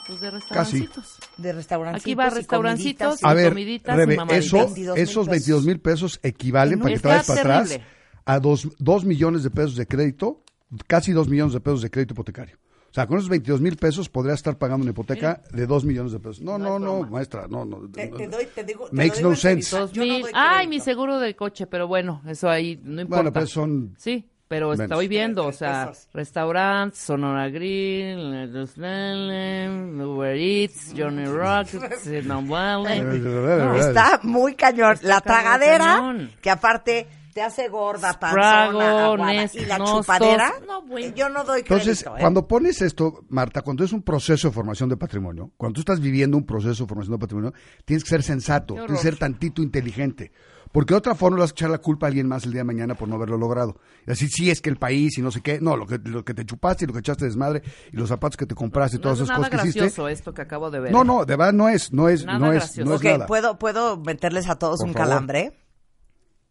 Pues 0.07 0.19
de 0.21 0.31
restaurancitos. 0.31 1.17
De 1.37 1.53
restaurancitos. 1.53 2.01
Aquí 2.03 2.15
va 2.15 2.27
y 2.27 2.29
restaurancitos. 2.31 3.19
comiditas. 3.19 3.23
A 3.29 3.33
y 3.33 3.35
ver, 3.35 3.49
comiditas 3.49 3.95
y 3.95 3.97
Rebe, 3.97 4.15
mamaditas. 4.15 4.45
eso, 4.45 4.57
22 4.57 4.95
mil 4.95 5.03
esos 5.03 5.13
pesos. 5.25 5.27
22 5.29 5.65
mil 5.65 5.79
pesos 5.79 6.19
equivalen, 6.23 6.79
para 6.79 6.93
que 6.95 6.99
te 7.01 7.07
vayas 7.07 7.27
para 7.27 7.39
atrás, 7.41 7.79
a 8.25 8.39
dos, 8.39 8.69
dos 8.79 9.05
millones 9.05 9.43
de 9.43 9.49
pesos 9.51 9.75
de 9.75 9.85
crédito, 9.85 10.41
casi 10.87 11.11
dos 11.11 11.27
millones 11.27 11.53
de 11.53 11.59
pesos 11.59 11.81
de 11.81 11.89
crédito 11.89 12.13
hipotecario. 12.13 12.57
O 12.89 12.93
sea, 12.93 13.05
con 13.05 13.17
esos 13.17 13.29
22 13.29 13.61
mil 13.61 13.75
pesos 13.75 14.09
podrías 14.09 14.39
estar 14.39 14.57
pagando 14.57 14.83
una 14.83 14.91
hipoteca 14.91 15.41
de 15.51 15.67
dos 15.67 15.83
millones 15.83 16.13
de 16.13 16.19
pesos. 16.19 16.41
No, 16.41 16.57
no, 16.57 16.79
no, 16.79 17.03
maestra, 17.03 17.47
no, 17.47 17.65
no. 17.65 17.87
Te, 17.89 18.09
no. 18.09 18.17
te 18.17 18.27
doy, 18.27 18.45
te 18.47 18.63
digo, 18.63 18.87
Makes 18.91 19.21
no 19.21 19.35
sense. 19.35 19.77
No 19.77 19.87
Ay, 20.33 20.67
mi 20.67 20.79
seguro 20.79 21.19
de 21.19 21.35
coche, 21.35 21.67
pero 21.67 21.87
bueno, 21.87 22.21
eso 22.27 22.49
ahí 22.49 22.79
no 22.83 23.01
importa. 23.01 23.23
Bueno, 23.23 23.33
pues 23.33 23.49
son... 23.49 23.93
Sí, 23.97 24.25
pero 24.47 24.69
Menos. 24.69 24.85
estoy 24.85 25.07
viendo, 25.09 25.45
o 25.45 25.51
sea, 25.51 25.91
restaurantes, 26.13 26.99
Sonora 26.99 27.49
Grill, 27.49 28.53
Los 28.53 28.77
Uber 28.77 30.37
Eats, 30.37 30.93
Johnny 30.97 31.25
Rockets, 31.25 32.07
Está 32.07 34.19
muy 34.23 34.55
cañón. 34.55 34.93
Está 34.93 35.07
la 35.07 35.21
tragadera, 35.21 35.97
cañón. 35.97 36.31
que 36.41 36.49
aparte 36.49 37.07
te 37.37 37.43
hace 37.43 37.67
gorda, 37.69 38.19
panzona, 38.19 39.05
aguada, 39.05 39.47
y 39.53 39.65
la 39.65 39.77
Nostos. 39.77 40.07
chupadera, 40.07 40.53
No, 40.65 40.81
bueno. 40.81 41.13
yo 41.15 41.29
no 41.29 41.43
doy 41.43 41.61
crédito. 41.61 41.75
Entonces, 41.91 42.01
¿eh? 42.03 42.09
cuando 42.19 42.47
pones 42.47 42.81
esto, 42.81 43.25
Marta, 43.29 43.61
cuando 43.61 43.83
es 43.83 43.93
un 43.93 44.01
proceso 44.01 44.47
de 44.47 44.53
formación 44.55 44.89
de 44.89 44.97
patrimonio, 44.97 45.51
cuando 45.55 45.75
tú 45.75 45.81
estás 45.81 45.99
viviendo 45.99 46.35
un 46.35 46.47
proceso 46.47 46.85
de 46.85 46.87
formación 46.89 47.13
de 47.13 47.19
patrimonio, 47.19 47.53
tienes 47.85 48.03
que 48.03 48.09
ser 48.09 48.23
sensato, 48.23 48.73
tienes 48.73 48.91
que 48.91 48.97
ser 48.97 49.17
tantito 49.19 49.61
inteligente. 49.61 50.31
Porque 50.71 50.95
de 50.95 50.97
otra 50.97 51.13
forma 51.13 51.37
le 51.37 51.41
vas 51.41 51.51
a 51.51 51.53
echar 51.53 51.69
la 51.69 51.77
culpa 51.77 52.07
a 52.07 52.09
alguien 52.09 52.27
más 52.27 52.43
el 52.45 52.53
día 52.53 52.61
de 52.61 52.65
mañana 52.65 52.95
por 52.95 53.07
no 53.07 53.15
haberlo 53.15 53.37
logrado. 53.37 53.79
Y 54.07 54.11
así, 54.11 54.27
sí, 54.27 54.49
es 54.49 54.59
que 54.59 54.71
el 54.71 54.77
país 54.77 55.15
y 55.19 55.21
no 55.21 55.29
sé 55.29 55.41
qué. 55.41 55.59
No, 55.61 55.77
lo 55.77 55.85
que, 55.85 55.99
lo 56.03 56.25
que 56.25 56.33
te 56.33 56.43
chupaste 56.43 56.85
y 56.85 56.87
lo 56.87 56.93
que 56.93 56.99
echaste 57.01 57.25
desmadre 57.25 57.61
y 57.93 57.97
los 57.97 58.09
zapatos 58.09 58.35
que 58.35 58.47
te 58.47 58.55
compraste 58.55 58.97
y 58.97 58.99
No 58.99 59.03
todas 59.03 59.19
es 59.19 59.23
esas 59.25 59.37
nada 59.37 59.49
cosas 59.49 59.61
que 59.61 59.67
hiciste. 59.69 59.79
gracioso 59.81 60.07
esto 60.09 60.33
que 60.33 60.41
acabo 60.41 60.71
de 60.71 60.79
ver. 60.79 60.91
No, 60.91 61.03
¿eh? 61.03 61.05
no, 61.05 61.23
de 61.23 61.35
verdad 61.35 61.53
no 61.53 61.69
es, 61.69 61.93
no 61.93 62.09
es, 62.09 62.25
Nada 62.25 62.39
no 62.39 62.51
es, 62.51 62.75
no 62.79 62.95
es 62.95 62.99
Ok, 62.99 63.03
nada. 63.05 63.27
¿puedo, 63.27 63.59
¿puedo 63.59 63.97
meterles 63.97 64.49
a 64.49 64.55
todos 64.57 64.79
Por 64.79 64.87
un 64.87 64.93
favor. 64.93 65.07
calambre? 65.07 65.53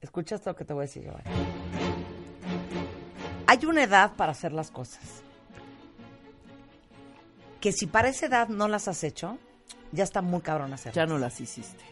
Escucha 0.06 0.36
esto 0.36 0.54
que 0.54 0.64
te 0.64 0.72
voy 0.72 0.82
a 0.82 0.86
decir 0.86 1.02
yo. 1.02 1.10
Hay 3.48 3.66
una 3.66 3.82
edad 3.82 4.12
para 4.14 4.30
hacer 4.30 4.52
las 4.52 4.70
cosas. 4.70 5.02
Que 7.60 7.72
si 7.72 7.88
para 7.88 8.08
esa 8.08 8.26
edad 8.26 8.48
no 8.48 8.68
las 8.68 8.86
has 8.86 9.02
hecho, 9.02 9.36
ya 9.90 10.04
está 10.04 10.22
muy 10.22 10.42
cabrón 10.42 10.72
hacerlas. 10.72 10.94
Ya 10.94 11.06
no 11.06 11.18
las 11.18 11.40
hiciste. 11.40 11.82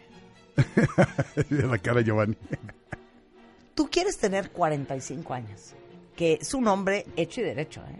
la 1.50 1.76
cara 1.78 1.98
de 1.98 2.04
Giovanni. 2.04 2.36
Tú 3.74 3.88
quieres 3.90 4.16
tener 4.16 4.52
45 4.52 5.34
años, 5.34 5.72
que 6.14 6.38
es 6.40 6.54
un 6.54 6.68
hombre 6.68 7.06
hecho 7.16 7.40
y 7.40 7.44
derecho, 7.44 7.80
¿eh? 7.80 7.98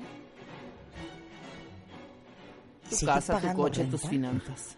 Tu 2.89 2.95
¿Sigues 2.95 3.15
casa, 3.17 3.41
tu 3.41 3.53
coche, 3.53 3.83
renta? 3.83 3.99
tus 3.99 4.09
finanzas. 4.09 4.77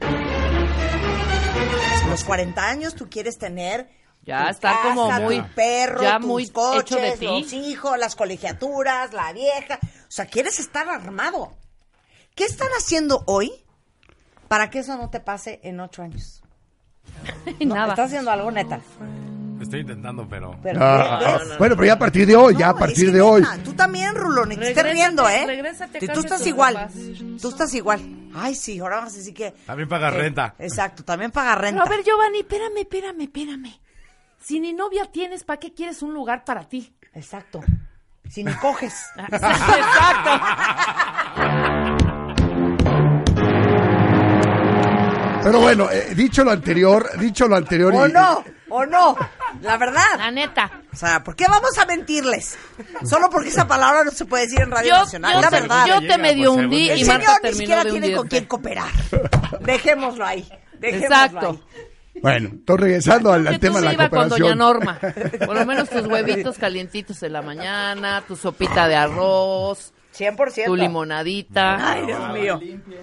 A 0.00 2.08
los 2.08 2.22
40 2.22 2.70
años 2.70 2.94
tú 2.94 3.10
quieres 3.10 3.36
tener 3.36 4.03
Ya 4.24 4.48
está 4.48 4.80
como 4.82 5.08
casa, 5.08 5.20
muy- 5.22 5.40
tu 5.40 5.46
perro, 5.54 6.02
ya 6.02 6.18
tus 6.18 6.26
muy 6.26 6.48
coches, 6.48 6.82
hecho 6.92 6.96
de 6.98 7.16
ti. 7.16 7.26
los 7.26 7.52
hijos, 7.52 7.98
las 7.98 8.16
colegiaturas, 8.16 9.12
la 9.12 9.32
vieja. 9.32 9.78
O 9.82 10.10
sea, 10.10 10.26
quieres 10.26 10.58
estar 10.58 10.88
armado. 10.88 11.52
¿Qué 12.34 12.44
están 12.44 12.68
haciendo 12.78 13.22
hoy 13.26 13.52
para 14.48 14.70
que 14.70 14.80
eso 14.80 14.96
no 14.96 15.10
te 15.10 15.20
pase 15.20 15.60
en 15.62 15.80
ocho 15.80 16.02
años? 16.02 16.42
No, 17.60 17.74
Nada. 17.74 17.90
¿Estás 17.90 18.06
haciendo 18.06 18.30
algo 18.30 18.50
neta? 18.50 18.80
Estoy 19.60 19.80
intentando, 19.80 20.26
pero... 20.28 20.58
Pero, 20.62 20.80
Ah, 20.82 21.38
¿ves? 21.38 21.58
Bueno, 21.58 21.74
pero 21.76 21.86
ya 21.86 21.92
a 21.94 21.98
partir 21.98 22.26
de 22.26 22.34
hoy, 22.36 22.56
ya 22.58 22.70
a 22.70 22.74
partir 22.74 23.04
es 23.06 23.10
que 23.12 23.16
de 23.16 23.20
hoy. 23.22 23.42
Tú 23.64 23.72
también, 23.72 24.14
Rulo, 24.14 24.44
ni 24.44 24.56
te 24.56 24.68
estés 24.70 24.82
riendo, 24.92 25.28
¿eh? 25.28 25.44
regrésate 25.46 26.00
tú 26.06 26.20
estás 26.20 26.46
igual. 26.46 26.74
papás. 26.74 26.92
Tú 27.40 27.48
estás 27.48 27.72
igual. 27.74 28.00
Ay, 28.34 28.54
sí, 28.56 28.78
ahora 28.80 28.96
vamos 28.96 29.14
a 29.14 29.16
decir 29.16 29.32
que... 29.32 29.52
También 29.64 29.88
paga 29.88 30.10
que- 30.10 30.18
renta. 30.18 30.54
Exacto, 30.58 31.04
también 31.04 31.30
paga 31.30 31.54
renta. 31.54 31.82
Pero 31.84 31.94
a 31.94 31.96
ver, 31.96 32.04
Giovanni, 32.04 32.40
espérame, 32.40 32.78
espérame, 32.80 33.20
espérame. 33.22 33.80
Si 34.46 34.60
ni 34.60 34.74
novia 34.74 35.06
tienes, 35.10 35.42
¿para 35.42 35.58
qué 35.58 35.72
quieres 35.72 36.02
un 36.02 36.12
lugar 36.12 36.44
para 36.44 36.68
ti? 36.68 36.94
Exacto. 37.14 37.62
Si 38.28 38.44
ni 38.44 38.52
coges. 38.56 38.92
Exacto. 39.32 40.30
Pero 45.42 45.60
bueno, 45.60 45.90
eh, 45.90 46.14
dicho 46.14 46.42
lo 46.44 46.50
anterior, 46.50 47.10
dicho 47.18 47.46
lo 47.48 47.56
anterior. 47.56 47.94
¿O 47.94 48.06
y- 48.06 48.12
no? 48.12 48.44
¿O 48.70 48.84
no? 48.86 49.16
La 49.62 49.76
verdad. 49.76 50.02
La 50.18 50.30
neta. 50.30 50.70
O 50.92 50.96
sea, 50.96 51.22
¿por 51.24 51.36
qué 51.36 51.46
vamos 51.46 51.76
a 51.78 51.86
mentirles? 51.86 52.58
Solo 53.04 53.30
porque 53.30 53.48
esa 53.50 53.66
palabra 53.66 54.04
no 54.04 54.10
se 54.10 54.24
puede 54.24 54.44
decir 54.44 54.60
en 54.60 54.70
Radio 54.70 54.90
Yo, 54.92 54.98
Nacional. 55.04 55.34
yo 55.34 55.40
la 55.40 55.48
te, 55.50 55.60
verdad. 55.60 55.86
yo 55.86 56.00
te 56.00 56.18
medio 56.18 56.54
por 56.54 56.64
hundí 56.64 56.86
segundo. 56.88 56.92
el 56.94 56.98
y 57.00 57.04
señor 57.04 57.22
Marta 57.24 57.48
ni 57.48 57.54
siquiera 57.54 57.82
tiene 57.84 58.12
con 58.14 58.28
quién 58.28 58.44
cooperar. 58.46 58.90
Dejémoslo 59.60 60.26
ahí. 60.26 60.46
Dejémoslo 60.78 61.06
Exacto. 61.16 61.50
ahí. 61.50 61.83
Bueno, 62.22 62.48
entonces 62.52 62.84
regresando 62.84 63.32
al, 63.32 63.42
Que 63.42 63.48
al 63.48 63.54
tú 63.54 63.60
tema 63.60 63.80
de 63.80 63.84
la 63.86 63.92
iba 63.92 64.08
con 64.08 64.18
cooperación. 64.18 64.48
Doña 64.48 64.54
Norma. 64.54 64.98
Por 65.46 65.56
lo 65.56 65.66
menos 65.66 65.90
tus 65.90 66.06
huevitos 66.06 66.58
calientitos 66.58 67.22
en 67.22 67.32
la 67.32 67.42
mañana, 67.42 68.22
tu 68.26 68.36
sopita 68.36 68.88
de 68.88 68.94
arroz, 68.96 69.92
100%. 70.16 70.66
tu 70.66 70.76
limonadita, 70.76 71.92
Ay, 71.92 72.06
Dios 72.06 72.32
mío. 72.32 72.60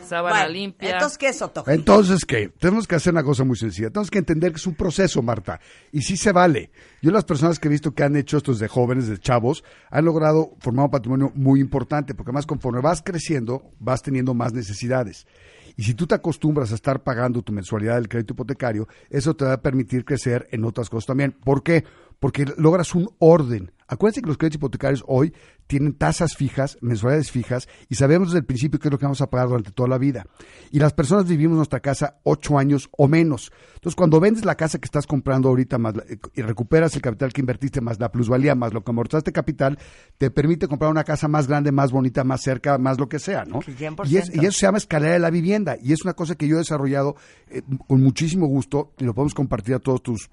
sábana 0.08 0.38
Bueno, 0.38 0.54
limpia. 0.54 0.94
Entonces, 0.94 1.18
¿qué 1.18 1.28
es? 1.28 1.44
Entonces, 1.68 2.26
¿qué? 2.26 2.50
Tenemos 2.58 2.88
que 2.88 2.96
hacer 2.96 3.12
una 3.12 3.24
cosa 3.24 3.44
muy 3.44 3.58
sencilla. 3.58 3.90
Tenemos 3.90 4.10
que 4.10 4.20
entender 4.20 4.52
que 4.52 4.58
es 4.58 4.68
un 4.68 4.76
proceso, 4.76 5.22
Marta. 5.22 5.60
Y 5.92 6.02
sí 6.02 6.16
se 6.16 6.32
vale. 6.32 6.72
Yo 7.02 7.12
las 7.12 7.26
personas 7.26 7.60
que 7.60 7.68
he 7.68 7.72
visto 7.72 7.94
que 7.94 8.04
han 8.04 8.16
hecho 8.16 8.38
estos 8.38 8.60
de 8.60 8.68
jóvenes, 8.68 9.08
de 9.08 9.18
chavos, 9.18 9.64
han 9.90 10.06
logrado 10.06 10.56
formar 10.60 10.86
un 10.86 10.92
patrimonio 10.92 11.32
muy 11.36 11.60
importante, 11.60 12.14
porque 12.14 12.30
además 12.30 12.46
conforme 12.46 12.80
vas 12.80 13.02
creciendo, 13.02 13.72
vas 13.80 14.02
teniendo 14.02 14.34
más 14.34 14.54
necesidades. 14.54 15.28
Y 15.78 15.84
si 15.84 15.94
tú 15.94 16.08
te 16.08 16.16
acostumbras 16.16 16.72
a 16.72 16.76
estar 16.76 17.02
pagando 17.04 17.42
tu 17.42 17.54
mensualidad 17.54 17.96
del 17.96 18.10
crédito 18.10 18.34
hipotecario, 18.34 18.88
eso 19.10 19.36
te 19.36 19.46
va 19.46 19.54
a 19.54 19.62
permitir 19.62 20.06
crecer 20.06 20.48
en 20.52 20.66
otras 20.66 20.90
cosas 20.90 21.08
también. 21.08 21.32
¿Por 21.32 21.64
qué? 21.64 21.84
Porque 22.22 22.46
logras 22.58 22.94
un 22.96 23.10
orden. 23.20 23.72
Acuérdense 23.88 24.22
que 24.22 24.28
los 24.28 24.38
créditos 24.38 24.56
hipotecarios 24.56 25.04
hoy 25.08 25.34
tienen 25.68 25.94
tasas 25.94 26.36
fijas, 26.38 26.78
mensualidades 26.80 27.30
fijas, 27.32 27.68
y 27.90 27.96
sabemos 27.96 28.30
desde 28.30 28.40
el 28.40 28.46
principio 28.46 28.80
qué 28.80 28.88
es 28.88 28.92
lo 28.92 28.98
que 28.98 29.06
vamos 29.06 29.20
a 29.22 29.30
pagar 29.30 29.48
durante 29.50 29.72
toda 29.72 29.90
la 29.90 29.98
vida. 29.98 30.26
Y 30.72 30.80
las 30.80 30.94
personas 30.94 31.28
vivimos 31.28 31.58
nuestra 31.58 31.80
casa 31.82 32.20
ocho 32.24 32.58
años 32.58 32.90
o 32.98 33.08
menos. 33.10 33.52
Entonces, 33.74 33.96
cuando 33.96 34.20
vendes 34.22 34.46
la 34.46 34.56
casa 34.56 34.80
que 34.80 34.86
estás 34.86 35.08
comprando 35.08 35.50
ahorita 35.50 35.78
más 35.78 35.96
la- 35.98 36.06
y 36.36 36.42
recuperas 36.42 36.96
el 36.96 37.02
capital 37.02 37.34
que 37.34 37.42
invertiste, 37.42 37.82
más 37.82 38.00
la 38.00 38.12
plusvalía, 38.12 38.54
más 38.56 38.72
lo 38.74 38.82
que 38.84 38.92
amortizaste 38.92 39.34
capital, 39.34 39.78
te 40.18 40.30
permite 40.32 40.68
comprar 40.70 40.90
una 40.92 41.04
casa 41.04 41.28
más 41.28 41.48
grande, 41.48 41.72
más 41.74 41.92
bonita, 41.92 42.24
más 42.24 42.42
cerca, 42.42 42.78
más 42.78 42.98
lo 43.00 43.10
que 43.10 43.20
sea, 43.20 43.44
¿no? 43.46 43.60
100%. 43.62 44.10
Y, 44.10 44.18
es- 44.18 44.30
y 44.34 44.46
eso 44.46 44.58
se 44.60 44.66
llama 44.68 44.78
escalera 44.78 45.14
de 45.14 45.20
la 45.20 45.32
vivienda. 45.32 45.76
Y 45.82 45.92
es 45.92 46.04
una 46.06 46.14
cosa 46.14 46.36
que 46.36 46.48
yo 46.48 46.56
he 46.56 46.60
desarrollado 46.60 47.16
eh, 47.50 47.62
con 47.88 48.02
muchísimo 48.02 48.46
gusto 48.48 48.94
y 49.00 49.04
lo 49.06 49.14
podemos 49.14 49.34
compartir 49.34 49.74
a 49.76 49.80
todos 49.80 50.02
tus 50.04 50.30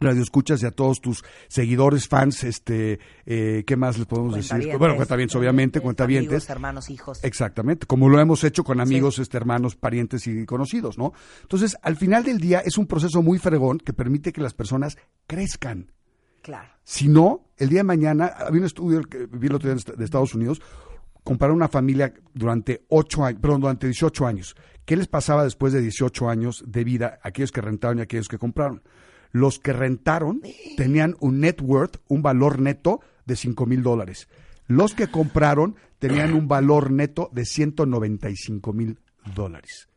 radioescuchas 0.00 0.62
y 0.62 0.66
a 0.66 0.70
todos 0.70 1.00
tus 1.00 1.24
seguidores, 1.48 2.08
fans, 2.08 2.44
este, 2.44 2.98
eh, 3.24 3.64
¿qué 3.66 3.76
más 3.76 3.98
les 3.98 4.06
podemos 4.06 4.34
decir? 4.34 4.76
Bueno, 4.78 4.96
cuentavientes, 4.96 5.36
obviamente, 5.36 5.80
cuentavientes. 5.80 6.28
Amigos, 6.28 6.50
hermanos, 6.50 6.90
hijos. 6.90 7.24
Exactamente, 7.24 7.86
como 7.86 8.08
lo 8.08 8.20
hemos 8.20 8.44
hecho 8.44 8.64
con 8.64 8.80
amigos, 8.80 9.18
este, 9.18 9.36
hermanos, 9.36 9.76
parientes 9.76 10.26
y 10.26 10.44
conocidos, 10.44 10.98
¿no? 10.98 11.12
Entonces, 11.42 11.76
al 11.82 11.96
final 11.96 12.24
del 12.24 12.38
día 12.38 12.60
es 12.60 12.78
un 12.78 12.86
proceso 12.86 13.22
muy 13.22 13.38
fregón 13.38 13.78
que 13.78 13.92
permite 13.92 14.32
que 14.32 14.40
las 14.40 14.54
personas 14.54 14.96
crezcan. 15.26 15.92
Claro. 16.42 16.68
Si 16.84 17.08
no, 17.08 17.48
el 17.56 17.68
día 17.68 17.80
de 17.80 17.84
mañana, 17.84 18.26
había 18.26 18.60
un 18.60 18.66
estudio 18.66 19.00
que 19.02 19.26
vi 19.26 19.48
el 19.48 19.54
otro 19.54 19.72
día 19.72 19.82
de 19.96 20.04
Estados 20.04 20.34
Unidos, 20.34 20.62
comparar 21.24 21.52
una 21.52 21.66
familia 21.66 22.14
durante 22.34 22.84
ocho 22.88 23.24
años, 23.24 23.40
perdón, 23.40 23.62
durante 23.62 23.88
18 23.88 24.26
años. 24.26 24.54
¿Qué 24.84 24.96
les 24.96 25.08
pasaba 25.08 25.42
después 25.42 25.72
de 25.72 25.80
18 25.80 26.28
años 26.28 26.62
de 26.64 26.84
vida 26.84 27.18
a 27.20 27.28
aquellos 27.28 27.50
que 27.50 27.60
rentaron 27.60 27.98
y 27.98 28.00
a 28.02 28.04
aquellos 28.04 28.28
que 28.28 28.38
compraron? 28.38 28.82
Los 29.32 29.58
que 29.58 29.72
rentaron 29.72 30.40
tenían 30.76 31.16
un 31.20 31.40
net 31.40 31.60
worth, 31.60 31.98
un 32.08 32.22
valor 32.22 32.60
neto 32.60 33.00
de 33.24 33.36
5 33.36 33.66
mil 33.66 33.82
dólares. 33.82 34.28
Los 34.66 34.94
que 34.94 35.08
compraron 35.08 35.76
tenían 35.98 36.34
un 36.34 36.48
valor 36.48 36.90
neto 36.90 37.30
de 37.32 37.44
195 37.44 38.72
mil 38.72 38.98
dólares. 39.34 39.88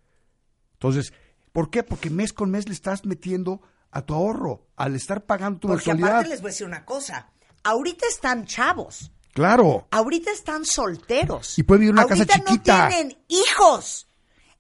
Entonces, 0.74 1.14
¿por 1.52 1.70
qué? 1.70 1.84
Porque 1.84 2.10
mes 2.10 2.34
con 2.34 2.52
mes 2.52 2.68
le 2.68 2.74
estás 2.74 3.06
metiendo 3.06 3.62
a 3.92 4.02
tu 4.04 4.14
ahorro, 4.14 4.68
al 4.76 4.96
estar 4.96 5.26
pagando 5.26 5.60
tu 5.60 5.68
Porque 5.68 5.90
mensualidad. 5.90 6.10
aparte 6.12 6.30
les 6.30 6.42
voy 6.42 6.50
a 6.50 6.52
decir 6.52 6.68
una 6.68 6.86
cosa. 6.86 7.32
Ahorita 7.64 8.06
están 8.08 8.46
chavos. 8.46 9.12
Claro. 9.34 9.88
Ahorita 9.92 10.32
están 10.32 10.66
solteros. 10.66 11.58
Y 11.58 11.64
pueden 11.64 11.82
vivir 11.82 11.92
en 11.92 12.00
una 12.00 12.08
casa 12.08 12.24
Ahorita 12.24 12.36
chiquita. 12.52 12.84
no 12.84 12.90
tienen 12.96 13.18
hijos. 13.28 14.09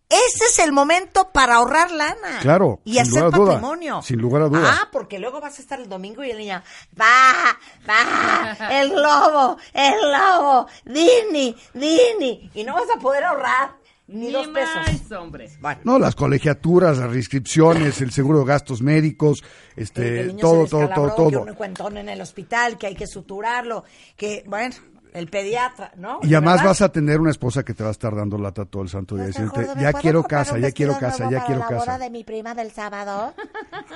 Ese 0.09 0.45
es 0.45 0.57
el 0.59 0.71
momento 0.71 1.29
para 1.31 1.55
ahorrar 1.57 1.91
lana. 1.91 2.39
Claro, 2.41 2.79
Y 2.83 2.93
sin 2.93 3.01
hacer 3.01 3.13
lugar 3.21 3.33
a 3.33 3.37
duda, 3.37 3.51
patrimonio. 3.53 4.01
sin 4.01 4.19
lugar 4.19 4.41
a 4.41 4.45
duda. 4.49 4.79
Ah, 4.81 4.89
porque 4.91 5.19
luego 5.19 5.39
vas 5.39 5.59
a 5.59 5.61
estar 5.61 5.79
el 5.79 5.87
domingo 5.87 6.23
y 6.23 6.31
el 6.31 6.39
niño, 6.39 6.61
va, 6.99 7.57
va, 7.87 8.57
el 8.81 8.89
lobo, 8.89 9.57
el 9.73 9.93
lobo, 10.11 10.67
Dini, 10.85 11.55
Dini. 11.73 12.49
Y 12.55 12.63
no 12.63 12.73
vas 12.73 12.87
a 12.95 12.99
poder 12.99 13.23
ahorrar 13.23 13.77
ni, 14.07 14.25
Ni 14.25 14.31
dos 14.31 14.47
pesos. 14.47 14.75
más, 14.75 15.11
hombre. 15.19 15.51
Bueno, 15.61 15.81
No, 15.83 15.99
las 15.99 16.15
colegiaturas, 16.15 16.97
las 16.97 17.11
reinscripciones, 17.11 18.01
el 18.01 18.11
seguro 18.11 18.39
de 18.39 18.45
gastos 18.45 18.81
médicos, 18.81 19.43
este, 19.75 20.21
el 20.21 20.27
niño 20.29 20.39
todo, 20.41 20.63
se 20.63 20.69
todo, 20.71 20.79
todo, 20.79 20.87
descalabró, 20.87 21.25
que 21.27 21.31
todo. 21.35 21.43
un 21.43 21.53
cuentón 21.53 21.97
en 21.97 22.09
el 22.09 22.19
hospital, 22.19 22.79
que 22.79 22.87
hay 22.87 22.95
que 22.95 23.05
suturarlo, 23.05 23.83
que, 24.17 24.43
bueno, 24.47 24.75
el 25.13 25.27
pediatra, 25.29 25.91
¿no? 25.97 26.19
Y 26.23 26.33
además 26.33 26.55
¿Verdad? 26.57 26.69
vas 26.69 26.81
a 26.81 26.89
tener 26.91 27.19
una 27.19 27.31
esposa 27.31 27.63
que 27.63 27.73
te 27.73 27.83
va 27.83 27.89
a 27.89 27.91
estar 27.91 28.15
dando 28.15 28.37
lata 28.37 28.65
todo 28.65 28.83
el 28.83 28.89
santo 28.89 29.15
día, 29.15 29.25
Pues 29.25 29.39
mejor, 29.39 29.75
¿me 29.75 29.81
ya 29.81 29.93
quiero 29.93 30.23
casa, 30.23 30.57
ya 30.57 30.71
quiero 30.71 30.97
casa, 30.97 31.29
ya 31.29 31.45
quiero 31.45 31.61
la 31.61 31.67
boda 31.67 31.79
casa. 31.85 31.97
de 31.97 32.09
mi 32.09 32.23
prima 32.23 32.53
del 32.53 32.71
sábado? 32.71 33.33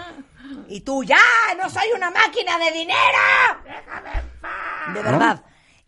y 0.70 0.82
tú, 0.82 1.04
¡ya! 1.04 1.18
¡No 1.62 1.70
soy 1.70 1.88
una 1.96 2.10
máquina 2.12 2.58
de 2.60 2.72
dinero! 2.72 2.98
¡Déjame 3.64 4.10
en 4.20 4.30
paz! 4.42 4.94
De 4.94 5.02
verdad, 5.02 5.44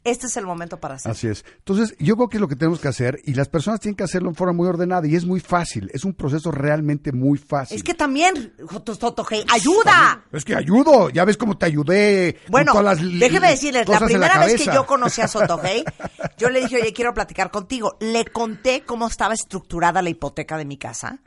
este 0.05 0.27
es 0.27 0.37
el 0.37 0.45
momento 0.45 0.79
para 0.79 0.95
hacer. 0.95 1.11
Así 1.11 1.27
es. 1.27 1.43
Entonces, 1.57 1.95
yo 1.99 2.15
creo 2.15 2.29
que 2.29 2.37
es 2.37 2.41
lo 2.41 2.47
que 2.47 2.55
tenemos 2.55 2.79
que 2.79 2.87
hacer 2.87 3.19
y 3.25 3.33
las 3.33 3.49
personas 3.49 3.79
tienen 3.79 3.95
que 3.95 4.03
hacerlo 4.03 4.29
en 4.29 4.35
forma 4.35 4.53
muy 4.53 4.67
ordenada 4.67 5.07
y 5.07 5.15
es 5.15 5.25
muy 5.25 5.39
fácil. 5.39 5.89
Es 5.93 6.05
un 6.05 6.13
proceso 6.13 6.51
realmente 6.51 7.11
muy 7.11 7.39
fácil. 7.39 7.75
Es 7.75 7.83
que 7.83 7.95
también, 7.95 8.53
Joto 8.67 8.93
Soto, 8.93 9.25
hey, 9.27 9.43
¡ayuda! 9.51 10.23
Es 10.31 10.45
que 10.45 10.55
ayudo, 10.55 11.09
ya 11.09 11.25
ves 11.25 11.37
cómo 11.37 11.57
te 11.57 11.65
ayudé. 11.65 12.37
con 12.43 12.51
Bueno, 12.51 12.71
todas 12.73 13.01
las 13.01 13.19
déjeme 13.19 13.49
decirles, 13.49 13.87
la 13.87 13.99
primera 13.99 14.45
vez 14.45 14.61
que 14.61 14.65
yo 14.65 14.85
conocí 14.85 15.21
a 15.21 15.27
Sotogey, 15.27 15.83
yo 16.37 16.49
le 16.49 16.61
dije, 16.61 16.81
oye, 16.81 16.93
quiero 16.93 17.13
platicar 17.13 17.49
contigo. 17.49 17.97
Le 17.99 18.25
conté 18.25 18.83
cómo 18.85 19.07
estaba 19.07 19.33
estructurada 19.33 20.03
la 20.03 20.09
hipoteca 20.11 20.57
de 20.57 20.65
mi 20.65 20.77
casa. 20.77 21.19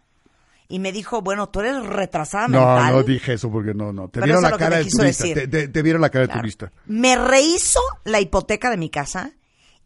Y 0.69 0.81
me 0.81 0.93
dijo, 0.93 1.23
bueno, 1.23 1.49
tú 1.49 1.61
eres 1.61 1.83
retrasada 1.87 2.47
No, 2.47 2.59
mental. 2.59 2.93
no 2.95 3.03
dije 3.03 3.33
eso 3.33 3.51
porque 3.51 3.73
no, 3.73 3.93
no. 3.93 4.09
Te 4.09 4.21
Pero 4.21 4.25
vieron 4.27 4.43
la 4.43 4.51
cara 4.59 4.77
me 4.77 4.85
de 4.85 4.91
turista. 4.91 5.25
Te, 5.25 5.49
te- 5.49 5.69
te 5.69 5.83
vieron 5.83 6.03
la 6.03 6.11
cara 6.11 6.27
de 6.27 6.33
turista. 6.35 6.73
Me 6.87 7.17
rehizo 7.17 7.81
la 8.05 8.21
hipoteca 8.21 8.69
de 8.71 8.77
mi 8.77 8.91
casa 8.91 9.33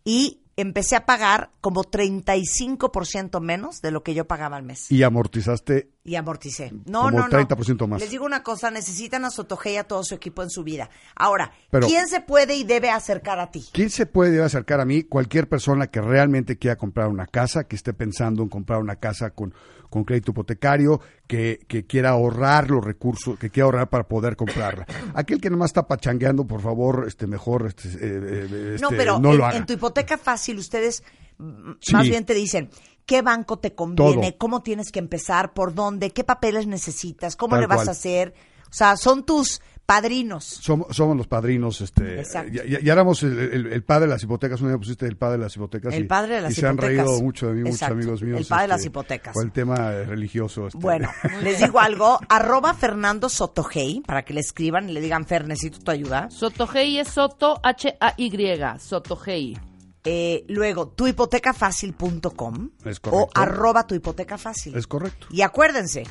y 0.04 0.40
empecé 0.56 0.96
a 0.96 1.06
pagar 1.06 1.50
como 1.60 1.82
35% 1.84 3.40
menos 3.40 3.80
de 3.80 3.90
lo 3.90 4.02
que 4.02 4.14
yo 4.14 4.26
pagaba 4.26 4.56
al 4.56 4.62
mes. 4.64 4.90
Y 4.90 5.02
amortizaste. 5.02 5.90
Y 6.04 6.16
amorticé. 6.16 6.72
No, 6.86 7.02
Como 7.02 7.18
no, 7.20 7.28
no. 7.28 7.38
30% 7.38 7.86
más. 7.86 8.00
Les 8.00 8.10
digo 8.10 8.24
una 8.24 8.42
cosa, 8.42 8.70
necesitan 8.70 9.24
a 9.24 9.30
Sotogey 9.30 9.74
y 9.74 9.76
a 9.76 9.84
todo 9.84 10.02
su 10.04 10.14
equipo 10.14 10.42
en 10.42 10.50
su 10.50 10.64
vida. 10.64 10.90
Ahora, 11.14 11.52
Pero- 11.70 11.86
¿quién 11.86 12.08
se 12.08 12.20
puede 12.20 12.56
y 12.56 12.64
debe 12.64 12.90
acercar 12.90 13.38
a 13.38 13.50
ti? 13.50 13.64
¿Quién 13.72 13.88
se 13.90 14.06
puede 14.06 14.42
acercar 14.42 14.80
a 14.80 14.84
mí? 14.84 15.04
Cualquier 15.04 15.48
persona 15.48 15.86
que 15.86 16.00
realmente 16.00 16.58
quiera 16.58 16.76
comprar 16.76 17.08
una 17.08 17.26
casa, 17.26 17.64
que 17.64 17.76
esté 17.76 17.92
pensando 17.92 18.42
en 18.42 18.48
comprar 18.48 18.80
una 18.80 18.96
casa 18.96 19.30
con, 19.30 19.54
con 19.92 20.04
crédito 20.04 20.30
hipotecario, 20.32 21.00
que, 21.26 21.60
que 21.68 21.84
quiera 21.86 22.10
ahorrar 22.10 22.70
los 22.70 22.82
recursos, 22.82 23.38
que 23.38 23.50
quiera 23.50 23.66
ahorrar 23.66 23.90
para 23.90 24.08
poder 24.08 24.34
comprarla. 24.36 24.86
Aquel 25.14 25.38
que 25.40 25.50
nomás 25.50 25.68
está 25.68 25.86
pachangueando, 25.86 26.46
por 26.46 26.62
favor, 26.62 27.04
este 27.06 27.26
mejor 27.26 27.66
este, 27.66 27.88
eh, 27.88 27.96
eh, 28.00 28.76
no, 28.80 28.88
este, 28.88 28.96
pero 28.96 29.18
no 29.18 29.32
en, 29.32 29.38
lo 29.38 29.44
haga. 29.46 29.58
en 29.58 29.66
tu 29.66 29.74
hipoteca 29.74 30.16
fácil 30.16 30.58
ustedes 30.58 31.04
mm, 31.36 31.72
Sí. 31.80 31.92
más 31.92 32.08
bien 32.08 32.24
te 32.24 32.32
dicen 32.34 32.70
qué 33.04 33.20
banco 33.20 33.58
te 33.58 33.74
conviene, 33.74 34.30
Todo. 34.30 34.38
cómo 34.38 34.62
tienes 34.62 34.90
que 34.92 34.98
empezar, 34.98 35.52
por 35.52 35.74
dónde, 35.74 36.10
qué 36.12 36.24
papeles 36.24 36.66
necesitas, 36.66 37.36
cómo 37.36 37.52
Tal 37.56 37.60
le 37.62 37.66
vas 37.66 37.76
cual. 37.76 37.88
a 37.88 37.92
hacer. 37.92 38.34
O 38.70 38.74
sea, 38.74 38.96
son 38.96 39.26
tus 39.26 39.60
padrinos. 39.86 40.44
Somos, 40.44 40.94
somos 40.96 41.16
los 41.16 41.26
padrinos, 41.26 41.80
este, 41.80 42.18
Exacto. 42.20 42.52
ya, 42.52 42.92
éramos 42.92 43.22
el, 43.22 43.38
el- 43.38 43.66
el 43.72 43.82
padre 43.84 44.06
de 44.06 44.12
las 44.12 44.22
hipotecas, 44.22 44.60
un 44.60 44.68
día 44.68 44.78
pusiste 44.78 45.06
el 45.06 45.16
padre 45.16 45.38
de 45.38 45.44
las 45.44 45.56
hipotecas. 45.56 45.92
El 45.94 46.04
y- 46.04 46.06
padre 46.08 46.36
de 46.36 46.40
las 46.42 46.52
y 46.52 46.54
se 46.54 46.66
han 46.66 46.74
hipotecas. 46.74 47.04
reído 47.06 47.20
mucho 47.22 47.46
de 47.48 47.52
mí, 47.54 47.62
muchos 47.64 47.82
amigos 47.82 48.22
míos. 48.22 48.40
El 48.40 48.46
padre 48.46 48.62
de 48.62 48.68
las 48.68 48.76
este, 48.78 48.88
hipotecas. 48.88 49.34
Por 49.34 49.44
el 49.44 49.52
tema 49.52 49.90
religioso. 50.04 50.66
este. 50.68 50.78
Bueno, 50.78 51.10
les 51.42 51.58
digo 51.60 51.80
algo, 51.80 52.18
arroba 52.28 52.74
Fernando 52.74 53.28
Sotogey, 53.28 54.00
para 54.06 54.24
que 54.24 54.32
le 54.34 54.40
escriban 54.40 54.88
y 54.88 54.92
le 54.92 55.00
digan, 55.00 55.26
Fer, 55.26 55.46
necesito 55.46 55.80
tu 55.80 55.90
ayuda. 55.90 56.30
Sotogey 56.30 56.98
es 56.98 57.08
Soto, 57.08 57.60
H-A-Y, 57.62 58.78
Sotogey. 58.78 59.58
Eh, 60.04 60.44
luego, 60.48 60.88
tuhipotecafacil.com 60.88 62.70
Es 62.84 63.00
o 63.10 63.28
arroba 63.34 63.86
tu 63.86 63.94
hipoteca 63.94 64.38
fácil. 64.38 64.74
Es 64.76 64.86
correcto. 64.86 65.26
Y 65.30 65.42
acuérdense, 65.42 66.04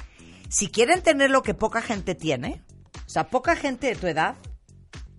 si 0.50 0.68
quieren 0.70 1.02
tener 1.02 1.30
lo 1.30 1.42
que 1.44 1.54
poca 1.54 1.82
gente 1.82 2.16
tiene, 2.16 2.62
o 3.12 3.14
sea, 3.14 3.28
poca 3.28 3.58
gente 3.58 3.88
de 3.88 3.96
tu 3.98 4.08
edad 4.08 4.36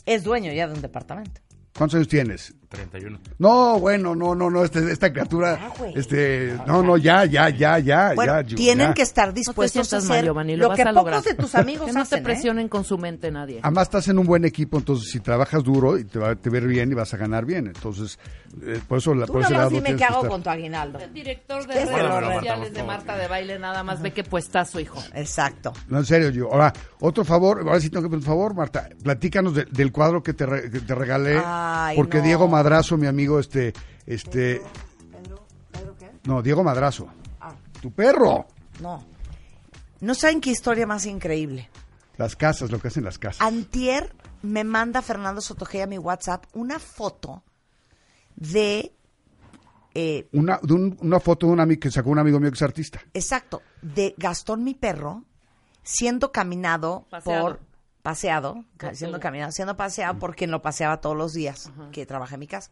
es 0.07 0.25
dueño 0.25 0.51
ya 0.51 0.67
de 0.67 0.73
un 0.73 0.81
departamento. 0.81 1.43
¿Cuántos 1.77 1.97
años 1.97 2.09
tienes? 2.09 2.55
31. 2.73 3.19
No, 3.39 3.79
bueno, 3.79 4.15
no, 4.17 4.35
no, 4.35 4.51
no, 4.51 4.65
este, 4.65 4.91
esta 4.91 5.13
criatura, 5.13 5.59
Ah, 5.63 5.73
güey. 5.79 5.93
este, 5.97 6.57
no, 6.67 6.83
no, 6.83 6.97
ya, 6.97 7.25
ya, 7.25 7.49
ya, 7.51 7.79
ya, 7.79 8.13
Bueno, 8.15 8.41
ya, 8.41 8.43
yo- 8.49 8.57
tienen 8.57 8.89
ya. 8.89 8.95
que 8.95 9.03
estar 9.03 9.29
No 9.29 9.35
te 9.35 9.41
dispuestos 9.41 9.89
sientas 9.89 10.05
a 10.05 10.09
mal, 10.09 10.17
hacer 10.19 10.25
Giovanni, 10.25 10.57
lo, 10.57 10.69
lo, 10.69 10.75
que 10.75 10.85
vas 10.85 10.91
a 10.91 10.95
pocos 10.95 11.05
lograr. 11.13 11.23
de 11.23 11.35
tus 11.35 11.55
amigos 11.55 11.87
que 11.87 11.93
no 11.93 12.01
hacen, 12.01 12.17
te 12.19 12.21
¿eh? 12.23 12.25
presionen 12.25 12.69
con 12.69 12.85
su 12.85 12.99
mente 12.99 13.31
nadie. 13.31 13.61
Además 13.63 13.85
estás 13.85 14.09
en 14.09 14.19
un 14.19 14.27
buen 14.27 14.45
equipo, 14.45 14.79
entonces 14.79 15.11
si 15.11 15.21
trabajas 15.21 15.63
duro 15.63 15.99
y 15.99 16.05
te 16.05 16.19
va 16.19 16.35
te 16.35 16.49
a 16.49 16.57
ir 16.57 16.67
bien 16.67 16.91
y 16.91 16.95
vas 16.95 17.13
a 17.15 17.17
ganar 17.17 17.45
bien. 17.45 17.67
Entonces, 17.67 18.19
eh, 18.65 18.81
por 18.89 18.99
eso 18.99 19.15
la 19.15 19.27
Tú 19.27 19.35
por 19.35 19.51
lado 19.51 19.71
dime 19.71 19.95
qué 19.97 20.05
hago 20.05 20.17
estar. 20.17 20.31
con 20.31 20.43
tu 20.43 20.51
aguinaldo. 20.51 20.99
El 20.99 21.13
director 21.13 21.67
de 21.67 21.75
Es 21.83 21.89
redes 21.89 21.97
de 21.97 22.03
lo 22.21 22.33
sociales 22.35 22.75
de. 22.75 22.83
Marta 22.83 23.17
de 23.17 23.29
Baile 23.29 23.59
nada 23.59 23.83
más 23.83 24.01
ve 24.03 24.13
qué 24.13 24.25
puestazo, 24.25 24.81
hijo. 24.81 24.99
Exacto. 25.15 25.73
No, 25.89 25.99
en 25.99 26.05
serio, 26.07 26.31
yo. 26.31 26.53
Ahora, 26.53 26.73
otro 27.01 27.25
favor, 27.25 27.61
ahora 27.61 27.81
sí 27.81 27.91
tengo 27.91 28.03
que 28.05 28.09
pedir 28.09 28.21
un 28.21 28.27
favor, 28.27 28.55
Marta. 28.55 28.89
Platícanos 29.03 29.55
de- 29.55 29.65
del 29.67 29.93
cuadro 29.93 30.23
que 30.23 30.33
te, 30.35 30.47
re- 30.47 30.71
que 30.71 30.81
te 30.81 30.95
regalé. 30.95 31.41
Ay, 31.45 31.97
porque 31.97 32.19
no. 32.19 32.25
Diego 32.25 32.49
Madrazo, 32.63 32.97
mi 32.97 33.07
amigo, 33.09 33.41
este, 33.41 33.73
este. 34.07 34.63
No, 36.25 36.41
Diego 36.43 36.63
Madrazo. 36.63 37.09
Ah. 37.41 37.55
Tu 37.81 37.91
perro. 37.91 38.47
No. 38.81 39.05
No 40.01 40.15
saben 40.15 40.41
qué 40.41 40.51
historia 40.51 40.87
más 40.87 41.05
increíble. 41.07 41.69
Las 42.17 42.37
casas, 42.37 42.71
lo 42.71 42.79
que 42.81 42.89
hacen 42.89 43.03
las 43.05 43.19
casas. 43.19 43.41
Antier 43.45 44.15
me 44.43 44.63
manda 44.63 45.03
Fernando 45.03 45.41
Sotogey 45.41 45.81
a 45.81 45.87
mi 45.89 45.99
WhatsApp 45.99 46.45
una 46.53 46.79
foto 46.79 47.43
de, 48.37 48.93
eh, 49.95 50.29
Una, 50.33 50.61
de 50.63 50.73
un- 50.75 50.97
una 51.01 51.19
foto 51.21 51.47
de 51.47 51.53
un 51.53 51.61
amigo 51.61 51.81
que 51.81 51.91
sacó 51.91 52.11
un 52.11 52.19
amigo 52.21 52.39
mío 52.39 52.51
que 52.51 52.57
es 52.57 52.63
artista. 52.63 53.01
exacto, 53.15 53.63
de 53.83 54.15
Gastón 54.17 54.63
mi 54.63 54.75
perro 54.75 55.25
siendo 55.83 56.31
caminado 56.31 57.07
Paseado. 57.11 57.43
por 57.43 57.61
paseado, 58.03 58.65
siendo 58.95 59.21
caminado, 59.21 59.53
siendo 59.53 59.77
paseado 59.77 60.19
por 60.19 60.35
quien 60.35 60.51
lo 60.51 60.61
paseaba 60.63 61.01
todos 61.01 61.17
los 61.17 61.33
días 61.33 61.71
que 61.93 62.05
trabaja 62.07 62.35
en 62.35 62.41
mi 62.41 62.47
casa. 62.49 62.71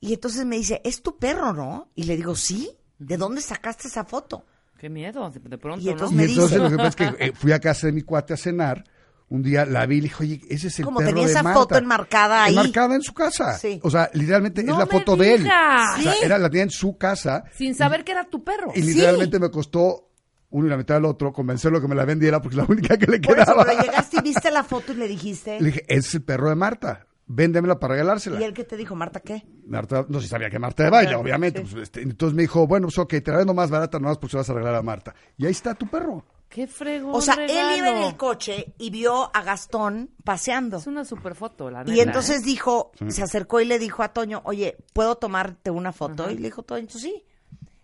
Y 0.00 0.14
entonces 0.14 0.46
me 0.46 0.56
dice, 0.56 0.80
"Es 0.84 1.02
tu 1.02 1.18
perro, 1.18 1.52
¿no?" 1.52 1.88
Y 1.94 2.04
le 2.04 2.16
digo, 2.16 2.34
"Sí." 2.34 2.70
¿De 2.98 3.16
dónde 3.16 3.40
sacaste 3.40 3.88
esa 3.88 4.04
foto? 4.04 4.44
Qué 4.78 4.90
miedo, 4.90 5.28
de, 5.30 5.40
de 5.40 5.56
pronto, 5.58 5.80
Y 5.82 5.88
entonces 5.88 6.14
¿no? 6.14 6.22
me 6.22 6.28
y 6.28 6.32
entonces 6.34 6.58
dice- 6.58 6.62
lo 6.62 6.70
que 6.70 6.76
pasa 6.76 6.88
es 6.88 6.96
que 7.16 7.24
eh, 7.24 7.32
fui 7.34 7.52
a 7.52 7.58
casa 7.58 7.86
de 7.86 7.92
mi 7.94 8.02
cuate 8.02 8.34
a 8.34 8.36
cenar. 8.36 8.84
Un 9.30 9.42
día 9.42 9.64
la 9.64 9.86
vi 9.86 9.96
y 9.96 10.00
le 10.00 10.08
dije, 10.08 10.22
oye, 10.24 10.40
ese 10.50 10.66
es 10.68 10.78
el 10.80 10.84
Como 10.84 10.98
perro 10.98 11.10
tenía 11.10 11.24
de 11.26 11.30
esa 11.30 11.42
Marta". 11.42 11.60
foto 11.60 11.78
enmarcada 11.78 12.44
ahí. 12.44 12.52
Enmarcada 12.52 12.94
en 12.96 13.02
su 13.02 13.14
casa. 13.14 13.56
Sí. 13.56 13.78
O 13.82 13.88
sea, 13.90 14.10
literalmente 14.12 14.62
No 14.64 14.72
es 14.72 14.78
la 14.80 14.84
me 14.86 14.90
foto 14.90 15.16
de 15.16 15.34
él. 15.34 15.42
digas. 15.44 15.98
O 15.98 16.02
sea, 16.02 16.12
Sí. 16.12 16.18
era, 16.24 16.36
la 16.38 16.50
tenía 16.50 16.64
en 16.64 16.70
su 16.70 16.98
casa. 16.98 17.44
Sin 17.56 17.74
saber 17.74 18.04
que 18.04 18.12
era 18.12 18.24
tu 18.28 18.42
perro. 18.44 18.72
Y 18.74 18.82
literalmente 18.82 19.38
me 19.38 19.50
costó 19.50 20.09
uno 20.50 20.66
y 20.66 20.70
la 20.70 20.76
mitad 20.76 20.96
del 20.96 21.04
otro 21.04 21.32
convencerlo 21.32 21.80
que 21.80 21.88
me 21.88 21.94
la 21.94 22.04
vendiera 22.04 22.40
porque 22.40 22.56
es 22.58 22.62
la 22.62 22.66
única 22.68 22.96
que 22.96 23.06
le 23.06 23.20
Por 23.20 23.38
eso, 23.38 23.46
quedaba. 23.46 23.64
pero 23.64 23.82
llegaste 23.82 24.16
y 24.18 24.20
viste 24.22 24.50
la 24.50 24.64
foto 24.64 24.92
y 24.92 24.96
le 24.96 25.08
dijiste, 25.08 25.60
Le 25.60 25.66
dije, 25.66 25.84
ese 25.88 26.08
es 26.08 26.14
el 26.16 26.22
perro 26.22 26.48
de 26.48 26.56
Marta. 26.56 27.06
Véndemela 27.32 27.78
para 27.78 27.94
regalársela. 27.94 28.40
¿y 28.40 28.42
él 28.42 28.52
qué 28.52 28.64
te 28.64 28.76
dijo, 28.76 28.96
Marta, 28.96 29.20
qué? 29.20 29.44
Marta, 29.64 30.04
no 30.08 30.20
se 30.20 30.26
sabía 30.26 30.50
que 30.50 30.58
Marta 30.58 30.82
de 30.82 30.90
baile, 30.90 31.14
obviamente. 31.14 31.60
pues, 31.60 31.74
este, 31.74 32.02
entonces 32.02 32.34
me 32.34 32.42
dijo, 32.42 32.66
bueno, 32.66 32.88
pues 32.88 32.98
ok, 32.98 33.14
te 33.22 33.30
la 33.30 33.38
vendo 33.38 33.54
más 33.54 33.70
barata 33.70 34.00
nomás 34.00 34.18
porque 34.18 34.32
se 34.32 34.36
vas 34.38 34.50
a 34.50 34.54
regalar 34.54 34.74
a 34.74 34.82
Marta. 34.82 35.14
Y 35.36 35.46
ahí 35.46 35.52
está 35.52 35.74
tu 35.76 35.86
perro. 35.86 36.24
Qué 36.48 36.66
fregón 36.66 37.14
O 37.14 37.20
sea, 37.20 37.34
él 37.34 37.78
iba 37.78 37.90
en 37.90 38.02
el 38.08 38.16
coche 38.16 38.74
y 38.76 38.90
vio 38.90 39.30
a 39.32 39.42
Gastón 39.44 40.10
paseando. 40.24 40.78
Es 40.78 40.88
una 40.88 41.04
super 41.04 41.36
foto, 41.36 41.70
la 41.70 41.84
neta. 41.84 41.94
Y 41.94 42.00
entonces 42.00 42.40
¿eh? 42.40 42.44
dijo, 42.44 42.90
se 43.06 43.22
acercó 43.22 43.60
y 43.60 43.64
le 43.66 43.78
dijo 43.78 44.02
a 44.02 44.08
Toño, 44.08 44.42
oye, 44.44 44.76
¿puedo 44.92 45.14
tomarte 45.14 45.70
una 45.70 45.92
foto? 45.92 46.28
Y 46.28 46.34
le 46.34 46.48
dijo 46.48 46.64
Toño, 46.64 46.88
sí. 46.90 47.22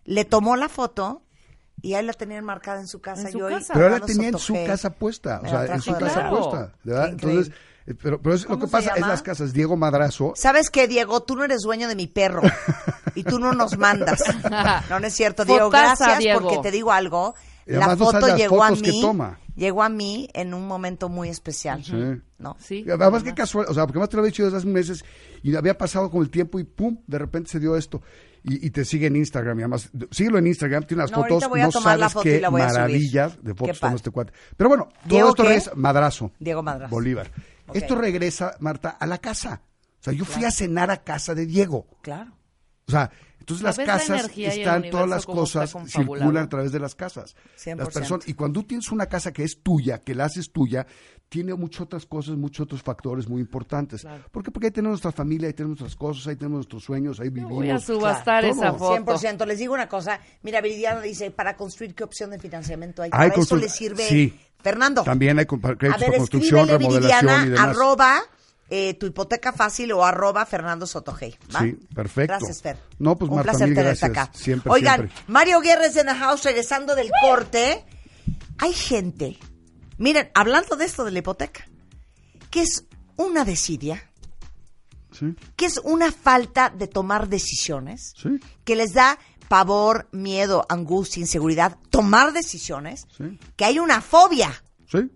Le 0.04 0.24
tomó 0.24 0.56
la 0.56 0.68
foto 0.68 1.22
y 1.86 1.94
ahí 1.94 2.04
la 2.04 2.12
tenían 2.14 2.44
marcada 2.44 2.80
en 2.80 2.88
su 2.88 3.00
casa. 3.00 3.28
En 3.28 3.32
su 3.32 3.38
y 3.38 3.42
hoy 3.42 3.54
casa. 3.54 3.72
Pero 3.72 3.86
él 3.86 3.92
la 3.92 4.00
tenía 4.00 4.28
en 4.30 4.38
su 4.38 4.54
casa 4.66 4.90
puesta. 4.90 5.40
O 5.44 5.48
sea, 5.48 5.66
en 5.66 5.80
su 5.80 5.92
casa 5.96 6.28
puesta. 6.28 6.72
¿verdad? 6.82 7.08
Entonces, 7.10 7.52
eh, 7.86 7.94
pero, 7.94 8.20
pero 8.20 8.34
es, 8.34 8.42
lo 8.42 8.48
¿Cómo 8.48 8.64
que 8.64 8.70
pasa 8.72 8.90
es 8.90 8.96
llama? 8.96 9.12
las 9.12 9.22
casas. 9.22 9.52
Diego 9.52 9.76
Madrazo. 9.76 10.32
¿Sabes 10.34 10.70
qué, 10.70 10.88
Diego? 10.88 11.22
Tú 11.22 11.36
no 11.36 11.44
eres 11.44 11.62
dueño 11.62 11.86
de 11.86 11.94
mi 11.94 12.08
perro 12.08 12.42
y 13.14 13.22
tú 13.22 13.38
no 13.38 13.52
nos 13.52 13.78
mandas. 13.78 14.20
No, 14.90 14.98
no 14.98 15.06
es 15.06 15.14
cierto, 15.14 15.44
Diego. 15.44 15.66
Fotaza, 15.66 16.06
Gracias 16.06 16.18
Diego. 16.18 16.40
porque 16.40 16.58
te 16.58 16.70
digo 16.72 16.90
algo. 16.90 17.36
La 17.66 17.94
no 17.94 17.96
foto 17.96 18.36
llegó 18.36 18.64
a 18.64 18.70
mí, 18.70 19.00
toma. 19.00 19.38
llegó 19.54 19.82
a 19.82 19.88
mí 19.88 20.28
en 20.34 20.54
un 20.54 20.66
momento 20.66 21.08
muy 21.08 21.28
especial. 21.28 21.84
Sí. 21.84 22.20
¿no? 22.38 22.56
Sí. 22.60 22.84
Además, 22.88 23.22
qué 23.22 23.34
casual, 23.34 23.66
o 23.68 23.74
sea, 23.74 23.86
porque 23.86 23.98
más 23.98 24.08
te 24.08 24.16
lo 24.16 24.22
había 24.22 24.30
dicho 24.30 24.44
desde 24.44 24.58
hace 24.58 24.66
meses 24.66 25.04
y 25.42 25.54
había 25.54 25.76
pasado 25.76 26.10
con 26.10 26.22
el 26.22 26.30
tiempo 26.30 26.58
y 26.58 26.64
pum, 26.64 26.98
de 27.06 27.18
repente 27.18 27.50
se 27.50 27.60
dio 27.60 27.76
esto. 27.76 28.02
Y, 28.48 28.64
y 28.66 28.70
te 28.70 28.84
sigue 28.84 29.08
en 29.08 29.16
Instagram 29.16 29.58
y 29.58 29.62
además, 29.62 29.90
síguelo 30.12 30.38
en 30.38 30.46
Instagram, 30.46 30.84
tiene 30.84 31.02
unas 31.02 31.10
No, 31.10 31.22
fotos, 31.24 31.48
voy 31.48 31.60
a 31.60 31.64
no 31.64 31.70
tomar 31.72 31.98
la 31.98 32.08
sabes 32.08 32.12
foto 32.14 32.22
qué 32.22 32.40
la 32.40 32.48
voy 32.48 32.60
a 32.60 32.68
subir. 32.68 32.80
maravillas 32.80 33.42
de 33.42 33.54
fotos 33.54 33.80
toma 33.80 33.94
este 33.96 34.10
cuate. 34.10 34.32
Pero 34.56 34.68
bueno, 34.68 34.84
todo 34.84 35.08
¿Diego 35.08 35.28
esto 35.30 35.42
qué? 35.42 35.48
regresa, 35.48 35.72
Madrazo, 35.74 36.32
Diego 36.38 36.62
Madrazo. 36.62 36.94
Bolívar. 36.94 37.30
Esto 37.74 37.96
regresa, 37.96 38.54
Marta, 38.60 38.90
a 38.90 39.06
la 39.06 39.18
casa. 39.18 39.62
O 40.00 40.02
sea, 40.06 40.12
yo 40.12 40.24
fui 40.24 40.44
a 40.44 40.52
cenar 40.52 40.90
a 40.92 41.02
casa 41.02 41.34
de 41.34 41.44
Diego. 41.46 41.88
Claro. 42.02 42.32
O 42.86 42.92
sea, 42.92 43.10
entonces 43.40 43.64
las 43.64 43.74
¿Sabes 43.76 43.88
la 43.88 44.16
casas 44.16 44.30
están, 44.38 44.90
todas 44.90 45.08
las 45.08 45.26
cosas 45.26 45.74
circulan 45.88 46.44
a 46.44 46.48
través 46.48 46.70
de 46.70 46.78
las 46.78 46.94
casas. 46.94 47.34
100%. 47.58 47.76
Las 47.76 47.88
personas, 47.94 48.28
y 48.28 48.34
cuando 48.34 48.60
tú 48.60 48.66
tienes 48.68 48.92
una 48.92 49.06
casa 49.06 49.32
que 49.32 49.42
es 49.42 49.60
tuya, 49.62 49.98
que 49.98 50.14
la 50.14 50.26
haces 50.26 50.52
tuya, 50.52 50.86
tiene 51.28 51.54
muchas 51.54 51.82
otras 51.82 52.06
cosas, 52.06 52.36
muchos 52.36 52.64
otros 52.64 52.82
factores 52.82 53.28
muy 53.28 53.40
importantes. 53.40 54.06
¿Por 54.30 54.42
qué? 54.42 54.50
Porque 54.50 54.68
ahí 54.68 54.70
tenemos 54.70 54.92
nuestra 54.92 55.12
familia, 55.12 55.48
ahí 55.48 55.54
tenemos 55.54 55.80
nuestras 55.80 55.96
cosas, 55.96 56.26
ahí 56.28 56.36
tenemos 56.36 56.58
nuestros 56.58 56.84
sueños, 56.84 57.18
ahí 57.20 57.28
vivimos. 57.30 57.52
Voy 57.52 57.70
a 57.70 57.78
subastar 57.80 58.44
Claro, 58.44 58.56
esa 58.56 58.72
foto. 58.74 59.18
100%. 59.18 59.44
Les 59.46 59.58
digo 59.58 59.74
una 59.74 59.88
cosa. 59.88 60.20
Mira, 60.42 60.60
Viridiana 60.60 61.00
dice, 61.00 61.30
¿para 61.30 61.56
construir 61.56 61.94
qué 61.94 62.04
opción 62.04 62.30
de 62.30 62.38
financiamiento 62.38 63.02
hay? 63.02 63.10
Hay 63.12 63.30
Para 63.30 63.42
eso 63.42 63.56
le 63.56 63.68
sirve 63.68 64.06
sí. 64.08 64.38
Fernando. 64.62 65.02
También 65.02 65.38
hay 65.38 65.44
A 65.44 65.46
créditos 65.46 65.80
ver, 65.80 65.90
para 66.06 66.16
construcción, 66.18 66.60
escríbele 66.60 66.78
remodelación 66.78 67.24
y 67.24 67.28
Viridiana, 67.32 67.44
demás. 67.62 67.76
arroba 67.76 68.20
eh, 68.68 68.94
tu 68.94 69.06
hipoteca 69.06 69.52
fácil 69.52 69.92
o 69.92 70.04
arroba 70.04 70.44
Fernando 70.46 70.86
Sotogey. 70.86 71.36
¿va? 71.54 71.60
Sí, 71.60 71.76
perfecto. 71.94 72.34
Gracias, 72.38 72.62
Fer. 72.62 72.76
No, 72.98 73.16
pues, 73.16 73.28
Un 73.30 73.36
Marta, 73.36 73.50
placer 73.52 73.68
tenerte 73.68 73.84
gracias. 74.00 74.10
acá. 74.10 74.30
Siempre, 74.32 74.72
Oigan, 74.72 74.96
siempre. 75.02 75.22
Mario 75.28 75.60
Guerres 75.60 75.96
en 75.96 76.06
the 76.06 76.14
house, 76.14 76.44
regresando 76.44 76.94
del 76.94 77.10
corte. 77.20 77.84
Hay 78.58 78.72
gente, 78.72 79.36
miren, 79.98 80.30
hablando 80.34 80.76
de 80.76 80.84
esto 80.84 81.04
de 81.04 81.10
la 81.10 81.18
hipoteca, 81.20 81.66
que 82.50 82.62
es 82.62 82.84
una 83.16 83.44
desidia, 83.44 84.10
Sí, 85.12 85.34
que 85.56 85.64
es 85.64 85.78
una 85.78 86.12
falta 86.12 86.68
de 86.68 86.88
tomar 86.88 87.28
decisiones, 87.28 88.12
sí, 88.20 88.38
que 88.64 88.76
les 88.76 88.92
da 88.92 89.18
pavor, 89.48 90.08
miedo, 90.12 90.66
angustia, 90.68 91.20
inseguridad, 91.20 91.78
tomar 91.88 92.32
decisiones, 92.34 93.06
sí, 93.16 93.38
que 93.56 93.64
hay 93.64 93.78
una 93.78 94.02
fobia 94.02 94.62
sí. 94.90 95.10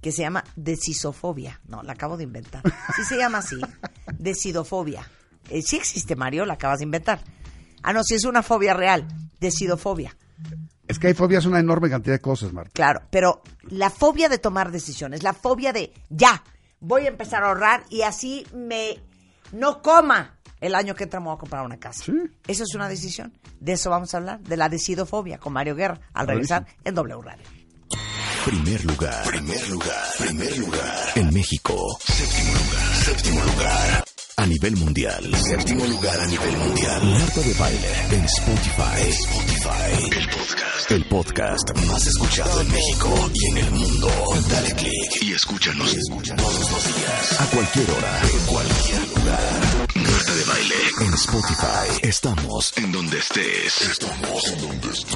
que 0.00 0.12
se 0.12 0.22
llama 0.22 0.44
decisofobia. 0.56 1.60
No, 1.66 1.82
la 1.82 1.92
acabo 1.92 2.16
de 2.16 2.24
inventar. 2.24 2.62
Sí 2.96 3.04
se 3.04 3.18
llama 3.18 3.38
así, 3.38 3.56
decidofobia. 4.18 5.06
Eh, 5.50 5.60
sí 5.62 5.76
existe, 5.76 6.16
Mario, 6.16 6.46
la 6.46 6.54
acabas 6.54 6.78
de 6.78 6.84
inventar. 6.84 7.22
Ah, 7.82 7.92
no, 7.92 8.02
sí 8.02 8.14
es 8.14 8.24
una 8.24 8.42
fobia 8.42 8.72
real, 8.72 9.06
decidofobia. 9.38 10.16
Es 10.90 10.98
que 10.98 11.06
hay 11.06 11.14
fobias 11.14 11.46
una 11.46 11.60
enorme 11.60 11.88
cantidad 11.88 12.16
de 12.16 12.20
cosas, 12.20 12.52
Marta. 12.52 12.72
Claro, 12.74 13.02
pero 13.10 13.42
la 13.68 13.90
fobia 13.90 14.28
de 14.28 14.38
tomar 14.38 14.72
decisiones, 14.72 15.22
la 15.22 15.32
fobia 15.32 15.72
de 15.72 15.92
ya, 16.08 16.42
voy 16.80 17.04
a 17.04 17.08
empezar 17.08 17.44
a 17.44 17.46
ahorrar 17.46 17.84
y 17.90 18.02
así 18.02 18.44
me 18.52 18.98
no 19.52 19.82
coma 19.82 20.34
el 20.60 20.74
año 20.74 20.96
que 20.96 21.04
entra 21.04 21.20
me 21.20 21.26
voy 21.26 21.36
a 21.36 21.38
comprar 21.38 21.64
una 21.64 21.78
casa. 21.78 22.06
Sí. 22.06 22.12
Eso 22.48 22.64
es 22.64 22.74
una 22.74 22.88
decisión. 22.88 23.32
De 23.60 23.74
eso 23.74 23.88
vamos 23.88 24.12
a 24.14 24.16
hablar, 24.16 24.40
de 24.40 24.56
la 24.56 24.68
decidofobia 24.68 25.38
con 25.38 25.52
Mario 25.52 25.76
Guerra, 25.76 26.00
al 26.12 26.26
regresar 26.26 26.66
en 26.82 26.92
W 26.92 27.22
Radio. 27.22 27.44
Primer 28.44 28.84
lugar, 28.84 29.22
primer 29.28 29.68
lugar, 29.68 30.04
primer 30.18 30.58
lugar. 30.58 31.08
En 31.14 31.32
México, 31.32 31.98
séptimo 32.04 32.52
lugar, 32.52 32.94
séptimo 32.96 33.44
lugar. 33.44 34.04
A 34.38 34.46
nivel 34.46 34.76
mundial, 34.76 35.34
séptimo 35.36 35.86
lugar 35.86 36.18
a 36.18 36.26
nivel 36.26 36.56
mundial. 36.56 37.04
Marta 37.04 37.40
de 37.42 37.54
baile 37.54 37.92
en 38.10 38.24
Spotify. 38.24 39.08
Spotify, 39.08 40.18
el 40.18 40.28
podcast. 40.30 40.69
El 40.90 41.04
podcast 41.04 41.72
más 41.86 42.04
escuchado 42.04 42.60
en 42.62 42.68
México 42.68 43.30
y 43.32 43.50
en 43.50 43.58
el 43.58 43.70
mundo. 43.70 44.08
Dale 44.48 44.74
click 44.74 45.22
y 45.22 45.32
escúchanos, 45.34 45.94
escúchanos 45.94 46.44
todos 46.44 46.70
los 46.72 46.84
días. 46.84 47.40
A 47.40 47.46
cualquier 47.46 47.90
hora, 47.92 48.20
en 48.22 48.46
cualquier 48.46 49.08
lugar. 49.08 49.86
Marta 49.94 50.34
de 50.34 50.44
baile 50.44 50.74
en 51.02 51.14
Spotify. 51.14 52.00
Estamos 52.02 52.72
en 52.76 52.90
donde 52.90 53.18
estés. 53.18 53.82
Estamos 53.82 54.48
en 54.48 54.60
donde 54.62 54.90
estés. 54.90 55.14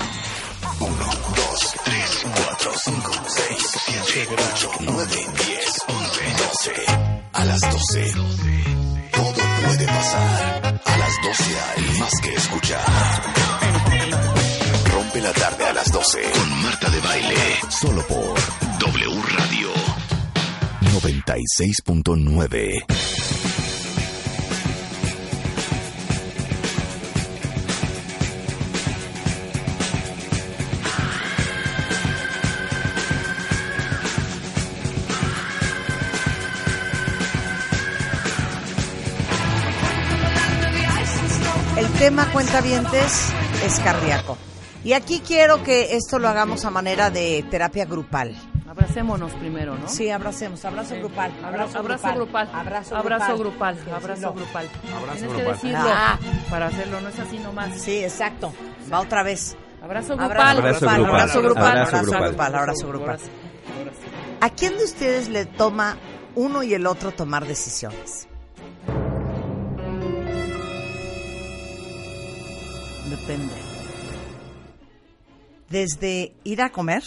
1, 0.78 0.90
2, 0.96 1.74
3, 1.84 2.26
4, 2.46 2.72
5, 2.84 3.12
6, 3.26 3.76
7, 4.06 4.36
8, 4.54 4.70
9, 4.78 5.06
10, 5.46 5.82
11, 5.88 6.20
12. 6.38 6.82
A 7.32 7.44
las 7.46 7.60
12. 7.60 8.12
Todo 9.10 9.34
puede 9.64 9.86
pasar. 9.86 10.82
A 10.84 10.98
las 10.98 11.14
12 11.20 11.44
hay 11.76 11.98
más 11.98 12.12
que 12.22 12.34
escuchar. 12.34 14.23
La 15.24 15.32
tarde 15.32 15.64
a 15.64 15.72
las 15.72 15.90
12 15.90 16.20
con 16.32 16.62
Marta 16.62 16.88
de 16.90 17.00
Baile. 17.00 17.34
Solo 17.70 18.06
por 18.06 18.38
W 18.78 19.22
Radio 19.38 19.70
96.9. 20.82 22.84
El 41.78 41.88
tema 41.92 42.30
cuentavientes 42.30 43.32
es 43.64 43.80
cardíaco. 43.80 44.36
Y 44.84 44.92
aquí 44.92 45.20
quiero 45.26 45.62
que 45.62 45.96
esto 45.96 46.18
lo 46.18 46.28
hagamos 46.28 46.64
a 46.64 46.70
manera 46.70 47.10
de 47.10 47.42
terapia 47.50 47.86
grupal. 47.86 48.34
Abracémonos 48.68 49.32
primero, 49.34 49.76
¿no? 49.78 49.88
Sí, 49.88 50.10
abracemos, 50.10 50.64
abrazo 50.64 50.96
grupal. 50.96 51.32
Abrazo, 51.44 51.78
abrazo 51.78 52.14
grupal. 52.14 52.48
Abrazo, 52.52 52.96
Abrazo 52.96 53.38
grupal. 53.38 53.76
Sí, 53.82 53.90
Abrazo 53.90 54.32
grupal. 54.34 54.68
Abrazo 54.96 55.18
Tienes 55.18 55.22
grupal. 55.36 55.44
que 55.44 55.52
decirlo 55.52 55.78
Ah. 55.90 56.18
para 56.50 56.66
hacerlo, 56.66 57.00
no 57.00 57.08
es 57.08 57.18
así 57.18 57.38
nomás. 57.38 57.80
Sí, 57.80 58.04
exacto. 58.04 58.52
Va 58.92 59.00
otra 59.00 59.22
vez. 59.22 59.56
Abrazo 59.82 60.14
Abrazo 60.14 60.16
grupal. 60.16 60.56
grupal, 60.56 60.58
Abrazo 60.58 60.90
grupal. 60.90 61.04
abrazo 61.14 61.42
grupal, 61.42 61.64
Abrazo 61.64 61.96
abrazo 61.96 62.02
grupal. 62.04 62.28
grupal, 62.28 62.54
abrazo 62.54 62.88
grupal. 62.88 63.18
Sí, 63.20 63.24
sí. 63.26 64.36
¿A 64.40 64.50
quién 64.50 64.76
de 64.76 64.84
ustedes 64.84 65.28
le 65.28 65.46
toma 65.46 65.96
uno 66.34 66.62
y 66.62 66.74
el 66.74 66.86
otro 66.86 67.12
tomar 67.12 67.46
decisiones? 67.46 68.26
Depende. 73.08 73.54
Desde 75.70 76.32
ir 76.44 76.62
a 76.62 76.70
comer, 76.70 77.02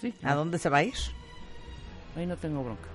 Sí. 0.00 0.14
¿a 0.22 0.34
dónde 0.34 0.58
se 0.58 0.68
va 0.68 0.78
a 0.78 0.84
ir? 0.84 0.94
Ahí 2.16 2.26
no 2.26 2.36
tengo 2.36 2.62
bronca. 2.64 2.88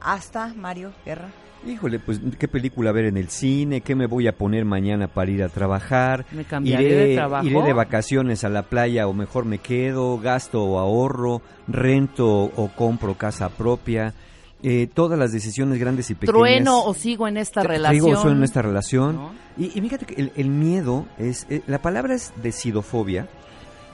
Hasta 0.00 0.52
Mario 0.54 0.92
Guerra. 1.04 1.28
Híjole, 1.66 1.98
pues 1.98 2.20
qué 2.38 2.46
película 2.46 2.92
ver 2.92 3.06
en 3.06 3.16
el 3.16 3.30
cine, 3.30 3.80
qué 3.80 3.96
me 3.96 4.06
voy 4.06 4.28
a 4.28 4.36
poner 4.36 4.64
mañana 4.64 5.08
para 5.08 5.30
ir 5.30 5.42
a 5.42 5.48
trabajar. 5.48 6.24
¿Me 6.30 6.44
cambiaré 6.44 6.84
iré, 6.84 6.94
de 7.08 7.14
trabajo? 7.16 7.46
iré 7.46 7.62
de 7.62 7.72
vacaciones 7.72 8.44
a 8.44 8.48
la 8.48 8.62
playa 8.62 9.08
o 9.08 9.12
mejor 9.12 9.44
me 9.44 9.58
quedo, 9.58 10.18
gasto 10.18 10.62
o 10.62 10.78
ahorro, 10.78 11.42
rento 11.66 12.28
o 12.44 12.70
compro 12.76 13.14
casa 13.16 13.48
propia. 13.48 14.14
Eh, 14.62 14.88
todas 14.92 15.18
las 15.18 15.30
decisiones 15.32 15.78
grandes 15.78 16.10
y 16.10 16.14
pequeñas. 16.14 16.36
Trueno 16.36 16.82
o 16.84 16.92
sigo 16.94 17.28
en 17.28 17.36
esta 17.36 17.62
relación. 17.62 18.04
Digo, 18.06 18.20
soy 18.20 18.32
en 18.32 18.42
esta 18.42 18.60
relación. 18.60 19.14
¿No? 19.16 19.32
Y, 19.56 19.66
y 19.66 19.80
fíjate 19.80 20.04
que 20.06 20.14
el, 20.20 20.32
el 20.36 20.48
miedo 20.50 21.06
es. 21.18 21.46
eh, 21.48 21.62
la 21.68 21.80
palabra 21.80 22.14
es 22.14 22.32
decidofobia. 22.42 23.28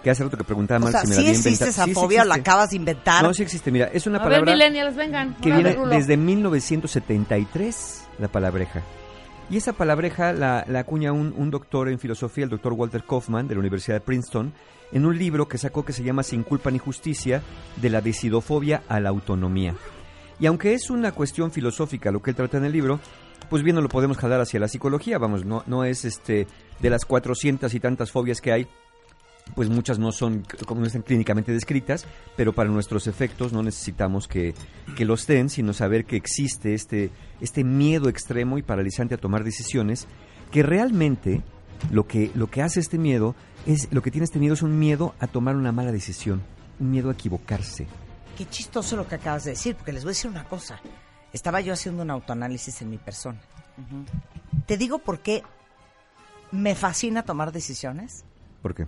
Que 0.03 0.11
hace 0.11 0.23
rato 0.25 0.37
que 0.37 0.45
preguntaba 0.45 0.81
O 0.81 0.83
Mal 0.85 0.93
sea, 0.93 1.01
si 1.03 1.09
me 1.09 1.15
¿sí 1.15 1.21
la 1.23 1.29
había 1.29 1.39
existe 1.39 1.65
esa 1.69 1.85
Sí, 1.85 1.91
sí 1.91 1.95
fobia 1.95 2.23
o 2.23 2.25
la 2.27 2.35
acabas 2.37 2.71
de 2.71 2.77
inventar? 2.77 3.23
No, 3.23 3.33
sí 3.33 3.43
existe. 3.43 3.71
Mira, 3.71 3.87
es 3.93 4.07
una 4.07 4.19
A 4.19 4.21
ver, 4.21 4.41
palabra 4.41 4.53
millennials, 4.53 4.97
vengan. 4.97 5.35
que 5.37 5.51
viene 5.51 5.73
Rulo. 5.73 5.89
desde 5.95 6.17
1973, 6.17 8.05
la 8.19 8.29
palabreja. 8.29 8.83
Y 9.51 9.57
esa 9.59 9.73
palabreja 9.75 10.33
la, 10.33 10.65
la 10.69 10.81
acuña 10.81 11.13
un, 11.13 11.35
un 11.37 11.51
doctor 11.51 11.89
en 11.89 11.99
filosofía, 11.99 12.45
el 12.45 12.51
doctor 12.51 12.73
Walter 12.73 13.05
Kaufman, 13.05 13.47
de 13.49 13.55
la 13.55 13.61
Universidad 13.61 13.97
de 13.97 14.01
Princeton, 14.01 14.53
en 14.93 15.05
un 15.07 15.19
libro 15.19 15.49
que 15.49 15.59
sacó 15.59 15.85
que 15.85 15.93
se 15.93 16.03
llama 16.03 16.23
Sin 16.23 16.43
culpa 16.43 16.71
ni 16.71 16.79
justicia, 16.79 17.43
de 17.77 17.91
la 17.91 18.01
decidofobia 18.01 18.83
a 18.89 19.01
la 19.01 19.11
autonomía. 19.11 19.75
Y 20.41 20.47
aunque 20.47 20.75
es 20.75 20.91
una 20.91 21.13
cuestión 21.13 21.51
filosófica 21.51 22.11
lo 22.11 22.23
que 22.23 22.31
él 22.31 22.37
trata 22.37 22.59
en 22.59 22.65
el 22.65 22.73
libro, 22.73 23.01
pues 23.49 23.63
bien 23.63 23.77
no 23.77 23.83
lo 23.83 23.89
podemos 23.89 24.17
jalar 24.17 24.41
hacia 24.41 24.61
la 24.61 24.69
psicología, 24.69 25.19
vamos, 25.19 25.45
no, 25.45 25.63
no 25.67 25.85
es 25.85 26.05
este 26.05 26.47
de 26.81 26.91
las 26.91 27.05
400 27.05 27.73
y 27.73 27.81
tantas 27.81 28.11
fobias 28.11 28.41
que 28.41 28.53
hay, 28.53 28.67
pues 29.55 29.69
muchas 29.69 29.99
no 29.99 30.11
son, 30.13 30.45
como 30.67 30.81
no 30.81 30.87
están 30.87 31.03
clínicamente 31.03 31.53
descritas, 31.53 32.07
pero 32.37 32.53
para 32.53 32.71
nuestros 32.71 33.07
efectos 33.07 33.53
no 33.53 33.63
necesitamos 33.63 34.27
que, 34.27 34.55
que 34.97 35.05
los 35.05 35.27
den, 35.27 35.51
sino 35.51 35.73
saber 35.73 36.05
que 36.05 36.17
existe 36.17 36.75
este, 36.75 37.11
este 37.41 37.63
miedo 37.63 38.09
extremo 38.09 38.59
y 38.59 38.63
paralizante 38.63 39.15
a 39.15 39.19
tomar 39.19 39.45
decisiones, 39.45 40.09
que 40.51 40.63
realmente 40.63 41.43
lo 41.91 42.07
que, 42.07 42.31
lo 42.35 42.49
que 42.49 42.63
hace 42.63 42.81
este 42.81 42.99
miedo 42.99 43.35
es, 43.67 43.89
lo 43.93 44.03
que 44.03 44.11
tiene 44.11 44.25
este 44.25 44.39
miedo 44.39 44.55
es 44.55 44.63
un 44.63 44.79
miedo 44.79 45.15
a 45.21 45.27
tomar 45.27 45.57
una 45.57 45.73
mala 45.73 45.93
decisión, 45.93 46.43
un 46.81 46.91
miedo 46.91 47.11
a 47.11 47.13
equivocarse. 47.13 47.87
Qué 48.37 48.47
chistoso 48.49 48.97
lo 48.97 49.07
que 49.07 49.15
acabas 49.17 49.45
de 49.45 49.53
decir, 49.53 49.77
porque 49.77 49.93
les 49.93 50.03
voy 50.05 50.11
a 50.11 50.15
decir 50.15 50.31
una 50.31 50.45
cosa. 50.45 50.81
Estaba 51.33 51.61
yo 51.61 51.73
haciendo 51.73 52.03
un 52.03 52.11
autoanálisis 52.11 52.81
en 52.83 52.91
mi 52.91 52.99
persona. 52.99 53.41
Te 54.67 54.77
digo 54.77 54.99
por 54.99 55.21
qué 55.21 55.43
me 56.53 56.75
fascina 56.75 57.23
tomar 57.25 57.53
decisiones. 57.53 58.25
¿Por 58.63 58.75
qué? 58.75 58.87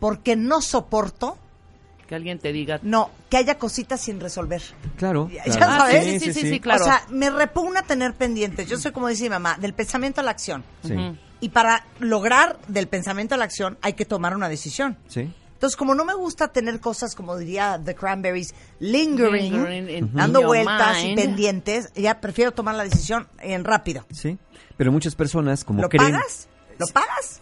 porque 0.00 0.36
no 0.36 0.60
soporto, 0.62 1.36
Que 2.06 2.14
alguien 2.14 2.38
te 2.38 2.52
diga. 2.52 2.78
no, 2.82 3.10
que 3.28 3.36
haya 3.36 3.58
cositas 3.58 4.00
sin 4.00 4.20
resolver. 4.20 4.62
Claro. 4.96 5.28
Ya 5.28 5.42
claro. 5.42 5.82
sabes. 5.82 6.04
sí, 6.04 6.20
sí, 6.20 6.32
sí, 6.32 6.48
sí, 6.48 6.60
claro. 6.60 6.82
O 6.84 6.86
sea, 6.86 7.02
me 7.10 7.28
repugna 7.30 7.82
tener 7.82 8.14
pendientes. 8.14 8.68
Yo 8.68 8.78
soy 8.78 8.92
como 8.92 9.08
dice 9.08 9.24
mi 9.24 9.30
mamá, 9.30 9.58
del 9.60 9.74
pensamiento 9.74 10.20
a 10.20 10.24
la 10.24 10.30
acción. 10.30 10.62
Sí, 10.84 10.94
Y 11.40 11.48
para 11.48 11.84
lograr 11.98 12.58
del 12.68 12.86
pensamiento 12.86 13.34
a 13.34 13.38
la 13.38 13.44
acción 13.44 13.76
hay 13.82 13.94
que 13.94 14.04
tomar 14.04 14.36
una 14.36 14.48
decisión. 14.48 14.96
sí. 15.08 15.34
Entonces, 15.58 15.76
como 15.76 15.92
no 15.96 16.04
me 16.04 16.14
gusta 16.14 16.48
tener 16.52 16.78
cosas, 16.78 17.16
como 17.16 17.36
diría 17.36 17.80
The 17.84 17.96
Cranberries, 17.96 18.54
lingering, 18.78 19.52
Lingering 19.54 19.90
in 19.90 20.10
dando 20.14 20.42
vueltas 20.42 21.02
y 21.04 21.16
pendientes, 21.16 21.92
ya 21.96 22.20
prefiero 22.20 22.52
tomar 22.52 22.76
la 22.76 22.84
decisión 22.84 23.26
en 23.40 23.64
rápido. 23.64 24.06
Sí. 24.12 24.38
Pero 24.76 24.92
muchas 24.92 25.16
personas 25.16 25.64
como 25.64 25.82
¿Lo 25.82 25.88
creen... 25.88 26.12
pagas? 26.12 26.46
¿Lo 26.78 26.86
pagas? 26.86 27.40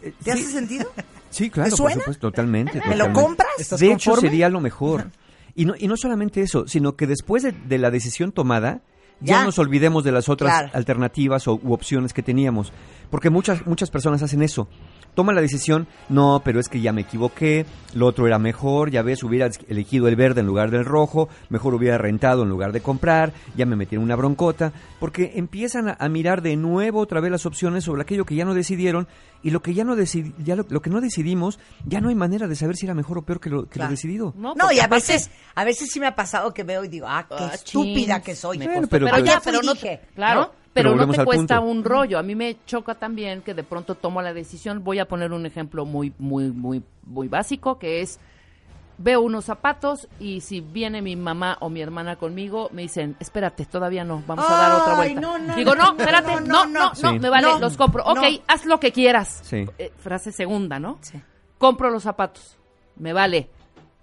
Eh, 0.00 0.12
¿Te 0.22 0.32
sí, 0.34 0.42
hace 0.42 0.52
sentido? 0.52 0.90
Sí, 1.28 1.50
claro, 1.50 1.66
¿Te 1.68 1.76
por 1.76 1.88
suena? 1.90 2.00
supuesto, 2.02 2.30
totalmente. 2.30 2.80
¿Me 2.88 2.96
lo 2.96 3.12
compras? 3.12 3.48
¿Estás 3.58 3.80
De 3.80 3.92
hecho, 3.92 4.16
sería 4.16 4.48
lo 4.48 4.60
mejor. 4.60 5.10
Y 5.56 5.66
no, 5.66 5.74
y 5.76 5.86
no 5.88 5.96
solamente 5.96 6.40
eso, 6.40 6.66
sino 6.68 6.94
que 6.96 7.06
después 7.08 7.42
de, 7.42 7.50
de 7.52 7.78
la 7.78 7.90
decisión 7.90 8.30
tomada, 8.32 8.80
ya, 9.20 9.40
Ya. 9.40 9.44
nos 9.44 9.58
olvidemos 9.58 10.02
de 10.04 10.12
las 10.12 10.28
otras 10.30 10.50
Claro. 10.52 10.70
alternativas 10.72 11.46
o, 11.48 11.60
u 11.62 11.72
opciones 11.74 12.12
que 12.14 12.22
teníamos. 12.22 12.72
Porque 13.10 13.28
muchas, 13.28 13.66
muchas 13.66 13.90
personas 13.90 14.22
hacen 14.22 14.40
eso. 14.42 14.68
Toman 15.16 15.34
la 15.34 15.40
decisión, 15.40 15.88
no, 16.10 16.42
pero 16.44 16.60
es 16.60 16.68
que 16.68 16.80
ya 16.80 16.92
me 16.92 17.00
equivoqué, 17.00 17.66
lo 17.94 18.06
otro 18.06 18.26
era 18.28 18.38
mejor, 18.38 18.90
ya 18.90 19.00
ves, 19.02 19.24
hubiera 19.24 19.48
elegido 19.66 20.06
el 20.06 20.14
verde 20.14 20.42
en 20.42 20.46
lugar 20.46 20.70
del 20.70 20.84
rojo, 20.84 21.28
mejor 21.48 21.74
hubiera 21.74 21.96
rentado 21.98 22.42
en 22.44 22.50
lugar 22.50 22.70
de 22.70 22.82
comprar, 22.82 23.32
ya 23.56 23.66
me 23.66 23.76
metí 23.76 23.96
en 23.96 24.02
una 24.02 24.14
broncota, 24.14 24.72
porque 25.00 25.32
empiezan 25.36 25.88
a, 25.88 25.96
a 25.98 26.08
mirar 26.10 26.42
de 26.42 26.54
nuevo 26.56 27.00
otra 27.00 27.20
vez 27.20 27.30
las 27.32 27.46
opciones 27.46 27.82
sobre 27.84 28.02
aquello 28.02 28.24
que 28.26 28.34
ya 28.36 28.44
no 28.44 28.52
decidieron 28.54 29.08
y 29.42 29.50
lo 29.50 29.62
que 29.62 29.72
ya 29.74 29.84
no 29.84 29.96
decidi- 29.96 30.34
ya 30.44 30.54
lo, 30.54 30.66
lo 30.68 30.82
que 30.82 30.90
no 30.90 31.00
decidimos, 31.00 31.58
ya 31.86 32.00
no 32.02 32.10
hay 32.10 32.14
manera 32.14 32.46
de 32.46 32.54
saber 32.54 32.76
si 32.76 32.84
era 32.84 32.94
mejor 32.94 33.16
o 33.18 33.22
peor 33.22 33.40
que 33.40 33.48
lo, 33.50 33.66
que 33.68 33.78
lo 33.78 33.88
decidido. 33.88 34.34
No, 34.36 34.54
No, 34.54 34.70
y 34.70 34.80
a 34.80 34.84
aparte- 34.84 35.12
veces, 35.14 35.30
a 35.54 35.64
veces 35.64 35.88
sí 35.90 35.98
me 35.98 36.06
ha 36.08 36.14
pasado 36.14 36.52
que 36.52 36.62
veo 36.62 36.84
y 36.84 36.88
digo, 36.88 37.06
ah, 37.08 37.26
qué 37.26 37.34
Ah, 37.38 37.52
estúpida 37.54 38.16
chins, 38.16 38.24
que 38.26 38.34
soy. 38.36 38.58
Bueno, 38.58 38.86
pero 38.90 39.06
pero, 39.06 39.08
pues- 39.08 39.24
ya, 39.24 39.40
pero 39.42 39.60
y 39.62 39.66
no, 39.66 39.72
dije, 39.72 40.00
claro, 40.14 40.40
¿no? 40.42 40.65
Pero, 40.76 40.92
Pero 40.92 41.06
no 41.06 41.12
te 41.12 41.24
cuesta 41.24 41.58
punto. 41.58 41.70
un 41.72 41.84
rollo. 41.84 42.18
A 42.18 42.22
mí 42.22 42.34
me 42.34 42.58
choca 42.66 42.94
también 42.94 43.42
que 43.42 43.54
de 43.54 43.64
pronto 43.64 43.94
tomo 43.94 44.20
la 44.22 44.32
decisión. 44.32 44.84
Voy 44.84 44.98
a 44.98 45.08
poner 45.08 45.32
un 45.32 45.46
ejemplo 45.46 45.84
muy, 45.86 46.12
muy, 46.18 46.50
muy, 46.52 46.82
muy 47.04 47.28
básico, 47.28 47.78
que 47.78 48.02
es 48.02 48.20
veo 48.98 49.20
unos 49.20 49.44
zapatos 49.44 50.08
y 50.20 50.40
si 50.40 50.60
viene 50.60 51.02
mi 51.02 51.16
mamá 51.16 51.58
o 51.60 51.68
mi 51.68 51.82
hermana 51.82 52.16
conmigo, 52.16 52.70
me 52.72 52.80
dicen, 52.82 53.14
espérate, 53.20 53.66
todavía 53.66 54.04
no, 54.04 54.22
vamos 54.26 54.46
a 54.48 54.52
dar 54.56 54.72
otra 54.80 54.92
Ay, 54.92 55.12
vuelta. 55.12 55.20
no, 55.20 55.38
no, 55.38 55.54
Digo, 55.54 55.74
no, 55.74 55.90
espérate, 55.98 56.28
no, 56.32 56.40
no, 56.40 56.46
no, 56.46 56.66
no, 56.66 56.88
no, 56.88 56.94
Sí. 56.94 57.18
me 57.18 57.28
vale, 57.28 57.46
No, 57.48 57.58
los 57.58 57.76
compro. 57.76 58.04
Ok, 58.04 58.22
haz 58.46 58.64
lo 58.64 58.80
que 58.80 58.92
quieras. 58.92 59.40
Sí. 59.44 59.66
Eh, 59.78 59.92
frase 59.98 60.32
segunda, 60.32 60.78
¿no? 60.78 60.96
Sí. 61.02 61.20
Compro 61.58 61.90
los 61.90 62.04
zapatos, 62.04 62.56
me 62.96 63.12
vale, 63.12 63.50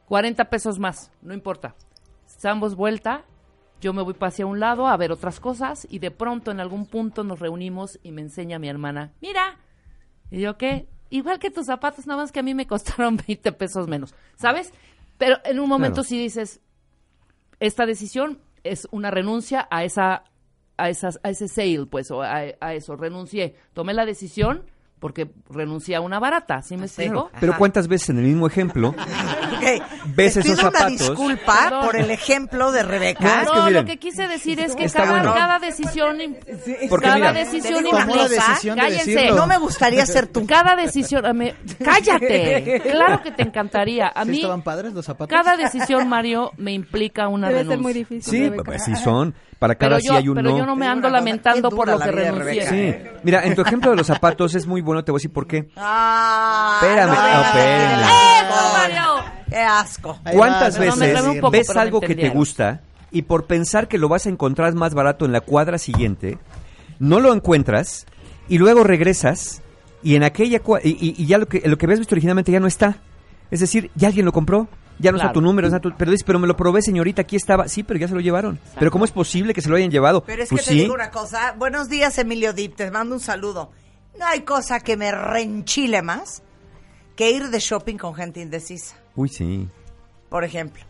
40 0.08 0.46
pesos 0.46 0.78
más, 0.80 1.12
no 1.22 1.34
importa. 1.34 1.74
Damos 2.44 2.76
vuelta, 2.76 3.24
yo 3.84 3.94
me 3.94 4.02
voy 4.02 4.14
para 4.16 4.30
hacia 4.30 4.46
un 4.46 4.60
lado 4.60 4.88
a 4.88 4.98
ver 4.98 5.12
otras 5.12 5.40
cosas 5.40 5.86
y 5.90 6.00
de 6.00 6.10
pronto 6.12 6.50
en 6.52 6.60
algún 6.60 6.86
punto 6.88 7.24
nos 7.24 7.40
reunimos 7.40 8.00
y 8.02 8.12
me 8.12 8.22
enseña 8.22 8.58
mi 8.60 8.70
hermana, 8.70 9.12
mira, 9.22 9.58
y 10.32 10.40
yo 10.42 10.58
qué, 10.58 10.88
igual 11.10 11.38
que 11.40 11.52
tus 11.52 11.68
zapatos, 11.68 12.08
nada 12.08 12.22
más 12.22 12.32
que 12.32 12.40
a 12.40 12.44
mí 12.44 12.54
me 12.56 12.66
costaron 12.66 13.18
20 13.28 13.52
pesos 13.52 13.88
menos, 13.88 14.16
¿sabes? 14.36 14.74
Pero 15.18 15.38
en 15.46 15.60
un 15.60 15.70
momento 15.70 15.96
Claro. 16.02 16.08
sí 16.10 16.18
dices, 16.18 16.62
esta 17.60 17.86
decisión 17.86 18.40
es 18.64 18.88
una 18.92 19.12
renuncia 19.12 19.68
a 19.70 19.84
esa 19.84 20.24
a 20.78 20.90
esas 20.90 21.20
a 21.22 21.30
ese 21.30 21.48
sale 21.48 21.86
pues 21.86 22.10
o 22.10 22.24
a, 22.24 22.46
a 22.60 22.74
eso 22.74 22.96
renuncié 22.96 23.56
tomé 23.74 23.94
la 23.94 24.06
decisión 24.06 24.64
porque 25.04 25.28
renuncié 25.50 25.98
a 25.98 26.02
una 26.02 26.18
barata 26.18 26.62
¿sí 26.62 26.78
me 26.78 26.86
explico? 26.86 27.30
Pero 27.42 27.52
Ajá. 27.52 27.60
cuántas 27.60 27.90
veces 27.90 28.12
en 28.12 28.20
el 28.20 28.24
mismo 28.24 28.48
ejemplo 28.48 28.96
Ok, 29.54 29.84
ves 30.16 30.38
esos 30.38 30.44
pido 30.56 30.68
una 30.70 30.78
zapatos? 30.80 31.00
disculpa 31.00 31.60
Perdón. 31.66 31.86
por 31.86 31.96
el 31.98 32.10
ejemplo 32.12 32.72
de 32.72 32.84
Rebeca. 32.84 33.24
No, 33.24 33.42
es 33.44 33.50
que 33.50 33.56
No, 33.56 33.66
miren, 33.66 33.74
lo 33.74 33.86
que 33.86 33.98
quise 34.00 34.28
decir 34.28 34.60
es 34.60 34.76
que 34.76 34.90
cada, 34.90 35.12
bueno. 35.12 35.34
cada 35.34 35.60
decisión 35.60 36.18
Porque 36.90 37.06
cada 37.06 37.16
mira, 37.18 37.34
decisión 37.34 37.84
cosa, 37.84 38.28
decisión 38.30 38.76
de 38.76 38.82
cállense. 38.82 39.12
decirlo. 39.12 39.36
No 39.36 39.48
me 39.48 39.58
gustaría 39.58 40.06
ser 40.06 40.28
tú. 40.28 40.46
cada 40.48 40.76
decisión 40.82 41.26
a 41.26 41.34
mí- 41.34 41.54
cállate 41.84 42.82
claro 42.82 43.22
que 43.22 43.32
te 43.32 43.44
encantaría 43.44 44.08
a 44.08 44.24
¿Sí 44.26 44.32
mí 44.32 44.38
estaban 44.38 44.62
padres 44.64 44.94
los 44.94 45.06
zapatos? 45.06 45.30
cada 45.36 45.56
decisión 45.58 46.08
Mario 46.10 46.52
me 46.58 46.72
implica 46.74 47.28
una 47.28 47.48
Debe 47.50 47.60
renuncia 47.60 47.76
ser 47.76 47.82
muy 47.84 47.94
difícil. 47.94 48.32
Sí, 48.32 48.44
Rebeca. 48.44 48.64
pues 48.64 48.82
así 48.82 48.96
son. 48.96 49.34
Para 49.64 49.76
cada 49.76 49.92
pero 49.92 50.02
sí 50.02 50.08
yo 50.10 50.16
hay 50.16 50.28
un 50.28 50.36
pero 50.36 50.50
no. 50.50 50.58
yo 50.58 50.66
no 50.66 50.76
me 50.76 50.86
ando 50.88 51.10
lamentando 51.10 51.70
por 51.70 51.88
lo 51.88 51.98
la 51.98 52.04
que 52.04 52.12
renuncié 52.12 52.66
Rebeca, 52.66 52.70
Sí. 52.70 52.94
Mira, 53.24 53.46
en 53.46 53.56
tu 53.56 53.62
ejemplo 53.62 53.92
de 53.92 53.96
los 53.96 54.08
zapatos 54.08 54.56
es 54.56 54.68
muy 54.68 54.82
bueno, 54.82 55.06
te 55.06 55.12
voy 55.14 55.18
a 55.18 55.20
decir 55.20 55.32
por 55.32 55.48
qué. 55.48 55.70
Ah, 55.78 56.80
Espérame, 56.82 57.14
no, 57.14 57.18
ah. 57.18 57.54
¡Qué 59.50 59.58
asco! 59.60 60.20
¿Cuántas 60.34 60.78
veces 60.78 61.22
poco, 61.40 61.50
ves 61.52 61.70
algo 61.78 62.02
que 62.02 62.14
te 62.14 62.28
gusta 62.28 62.82
y 63.10 63.22
por 63.22 63.46
pensar 63.46 63.88
que 63.88 63.98
lo 63.98 64.10
vas 64.10 64.26
a 64.26 64.30
encontrar 64.30 64.74
más 64.74 64.94
barato 64.94 65.24
en 65.24 65.32
la 65.32 65.40
cuadra 65.40 65.78
siguiente, 65.78 66.40
no 67.00 67.22
lo 67.22 67.34
encuentras 67.34 68.06
y 68.50 68.58
luego 68.58 68.84
regresas 68.84 69.62
y 70.04 70.18
en 70.18 70.24
aquella 70.24 70.60
y- 70.84 71.16
y 71.18 71.26
ya 71.26 71.38
lo 71.38 71.46
que 71.48 71.62
lo 71.66 71.78
que 71.78 71.86
habías 71.86 72.00
visto 72.00 72.16
originalmente 72.16 72.52
ya 72.52 72.60
no 72.60 72.68
está. 72.68 72.98
Es 73.50 73.62
decir, 73.62 73.92
ya 73.96 74.10
alguien 74.10 74.26
lo 74.26 74.34
compró. 74.34 74.68
Ya 75.00 75.12
no 75.12 75.18
está 75.18 75.28
Claro. 75.28 75.34
tu 75.34 75.42
número, 75.42 75.68
está 75.68 75.80
tu- 75.80 75.94
pero 75.98 76.12
dices, 76.12 76.24
pero 76.26 76.40
me 76.40 76.48
lo 76.48 76.56
probé, 76.56 76.82
señorita, 76.82 77.24
aquí 77.24 77.36
estaba. 77.36 77.68
Sí, 77.68 77.84
pero 77.84 78.00
ya 78.00 78.08
se 78.08 78.14
lo 78.14 78.20
llevaron. 78.22 78.60
Pero 78.78 78.92
¿cómo 78.92 79.06
es 79.06 79.12
posible 79.12 79.54
que 79.54 79.62
se 79.62 79.70
lo 79.70 79.76
hayan 79.76 79.90
llevado? 79.92 80.24
Pero 80.24 80.44
es 80.44 80.50
pues 80.50 80.62
que 80.62 80.68
te 80.68 80.74
sí. 80.74 80.80
digo 80.82 80.94
una 80.94 81.10
cosa. 81.12 81.54
Buenos 81.58 81.90
días, 81.90 82.18
Emilio 82.20 82.54
Dip. 82.54 82.76
Te 82.76 82.90
mando 82.92 83.16
un 83.16 83.22
saludo. 83.22 83.72
No 84.18 84.26
hay 84.26 84.42
cosa 84.42 84.80
que 84.80 84.96
me 84.96 85.12
renchile 85.12 86.02
más 86.04 86.44
que 87.16 87.32
ir 87.32 87.50
de 87.50 87.60
shopping 87.60 87.98
con 87.98 88.14
gente 88.14 88.40
indecisa. 88.42 88.96
Uy, 89.16 89.30
sí. 89.30 89.68
Por 90.30 90.44
ejemplo, 90.44 90.84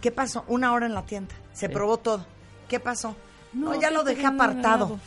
¿qué 0.00 0.10
pasó? 0.10 0.44
Una 0.48 0.72
hora 0.72 0.86
en 0.86 0.94
la 0.94 1.04
tienda. 1.04 1.34
Se 1.52 1.68
probó 1.68 1.98
todo. 1.98 2.26
¿Qué 2.68 2.80
pasó? 2.80 3.14
No, 3.52 3.74
ya 3.80 3.88
sí, 3.88 3.94
lo 3.94 4.02
dejé 4.04 4.26
apartado. 4.26 4.98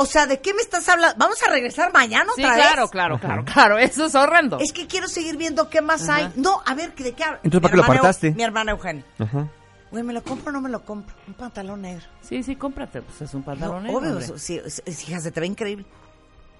O 0.00 0.06
sea, 0.06 0.26
¿de 0.26 0.40
qué 0.40 0.54
me 0.54 0.62
estás 0.62 0.88
hablando? 0.88 1.16
¿Vamos 1.18 1.38
a 1.46 1.50
regresar 1.50 1.92
mañana 1.92 2.30
Sí, 2.36 2.42
otra 2.44 2.54
claro, 2.54 2.82
vez? 2.82 2.90
claro, 2.92 3.18
claro, 3.18 3.44
claro. 3.44 3.78
Eso 3.78 4.04
es 4.06 4.14
horrendo. 4.14 4.58
Es 4.60 4.72
que 4.72 4.86
quiero 4.86 5.08
seguir 5.08 5.36
viendo 5.36 5.68
qué 5.68 5.80
más 5.82 6.08
hay. 6.08 6.32
No, 6.36 6.62
a 6.64 6.74
ver, 6.74 6.94
¿de 6.94 7.12
qué 7.14 7.24
habla? 7.24 7.40
Entonces, 7.42 7.60
¿para 7.60 7.70
qué 7.72 7.76
lo 7.78 7.82
apartaste? 7.82 8.30
Mi 8.30 8.42
hermana 8.44 8.70
Eugenia. 8.72 9.04
Ajá. 9.18 9.48
Güey, 9.90 10.04
¿me 10.04 10.12
lo 10.12 10.22
compro 10.22 10.50
o 10.50 10.52
no 10.52 10.60
me 10.60 10.68
lo 10.68 10.84
compro? 10.84 11.14
Un 11.26 11.34
pantalón 11.34 11.82
negro. 11.82 12.06
Sí, 12.22 12.42
sí, 12.44 12.54
cómprate. 12.54 13.02
Pues 13.02 13.22
es 13.22 13.34
un 13.34 13.40
No, 13.40 13.46
pantalón 13.46 13.82
negro, 13.84 13.98
obvio, 13.98 14.38
sí, 14.38 14.60
sí, 14.68 14.82
hija, 15.08 15.20
se 15.20 15.30
te 15.32 15.40
ve 15.40 15.46
increíble. 15.46 15.84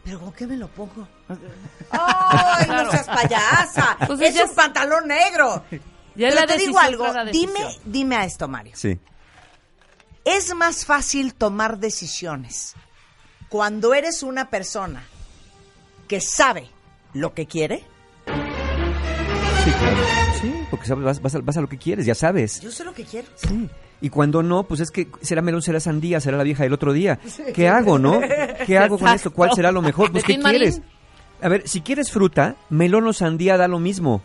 Pero 0.02 0.19
¿con 0.19 0.32
qué 0.32 0.47
me 0.47 0.56
lo 0.56 0.66
pongo? 0.69 1.06
¡Ay, 1.90 2.66
no 2.66 2.73
Claro. 2.74 2.90
seas 2.90 3.06
payasa! 3.06 3.97
Entonces 4.01 4.28
es 4.31 4.35
ya 4.35 4.44
un 4.44 4.51
es- 4.51 4.56
pantalón 4.56 5.06
negro. 5.06 5.65
Ya 5.70 6.28
Pero 6.31 6.35
la 6.40 6.47
te 6.48 6.56
digo 6.59 6.78
algo, 6.78 7.06
dime, 7.31 7.78
dime 7.85 8.16
a 8.16 8.24
esto, 8.24 8.48
Mario. 8.48 8.73
Sí. 8.74 8.98
Es 10.24 10.52
más 10.55 10.85
fácil 10.85 11.35
tomar 11.35 11.78
decisiones 11.78 12.74
cuando 13.48 13.94
eres 13.94 14.22
una 14.22 14.50
persona 14.50 15.04
que 16.06 16.20
sabe 16.20 16.68
lo 17.14 17.34
que 17.34 17.46
quiere. 17.46 17.84
Sí, 18.26 19.70
claro. 19.70 19.96
Sí, 20.40 20.54
porque 20.70 20.86
sabes, 20.86 21.04
vas, 21.04 21.22
vas 21.22 21.34
a, 21.34 21.38
vas 21.40 21.56
a 21.56 21.60
lo 21.60 21.68
que 21.68 21.78
quieres, 21.78 22.06
ya 22.06 22.14
sabes. 22.14 22.60
Yo 22.60 22.70
sé 22.70 22.84
lo 22.84 22.94
que 22.94 23.04
quiero. 23.04 23.28
Sí. 23.36 23.68
Y 24.00 24.10
cuando 24.10 24.42
no, 24.42 24.62
pues 24.64 24.80
es 24.80 24.90
que 24.90 25.08
será 25.20 25.42
melón, 25.42 25.62
será 25.62 25.80
sandía, 25.80 26.20
será 26.20 26.36
la 26.36 26.44
vieja 26.44 26.62
del 26.62 26.72
otro 26.72 26.92
día. 26.92 27.18
¿Qué 27.54 27.68
hago, 27.68 27.98
no? 27.98 28.20
¿Qué 28.66 28.78
hago 28.78 28.98
con 28.98 29.08
esto? 29.08 29.32
¿Cuál 29.32 29.52
será 29.54 29.72
lo 29.72 29.82
mejor? 29.82 30.12
Pues, 30.12 30.24
¿De 30.26 30.34
¿qué 30.34 30.40
quieres? 30.40 30.80
A 31.40 31.48
ver, 31.48 31.68
si 31.68 31.80
quieres 31.80 32.10
fruta, 32.10 32.56
melón 32.68 33.06
o 33.06 33.12
sandía 33.12 33.56
da 33.56 33.68
lo 33.68 33.78
mismo. 33.78 34.22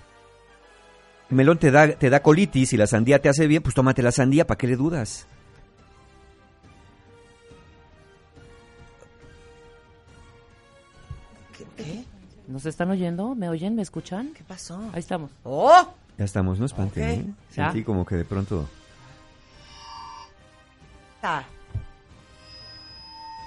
Melón 1.30 1.58
te 1.58 1.72
da, 1.72 1.88
te 1.88 2.10
da 2.10 2.22
colitis 2.22 2.74
y 2.74 2.78
la 2.78 2.86
sandía 2.86 3.20
te 3.20 3.30
hace 3.30 3.48
bien, 3.48 3.64
pues 3.64 3.74
tómate 3.74 4.04
la 4.04 4.12
sandía, 4.12 4.46
¿para 4.46 4.58
qué 4.58 4.68
le 4.68 4.76
dudas? 4.76 5.28
¿Qué? 11.58 11.66
qué? 11.78 12.04
¿Nos 12.48 12.66
están 12.66 12.90
oyendo? 12.92 13.36
¿Me 13.36 13.48
oyen? 13.50 13.76
¿Me 13.76 13.82
escuchan? 13.82 14.34
¿Qué 14.34 14.44
pasó? 14.44 14.80
Ahí 14.94 15.00
estamos. 15.00 15.32
¡Oh! 15.44 15.94
Ya 16.18 16.26
estamos, 16.26 16.60
no 16.60 16.66
espanten, 16.66 17.04
Ok. 17.04 17.10
¿eh? 17.10 17.26
Ya. 17.56 17.66
Sentí 17.72 17.84
como 17.84 18.06
que 18.06 18.16
de 18.16 18.26
pronto... 18.26 18.68
Ah, 21.22 21.44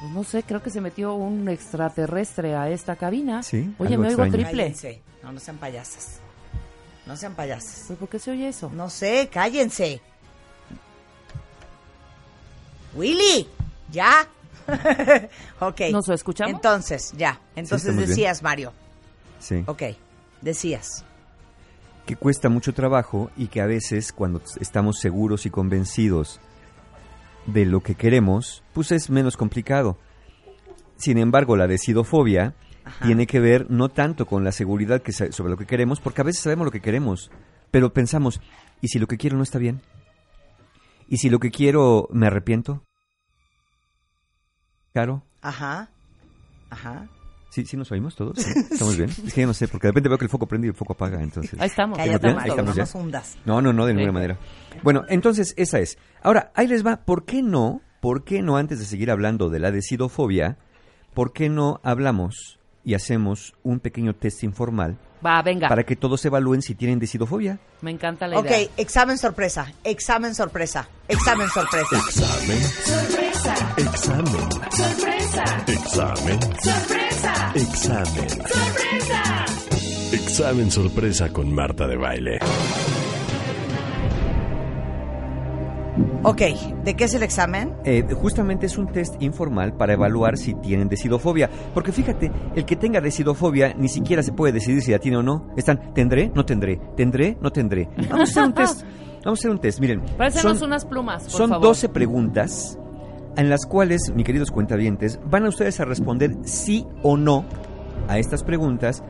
Pues 0.00 0.12
no 0.12 0.24
sé, 0.24 0.42
creo 0.42 0.62
que 0.62 0.70
se 0.70 0.80
metió 0.80 1.14
un 1.14 1.48
extraterrestre 1.48 2.54
a 2.56 2.70
esta 2.70 2.96
cabina. 2.96 3.42
Sí, 3.42 3.74
Oye, 3.78 3.98
me 3.98 4.08
oigo 4.08 4.22
extraño. 4.24 4.32
triple. 4.32 4.62
Cállense. 4.64 5.02
No, 5.22 5.32
no 5.32 5.40
sean 5.40 5.58
payasas. 5.58 6.20
No 7.06 7.16
sean 7.16 7.34
payasas. 7.34 7.84
¿Pero 7.88 8.00
por 8.00 8.08
qué 8.08 8.18
se 8.18 8.30
oye 8.30 8.48
eso? 8.48 8.70
No 8.74 8.88
sé, 8.90 9.28
cállense. 9.30 10.00
Willy, 12.94 13.46
ya. 13.90 14.26
Ok. 15.60 15.80
¿Nos 15.92 16.08
escuchamos? 16.08 16.54
Entonces, 16.54 17.12
ya. 17.16 17.40
Entonces 17.54 17.96
bien. 17.96 18.08
decías, 18.08 18.42
Mario. 18.42 18.72
Sí. 19.38 19.62
Ok, 19.66 19.82
decías. 20.40 21.04
que 22.06 22.16
cuesta 22.16 22.48
mucho 22.48 22.72
trabajo 22.72 23.30
y 23.36 23.48
que 23.48 23.60
a 23.60 23.66
veces 23.66 24.12
cuando 24.12 24.40
estamos 24.60 25.00
seguros 25.00 25.44
y 25.44 25.50
convencidos 25.50 26.40
de 27.46 27.66
lo 27.66 27.80
que 27.80 27.96
queremos, 27.96 28.62
pues 28.72 28.92
es 28.92 29.10
menos 29.10 29.36
complicado. 29.36 29.98
Sin 30.96 31.18
embargo, 31.18 31.56
la 31.56 31.66
decidofobia 31.66 32.54
tiene 33.02 33.26
que 33.26 33.40
ver 33.40 33.70
no 33.70 33.88
tanto 33.88 34.26
con 34.26 34.44
la 34.44 34.52
seguridad 34.52 35.02
que 35.02 35.12
sobre 35.12 35.50
lo 35.50 35.56
que 35.56 35.66
queremos, 35.66 36.00
porque 36.00 36.20
a 36.20 36.24
veces 36.24 36.42
sabemos 36.42 36.64
lo 36.66 36.70
que 36.70 36.80
queremos, 36.80 37.30
pero 37.72 37.92
pensamos, 37.92 38.40
¿y 38.80 38.88
si 38.88 39.00
lo 39.00 39.08
que 39.08 39.16
quiero 39.16 39.36
no 39.36 39.42
está 39.42 39.58
bien? 39.58 39.82
¿Y 41.08 41.18
si 41.18 41.28
lo 41.28 41.40
que 41.40 41.50
quiero 41.50 42.08
me 42.12 42.28
arrepiento? 42.28 42.85
Caro, 44.96 45.22
Ajá. 45.42 45.90
Ajá. 46.70 47.06
¿sí, 47.50 47.66
sí 47.66 47.76
nos 47.76 47.92
oímos 47.92 48.16
todos? 48.16 48.38
¿Sí? 48.38 48.50
¿Estamos 48.70 48.96
bien? 48.96 49.10
Es 49.10 49.34
que 49.34 49.42
yo 49.42 49.46
no 49.46 49.52
sé, 49.52 49.68
porque 49.68 49.88
de 49.88 49.90
repente 49.90 50.08
veo 50.08 50.16
que 50.16 50.24
el 50.24 50.30
foco 50.30 50.46
prende 50.46 50.68
y 50.68 50.70
el 50.70 50.74
foco 50.74 50.94
apaga, 50.94 51.22
entonces... 51.22 51.60
Ahí 51.60 51.66
estamos. 51.66 51.98
Ahí 51.98 52.08
estamos 52.08 52.46
no 52.64 52.72
ya. 52.72 52.82
nos 52.84 52.94
hundas. 52.94 53.36
No, 53.44 53.60
no, 53.60 53.74
no, 53.74 53.84
de 53.84 53.92
ninguna 53.92 54.12
Sí. 54.12 54.14
manera. 54.14 54.38
Bueno, 54.82 55.02
entonces 55.10 55.52
esa 55.58 55.80
es. 55.80 55.98
Ahora, 56.22 56.50
ahí 56.54 56.66
les 56.66 56.82
va. 56.82 57.04
¿Por 57.04 57.26
qué 57.26 57.42
no? 57.42 57.82
¿Por 58.00 58.24
qué 58.24 58.40
no, 58.40 58.56
antes 58.56 58.78
de 58.78 58.86
seguir 58.86 59.10
hablando 59.10 59.50
de 59.50 59.58
la 59.58 59.70
decidofobia, 59.70 60.56
por 61.12 61.34
qué 61.34 61.50
no 61.50 61.78
hablamos 61.82 62.58
y 62.82 62.94
hacemos 62.94 63.52
un 63.64 63.80
pequeño 63.80 64.14
test 64.14 64.44
informal 64.44 64.96
Va, 65.26 65.42
venga. 65.42 65.68
para 65.68 65.82
que 65.84 65.96
todos 65.96 66.24
evalúen 66.24 66.62
si 66.62 66.74
tienen 66.76 66.98
decidofobia? 67.00 67.58
Me 67.80 67.90
encanta 67.90 68.28
la 68.28 68.38
Ok, 68.38 68.46
idea. 68.46 68.68
examen 68.76 69.18
sorpresa, 69.18 69.72
examen 69.82 70.34
sorpresa, 70.34 70.88
examen 71.08 71.48
sorpresa. 71.48 71.96
Examen. 71.96 72.62
Sorpresa. 72.62 73.54
Examen. 73.76 74.50
Sorpresa. 74.70 75.64
Examen. 75.66 76.40
Sorpresa. 76.62 77.52
Examen. 77.54 78.28
Sorpresa. 78.28 79.44
Examen 80.12 80.70
sorpresa 80.70 81.32
con 81.32 81.52
Marta 81.52 81.86
de 81.88 81.96
baile. 81.96 82.38
Ok, 86.22 86.40
¿de 86.84 86.94
qué 86.96 87.04
es 87.04 87.14
el 87.14 87.22
examen? 87.22 87.72
Eh, 87.84 88.04
justamente 88.20 88.66
es 88.66 88.76
un 88.78 88.88
test 88.88 89.20
informal 89.22 89.76
para 89.76 89.92
evaluar 89.92 90.36
si 90.36 90.54
tienen 90.54 90.88
decidofobia. 90.88 91.48
Porque 91.72 91.92
fíjate, 91.92 92.32
el 92.56 92.64
que 92.64 92.74
tenga 92.74 93.00
decidofobia 93.00 93.74
ni 93.74 93.88
siquiera 93.88 94.22
se 94.24 94.32
puede 94.32 94.52
decidir 94.52 94.82
si 94.82 94.90
la 94.90 94.98
tiene 94.98 95.18
o 95.18 95.22
no. 95.22 95.46
Están, 95.56 95.94
¿tendré? 95.94 96.32
¿No 96.34 96.44
tendré? 96.44 96.80
¿Tendré? 96.96 97.36
¿No 97.40 97.52
tendré? 97.52 97.88
Vamos 98.10 98.20
a 98.20 98.22
hacer 98.32 98.42
un 98.44 98.52
test. 98.54 98.82
Vamos 99.24 99.38
a 99.38 99.40
hacer 99.40 99.50
un 99.50 99.58
test. 99.60 99.80
Miren, 99.80 100.02
son- 100.32 100.62
unas 100.64 100.84
plumas, 100.84 101.22
por 101.24 101.32
Son 101.32 101.50
favor. 101.50 101.68
12 101.68 101.88
preguntas 101.90 102.78
en 103.36 103.48
las 103.50 103.66
cuales, 103.66 104.12
mis 104.14 104.24
queridos 104.24 104.50
cuentavientes, 104.50 105.20
van 105.30 105.44
a 105.44 105.48
ustedes 105.48 105.78
a 105.80 105.84
responder 105.84 106.36
sí 106.42 106.86
o 107.02 107.16
no 107.16 107.44
a 108.08 108.18
estas 108.18 108.42
preguntas, 108.42 109.02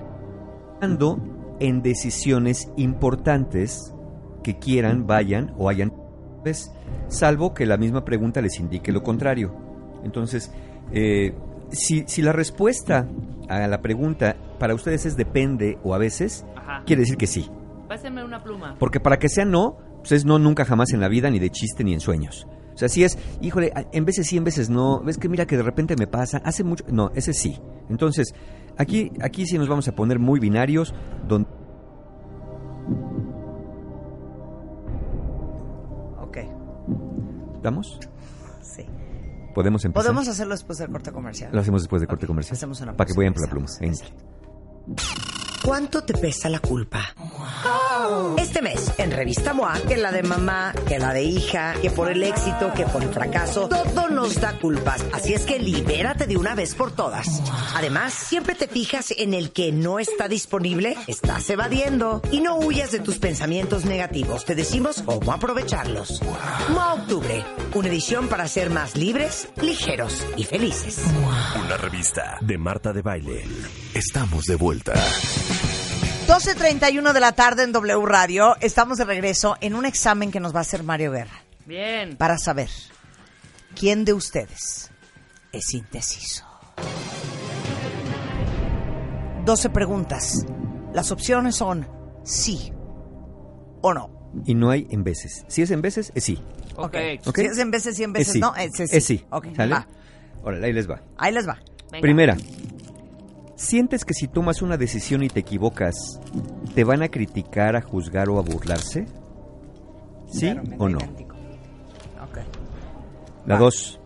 dando 0.80 1.18
en 1.60 1.80
decisiones 1.82 2.70
importantes 2.76 3.94
que 4.42 4.58
quieran, 4.58 5.06
vayan 5.06 5.54
o 5.58 5.68
hayan, 5.68 5.92
pues, 6.42 6.72
salvo 7.08 7.54
que 7.54 7.66
la 7.66 7.76
misma 7.76 8.04
pregunta 8.04 8.40
les 8.40 8.58
indique 8.58 8.92
lo 8.92 9.02
contrario. 9.02 9.54
Entonces, 10.04 10.52
eh, 10.92 11.34
si, 11.70 12.04
si 12.06 12.22
la 12.22 12.32
respuesta 12.32 13.08
a 13.48 13.66
la 13.66 13.82
pregunta 13.82 14.36
para 14.58 14.74
ustedes 14.74 15.06
es 15.06 15.16
depende 15.16 15.78
o 15.82 15.94
a 15.94 15.98
veces, 15.98 16.44
Ajá. 16.56 16.82
quiere 16.84 17.00
decir 17.00 17.16
que 17.16 17.26
sí. 17.26 17.50
Páseme 17.88 18.24
una 18.24 18.42
pluma. 18.42 18.76
Porque 18.78 19.00
para 19.00 19.18
que 19.18 19.28
sea 19.28 19.44
no, 19.44 19.76
pues 19.98 20.12
es 20.12 20.24
no 20.24 20.38
nunca 20.38 20.64
jamás 20.64 20.92
en 20.92 21.00
la 21.00 21.08
vida, 21.08 21.30
ni 21.30 21.38
de 21.38 21.50
chiste, 21.50 21.84
ni 21.84 21.94
en 21.94 22.00
sueños. 22.00 22.46
O 22.74 22.78
sea, 22.78 22.88
si 22.88 23.04
es, 23.04 23.16
híjole, 23.40 23.72
en 23.92 24.04
veces 24.04 24.26
sí, 24.26 24.36
en 24.36 24.44
veces 24.44 24.68
no. 24.68 25.00
Ves 25.00 25.16
que 25.16 25.28
mira 25.30 25.46
que 25.46 25.56
de 25.56 25.62
repente 25.62 25.96
me 25.96 26.06
pasa, 26.06 26.42
hace 26.44 26.62
mucho. 26.62 26.84
No, 26.90 27.10
ese 27.14 27.32
sí. 27.32 27.58
Entonces, 27.88 28.34
aquí, 28.76 29.12
aquí 29.22 29.46
sí 29.46 29.56
nos 29.56 29.66
vamos 29.66 29.88
a 29.88 29.94
poner 29.94 30.18
muy 30.18 30.40
binarios, 30.40 30.94
donde. 31.26 31.48
¿Estamos? 37.66 37.98
sí. 38.62 38.86
¿Podemos 39.54 39.84
empezar? 39.84 40.04
Podemos 40.04 40.28
hacerlo 40.28 40.54
después 40.54 40.78
del 40.78 40.90
corte 40.90 41.10
comercial. 41.10 41.50
Lo 41.52 41.60
hacemos 41.60 41.82
después 41.82 42.00
de 42.00 42.06
corte 42.06 42.26
Ok, 42.26 42.28
comercial. 42.28 42.54
hacemos 42.56 42.80
una 42.80 42.92
Para 42.96 43.06
que 43.08 43.14
pausa, 43.14 43.18
vayan 43.20 43.32
por 43.32 43.42
la 43.42 43.48
pluma. 43.48 43.66
Venga. 43.80 45.35
¿Cuánto 45.66 46.04
te 46.04 46.14
pesa 46.14 46.48
la 46.48 46.60
culpa? 46.60 47.12
Este 48.38 48.62
mes, 48.62 48.92
en 48.98 49.10
Revista 49.10 49.52
MOA, 49.52 49.80
que 49.80 49.96
la 49.96 50.12
de 50.12 50.22
mamá, 50.22 50.72
que 50.86 51.00
la 51.00 51.12
de 51.12 51.24
hija, 51.24 51.74
que 51.82 51.90
por 51.90 52.08
el 52.08 52.22
éxito, 52.22 52.72
que 52.72 52.84
por 52.84 53.02
el 53.02 53.08
fracaso, 53.08 53.68
todo 53.68 54.08
nos 54.08 54.40
da 54.40 54.56
culpas. 54.60 55.04
Así 55.12 55.34
es 55.34 55.44
que 55.44 55.58
libérate 55.58 56.28
de 56.28 56.36
una 56.36 56.54
vez 56.54 56.76
por 56.76 56.92
todas. 56.92 57.42
Además, 57.74 58.14
siempre 58.14 58.54
te 58.54 58.68
fijas 58.68 59.10
en 59.10 59.34
el 59.34 59.50
que 59.50 59.72
no 59.72 59.98
está 59.98 60.28
disponible, 60.28 60.96
estás 61.08 61.50
evadiendo. 61.50 62.22
Y 62.30 62.40
no 62.40 62.58
huyas 62.58 62.92
de 62.92 63.00
tus 63.00 63.18
pensamientos 63.18 63.84
negativos. 63.84 64.44
Te 64.44 64.54
decimos 64.54 65.02
cómo 65.04 65.32
aprovecharlos. 65.32 66.22
MOA 66.68 66.94
Octubre, 66.94 67.44
una 67.74 67.88
edición 67.88 68.28
para 68.28 68.46
ser 68.46 68.70
más 68.70 68.94
libres, 68.94 69.48
ligeros 69.60 70.24
y 70.36 70.44
felices. 70.44 71.02
Una 71.64 71.76
revista 71.76 72.38
de 72.40 72.56
Marta 72.56 72.92
de 72.92 73.02
baile. 73.02 73.44
Estamos 73.94 74.44
de 74.44 74.54
vuelta. 74.54 74.94
12.31 76.26 77.12
de 77.12 77.20
la 77.20 77.32
tarde 77.32 77.62
en 77.62 77.70
W 77.70 78.04
Radio. 78.04 78.56
Estamos 78.60 78.98
de 78.98 79.04
regreso 79.04 79.56
en 79.60 79.74
un 79.74 79.86
examen 79.86 80.32
que 80.32 80.40
nos 80.40 80.52
va 80.52 80.58
a 80.58 80.62
hacer 80.62 80.82
Mario 80.82 81.12
Guerra 81.12 81.44
Bien. 81.66 82.16
para 82.16 82.36
saber 82.36 82.68
quién 83.78 84.04
de 84.04 84.12
ustedes 84.12 84.90
es 85.52 85.72
indeciso. 85.72 86.44
12 89.44 89.70
preguntas. 89.70 90.44
Las 90.92 91.12
opciones 91.12 91.54
son 91.54 91.86
sí 92.24 92.72
o 93.82 93.94
no. 93.94 94.10
Y 94.44 94.54
no 94.54 94.70
hay 94.70 94.88
en 94.90 95.04
veces. 95.04 95.44
Si 95.46 95.62
es 95.62 95.70
en 95.70 95.80
veces, 95.80 96.10
es 96.16 96.24
sí. 96.24 96.42
Ok. 96.74 96.96
¿Ok? 97.26 97.38
Si 97.38 97.44
es 97.46 97.58
en 97.58 97.70
veces, 97.70 97.96
sí 97.96 98.02
en 98.02 98.12
veces, 98.12 98.28
es 98.28 98.32
sí. 98.34 98.40
no, 98.40 98.54
es, 98.56 98.80
es 98.80 98.90
sí. 98.90 98.96
Es 98.96 99.04
sí. 99.04 99.24
Ok, 99.30 99.46
¿Sale? 99.54 99.74
va. 99.74 99.86
Órale, 100.42 100.66
ahí 100.66 100.72
les 100.72 100.90
va. 100.90 101.00
Ahí 101.18 101.32
les 101.32 101.46
va. 101.46 101.56
Venga. 101.92 102.02
Primera, 102.02 102.36
¿sientes 103.56 104.04
que 104.04 104.14
si 104.14 104.28
tomas 104.28 104.62
una 104.62 104.76
decisión 104.76 105.22
y 105.22 105.28
te 105.28 105.40
equivocas, 105.40 106.20
te 106.74 106.84
van 106.84 107.02
a 107.02 107.08
criticar, 107.08 107.74
a 107.74 107.82
juzgar 107.82 108.28
o 108.28 108.38
a 108.38 108.42
burlarse? 108.42 109.06
¿Sí 110.30 110.52
Claro, 110.52 110.62
o 110.78 110.88
no? 110.88 110.98
La 113.46 113.54
Va. 113.54 113.60
dos, 113.60 114.00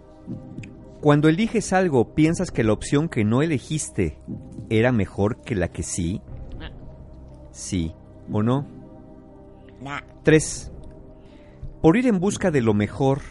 cuando 1.01 1.29
eliges 1.29 1.73
algo, 1.73 2.15
¿piensas 2.15 2.51
que 2.51 2.63
la 2.63 2.75
opción 2.75 3.09
que 3.09 3.25
no 3.25 3.41
elegiste 3.41 4.19
era 4.69 4.93
mejor 4.93 5.41
que 5.41 5.55
la 5.55 5.69
que 5.69 5.83
sí? 5.83 6.21
¿Sí 7.53 7.95
o 8.31 8.43
no? 8.43 8.67
Nah. 9.81 10.03
Tres, 10.23 10.71
por 11.81 11.97
ir 11.97 12.07
en 12.07 12.21
busca 12.21 12.51
de 12.51 12.61
lo 12.61 12.75
mejor, 12.75 13.23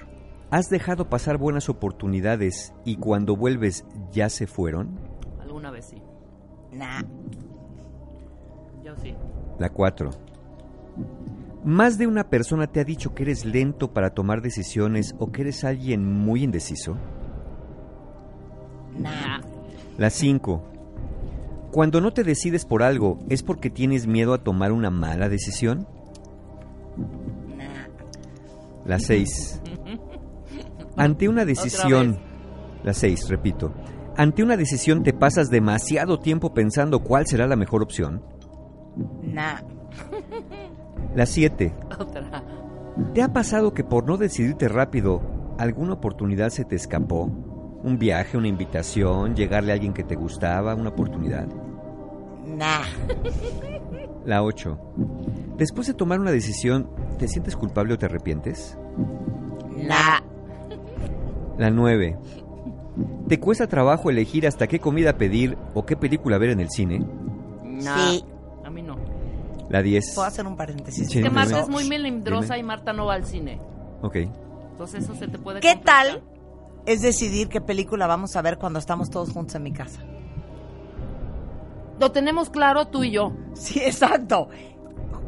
¿has 0.50 0.70
dejado 0.70 1.10
pasar 1.10 1.38
buenas 1.38 1.70
oportunidades 1.70 2.74
y 2.86 2.96
cuando 2.96 3.36
vuelves 3.36 3.86
ya 4.12 4.30
se 4.30 4.48
fueron? 4.48 5.00
Alguna 5.60 5.72
vez 5.72 5.88
sí. 5.88 6.02
Nah. 6.72 7.02
Yo 8.82 8.96
sí. 8.96 9.14
La 9.58 9.70
4. 9.70 10.10
¿Más 11.66 11.98
de 11.98 12.08
una 12.08 12.30
persona 12.30 12.68
te 12.68 12.80
ha 12.80 12.86
dicho 12.86 13.14
que 13.14 13.24
eres 13.24 13.44
lento 13.44 13.92
para 13.92 14.12
tomar 14.12 14.42
decisiones 14.42 15.14
o 15.20 15.34
que 15.34 15.42
eres 15.42 15.66
alguien 15.66 16.06
muy 16.06 16.46
indeciso? 16.46 16.96
Nah. 18.98 19.42
La 19.98 20.10
5. 20.10 20.64
Cuando 21.74 22.00
no 22.00 22.14
te 22.14 22.24
decides 22.24 22.64
por 22.64 22.82
algo, 22.82 23.20
¿es 23.28 23.44
porque 23.44 23.70
tienes 23.70 24.08
miedo 24.08 24.34
a 24.34 24.42
tomar 24.42 24.72
una 24.72 24.90
mala 24.90 25.28
decisión? 25.28 25.86
La 28.86 28.98
6. 28.98 29.62
Ante 30.96 31.28
una 31.28 31.44
decisión... 31.44 32.18
La 32.86 32.94
6, 32.94 33.28
repito. 33.28 33.74
Ante 34.20 34.44
una 34.44 34.58
decisión 34.58 35.02
te 35.02 35.14
pasas 35.14 35.50
demasiado 35.50 36.20
tiempo 36.20 36.54
pensando 36.54 37.00
cuál 37.00 37.26
será 37.26 37.48
la 37.48 37.56
mejor 37.56 37.82
opción. 37.82 38.22
Nah. 39.24 39.62
La 41.16 41.26
7. 41.26 41.74
Otra. 41.98 42.44
¿Te 43.14 43.24
ha 43.24 43.32
pasado 43.32 43.74
que 43.74 43.86
por 43.86 44.06
no 44.06 44.18
decidirte 44.18 44.68
rápido, 44.68 45.22
alguna 45.58 45.94
oportunidad 45.94 46.50
se 46.50 46.66
te 46.66 46.76
escapó? 46.76 47.32
¿Un 47.82 47.98
viaje, 47.98 48.38
una 48.38 48.50
invitación, 48.50 49.38
llegarle 49.38 49.72
a 49.72 49.76
alguien 49.76 49.94
que 49.94 50.04
te 50.04 50.18
gustaba, 50.18 50.76
una 50.76 50.90
oportunidad? 50.90 51.48
Nah. 52.46 52.84
La 54.26 54.44
8. 54.44 54.78
Después 55.56 55.88
de 55.88 55.94
tomar 55.94 56.20
una 56.20 56.32
decisión, 56.32 56.90
¿te 57.18 57.30
sientes 57.30 57.56
culpable 57.56 57.94
o 57.94 57.98
te 57.98 58.08
arrepientes? 58.08 58.78
Nah. 59.78 60.20
La 61.58 61.70
9. 61.70 62.18
¿Te 63.28 63.40
cuesta 63.40 63.68
trabajo 63.68 64.10
elegir 64.10 64.48
hasta 64.48 64.68
qué 64.68 64.80
comida 64.80 65.18
pedir 65.18 65.58
o 65.74 65.86
qué 65.86 65.96
película 65.96 66.38
ver 66.38 66.50
en 66.52 66.60
el 66.60 66.70
cine? 66.70 67.06
Sí. 67.80 68.24
A 68.66 68.70
mí 68.70 68.82
no. 68.82 68.98
La 69.70 69.82
10. 69.82 70.14
Puedo 70.16 70.28
hacer 70.28 70.46
un 70.48 70.56
paréntesis. 70.56 71.08
Sí, 71.08 71.20
Es 71.20 71.24
que 71.24 71.30
dime. 71.30 71.30
Marta 71.32 71.60
es 71.60 71.70
muy 71.70 71.88
melindrosa 71.88 72.56
Dime. 72.56 72.60
y 72.60 72.64
Marta 72.64 72.94
no 72.94 73.06
va 73.06 73.14
al 73.14 73.26
cine. 73.26 73.60
Ok. 74.02 74.16
Entonces 74.72 75.04
eso 75.04 75.14
se 75.16 75.28
te 75.28 75.38
puede 75.38 75.60
¿Qué 75.60 75.74
complicar. 75.74 76.06
tal 76.06 76.24
es 76.86 77.02
decidir 77.02 77.50
qué 77.50 77.62
película 77.62 78.08
vamos 78.08 78.36
a 78.36 78.42
ver 78.42 78.58
cuando 78.58 78.80
estamos 78.80 79.10
todos 79.10 79.32
juntos 79.32 79.56
en 79.56 79.64
mi 79.64 79.72
casa? 79.72 80.02
Lo 82.00 82.12
tenemos 82.12 82.50
claro 82.50 82.88
tú 82.88 83.04
y 83.04 83.12
yo. 83.12 83.34
Sí, 83.54 83.80
exacto. 83.80 84.48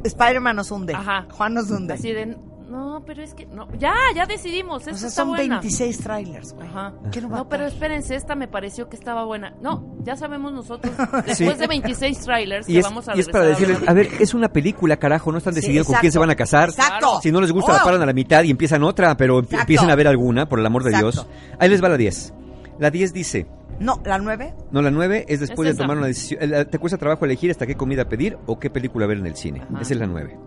Spider-Man 0.04 0.56
nos 0.56 0.72
hunde. 0.72 0.94
Ajá. 0.96 1.28
Juan 1.32 1.54
nos 1.54 1.70
hunde. 1.70 1.94
Así 1.94 2.12
de, 2.12 2.38
No, 2.72 3.04
pero 3.06 3.22
es 3.22 3.34
que 3.34 3.46
no, 3.48 3.68
ya, 3.78 3.94
ya 4.16 4.26
decidimos, 4.26 4.82
esta 4.84 4.92
O 4.94 4.98
sea, 4.98 5.08
está 5.10 5.22
son 5.24 5.30
buena. 5.30 5.60
26 5.60 5.98
trailers, 6.00 6.54
güey. 6.54 6.68
Ajá. 6.70 6.94
¿Qué 7.12 7.20
no 7.22 7.30
va 7.30 7.36
No, 7.38 7.42
a 7.44 7.50
pero 7.50 7.66
espérense, 7.66 8.16
esta 8.16 8.34
me 8.36 8.48
pareció 8.48 8.88
que 8.88 8.96
estaba 8.96 9.26
buena. 9.26 9.54
No, 9.62 9.96
ya 10.04 10.16
sabemos 10.16 10.54
nosotros, 10.54 10.94
Sí. 11.26 11.44
después 11.44 11.60
de 11.60 11.68
26 11.68 12.20
trailers, 12.20 12.70
Y 12.70 12.74
que 12.74 12.80
es, 12.80 12.86
vamos 12.86 13.10
a 13.10 13.16
y 13.16 13.20
es 13.20 13.28
para 13.30 13.46
decirles, 13.46 13.80
a 13.86 13.94
ver, 13.94 14.08
es 14.20 14.34
una 14.34 14.48
película, 14.50 14.98
carajo, 14.98 15.32
no 15.32 15.38
están 15.40 15.54
Sí, 15.54 15.60
decidiendo 15.60 15.86
con 15.88 15.96
quién 16.00 16.12
se 16.14 16.20
van 16.20 16.30
a 16.30 16.36
casar. 16.36 16.70
Exacto. 16.70 17.20
Si 17.22 17.32
no 17.32 17.42
les 17.42 17.52
gusta, 17.52 17.74
la 17.74 17.82
Oh. 17.82 17.84
paran 17.86 18.02
a 18.02 18.06
la 18.06 18.14
mitad 18.14 18.44
y 18.44 18.52
empiezan 18.52 18.84
otra, 18.84 19.18
pero 19.18 19.40
Exacto. 19.40 19.60
empiecen 19.62 19.90
a 19.90 19.96
ver 19.96 20.08
alguna, 20.08 20.48
por 20.48 20.60
el 20.60 20.66
amor 20.66 20.84
de 20.84 20.92
Exacto. 20.92 21.12
Dios. 21.12 21.28
Ahí 21.60 21.68
les 21.70 21.84
va 21.84 21.90
la 21.90 21.98
10. 21.98 22.34
La 22.80 22.90
10 22.90 23.12
dice, 23.14 23.48
No, 23.80 24.00
la 24.06 24.18
9. 24.18 24.54
no, 24.72 24.82
la 24.82 24.92
9 24.92 25.26
es 25.28 25.42
después 25.42 25.68
Es 25.70 25.76
de 25.76 25.84
tomar 25.84 25.98
una 25.98 26.08
decisión. 26.08 26.40
eh, 26.54 26.64
¿Te 26.66 26.80
cuesta 26.80 26.98
trabajo 26.98 27.26
elegir 27.26 27.52
hasta 27.52 27.68
qué 27.68 27.76
comida 27.76 28.08
pedir 28.08 28.38
o 28.46 28.58
qué 28.60 28.70
película 28.70 29.08
ver 29.08 29.18
en 29.18 29.28
el 29.28 29.36
cine? 29.36 29.62
Ajá. 29.62 29.82
Esa 29.82 29.94
es 29.94 30.00
la 30.00 30.08
9. 30.08 30.38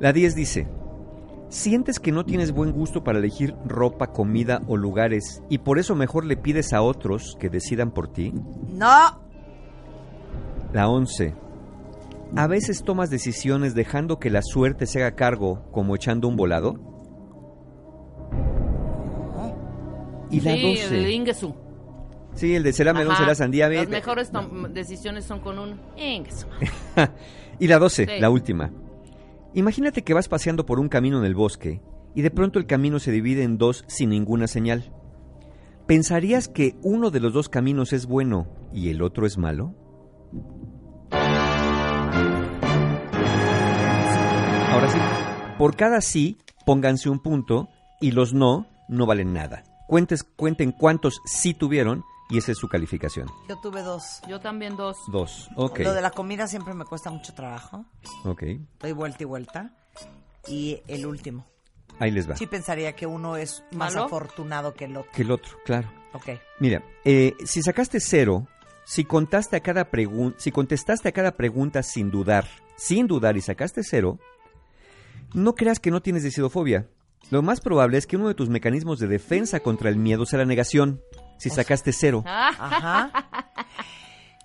La 0.00 0.12
10 0.12 0.34
dice, 0.34 0.66
¿sientes 1.48 1.98
que 1.98 2.12
no 2.12 2.24
tienes 2.24 2.52
buen 2.52 2.72
gusto 2.72 3.02
para 3.04 3.18
elegir 3.18 3.54
ropa, 3.64 4.08
comida 4.12 4.60
o 4.66 4.76
lugares 4.76 5.42
y 5.48 5.58
por 5.58 5.78
eso 5.78 5.94
mejor 5.94 6.24
le 6.24 6.36
pides 6.36 6.72
a 6.72 6.82
otros 6.82 7.36
que 7.38 7.48
decidan 7.48 7.90
por 7.90 8.08
ti? 8.12 8.32
No. 8.68 9.20
La 10.72 10.88
11. 10.88 11.34
¿A 12.36 12.46
veces 12.46 12.82
tomas 12.82 13.08
decisiones 13.08 13.74
dejando 13.74 14.18
que 14.18 14.28
la 14.30 14.42
suerte 14.42 14.84
se 14.86 14.98
haga 15.02 15.16
cargo 15.16 15.62
como 15.72 15.94
echando 15.96 16.28
un 16.28 16.36
volado? 16.36 16.74
Y 20.30 20.40
la 20.42 20.52
sí, 20.54 20.62
12. 20.62 20.98
el 21.04 21.10
Ingesu. 21.10 21.54
Sí, 22.34 22.54
el 22.54 22.62
de 22.62 22.72
será 22.74 22.92
melón, 22.92 23.16
será 23.16 23.34
sandía. 23.34 23.68
Las 23.70 23.88
mejores 23.88 24.30
decisiones 24.74 25.24
son 25.24 25.40
con 25.40 25.58
un 25.58 25.80
Ingesu. 25.96 26.46
y 27.58 27.66
la 27.66 27.78
12, 27.78 28.04
Sí. 28.06 28.20
la 28.20 28.28
última. 28.28 28.70
Imagínate 29.58 30.02
que 30.02 30.14
vas 30.14 30.28
paseando 30.28 30.64
por 30.66 30.78
un 30.78 30.88
camino 30.88 31.18
en 31.18 31.24
el 31.24 31.34
bosque 31.34 31.82
y 32.14 32.22
de 32.22 32.30
pronto 32.30 32.60
el 32.60 32.66
camino 32.66 33.00
se 33.00 33.10
divide 33.10 33.42
en 33.42 33.58
dos 33.58 33.84
sin 33.88 34.10
ninguna 34.10 34.46
señal. 34.46 34.92
¿Pensarías 35.88 36.46
que 36.46 36.76
uno 36.84 37.10
de 37.10 37.18
los 37.18 37.32
dos 37.32 37.48
caminos 37.48 37.92
es 37.92 38.06
bueno 38.06 38.46
y 38.72 38.90
el 38.90 39.02
otro 39.02 39.26
es 39.26 39.36
malo? 39.36 39.74
Ahora 44.70 44.90
sí, 44.92 44.98
por 45.58 45.74
cada 45.74 46.02
sí, 46.02 46.38
pónganse 46.64 47.10
un 47.10 47.18
punto 47.18 47.68
y 48.00 48.12
los 48.12 48.32
no 48.32 48.68
no 48.88 49.06
valen 49.06 49.32
nada. 49.32 49.64
Cuentes, 49.88 50.22
cuenten 50.22 50.70
cuántos 50.70 51.20
sí 51.24 51.52
tuvieron 51.52 52.04
y 52.30 52.38
esa 52.38 52.52
es 52.52 52.58
su 52.58 52.68
calificación. 52.68 53.28
Yo 53.48 53.56
tuve 53.60 53.82
dos. 53.82 54.20
Yo 54.28 54.40
también 54.40 54.76
dos. 54.76 54.96
Dos. 55.08 55.48
Ok. 55.56 55.80
Lo 55.80 55.94
de 55.94 56.02
la 56.02 56.10
comida 56.10 56.46
siempre 56.46 56.74
me 56.74 56.84
cuesta 56.84 57.10
mucho 57.10 57.34
trabajo. 57.34 57.84
Ok. 58.24 58.42
Doy 58.80 58.92
vuelta 58.92 59.22
y 59.22 59.26
vuelta. 59.26 59.72
Y 60.46 60.82
el 60.86 61.06
último. 61.06 61.46
Ahí 61.98 62.10
les 62.10 62.30
va. 62.30 62.36
Sí 62.36 62.46
pensaría 62.46 62.94
que 62.94 63.06
uno 63.06 63.36
es 63.36 63.64
más 63.72 63.94
¿Malo? 63.94 64.06
afortunado 64.06 64.74
que 64.74 64.84
el 64.84 64.96
otro. 64.96 65.10
Que 65.12 65.22
el 65.22 65.30
otro, 65.30 65.56
claro. 65.64 65.90
Ok. 66.12 66.28
Mira, 66.60 66.82
eh, 67.04 67.34
si 67.44 67.62
sacaste 67.62 68.00
cero, 68.00 68.46
si 68.84 69.04
contaste 69.04 69.56
a 69.56 69.60
cada 69.60 69.88
si 70.36 70.52
contestaste 70.52 71.08
a 71.08 71.12
cada 71.12 71.32
pregunta 71.32 71.82
sin 71.82 72.10
dudar, 72.10 72.46
sin 72.76 73.06
dudar 73.06 73.36
y 73.36 73.40
sacaste 73.40 73.82
cero, 73.82 74.18
no 75.34 75.54
creas 75.54 75.80
que 75.80 75.90
no 75.90 76.00
tienes 76.00 76.22
decidofobia. 76.22 76.88
Lo 77.30 77.42
más 77.42 77.60
probable 77.60 77.98
es 77.98 78.06
que 78.06 78.16
uno 78.16 78.28
de 78.28 78.34
tus 78.34 78.48
mecanismos 78.48 78.98
de 78.98 79.08
defensa 79.08 79.60
contra 79.60 79.90
el 79.90 79.96
miedo 79.96 80.24
sea 80.24 80.38
la 80.38 80.46
negación. 80.46 81.02
Si 81.38 81.50
sacaste 81.50 81.92
cero, 81.92 82.22
Ajá. 82.26 83.10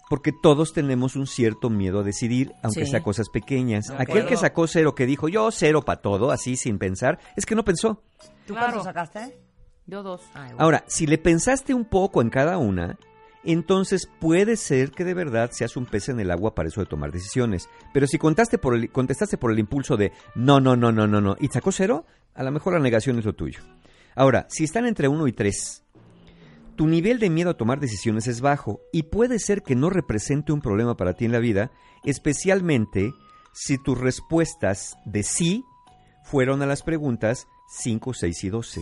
porque 0.09 0.31
todos 0.31 0.73
tenemos 0.73 1.15
un 1.15 1.25
cierto 1.27 1.69
miedo 1.69 1.99
a 1.99 2.03
decidir, 2.03 2.51
aunque 2.61 2.85
Sí. 2.85 2.91
sea 2.91 3.01
cosas 3.03 3.29
pequeñas. 3.29 3.89
Aquel 3.97 4.25
que 4.25 4.37
sacó 4.37 4.67
cero, 4.67 4.93
que 4.95 5.05
dijo 5.05 5.27
yo 5.27 5.49
cero 5.51 5.81
para 5.83 6.01
todo, 6.01 6.31
así 6.31 6.55
sin 6.55 6.77
pensar, 6.77 7.19
es 7.35 7.45
que 7.45 7.55
no 7.55 7.65
pensó. 7.65 8.01
¿Tú 8.45 8.53
Claro. 8.53 8.73
cuánto 8.73 8.83
sacaste? 8.83 9.37
Yo 9.87 10.03
dos. 10.03 10.21
Ay, 10.33 10.49
bueno. 10.49 10.57
Ahora, 10.59 10.83
si 10.87 11.07
le 11.07 11.17
pensaste 11.17 11.73
un 11.73 11.85
poco 11.85 12.21
en 12.21 12.29
cada 12.29 12.57
una, 12.57 12.97
entonces 13.43 14.07
puede 14.19 14.55
ser 14.55 14.91
que 14.91 15.03
de 15.03 15.13
verdad 15.13 15.49
seas 15.51 15.75
un 15.75 15.85
pez 15.85 16.07
en 16.09 16.19
el 16.19 16.31
agua 16.31 16.55
para 16.55 16.69
eso 16.69 16.79
de 16.79 16.85
tomar 16.87 17.11
decisiones. 17.11 17.67
Pero 17.93 18.07
si 18.07 18.17
contaste 18.17 18.57
por 18.57 18.75
el, 18.75 18.89
contestaste 18.91 19.37
por 19.37 19.51
el 19.51 19.59
impulso 19.59 19.97
de 19.97 20.11
no, 20.35 20.59
no, 20.61 20.75
no, 20.77 20.91
no, 20.91 21.07
no, 21.07 21.19
no, 21.19 21.35
y 21.39 21.47
sacó 21.49 21.71
cero, 21.71 22.05
a 22.35 22.43
lo 22.43 22.51
mejor 22.51 22.73
la 22.73 22.79
negación 22.79 23.19
es 23.19 23.25
lo 23.25 23.33
tuyo. 23.33 23.59
Ahora, 24.15 24.45
si 24.49 24.63
están 24.63 24.85
entre 24.85 25.07
uno 25.07 25.27
y 25.27 25.33
tres, 25.33 25.82
tu 26.75 26.87
nivel 26.87 27.19
de 27.19 27.29
miedo 27.29 27.51
a 27.51 27.57
tomar 27.57 27.79
decisiones 27.79 28.27
es 28.27 28.41
bajo 28.41 28.81
y 28.91 29.03
puede 29.03 29.39
ser 29.39 29.63
que 29.63 29.75
no 29.75 29.89
represente 29.89 30.51
un 30.51 30.61
problema 30.61 30.95
para 30.97 31.13
ti 31.13 31.25
en 31.25 31.31
la 31.31 31.39
vida, 31.39 31.71
especialmente 32.03 33.13
si 33.53 33.77
tus 33.77 33.99
respuestas 33.99 34.97
de 35.05 35.23
sí 35.23 35.63
fueron 36.23 36.61
a 36.61 36.65
las 36.65 36.83
preguntas 36.83 37.47
5, 37.79 38.13
6 38.13 38.43
y 38.43 38.49
12. 38.49 38.81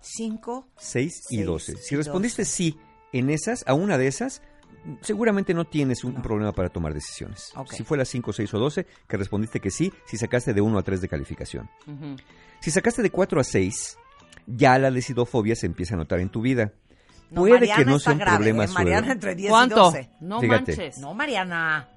Cinco. 0.00 0.68
6 0.78 1.22
y 1.30 1.36
Seis 1.36 1.46
12. 1.46 1.72
y 1.72 1.76
Si 1.76 1.96
respondiste 1.96 2.44
sí 2.44 2.78
en 3.12 3.30
esas, 3.30 3.64
a 3.66 3.74
una 3.74 3.98
de 3.98 4.06
esas, 4.06 4.42
seguramente 5.00 5.54
no 5.54 5.64
tienes 5.64 6.04
un 6.04 6.22
problema 6.22 6.52
para 6.52 6.68
tomar 6.68 6.94
decisiones. 6.94 7.50
Ok. 7.56 7.72
Si 7.72 7.82
fue 7.82 7.98
las 7.98 8.08
5, 8.08 8.32
6 8.32 8.54
o 8.54 8.58
12, 8.58 8.86
que 9.08 9.16
respondiste 9.16 9.60
que 9.60 9.70
sí, 9.70 9.92
si 10.06 10.16
sacaste 10.16 10.54
de 10.54 10.60
1 10.60 10.78
a 10.78 10.82
3 10.82 11.00
de 11.00 11.08
calificación. 11.08 11.68
Ujú. 11.86 12.16
Si 12.60 12.70
sacaste 12.70 13.02
de 13.02 13.10
4 13.10 13.40
a 13.40 13.44
6, 13.44 13.98
ya 14.46 14.78
la 14.78 14.90
decidofobia 14.90 15.54
se 15.56 15.66
empieza 15.66 15.94
a 15.94 15.98
notar 15.98 16.20
en 16.20 16.28
tu 16.28 16.40
vida. 16.40 16.72
No, 17.30 17.42
Puede 17.42 17.54
Mariana 17.54 17.76
que 17.76 17.84
no 17.90 17.98
sea 17.98 18.12
un 18.12 18.18
grave, 18.18 18.36
problema 18.36 18.64
¿eh? 18.64 18.68
Mariana 18.68 19.12
entre 19.12 19.34
10 19.34 19.46
y 19.46 19.50
¿Cuánto? 19.50 19.76
12. 19.76 20.10
No 20.20 20.40
Fíjate. 20.40 20.72
manches. 20.76 20.98
No, 20.98 21.14
Mariana. 21.14 21.88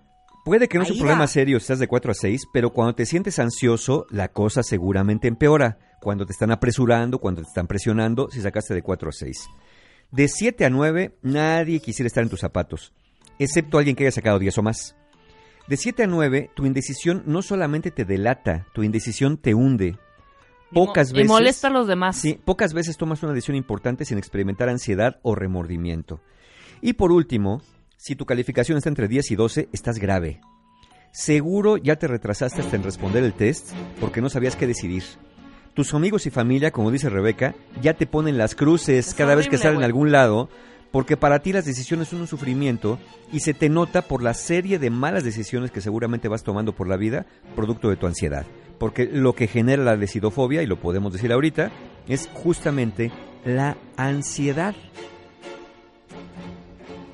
Puede 0.43 0.67
que 0.67 0.79
no 0.79 0.85
sea 0.85 0.93
un 0.93 0.99
problema 0.99 1.27
serio 1.27 1.59
si 1.59 1.63
estás 1.63 1.79
de 1.79 1.87
4 1.87 2.11
a 2.11 2.15
6, 2.15 2.41
pero 2.51 2.71
cuando 2.71 2.95
te 2.95 3.05
sientes 3.05 3.37
ansioso, 3.37 4.07
la 4.09 4.29
cosa 4.29 4.63
seguramente 4.63 5.27
empeora. 5.27 5.77
Cuando 6.01 6.25
te 6.25 6.31
están 6.31 6.49
apresurando, 6.49 7.19
cuando 7.19 7.41
te 7.41 7.47
están 7.49 7.67
presionando, 7.67 8.29
si 8.31 8.41
sacaste 8.41 8.73
de 8.73 8.81
4 8.81 9.09
a 9.09 9.11
6. 9.11 9.47
De 10.11 10.27
7 10.27 10.65
a 10.65 10.69
9, 10.69 11.19
nadie 11.21 11.81
quisiera 11.81 12.07
estar 12.07 12.23
en 12.23 12.29
tus 12.29 12.39
zapatos, 12.39 12.93
excepto 13.37 13.77
alguien 13.77 13.95
que 13.95 14.05
haya 14.05 14.11
sacado 14.11 14.39
10 14.39 14.57
o 14.57 14.63
más. 14.63 14.95
De 15.67 15.77
7 15.77 16.03
a 16.03 16.07
9, 16.07 16.49
tu 16.55 16.65
indecisión 16.65 17.21
no 17.27 17.43
solamente 17.43 17.91
te 17.91 18.05
delata, 18.05 18.65
tu 18.73 18.81
indecisión 18.81 19.37
te 19.37 19.53
hunde. 19.53 19.99
Pocas 20.73 21.11
y 21.11 21.13
veces. 21.13 21.27
molesta 21.27 21.67
a 21.67 21.71
los 21.71 21.87
demás. 21.87 22.17
Sí, 22.17 22.39
pocas 22.43 22.73
veces 22.73 22.97
tomas 22.97 23.23
una 23.23 23.33
decisión 23.33 23.57
importante 23.57 24.05
sin 24.05 24.17
experimentar 24.17 24.69
ansiedad 24.69 25.19
o 25.23 25.35
remordimiento. 25.35 26.21
Y 26.81 26.93
por 26.93 27.11
último, 27.11 27.61
si 27.97 28.15
tu 28.15 28.25
calificación 28.25 28.77
está 28.77 28.89
entre 28.89 29.07
10 29.07 29.31
y 29.31 29.35
12, 29.35 29.69
estás 29.73 29.99
grave. 29.99 30.41
Seguro 31.11 31.77
ya 31.77 31.97
te 31.97 32.07
retrasaste 32.07 32.61
hasta 32.61 32.75
en 32.75 32.83
responder 32.83 33.23
el 33.23 33.33
test 33.33 33.71
porque 33.99 34.21
no 34.21 34.29
sabías 34.29 34.55
qué 34.55 34.67
decidir. 34.67 35.03
Tus 35.73 35.93
amigos 35.93 36.25
y 36.25 36.29
familia, 36.29 36.71
como 36.71 36.91
dice 36.91 37.09
Rebeca, 37.09 37.55
ya 37.81 37.93
te 37.93 38.05
ponen 38.05 38.37
las 38.37 38.55
cruces 38.55 39.09
Es 39.09 39.13
cada 39.13 39.35
vez 39.35 39.47
que 39.47 39.57
salen 39.57 39.81
a 39.81 39.85
algún 39.85 40.11
lado 40.11 40.49
porque 40.91 41.17
para 41.17 41.39
ti 41.39 41.53
las 41.53 41.65
decisiones 41.65 42.07
son 42.07 42.21
un 42.21 42.27
sufrimiento 42.27 42.99
y 43.31 43.41
se 43.41 43.53
te 43.53 43.69
nota 43.69 44.01
por 44.01 44.23
la 44.23 44.33
serie 44.33 44.79
de 44.79 44.89
malas 44.89 45.23
decisiones 45.23 45.71
que 45.71 45.81
seguramente 45.81 46.27
vas 46.27 46.43
tomando 46.43 46.73
por 46.73 46.87
la 46.87 46.97
vida 46.97 47.25
producto 47.55 47.89
de 47.89 47.95
tu 47.95 48.07
ansiedad. 48.07 48.45
Porque 48.79 49.05
lo 49.05 49.33
que 49.33 49.47
genera 49.47 49.83
la 49.83 49.97
decidofobia, 49.97 50.63
y 50.63 50.65
lo 50.65 50.79
podemos 50.79 51.13
decir 51.13 51.31
ahorita, 51.31 51.71
es 52.07 52.29
justamente 52.33 53.11
la 53.45 53.77
ansiedad. 53.97 54.75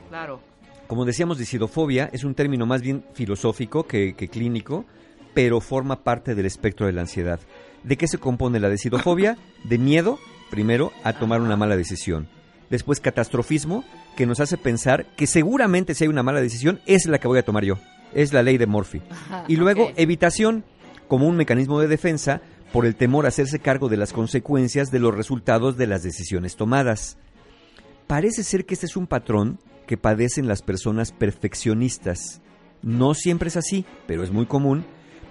Claro. 0.09 0.39
Como 0.87 1.03
decíamos, 1.03 1.37
decidofobia 1.37 2.09
es 2.13 2.23
un 2.23 2.35
término 2.35 2.65
más 2.65 2.81
bien 2.81 3.03
filosófico 3.13 3.87
que, 3.87 4.13
que 4.13 4.27
clínico, 4.27 4.85
pero 5.33 5.59
forma 5.59 6.03
parte 6.03 6.35
del 6.35 6.45
espectro 6.45 6.85
de 6.85 6.93
la 6.93 7.01
ansiedad. 7.01 7.39
¿De 7.83 7.97
qué 7.97 8.07
se 8.07 8.19
compone 8.19 8.59
la 8.59 8.69
decidofobia? 8.69 9.37
De 9.63 9.77
miedo, 9.77 10.19
primero, 10.49 10.91
a 11.03 11.13
tomar 11.13 11.41
una 11.41 11.57
mala 11.57 11.75
decisión. 11.75 12.27
Después, 12.69 12.99
catastrofismo, 12.99 13.83
que 14.15 14.25
nos 14.25 14.39
hace 14.39 14.57
pensar 14.57 15.05
que 15.15 15.27
seguramente 15.27 15.93
si 15.93 16.03
hay 16.03 16.07
una 16.07 16.23
mala 16.23 16.41
decisión, 16.41 16.79
es 16.85 17.05
la 17.05 17.19
que 17.19 17.27
voy 17.27 17.39
a 17.39 17.45
tomar 17.45 17.63
yo. 17.63 17.75
Es 18.13 18.33
la 18.33 18.43
ley 18.43 18.57
de 18.57 18.65
Murphy. 18.65 19.01
Y 19.47 19.57
luego, 19.57 19.91
evitación, 19.97 20.63
como 21.07 21.27
un 21.27 21.36
mecanismo 21.38 21.80
de 21.80 21.88
defensa 21.88 22.41
por 22.73 22.86
el 22.86 22.95
temor 22.95 23.26
a 23.26 23.30
hacerse 23.30 23.60
cargo 23.60 23.90
de 23.90 23.98
las 23.98 24.11
consecuencias 24.14 24.91
de 24.91 24.99
los 24.99 25.15
resultados 25.15 25.77
de 25.77 25.88
las 25.88 26.03
decisiones 26.03 26.56
tomadas. 26.56 27.18
Parece 28.07 28.44
ser 28.44 28.65
que 28.65 28.73
este 28.73 28.86
es 28.86 28.98
un 28.98 29.07
patrón 29.07 29.60
que 29.88 29.98
padecen 29.98 30.48
las 30.48 30.61
personas 30.61 31.11
perfeccionistas. 31.11 32.41
No 32.82 33.14
siempre 33.14 33.48
es 33.49 33.57
así, 33.57 33.86
pero 34.07 34.23
es 34.23 34.32
muy 34.32 34.45
común, 34.45 34.86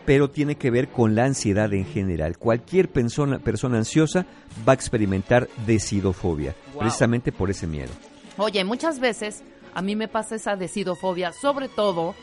pero 0.07 0.31
tiene 0.31 0.57
que 0.57 0.71
ver 0.71 0.89
con 0.89 1.15
la 1.15 1.25
ansiedad 1.25 1.73
en 1.73 1.85
general. 1.87 2.39
Cualquier 2.39 2.89
persona, 2.91 3.39
persona 3.39 3.79
ansiosa 3.79 4.27
va 4.67 4.73
a 4.73 4.75
experimentar 4.75 5.49
decidofobia, 5.67 6.55
Wow. 6.73 6.81
precisamente 6.81 7.33
por 7.33 7.51
ese 7.51 7.67
miedo. 7.67 7.91
Oye, 8.37 8.65
muchas 8.65 8.99
veces 9.01 9.43
a 9.75 9.83
mí 9.83 9.97
me 9.97 10.09
pasa 10.09 10.35
esa 10.37 10.57
decidofobia, 10.57 11.33
sobre 11.33 11.69
todo 11.69 12.15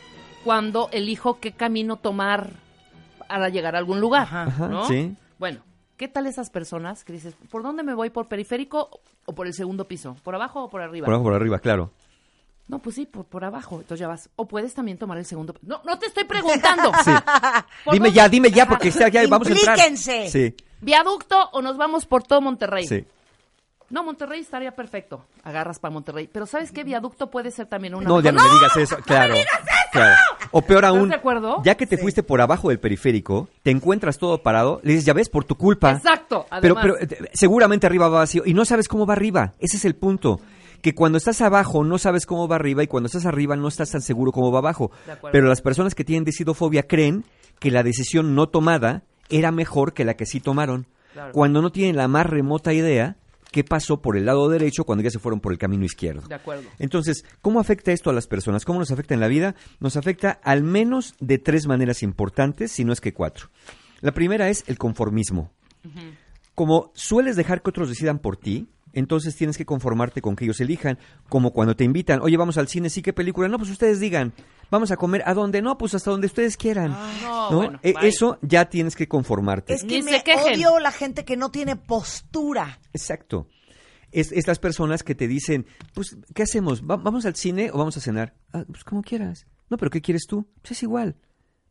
cuando 0.44 0.90
elijo 0.91 1.40
qué 1.40 1.52
camino 1.53 1.98
tomar 1.98 2.53
para 3.32 3.49
llegar 3.49 3.76
a 3.76 3.80
algún 3.80 3.99
lugar. 3.99 4.24
Ajá, 4.24 4.45
¿no? 4.68 4.88
sí. 4.88 5.16
Bueno, 5.40 5.62
¿qué 5.98 6.08
tal 6.08 6.28
esas 6.28 6.49
personas 6.49 7.03
que 7.03 7.14
dices, 7.14 7.34
¿por 7.49 7.64
dónde 7.64 7.84
me 7.84 7.94
voy? 7.94 8.10
¿Por 8.10 8.28
periférico 8.28 9.02
o 9.26 9.34
por 9.34 9.48
el 9.48 9.53
segundo 9.53 9.88
piso? 9.88 10.16
¿Por 10.24 10.36
abajo 10.36 10.64
o 10.64 10.70
por 10.70 10.82
arriba? 10.82 11.06
Por 11.06 11.14
abajo, 11.14 11.24
por 11.26 11.34
arriba, 11.34 11.60
claro. 11.60 11.91
No, 12.68 12.80
pues 12.80 12.95
sí, 12.95 13.06
por, 13.06 13.26
por 13.26 13.44
abajo. 13.44 13.76
Entonces 13.82 13.99
ya 13.99 14.08
vas. 14.08 14.30
O 14.36 14.48
puedes 14.48 14.74
también 14.74 14.98
tomar 14.98 15.18
el 15.18 15.26
segundo. 15.26 15.53
No, 15.64 15.82
no 15.84 15.98
te 15.99 16.06
estoy 16.06 16.24
preguntando. 16.26 16.91
Sí. 17.03 17.12
¿Por 17.84 17.94
Dime 17.94 18.08
dónde? 18.08 18.12
ya, 18.18 18.30
dime 18.30 18.52
ya, 18.52 18.68
porque 18.68 18.91
ya, 18.91 19.08
ya 19.10 19.28
vamos 19.28 19.48
a 19.48 19.52
entrar. 19.52 19.98
Sí, 19.98 20.56
¿Viaducto 20.80 21.49
o 21.52 21.62
nos 21.62 21.76
vamos 21.78 22.06
por 22.06 22.24
todo 22.24 22.41
Monterrey? 22.41 22.88
sí. 22.88 23.06
No, 23.90 24.06
Monterrey 24.06 24.40
estaría 24.40 24.72
perfecto. 24.74 25.26
Agarras 25.44 25.78
para 25.78 25.91
Monterrey. 25.91 26.30
Pero 26.32 26.45
¿sabes 26.45 26.72
qué? 26.72 26.86
Viaducto 26.86 27.30
puede 27.30 27.52
ser 27.52 27.66
también 27.66 27.94
una. 27.94 28.08
No, 28.08 28.22
ya 28.22 28.32
no, 28.32 28.38
mejor- 28.41 28.53
me 28.53 28.60
digas 28.60 28.78
eso. 28.78 28.98
Claro. 29.03 29.34
Claro. 29.91 30.15
O 30.51 30.61
peor 30.61 30.85
aún, 30.85 31.09
de 31.09 31.15
acuerdo? 31.15 31.61
ya 31.63 31.76
que 31.76 31.88
te 31.88 31.97
fuiste 31.97 32.23
por 32.23 32.41
abajo 32.41 32.69
del 32.69 32.80
periférico, 32.80 33.47
te 33.63 33.72
encuentras 33.72 34.18
todo 34.18 34.41
parado, 34.43 34.80
le 34.84 34.93
dices, 34.93 35.05
ya 35.05 35.13
ves, 35.13 35.30
por 35.30 35.45
tu 35.45 35.55
culpa. 35.55 35.91
Exacto. 35.91 36.45
Pero, 36.61 36.77
Además, 36.77 36.97
pero 36.99 36.99
eh, 36.99 37.30
seguramente 37.34 37.88
arriba 37.88 38.09
va 38.09 38.19
vacío 38.19 38.43
y 38.45 38.53
no 38.53 38.65
sabes 38.65 38.88
cómo 38.88 39.05
va 39.05 39.13
arriba. 39.13 39.53
Ese 39.59 39.77
es 39.77 39.85
el 39.85 39.95
punto. 39.95 40.39
Que 40.81 40.95
cuando 40.95 41.19
estás 41.19 41.41
abajo 41.41 41.84
no 41.84 41.99
sabes 41.99 42.26
cómo 42.26 42.47
va 42.47 42.55
arriba 42.55 42.84
y 42.84 42.88
cuando 42.88 43.05
estás 43.05 43.26
arriba 43.27 43.55
no 43.55 43.68
estás 43.68 43.91
tan 43.91 44.01
seguro 44.01 44.31
cómo 44.31 44.51
va 44.51 44.59
abajo. 44.59 44.91
Pero 45.31 45.47
las 45.47 45.61
personas 45.61 45.93
que 45.93 46.03
tienen 46.03 46.23
decidofobia 46.23 46.88
creen 46.88 47.23
que 47.59 47.69
la 47.69 47.84
decisión 47.84 48.34
no 48.34 48.49
tomada 48.49 49.03
era 49.30 49.51
mejor 49.51 49.93
que 49.93 50.05
la 50.05 50.15
que 50.15 50.26
sí 50.26 50.39
tomaron. 50.39 50.88
Claro. 51.13 51.34
Cuando 51.34 51.61
no 51.61 51.72
tienen 51.72 51.97
la 51.97 52.07
más 52.07 52.26
remota 52.26 52.73
idea 52.73 53.18
qué 53.52 53.64
pasó 53.64 54.02
por 54.02 54.18
el 54.18 54.26
lado 54.26 54.49
derecho 54.49 54.86
cuando 54.86 55.03
ya 55.03 55.11
se 55.11 55.19
fueron 55.19 55.41
por 55.41 55.52
el 55.52 55.57
camino 55.57 55.86
izquierdo. 55.86 56.28
De 56.28 56.36
acuerdo. 56.36 56.69
Entonces, 56.80 57.26
¿cómo 57.41 57.60
afecta 57.60 57.91
esto 57.91 58.10
a 58.10 58.14
las 58.14 58.28
personas? 58.28 58.65
¿Cómo 58.65 58.80
nos 58.80 58.91
afecta 58.91 59.14
en 59.14 59.19
la 59.19 59.28
vida? 59.28 59.56
Nos 59.80 59.98
afecta 59.98 60.40
al 60.44 60.64
menos 60.64 61.15
de 61.19 61.38
tres 61.38 61.68
maneras 61.68 62.02
importantes, 62.02 62.72
si 62.72 62.86
no 62.86 62.94
es 62.94 63.02
que 63.02 63.14
cuatro. 63.14 63.49
La 63.99 64.14
primera 64.14 64.49
es 64.49 64.64
el 64.68 64.78
conformismo. 64.78 65.52
Como 66.56 66.91
sueles 66.95 67.36
dejar 67.36 67.61
que 67.61 67.69
otros 67.69 67.90
decidan 67.90 68.19
por 68.19 68.38
ti, 68.38 68.69
entonces 68.94 69.36
tienes 69.36 69.57
que 69.57 69.65
conformarte 69.65 70.22
con 70.22 70.36
que 70.36 70.45
ellos 70.45 70.60
elijan. 70.61 70.98
Como 71.30 71.52
cuando 71.52 71.76
te 71.76 71.84
invitan, 71.84 72.22
oye, 72.22 72.38
vamos 72.38 72.57
al 72.57 72.68
cine, 72.68 72.90
sí, 72.90 73.02
¿qué 73.02 73.14
película? 73.14 73.48
No, 73.48 73.57
pues 73.57 73.69
ustedes 73.69 73.99
digan. 73.99 74.34
Vamos 74.72 74.89
a 74.89 74.98
comer, 74.98 75.22
¿a 75.26 75.34
dónde? 75.35 75.61
No, 75.61 75.77
pues 75.77 75.93
hasta 75.93 76.10
donde 76.10 76.26
ustedes 76.27 76.57
quieran. 76.57 76.91
no, 77.22 77.52
¿no? 77.52 77.57
bueno, 77.57 77.80
E- 77.84 77.93
eso 78.02 78.39
ya 78.41 78.65
tienes 78.69 78.95
que 78.95 79.07
conformarte. 79.07 79.73
Es 79.73 79.81
que 79.84 79.98
Ni 79.98 80.02
me 80.03 80.11
se 80.14 80.23
quejen. 80.23 80.53
odio 80.56 80.80
la 80.80 80.91
gente 80.91 81.26
que 81.26 81.35
no 81.38 81.52
tiene 81.52 81.76
postura. 81.76 82.80
Exacto. 82.93 83.48
Es, 84.11 84.31
estas 84.31 84.60
personas 84.60 85.03
que 85.03 85.14
te 85.15 85.27
dicen, 85.27 85.65
pues, 85.93 86.18
¿qué 86.34 86.43
hacemos? 86.43 86.81
¿Va- 86.84 86.98
¿Vamos 86.98 87.26
al 87.26 87.35
cine 87.35 87.69
o 87.72 87.77
vamos 87.77 87.95
a 87.98 88.02
cenar? 88.02 88.34
"Ah, 88.53 88.64
pues 88.68 88.84
como 88.84 89.02
quieras. 89.03 89.45
No, 89.69 89.77
pero 89.77 89.89
¿qué 89.91 90.02
quieres 90.02 90.26
tú? 90.27 90.48
Pues 90.61 90.72
es 90.72 90.84
igual. 90.84 91.15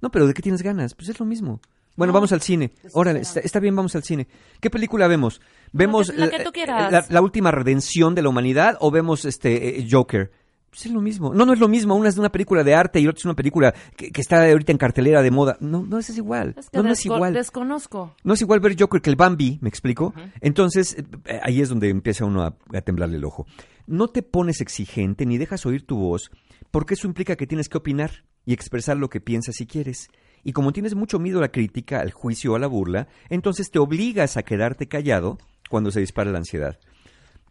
No, 0.01 0.11
pero 0.11 0.27
¿de 0.27 0.33
qué 0.35 0.41
tienes 0.43 0.63
ganas? 0.63 0.95
Pues 0.95 1.09
es 1.11 1.19
lo 1.21 1.27
mismo. 1.27 1.61
Bueno, 1.97 2.13
vamos 2.15 2.33
al 2.33 2.41
cine. 2.41 2.73
Órale, 2.95 3.21
está, 3.21 3.41
está 3.41 3.61
bien, 3.61 3.77
vamos 3.77 3.95
al 3.95 4.05
cine. 4.05 4.27
¿Qué 4.61 4.71
película 4.71 5.07
vemos? 5.07 5.41
¿Vemos 5.73 6.15
la 6.15 6.31
que 6.31 6.43
tú 6.43 6.51
quieras. 6.53 6.91
la- 6.91 7.05
la 7.09 7.21
última 7.21 7.51
redención 7.51 8.15
de 8.15 8.23
la 8.23 8.31
humanidad 8.31 8.77
o 8.81 8.91
vemos 8.91 9.25
este 9.27 9.79
eh, 9.81 9.87
Joker? 9.91 10.31
Pues 10.71 10.87
es 10.87 10.93
lo 10.93 11.01
mismo. 11.01 11.35
No, 11.35 11.45
no 11.45 11.53
es 11.53 11.59
lo 11.59 11.67
mismo. 11.67 11.97
Una 11.97 12.09
es 12.09 12.17
una 12.17 12.31
película 12.31 12.63
de 12.63 12.75
arte 12.75 13.01
y 13.01 13.09
otra 13.09 13.19
es 13.19 13.25
una 13.25 13.35
película 13.35 13.75
que, 13.97 14.11
que 14.13 14.21
está 14.21 14.49
ahorita 14.49 14.71
en 14.71 14.79
cartelera 14.79 15.21
de 15.21 15.31
moda. 15.33 15.57
No, 15.61 15.83
no, 15.83 15.99
eso 15.99 16.13
es 16.13 16.19
igual. 16.19 16.55
Es 16.57 16.71
que 16.71 16.79
no, 16.79 16.85
no 16.85 16.93
es 16.93 17.05
igual. 17.05 17.35
desconozco. 17.35 18.15
No 18.23 18.35
es 18.35 18.41
igual 18.41 18.61
ver 18.61 18.77
Joker 18.79 19.03
que 19.03 19.11
el 19.11 19.17
Bambi, 19.17 19.59
¿me 19.63 19.69
explico? 19.69 20.15
Entonces, 20.41 20.97
eh, 21.25 21.41
ahí 21.43 21.61
es 21.61 21.69
donde 21.69 21.89
empieza 21.89 22.25
uno 22.25 22.43
a, 22.43 22.57
a 22.73 22.81
temblarle 22.83 23.17
el 23.17 23.25
ojo. 23.25 23.47
No 23.87 24.09
te 24.09 24.23
pones 24.23 24.61
exigente 24.61 25.27
ni 25.27 25.39
dejas 25.39 25.67
oír 25.67 25.85
tu 25.85 25.99
voz, 25.99 26.31
porque 26.71 26.95
eso 26.95 27.09
implica 27.09 27.35
que 27.35 27.49
tienes 27.49 27.69
que 27.69 27.79
opinar 27.79 28.25
y 28.47 28.53
expresar 28.53 28.97
lo 28.97 29.11
que 29.11 29.21
piensas 29.21 29.57
si 29.57 29.67
quieres. 29.67 30.09
Y 30.45 30.53
como 30.53 30.73
tienes 30.73 30.95
mucho 30.95 31.19
miedo 31.19 31.39
a 31.39 31.43
la 31.43 31.51
crítica, 31.53 32.01
al 32.01 32.13
juicio 32.13 32.53
o 32.53 32.57
a 32.57 32.61
la 32.61 32.69
burla, 32.69 33.09
entonces 33.29 33.71
te 33.71 33.81
obligas 33.81 34.37
a 34.37 34.45
quedarte 34.45 34.87
callado 34.87 35.39
cuando 35.69 35.91
se 35.91 36.01
dispara 36.01 36.31
la 36.31 36.39
ansiedad. 36.39 36.79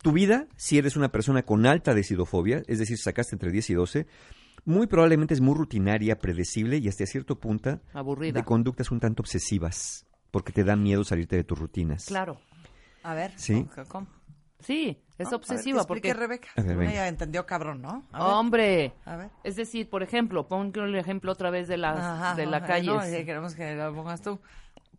Tu 0.01 0.11
vida, 0.13 0.47
si 0.55 0.77
eres 0.77 0.95
una 0.95 1.09
persona 1.11 1.43
con 1.43 1.65
alta 1.65 1.93
decidofobia, 1.93 2.63
es 2.67 2.79
decir, 2.79 2.97
sacaste 2.97 3.35
entre 3.35 3.51
10 3.51 3.69
y 3.69 3.73
12, 3.73 4.07
muy 4.65 4.87
probablemente 4.87 5.33
es 5.33 5.41
muy 5.41 5.55
rutinaria, 5.55 6.17
predecible 6.19 6.77
y 6.77 6.87
hasta 6.87 7.05
cierto 7.05 7.39
punto 7.39 7.79
Aburrida. 7.93 8.33
de 8.39 8.45
conductas 8.45 8.91
un 8.91 8.99
tanto 8.99 9.21
obsesivas, 9.23 10.05
porque 10.31 10.51
te 10.53 10.63
da 10.63 10.75
miedo 10.75 11.03
salirte 11.03 11.35
de 11.35 11.43
tus 11.43 11.59
rutinas. 11.59 12.05
Claro. 12.05 12.39
A 13.03 13.13
ver. 13.13 13.31
Sí. 13.37 13.65
¿cómo- 13.75 13.87
cómo? 13.87 14.07
Sí, 14.61 15.01
es 15.17 15.31
No, 15.31 15.37
obsesiva 15.37 15.81
que 15.83 15.87
porque 15.87 16.13
Rebeca. 16.13 16.49
A 16.57 16.61
ver, 16.61 16.75
venga. 16.75 16.91
Ella 16.91 17.07
entendió 17.07 17.45
cabrón, 17.45 17.81
¿no? 17.81 18.05
A 18.11 18.23
ver. 18.25 18.33
hombre, 18.33 18.93
A 19.05 19.15
ver. 19.15 19.29
es 19.45 19.55
decir, 19.55 19.89
por 19.89 20.03
ejemplo, 20.03 20.49
pongo 20.49 20.81
el 20.83 20.95
ejemplo 20.95 21.31
otra 21.31 21.49
vez 21.49 21.69
de 21.69 21.77
la 21.77 21.91
Ajá, 21.91 22.35
de 22.35 22.45
la 22.45 22.57
ajá, 22.57 22.67
calle. 22.67 22.87
No, 22.87 22.99
queremos 22.99 23.55
que 23.55 23.73
lo 23.75 23.95
pongas 23.95 24.21
tú. 24.21 24.39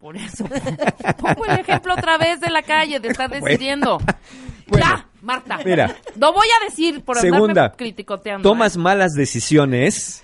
Por 0.00 0.16
eso. 0.16 0.44
Pongo 1.18 1.44
el 1.46 1.60
ejemplo 1.60 1.92
otra 1.94 2.16
vez 2.18 2.40
de 2.40 2.50
la 2.50 2.62
calle, 2.62 2.98
de 3.00 3.08
estar 3.08 3.30
decidiendo. 3.30 3.98
Bueno. 4.70 4.86
ya, 4.86 5.08
Marta. 5.22 5.58
Mira. 5.64 5.96
Lo 6.16 6.32
voy 6.32 6.46
a 6.46 6.64
decir 6.64 7.02
por 7.02 7.18
Segunda, 7.18 7.48
andarme 7.48 7.76
criticoteando. 7.76 8.48
Tomas 8.48 8.76
¿eh? 8.76 8.78
malas 8.78 9.14
decisiones 9.14 10.22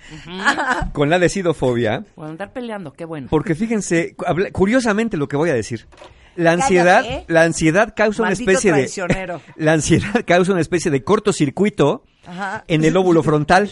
con 0.92 1.10
la 1.10 1.18
decidofobia, 1.18 2.04
Por 2.14 2.28
andar 2.28 2.52
peleando, 2.52 2.92
qué 2.92 3.04
bueno. 3.06 3.26
porque 3.28 3.56
fíjense, 3.56 4.14
curiosamente 4.52 5.16
lo 5.16 5.26
que 5.26 5.36
voy 5.36 5.50
a 5.50 5.54
decir. 5.54 5.88
La 6.36 6.52
ansiedad, 6.52 7.02
Cállate, 7.02 7.22
¿eh? 7.22 7.24
la 7.26 7.42
ansiedad 7.42 7.92
causa 7.96 8.22
Maldito 8.22 8.44
una 8.50 8.52
especie 8.52 8.70
traicionero. 8.70 9.38
de 9.38 9.52
la 9.64 9.72
ansiedad 9.72 10.24
causa 10.24 10.52
una 10.52 10.60
especie 10.60 10.92
de 10.92 11.02
cortocircuito 11.02 12.04
Ajá. 12.24 12.62
en 12.68 12.84
el 12.84 12.96
óvulo 12.96 13.24
frontal, 13.24 13.68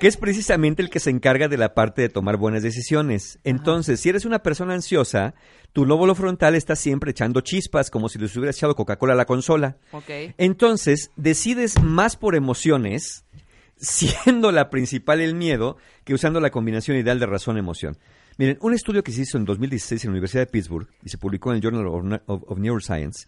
que 0.00 0.08
es 0.08 0.16
precisamente 0.16 0.82
el 0.82 0.90
que 0.90 0.98
se 0.98 1.10
encarga 1.10 1.46
de 1.46 1.56
la 1.58 1.74
parte 1.74 2.02
de 2.02 2.08
tomar 2.08 2.36
buenas 2.38 2.62
decisiones. 2.62 3.38
Entonces, 3.44 4.00
si 4.00 4.08
eres 4.08 4.24
una 4.24 4.40
persona 4.40 4.74
ansiosa, 4.74 5.34
tu 5.72 5.84
lóbulo 5.86 6.14
frontal 6.16 6.54
está 6.56 6.74
siempre 6.74 7.12
echando 7.12 7.42
chispas, 7.42 7.90
como 7.90 8.08
si 8.08 8.18
les 8.18 8.34
hubieras 8.36 8.56
echado 8.56 8.74
Coca-Cola 8.74 9.12
a 9.12 9.16
la 9.16 9.26
consola. 9.26 9.76
Ok. 9.92 10.10
Entonces, 10.38 11.10
decides 11.16 11.80
más 11.82 12.16
por 12.16 12.34
emociones, 12.34 13.24
siendo 13.76 14.50
la 14.52 14.70
principal 14.70 15.20
el 15.20 15.34
miedo, 15.34 15.76
que 16.04 16.14
usando 16.14 16.40
la 16.40 16.50
combinación 16.50 16.96
ideal 16.96 17.18
de 17.20 17.26
razón-emoción. 17.26 17.96
Miren, 18.38 18.58
un 18.62 18.72
estudio 18.72 19.02
que 19.04 19.12
se 19.12 19.22
hizo 19.22 19.36
en 19.36 19.44
2016 19.44 20.04
en 20.04 20.08
la 20.10 20.12
Universidad 20.12 20.42
de 20.42 20.46
Pittsburgh 20.50 20.88
y 21.04 21.10
se 21.10 21.18
publicó 21.18 21.50
en 21.50 21.56
el 21.56 21.62
Journal 21.62 21.86
of, 21.86 22.04
Na- 22.04 22.22
of- 22.26 22.42
of 22.46 22.58
Neuroscience, 22.58 23.26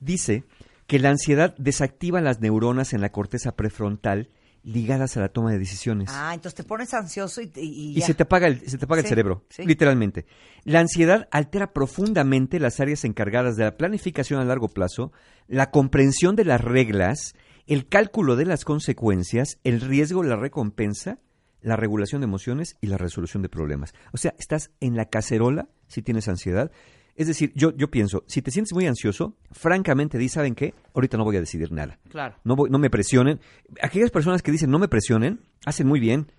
dice 0.00 0.44
que 0.86 0.98
la 1.00 1.10
ansiedad 1.10 1.54
desactiva 1.58 2.20
las 2.20 2.40
neuronas 2.40 2.92
en 2.92 3.00
la 3.00 3.10
corteza 3.10 3.56
prefrontal 3.56 4.28
ligadas 4.64 5.16
a 5.16 5.20
la 5.20 5.28
toma 5.28 5.50
de 5.50 5.58
decisiones. 5.58 6.10
Ah, 6.12 6.32
entonces 6.34 6.54
te 6.54 6.64
pones 6.64 6.94
ansioso 6.94 7.40
y, 7.40 7.50
y, 7.56 7.90
y 7.90 7.94
ya. 7.94 8.06
se 8.06 8.14
te 8.14 8.22
apaga 8.22 8.46
el, 8.46 8.68
se 8.68 8.78
te 8.78 8.84
apaga 8.84 9.02
el 9.02 9.08
cerebro, 9.08 9.44
sí. 9.50 9.64
literalmente. 9.64 10.26
La 10.64 10.80
ansiedad 10.80 11.28
altera 11.30 11.72
profundamente 11.72 12.60
las 12.60 12.80
áreas 12.80 13.04
encargadas 13.04 13.56
de 13.56 13.64
la 13.64 13.76
planificación 13.76 14.40
a 14.40 14.44
largo 14.44 14.68
plazo, 14.68 15.12
la 15.48 15.70
comprensión 15.70 16.36
de 16.36 16.44
las 16.44 16.60
reglas, 16.60 17.34
el 17.66 17.88
cálculo 17.88 18.36
de 18.36 18.46
las 18.46 18.64
consecuencias, 18.64 19.58
el 19.64 19.80
riesgo, 19.80 20.22
la 20.22 20.36
recompensa, 20.36 21.18
la 21.60 21.76
regulación 21.76 22.20
de 22.20 22.26
emociones 22.26 22.76
y 22.80 22.88
la 22.88 22.98
resolución 22.98 23.42
de 23.42 23.48
problemas. 23.48 23.94
O 24.12 24.16
sea, 24.16 24.34
estás 24.38 24.70
en 24.80 24.96
la 24.96 25.06
cacerola 25.06 25.68
si 25.86 26.02
tienes 26.02 26.28
ansiedad. 26.28 26.70
Es 27.14 27.26
decir, 27.26 27.52
yo, 27.54 27.76
yo 27.76 27.90
pienso, 27.90 28.24
si 28.26 28.40
te 28.40 28.50
sientes 28.50 28.72
muy 28.72 28.86
ansioso, 28.86 29.36
francamente 29.50 30.16
di, 30.18 30.28
¿saben 30.28 30.54
qué? 30.54 30.72
Ahorita 30.94 31.16
no 31.18 31.24
voy 31.24 31.36
a 31.36 31.40
decidir 31.40 31.70
nada. 31.70 31.98
Claro. 32.08 32.36
No, 32.44 32.56
voy- 32.56 32.70
no 32.70 32.78
me 32.78 32.88
presionen. 32.90 33.38
Aquellas 33.82 34.10
personas 34.10 34.42
que 34.42 34.50
dicen 34.50 34.70
no 34.70 34.78
me 34.78 34.88
presionen, 34.88 35.40
hacen 35.66 35.86
muy 35.86 36.00
bien. 36.00 36.32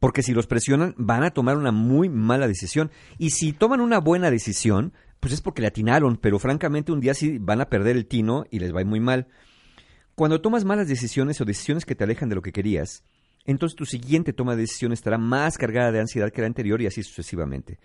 Porque 0.00 0.22
si 0.22 0.32
los 0.32 0.46
presionan, 0.46 0.94
van 0.96 1.24
a 1.24 1.30
tomar 1.30 1.56
una 1.56 1.72
muy 1.72 2.08
mala 2.08 2.46
decisión. 2.46 2.90
Y 3.18 3.30
si 3.30 3.52
toman 3.52 3.80
una 3.80 3.98
buena 3.98 4.30
decisión, 4.30 4.92
pues 5.18 5.32
es 5.32 5.40
porque 5.40 5.60
le 5.62 5.68
atinaron. 5.68 6.16
Pero 6.18 6.38
francamente, 6.38 6.92
un 6.92 7.00
día 7.00 7.14
sí 7.14 7.38
van 7.40 7.60
a 7.60 7.68
perder 7.68 7.96
el 7.96 8.06
tino 8.06 8.44
y 8.50 8.60
les 8.60 8.72
va 8.72 8.78
a 8.78 8.82
ir 8.82 8.86
muy 8.86 9.00
mal. 9.00 9.26
Cuando 10.14 10.40
tomas 10.40 10.64
malas 10.64 10.88
decisiones 10.88 11.40
o 11.40 11.44
decisiones 11.44 11.84
que 11.84 11.94
te 11.94 12.04
alejan 12.04 12.28
de 12.28 12.34
lo 12.34 12.42
que 12.42 12.52
querías, 12.52 13.02
entonces 13.44 13.76
tu 13.76 13.86
siguiente 13.86 14.32
toma 14.32 14.54
de 14.56 14.62
decisión 14.62 14.92
estará 14.92 15.16
más 15.18 15.56
cargada 15.56 15.90
de 15.90 16.00
ansiedad 16.00 16.30
que 16.30 16.42
la 16.42 16.46
anterior 16.48 16.80
y 16.82 16.86
así 16.86 17.02
sucesivamente. 17.02 17.78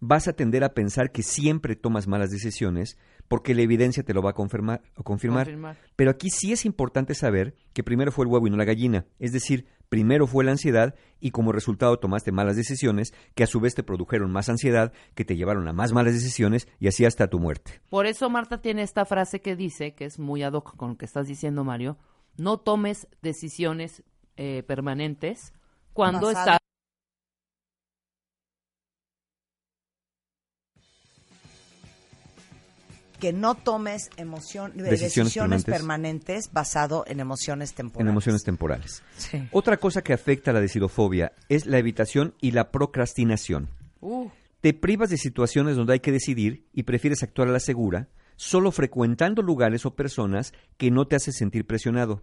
Vas 0.00 0.28
a 0.28 0.32
tender 0.32 0.64
a 0.64 0.74
pensar 0.74 1.12
que 1.12 1.22
siempre 1.22 1.76
tomas 1.76 2.08
malas 2.08 2.30
decisiones 2.30 2.96
porque 3.28 3.54
la 3.54 3.62
evidencia 3.62 4.02
te 4.02 4.12
lo 4.12 4.22
va 4.22 4.30
a 4.30 4.34
confirmar, 4.34 4.82
o 4.96 5.04
confirmar. 5.04 5.46
Confirmar. 5.46 5.76
Pero 5.94 6.10
aquí 6.10 6.30
sí 6.30 6.52
es 6.52 6.64
importante 6.64 7.14
saber 7.14 7.54
que 7.72 7.84
primero 7.84 8.10
fue 8.10 8.24
el 8.24 8.32
huevo 8.32 8.46
y 8.46 8.50
no 8.50 8.56
la 8.56 8.64
gallina. 8.64 9.06
Es 9.20 9.30
decir, 9.30 9.66
primero 9.88 10.26
fue 10.26 10.44
la 10.44 10.52
ansiedad 10.52 10.94
y 11.20 11.30
como 11.30 11.52
resultado 11.52 11.98
tomaste 11.98 12.32
malas 12.32 12.56
decisiones 12.56 13.12
que 13.34 13.44
a 13.44 13.46
su 13.46 13.60
vez 13.60 13.74
te 13.74 13.82
produjeron 13.82 14.32
más 14.32 14.48
ansiedad, 14.48 14.92
que 15.14 15.24
te 15.24 15.36
llevaron 15.36 15.68
a 15.68 15.72
más 15.72 15.92
malas 15.92 16.14
decisiones 16.14 16.66
y 16.78 16.88
así 16.88 17.04
hasta 17.04 17.28
tu 17.28 17.38
muerte. 17.38 17.80
Por 17.88 18.06
eso 18.06 18.30
Marta 18.30 18.62
tiene 18.62 18.82
esta 18.82 19.04
frase 19.04 19.40
que 19.40 19.54
dice, 19.54 19.94
que 19.94 20.06
es 20.06 20.18
muy 20.18 20.42
ad 20.42 20.54
hoc 20.54 20.76
con 20.76 20.90
lo 20.90 20.96
que 20.96 21.04
estás 21.04 21.26
diciendo, 21.26 21.62
Mario, 21.62 21.98
no 22.36 22.58
tomes 22.58 23.06
decisiones 23.22 24.02
eh, 24.36 24.62
permanentes 24.66 25.52
cuando 25.92 26.30
estás... 26.30 26.58
Que 33.20 33.32
no 33.32 33.54
tomes 33.54 34.10
emoción, 34.16 34.72
Decisiones 34.74 35.00
decisiones, 35.00 35.64
permanentes. 35.64 35.72
permanentes 35.78 36.52
basado 36.52 37.04
en 37.06 37.20
emociones 37.20 37.74
temporales. 37.74 38.06
En 38.06 38.08
emociones 38.08 38.42
temporales. 38.42 39.02
Sí. 39.18 39.46
Otra 39.52 39.76
cosa 39.76 40.02
que 40.02 40.12
afecta 40.12 40.50
a 40.50 40.54
la 40.54 40.60
decidofobia 40.60 41.32
es 41.48 41.66
la 41.66 41.78
evitación 41.78 42.34
y 42.40 42.52
la 42.52 42.70
procrastinación. 42.70 43.68
Uh, 44.00 44.28
Te 44.60 44.72
privas 44.74 45.10
de 45.10 45.18
situaciones 45.18 45.76
donde 45.76 45.92
hay 45.94 46.00
que 46.00 46.12
decidir 46.12 46.66
y 46.72 46.82
prefieres 46.84 47.22
actuar 47.22 47.48
a 47.48 47.52
la 47.52 47.60
segura, 47.60 48.08
solo 48.36 48.72
frecuentando 48.72 49.42
lugares 49.42 49.84
o 49.86 49.94
personas 49.94 50.52
que 50.78 50.90
no 50.90 51.06
te 51.06 51.16
hacen 51.16 51.34
sentir 51.34 51.66
presionado. 51.66 52.22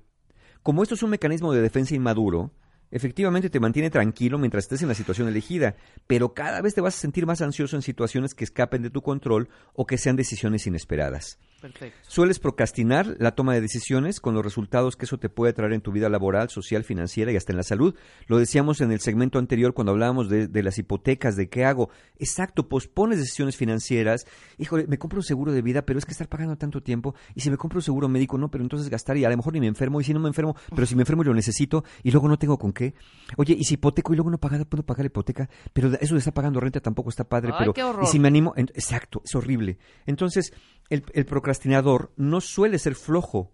Como 0.64 0.84
esto 0.84 0.96
es 0.96 1.04
un 1.04 1.12
mecanismo 1.12 1.54
de 1.54 1.62
defensa 1.62 1.96
inmaduro, 1.96 2.52
efectivamente 2.92 3.50
te 3.50 3.60
mantiene 3.60 3.90
tranquilo 3.90 4.38
mientras 4.38 4.66
estés 4.66 4.82
en 4.82 4.88
la 4.88 4.94
situación 4.94 5.28
elegida, 5.28 5.76
pero 6.08 6.34
cada 6.34 6.62
vez 6.62 6.74
te 6.74 6.82
vas 6.82 6.96
a 6.96 7.00
sentir 7.00 7.26
más 7.26 7.42
ansioso 7.42 7.76
en 7.76 7.82
situaciones 7.82 8.34
que 8.34 8.44
escapen 8.44 8.82
de 8.82 8.90
tu 8.90 9.02
control 9.02 9.50
o 9.74 9.86
que 9.86 9.98
sean 9.98 10.16
decisiones 10.16 10.68
inesperadas. 10.68 11.40
Perfecto. 11.62 11.98
Sueles 12.08 12.38
procrastinar 12.40 13.16
la 13.20 13.32
toma 13.32 13.54
de 13.56 13.62
decisiones 13.62 14.20
con 14.20 14.36
los 14.36 14.44
resultados 14.44 14.96
que 14.96 15.06
eso 15.06 15.18
te 15.18 15.28
puede 15.30 15.54
traer 15.54 15.74
en 15.74 15.82
tu 15.82 15.92
vida 15.92 16.08
laboral, 16.08 16.50
social, 16.50 16.84
financiera 16.84 17.32
y 17.32 17.36
hasta 17.36 17.52
en 17.52 17.58
la 17.58 17.64
salud. 17.64 17.96
Lo 18.28 18.38
decíamos 18.38 18.80
en 18.82 18.92
el 18.92 19.00
segmento 19.00 19.40
anterior 19.40 19.74
cuando 19.74 19.92
hablábamos 19.92 20.30
de, 20.30 20.48
de 20.48 20.64
las 20.64 20.78
hipotecas, 20.78 21.36
de 21.36 21.50
qué 21.50 21.66
hago. 21.66 21.90
Exacto, 22.20 22.70
pospones 22.70 23.18
decisiones 23.18 23.58
financieras. 23.58 24.26
Híjole, 24.60 24.86
me 24.88 25.00
compro 25.00 25.18
un 25.20 25.24
seguro 25.24 25.52
de 25.52 25.62
vida, 25.64 25.82
pero 25.84 25.98
es 25.98 26.06
que 26.06 26.12
estar 26.12 26.28
pagando 26.30 26.56
tanto 26.58 26.82
tiempo. 26.84 27.16
Y 27.34 27.42
si 27.42 27.50
me 27.50 27.58
compro 27.58 27.80
un 27.80 27.84
seguro 27.84 28.08
médico, 28.08 28.38
no, 28.38 28.52
pero 28.52 28.64
entonces 28.64 28.88
gastar 28.90 29.18
y 29.18 29.26
a 29.26 29.30
lo 29.30 29.38
mejor 29.38 29.54
ni 29.54 29.60
me 29.60 29.68
enfermo. 29.68 30.00
Y 30.00 30.04
si 30.04 30.14
no 30.14 30.20
me 30.20 30.28
enfermo, 30.28 30.56
pero 30.76 30.86
si 30.86 30.96
me 30.96 31.02
enfermo 31.02 31.24
y 31.24 31.26
lo 31.26 31.34
necesito 31.34 31.84
y 32.04 32.12
luego 32.12 32.28
no 32.28 32.38
tengo 32.38 32.60
con 32.60 32.72
qué. 32.72 32.94
Oye, 33.36 33.56
y 33.58 33.64
si 33.64 33.74
hipoteco 33.74 34.14
y 34.14 34.16
luego 34.16 34.30
no 34.30 34.38
pagar, 34.38 34.66
puedo 34.68 34.84
pagar 34.84 35.06
la 35.06 35.08
hipoteca, 35.08 35.50
pero 35.74 35.92
eso 36.00 36.14
de 36.14 36.20
estar 36.20 36.34
pagando 36.36 36.60
renta 36.60 36.80
tampoco 36.82 37.10
está 37.10 37.24
padre. 37.24 37.50
Ay, 37.52 37.58
pero 37.60 37.74
qué 37.74 37.84
horror. 37.84 38.04
y 38.04 38.08
si 38.08 38.20
me 38.20 38.28
animo, 38.28 38.54
en- 38.56 38.70
exacto, 38.76 39.24
es 39.26 39.34
horrible. 39.34 39.80
Entonces, 40.06 40.54
el, 40.90 41.26
procrastinador 41.26 42.14
no 42.16 42.42
suele 42.42 42.80
ser 42.80 42.96
flojo. 42.96 43.54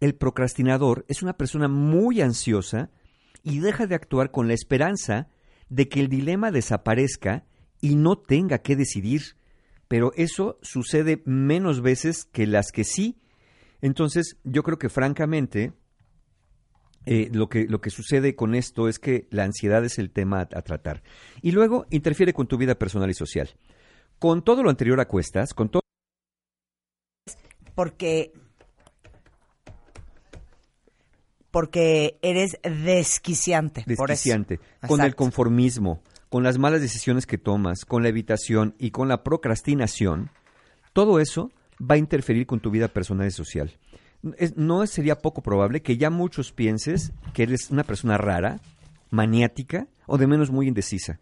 El 0.00 0.14
procrastinador 0.14 1.04
es 1.08 1.22
una 1.22 1.36
persona 1.36 1.68
muy 1.68 2.20
ansiosa 2.20 2.90
y 3.42 3.60
deja 3.60 3.86
de 3.86 3.94
actuar 3.94 4.30
con 4.30 4.48
la 4.48 4.54
esperanza 4.54 5.28
de 5.68 5.88
que 5.88 6.00
el 6.00 6.08
dilema 6.08 6.50
desaparezca 6.50 7.44
y 7.80 7.96
no 7.96 8.16
tenga 8.16 8.58
que 8.58 8.76
decidir. 8.76 9.36
Pero 9.88 10.12
eso 10.16 10.58
sucede 10.62 11.22
menos 11.26 11.82
veces 11.82 12.24
que 12.24 12.46
las 12.46 12.72
que 12.72 12.84
sí. 12.84 13.20
Entonces, 13.80 14.38
yo 14.44 14.62
creo 14.62 14.78
que 14.78 14.88
francamente, 14.88 15.72
eh, 17.04 17.28
lo, 17.32 17.48
que, 17.48 17.66
lo 17.68 17.80
que 17.80 17.90
sucede 17.90 18.36
con 18.36 18.54
esto 18.54 18.88
es 18.88 18.98
que 18.98 19.26
la 19.30 19.44
ansiedad 19.44 19.84
es 19.84 19.98
el 19.98 20.10
tema 20.10 20.38
a, 20.38 20.42
a 20.42 20.62
tratar. 20.62 21.02
Y 21.42 21.50
luego 21.50 21.86
interfiere 21.90 22.32
con 22.32 22.46
tu 22.46 22.56
vida 22.56 22.76
personal 22.76 23.10
y 23.10 23.14
social. 23.14 23.50
Con 24.18 24.42
todo 24.42 24.62
lo 24.62 24.70
anterior 24.70 25.00
a 25.00 25.08
cuestas, 25.08 25.52
con 25.52 25.68
todo 25.68 25.81
Porque. 27.74 28.32
Porque 31.50 32.18
eres 32.22 32.58
desquiciante. 32.62 33.84
desquiciante, 33.86 34.58
con 34.88 35.02
el 35.02 35.14
conformismo, 35.14 36.02
con 36.30 36.42
las 36.42 36.56
malas 36.58 36.80
decisiones 36.80 37.26
que 37.26 37.36
tomas, 37.36 37.84
con 37.84 38.02
la 38.02 38.08
evitación 38.08 38.74
y 38.78 38.90
con 38.90 39.08
la 39.08 39.22
procrastinación, 39.22 40.30
todo 40.94 41.20
eso 41.20 41.50
va 41.78 41.96
a 41.96 41.98
interferir 41.98 42.46
con 42.46 42.60
tu 42.60 42.70
vida 42.70 42.88
personal 42.88 43.26
y 43.26 43.32
social. 43.32 43.70
Es- 44.38 44.56
no 44.56 44.86
sería 44.86 45.18
poco 45.18 45.42
probable 45.42 45.82
que 45.82 45.98
ya 45.98 46.08
muchos 46.08 46.52
pienses 46.52 47.12
que 47.34 47.42
eres 47.42 47.70
una 47.70 47.84
persona 47.84 48.16
rara, 48.16 48.60
maniática 49.10 49.88
o 50.06 50.16
de 50.16 50.26
menos 50.26 50.50
muy 50.50 50.68
indecisa. 50.68 51.20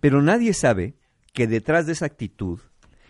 Pero 0.00 0.20
nadie 0.20 0.52
sabe 0.52 0.94
que 1.32 1.46
detrás 1.46 1.86
de 1.86 1.92
esa 1.92 2.06
actitud 2.06 2.58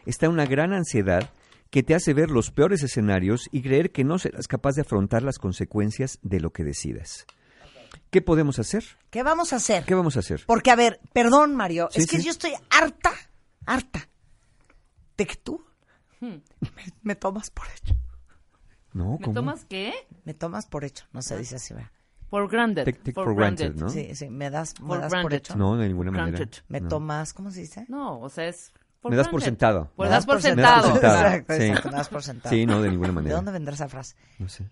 está 0.04 0.28
una 0.28 0.44
gran 0.44 0.74
ansiedad 0.74 1.30
que 1.70 1.82
te 1.82 1.94
hace 1.94 2.14
ver 2.14 2.30
los 2.30 2.50
peores 2.50 2.82
escenarios 2.82 3.48
y 3.52 3.62
creer 3.62 3.92
que 3.92 4.04
no 4.04 4.18
serás 4.18 4.48
capaz 4.48 4.72
de 4.74 4.82
afrontar 4.82 5.22
las 5.22 5.38
consecuencias 5.38 6.18
de 6.22 6.40
lo 6.40 6.50
que 6.50 6.64
decidas. 6.64 7.26
¿Qué 8.10 8.22
podemos 8.22 8.58
hacer? 8.58 8.84
¿Qué 9.10 9.22
vamos 9.22 9.52
a 9.52 9.56
hacer? 9.56 9.84
¿Qué 9.84 9.94
vamos 9.94 10.16
a 10.16 10.20
hacer? 10.20 10.42
Porque, 10.46 10.70
a 10.70 10.76
ver, 10.76 11.00
perdón, 11.12 11.54
Mario, 11.54 11.88
Sí, 11.92 12.00
es 12.00 12.06
que 12.08 12.18
sí. 12.18 12.24
yo 12.24 12.30
estoy 12.32 12.52
harta, 12.70 13.12
harta 13.66 14.08
de 15.16 15.26
que 15.26 15.36
tú 15.36 15.64
Hmm. 16.20 16.36
me, 16.60 16.84
me 17.02 17.14
tomas 17.14 17.50
por 17.50 17.66
hecho. 17.68 17.94
No, 18.92 19.12
¿Me 19.18 19.24
¿cómo? 19.24 19.34
tomas 19.34 19.64
qué? 19.64 19.94
Me 20.24 20.34
tomas 20.34 20.66
por 20.66 20.84
hecho, 20.84 21.04
no 21.12 21.22
se 21.22 21.38
dice 21.38 21.56
así, 21.56 21.72
¿verdad? 21.72 21.90
For 22.28 22.48
granted. 22.48 22.84
Take- 22.84 22.98
take 22.98 23.12
for 23.14 23.34
granted, 23.34 23.74
¿no? 23.74 23.88
Sí, 23.88 24.14
sí, 24.14 24.28
me 24.28 24.50
das, 24.50 24.78
me 24.80 24.86
For 24.88 25.00
das 25.00 25.12
por 25.22 25.32
hecho. 25.32 25.56
No, 25.56 25.76
de 25.76 25.88
ninguna 25.88 26.10
manera. 26.10 26.36
Granted. 26.38 26.58
Me 26.68 26.80
No. 26.80 26.88
tomas, 26.88 27.32
¿cómo 27.32 27.50
se 27.50 27.60
dice? 27.60 27.86
No, 27.88 28.20
o 28.20 28.28
sea, 28.28 28.48
es... 28.48 28.72
Me 29.02 29.16
das 29.16 29.28
por 29.28 29.42
sentado. 29.42 29.90
Me 29.96 30.08
das 30.08 30.26
por 30.26 30.42
sentado. 30.42 30.94
Exacto, 30.96 31.54
exacto, 31.54 31.88
me 31.90 31.96
das 31.96 32.08
por 32.08 32.22
sentado. 32.22 32.54
Sí, 32.54 32.66
no, 32.66 32.82
de 32.82 32.90
ninguna 32.90 33.08
¿De 33.08 33.14
manera. 33.14 33.36
dónde 33.36 33.52
vendrá 33.52 33.74
esa 33.74 33.88
frase? 33.88 34.14
No 34.38 34.48
sé. 34.48 34.70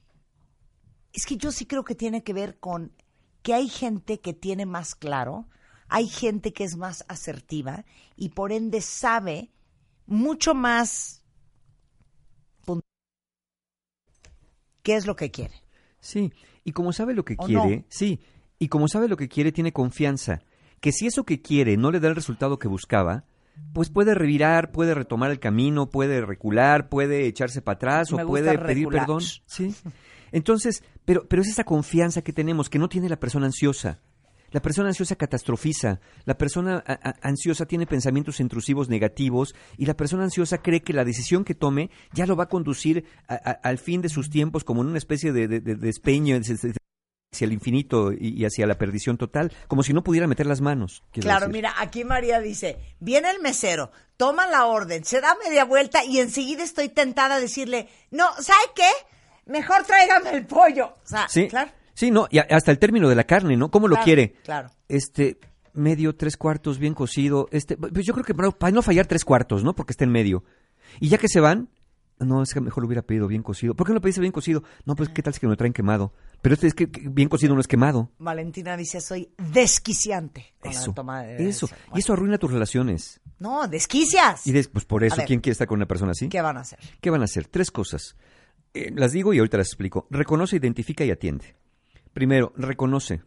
Es 1.12 1.24
que 1.24 1.36
yo 1.36 1.50
sí 1.50 1.64
creo 1.66 1.84
que 1.84 1.94
tiene 1.94 2.22
que 2.22 2.34
ver 2.34 2.58
con 2.58 2.92
que 3.42 3.54
hay 3.54 3.68
gente 3.68 4.20
que 4.20 4.34
tiene 4.34 4.66
más 4.66 4.94
claro, 4.94 5.48
hay 5.88 6.06
gente 6.08 6.52
que 6.52 6.64
es 6.64 6.76
más 6.76 7.04
asertiva 7.08 7.84
y 8.16 8.30
por 8.30 8.52
ende 8.52 8.82
sabe 8.82 9.50
mucho 10.06 10.54
más 10.54 11.22
qué 14.82 14.96
es 14.96 15.06
lo 15.06 15.16
que 15.16 15.30
quiere. 15.30 15.54
Sí, 16.00 16.32
y 16.64 16.72
como 16.72 16.92
sabe 16.92 17.14
lo 17.14 17.24
que 17.24 17.34
¿O 17.38 17.44
quiere, 17.46 17.76
no? 17.78 17.84
sí, 17.88 18.20
y 18.58 18.68
como 18.68 18.88
sabe 18.88 19.08
lo 19.08 19.16
que 19.16 19.28
quiere, 19.28 19.52
tiene 19.52 19.72
confianza. 19.72 20.40
Que 20.80 20.92
si 20.92 21.06
eso 21.06 21.24
que 21.24 21.42
quiere 21.42 21.76
no 21.76 21.90
le 21.90 22.00
da 22.00 22.08
el 22.08 22.14
resultado 22.14 22.58
que 22.58 22.68
buscaba, 22.68 23.24
pues 23.72 23.90
puede 23.90 24.14
revirar, 24.14 24.72
puede 24.72 24.94
retomar 24.94 25.30
el 25.30 25.38
camino, 25.40 25.88
puede 25.90 26.24
recular, 26.24 26.88
puede 26.88 27.26
echarse 27.26 27.62
para 27.62 27.76
atrás 27.76 28.12
Me 28.12 28.22
o 28.22 28.26
puede 28.26 28.58
pedir 28.58 28.88
perdón. 28.88 29.20
Sí. 29.46 29.74
Entonces, 30.32 30.82
pero, 31.04 31.26
pero 31.28 31.42
es 31.42 31.48
esa 31.48 31.64
confianza 31.64 32.22
que 32.22 32.32
tenemos 32.32 32.68
que 32.68 32.78
no 32.78 32.88
tiene 32.88 33.08
la 33.08 33.18
persona 33.20 33.46
ansiosa. 33.46 34.00
La 34.50 34.62
persona 34.62 34.88
ansiosa 34.88 35.14
catastrofiza, 35.14 36.00
la 36.24 36.38
persona 36.38 36.82
ansiosa 37.20 37.66
tiene 37.66 37.86
pensamientos 37.86 38.40
intrusivos 38.40 38.88
negativos 38.88 39.54
y 39.76 39.84
la 39.84 39.94
persona 39.94 40.24
ansiosa 40.24 40.62
cree 40.62 40.80
que 40.82 40.94
la 40.94 41.04
decisión 41.04 41.44
que 41.44 41.54
tome 41.54 41.90
ya 42.14 42.24
lo 42.24 42.34
va 42.34 42.44
a 42.44 42.48
conducir 42.48 43.04
a- 43.28 43.34
a- 43.34 43.50
al 43.62 43.76
fin 43.76 44.00
de 44.00 44.08
sus 44.08 44.30
tiempos 44.30 44.64
como 44.64 44.80
en 44.80 44.88
una 44.88 44.96
especie 44.98 45.32
de, 45.32 45.48
de- 45.48 45.60
de 45.60 45.74
despeño 45.74 46.34
hacia 47.32 47.44
el 47.44 47.52
infinito 47.52 48.12
y, 48.12 48.44
hacia 48.44 48.66
la 48.66 48.76
perdición 48.78 49.18
total, 49.18 49.52
como 49.66 49.82
si 49.82 49.92
no 49.92 50.02
pudiera 50.02 50.26
meter 50.26 50.46
las 50.46 50.60
manos. 50.60 51.02
Claro, 51.12 51.46
decir. 51.46 51.52
mira, 51.52 51.74
aquí 51.78 52.04
María 52.04 52.40
dice, 52.40 52.78
viene 53.00 53.30
el 53.30 53.40
mesero, 53.40 53.90
toma 54.16 54.46
la 54.46 54.66
orden, 54.66 55.04
se 55.04 55.20
da 55.20 55.36
media 55.44 55.64
vuelta 55.64 56.04
y 56.04 56.18
enseguida 56.20 56.62
estoy 56.62 56.88
tentada 56.88 57.36
a 57.36 57.40
decirle, 57.40 57.88
no, 58.10 58.26
¿sabe 58.40 58.58
qué? 58.74 58.88
Mejor 59.46 59.84
tráigame 59.84 60.30
el 60.30 60.46
pollo. 60.46 60.94
O 61.04 61.06
sea, 61.06 61.28
Sí, 61.28 61.48
claro. 61.48 61.70
sí, 61.94 62.10
no, 62.10 62.28
y 62.30 62.38
hasta 62.38 62.70
el 62.70 62.78
término 62.78 63.08
de 63.08 63.14
la 63.14 63.24
carne, 63.24 63.56
¿no? 63.56 63.70
¿Cómo 63.70 63.88
lo 63.88 63.96
quiere? 63.96 64.34
claro. 64.44 64.70
Este, 64.88 65.38
medio, 65.74 66.16
tres 66.16 66.38
cuartos, 66.38 66.78
bien 66.78 66.94
cocido. 66.94 67.46
Este, 67.52 67.76
pues 67.76 68.06
yo 68.06 68.14
creo 68.14 68.24
que 68.24 68.34
para 68.34 68.72
no 68.72 68.82
fallar 68.82 69.06
tres 69.06 69.24
cuartos, 69.24 69.62
¿no? 69.62 69.74
Porque 69.74 69.92
está 69.92 70.04
en 70.04 70.10
medio. 70.12 70.44
Y 70.98 71.10
ya 71.10 71.18
que 71.18 71.28
se 71.28 71.40
van, 71.40 71.68
no, 72.20 72.42
es 72.42 72.52
que 72.54 72.60
mejor 72.60 72.82
lo 72.82 72.86
hubiera 72.88 73.02
pedido 73.02 73.26
bien 73.28 73.42
cocido. 73.42 73.74
¿Por 73.74 73.86
qué 73.86 73.90
no 73.92 73.96
lo 73.96 74.00
pediste 74.00 74.20
bien 74.20 74.32
cocido? 74.32 74.62
No, 74.84 74.94
pues 74.96 75.08
qué 75.08 75.22
tal 75.22 75.34
si 75.34 75.40
que 75.40 75.46
me 75.46 75.52
lo 75.52 75.56
traen 75.56 75.72
quemado. 75.72 76.12
Pero 76.42 76.54
este 76.54 76.66
es 76.66 76.74
que 76.74 76.90
que 76.90 77.08
bien 77.08 77.28
cocido 77.28 77.54
no 77.54 77.60
es 77.60 77.66
quemado. 77.68 78.10
Valentina 78.18 78.76
dice, 78.76 79.00
soy 79.00 79.30
desquiciante 79.38 80.54
con 80.60 80.70
Eso, 80.72 80.88
la 80.88 80.94
toma 80.94 81.22
de 81.22 81.48
eso. 81.48 81.68
Y 81.94 81.98
eso 82.00 82.12
arruina 82.12 82.38
tus 82.38 82.50
relaciones. 82.52 83.20
No, 83.38 83.68
desquicias. 83.68 84.46
Y 84.46 84.52
des- 84.52 84.68
pues 84.68 84.84
por 84.84 85.04
eso, 85.04 85.16
ver. 85.16 85.26
¿quién 85.26 85.40
quiere 85.40 85.52
estar 85.52 85.66
con 85.68 85.76
una 85.78 85.86
persona 85.86 86.12
así? 86.12 86.28
¿Qué 86.28 86.40
van 86.40 86.56
a 86.56 86.60
hacer? 86.60 86.78
¿Qué 87.00 87.10
van 87.10 87.20
a 87.22 87.24
hacer? 87.24 87.46
Tres 87.46 87.70
cosas. 87.70 88.16
Eh, 88.74 88.90
las 88.94 89.12
digo 89.12 89.32
y 89.32 89.38
ahorita 89.38 89.56
las 89.58 89.68
explico. 89.68 90.06
Reconoce, 90.10 90.56
identifica 90.56 91.04
y 91.04 91.10
atiende. 91.10 91.56
Primero, 92.12 92.52
reconoce. 92.56 93.22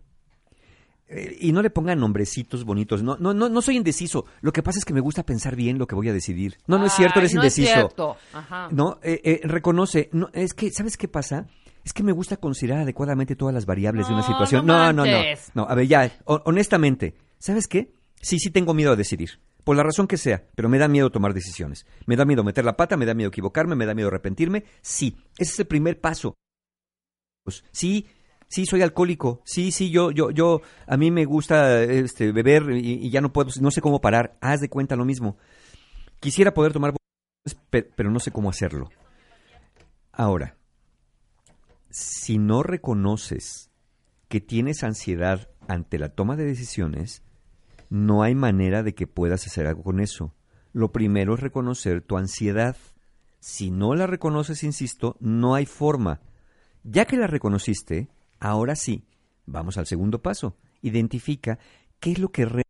Eh, 1.13 1.38
y 1.41 1.51
no 1.51 1.61
le 1.61 1.69
pongan 1.69 1.99
nombrecitos 1.99 2.63
bonitos. 2.63 3.03
No, 3.03 3.17
no, 3.19 3.33
no, 3.33 3.49
no 3.49 3.61
soy 3.61 3.75
indeciso. 3.75 4.25
Lo 4.39 4.53
que 4.53 4.63
pasa 4.63 4.79
es 4.79 4.85
que 4.85 4.93
me 4.93 5.01
gusta 5.01 5.23
pensar 5.23 5.57
bien 5.57 5.77
lo 5.77 5.85
que 5.85 5.93
voy 5.95 6.07
a 6.07 6.13
decidir. 6.13 6.57
No, 6.67 6.77
no 6.79 6.85
es 6.85 6.93
cierto, 6.93 7.19
Ay, 7.19 7.25
eres 7.25 7.33
no 7.35 7.43
es 7.43 7.57
indeciso. 7.57 7.79
cierto. 7.79 8.17
Ajá. 8.31 8.69
No, 8.71 8.97
eh, 9.03 9.19
eh, 9.25 9.41
reconoce. 9.43 10.09
No, 10.13 10.29
es 10.31 10.53
que, 10.53 10.71
¿sabes 10.71 10.95
qué 10.95 11.09
pasa? 11.09 11.47
Es 11.83 11.91
que 11.91 12.03
me 12.03 12.13
gusta 12.13 12.38
considerar 12.38 12.83
adecuadamente 12.83 13.35
todas 13.35 13.53
las 13.53 13.65
variables 13.65 14.07
de 14.07 14.13
una 14.13 14.21
No, 14.21 14.27
situación. 14.27 14.65
no 14.65 14.77
No, 14.93 15.05
no, 15.05 15.21
no. 15.53 15.63
a 15.69 15.75
ver, 15.75 15.88
ya, 15.88 16.09
ho- 16.25 16.41
honestamente, 16.45 17.15
¿sabes 17.39 17.67
qué? 17.67 17.91
Sí, 18.21 18.39
sí 18.39 18.49
tengo 18.49 18.73
miedo 18.73 18.93
a 18.93 18.95
decidir. 18.95 19.41
Por 19.65 19.75
la 19.75 19.83
razón 19.83 20.07
que 20.07 20.15
sea, 20.17 20.43
pero 20.55 20.69
me 20.69 20.77
da 20.77 20.88
miedo 20.88 21.09
tomar 21.11 21.33
decisiones. 21.33 21.85
Me 22.05 22.15
da 22.15 22.23
miedo 22.23 22.43
meter 22.43 22.63
la 22.63 22.77
pata, 22.77 22.95
me 22.97 23.05
da 23.05 23.13
miedo 23.13 23.27
equivocarme, 23.29 23.75
me 23.75 23.85
da 23.85 23.93
miedo 23.93 24.07
arrepentirme. 24.07 24.63
Sí, 24.81 25.17
ese 25.38 25.51
es 25.53 25.59
el 25.59 25.67
primer 25.67 25.99
paso. 25.99 26.35
Pues, 27.43 27.63
sí, 27.71 28.07
sí 28.51 28.65
soy 28.65 28.81
alcohólico. 28.83 29.41
Sí, 29.45 29.71
sí, 29.71 29.89
yo, 29.89 30.11
yo, 30.11 30.29
yo, 30.29 30.61
a 30.85 30.97
mí 30.97 31.09
me 31.09 31.25
gusta 31.25 31.81
este, 31.83 32.31
beber 32.31 32.69
y, 32.71 33.05
y 33.05 33.09
ya 33.09 33.21
no 33.21 33.33
puedo, 33.33 33.49
no 33.61 33.71
sé 33.71 33.81
cómo 33.81 34.01
parar. 34.01 34.37
Haz 34.41 34.61
de 34.61 34.69
cuenta 34.69 34.95
lo 34.95 35.05
mismo. 35.05 35.37
Quisiera 36.19 36.53
poder 36.53 36.73
tomar, 36.73 36.93
pe- 37.69 37.83
pero 37.83 38.11
no 38.11 38.19
sé 38.19 38.31
cómo 38.31 38.49
hacerlo. 38.49 38.89
Ahora, 40.11 40.55
si 41.89 42.37
no 42.37 42.63
reconoces 42.63 43.69
que 44.27 44.41
tienes 44.41 44.83
ansiedad 44.83 45.49
ante 45.67 45.97
la 45.99 46.09
toma 46.09 46.35
de 46.35 46.45
decisiones, 46.45 47.23
no 47.89 48.23
hay 48.23 48.35
manera 48.35 48.83
de 48.83 48.93
que 48.93 49.07
puedas 49.07 49.47
hacer 49.47 49.67
algo 49.67 49.83
con 49.83 49.99
eso. 49.99 50.33
Lo 50.73 50.91
primero 50.91 51.33
es 51.33 51.39
reconocer 51.41 52.01
tu 52.01 52.17
ansiedad. 52.17 52.77
Si 53.39 53.71
no 53.71 53.95
la 53.95 54.07
reconoces, 54.07 54.63
insisto, 54.63 55.17
no 55.19 55.55
hay 55.55 55.65
forma. 55.65 56.21
Ya 56.83 57.05
que 57.05 57.17
la 57.17 57.27
reconociste, 57.27 58.07
ahora 58.41 58.76
sí, 58.76 59.05
vamos 59.45 59.77
al 59.77 59.88
segundo 59.88 60.22
paso. 60.22 60.57
Identifica 60.81 61.59
qué 62.01 62.11
es 62.11 62.19
lo 62.19 62.30
que 62.30 62.43
realmente. 62.43 62.69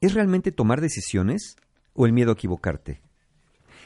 ¿Es 0.00 0.12
realmente 0.12 0.52
tomar 0.52 0.82
decisiones 0.82 1.56
o 1.94 2.04
el 2.04 2.12
miedo 2.12 2.30
a 2.30 2.34
equivocarte? 2.34 3.00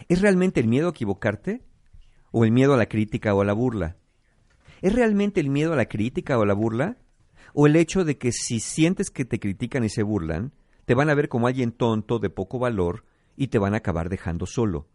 ¿Es 0.09 0.21
realmente 0.21 0.59
el 0.59 0.67
miedo 0.67 0.89
a 0.89 0.91
equivocarte 0.91 1.63
o 2.33 2.45
el 2.45 2.51
miedo 2.51 2.75
a 2.75 2.77
la 2.77 2.87
crítica 2.87 3.35
o 3.35 3.43
a 3.43 3.45
la 3.45 3.53
burla? 3.53 3.97
¿Es 4.83 4.95
realmente 4.95 5.41
el 5.41 5.51
miedo 5.51 5.73
a 5.73 5.77
la 5.77 5.87
crítica 5.87 6.39
o 6.39 6.43
a 6.43 6.47
la 6.47 6.55
burla? 6.55 6.97
¿O 7.53 7.67
el 7.67 7.77
hecho 7.77 8.05
de 8.05 8.17
que 8.17 8.33
si 8.33 8.61
sientes 8.61 9.11
que 9.11 9.25
te 9.25 9.39
critican 9.39 9.85
y 9.85 9.89
se 9.89 10.03
burlan, 10.03 10.53
te 10.85 10.95
van 10.95 11.11
a 11.11 11.15
ver 11.15 11.29
como 11.29 11.47
alguien 11.47 11.73
tonto, 11.73 12.19
de 12.19 12.31
poco 12.31 12.59
valor, 12.59 13.05
y 13.37 13.49
te 13.49 13.59
van 13.59 13.75
a 13.75 13.79
acabar 13.79 14.09
dejando 14.09 14.47
solo? 14.47 14.89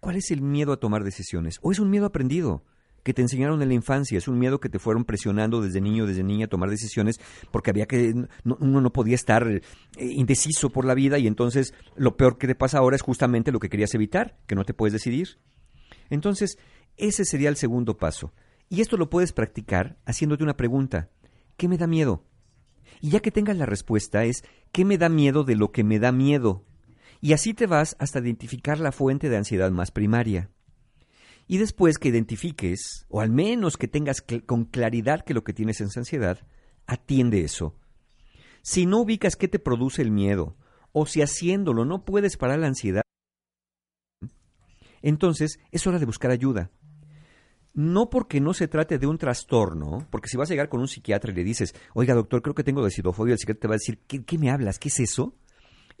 ¿Cuál 0.00 0.16
es 0.16 0.30
el 0.30 0.42
miedo 0.42 0.72
a 0.72 0.80
tomar 0.80 1.04
decisiones? 1.04 1.58
¿O 1.62 1.72
es 1.72 1.78
un 1.78 1.90
miedo 1.90 2.06
aprendido? 2.06 2.64
Que 3.02 3.14
te 3.14 3.22
enseñaron 3.22 3.62
en 3.62 3.68
la 3.68 3.74
infancia, 3.74 4.18
es 4.18 4.28
un 4.28 4.38
miedo 4.38 4.60
que 4.60 4.68
te 4.68 4.78
fueron 4.78 5.04
presionando 5.04 5.60
desde 5.62 5.80
niño, 5.80 6.06
desde 6.06 6.22
niña 6.22 6.46
a 6.46 6.48
tomar 6.48 6.68
decisiones, 6.70 7.20
porque 7.50 7.70
había 7.70 7.86
que, 7.86 8.12
no- 8.44 8.56
uno 8.60 8.80
no 8.80 8.92
podía 8.92 9.14
estar 9.14 9.46
eh, 9.48 9.60
indeciso 9.98 10.70
por 10.70 10.84
la 10.84 10.94
vida 10.94 11.18
y 11.18 11.26
entonces 11.26 11.72
lo 11.96 12.16
peor 12.16 12.38
que 12.38 12.46
te 12.46 12.54
pasa 12.54 12.78
ahora 12.78 12.96
es 12.96 13.02
justamente 13.02 13.52
lo 13.52 13.60
que 13.60 13.68
querías 13.70 13.94
evitar, 13.94 14.36
que 14.46 14.54
no 14.54 14.64
te 14.64 14.74
puedes 14.74 14.92
decidir. 14.92 15.38
Entonces, 16.10 16.58
ese 16.96 17.24
sería 17.24 17.48
el 17.48 17.56
segundo 17.56 17.96
paso. 17.96 18.32
Y 18.68 18.80
esto 18.80 18.96
lo 18.96 19.08
puedes 19.08 19.32
practicar 19.32 19.96
haciéndote 20.04 20.42
una 20.44 20.56
pregunta. 20.56 21.08
¿Qué 21.56 21.68
me 21.68 21.78
da 21.78 21.86
miedo? 21.86 22.24
Y 23.00 23.10
ya 23.10 23.20
que 23.20 23.30
tengas 23.30 23.56
la 23.56 23.66
respuesta 23.66 24.24
es, 24.24 24.44
¿qué 24.72 24.84
me 24.84 24.98
da 24.98 25.08
miedo 25.08 25.44
de 25.44 25.56
lo 25.56 25.70
que 25.72 25.84
me 25.84 25.98
da 25.98 26.12
miedo? 26.12 26.64
Y 27.20 27.32
así 27.32 27.54
te 27.54 27.66
vas 27.66 27.96
hasta 27.98 28.18
identificar 28.20 28.78
la 28.78 28.92
fuente 28.92 29.28
de 29.28 29.36
ansiedad 29.36 29.70
más 29.70 29.90
primaria. 29.90 30.50
Y 31.48 31.56
después 31.56 31.98
que 31.98 32.10
identifiques, 32.10 33.06
o 33.08 33.22
al 33.22 33.30
menos 33.30 33.78
que 33.78 33.88
tengas 33.88 34.22
con 34.46 34.66
claridad 34.66 35.24
que 35.24 35.32
lo 35.32 35.42
que 35.42 35.54
tienes 35.54 35.80
es 35.80 35.96
ansiedad, 35.96 36.46
atiende 36.86 37.40
eso. 37.40 37.74
Si 38.62 38.84
no 38.84 39.00
ubicas 39.00 39.34
qué 39.34 39.48
te 39.48 39.58
produce 39.58 40.02
el 40.02 40.10
miedo, 40.10 40.56
o 40.92 41.06
si 41.06 41.22
haciéndolo 41.22 41.86
no 41.86 42.04
puedes 42.04 42.36
parar 42.36 42.58
la 42.58 42.66
ansiedad, 42.66 43.02
entonces 45.00 45.58
es 45.72 45.86
hora 45.86 45.98
de 45.98 46.04
buscar 46.04 46.30
ayuda. 46.30 46.70
No 47.72 48.10
porque 48.10 48.40
no 48.40 48.52
se 48.52 48.68
trate 48.68 48.98
de 48.98 49.06
un 49.06 49.16
trastorno, 49.16 50.06
porque 50.10 50.28
si 50.28 50.36
vas 50.36 50.50
a 50.50 50.52
llegar 50.52 50.68
con 50.68 50.80
un 50.80 50.88
psiquiatra 50.88 51.32
y 51.32 51.34
le 51.34 51.44
dices, 51.44 51.74
oiga 51.94 52.14
doctor, 52.14 52.42
creo 52.42 52.54
que 52.54 52.64
tengo 52.64 52.84
decidofobia, 52.84 53.32
el 53.32 53.38
psiquiatra 53.38 53.60
te 53.60 53.68
va 53.68 53.74
a 53.74 53.76
decir, 53.76 54.00
¿qué, 54.06 54.22
qué 54.22 54.36
me 54.36 54.50
hablas? 54.50 54.78
¿Qué 54.78 54.88
es 54.88 55.00
eso? 55.00 55.34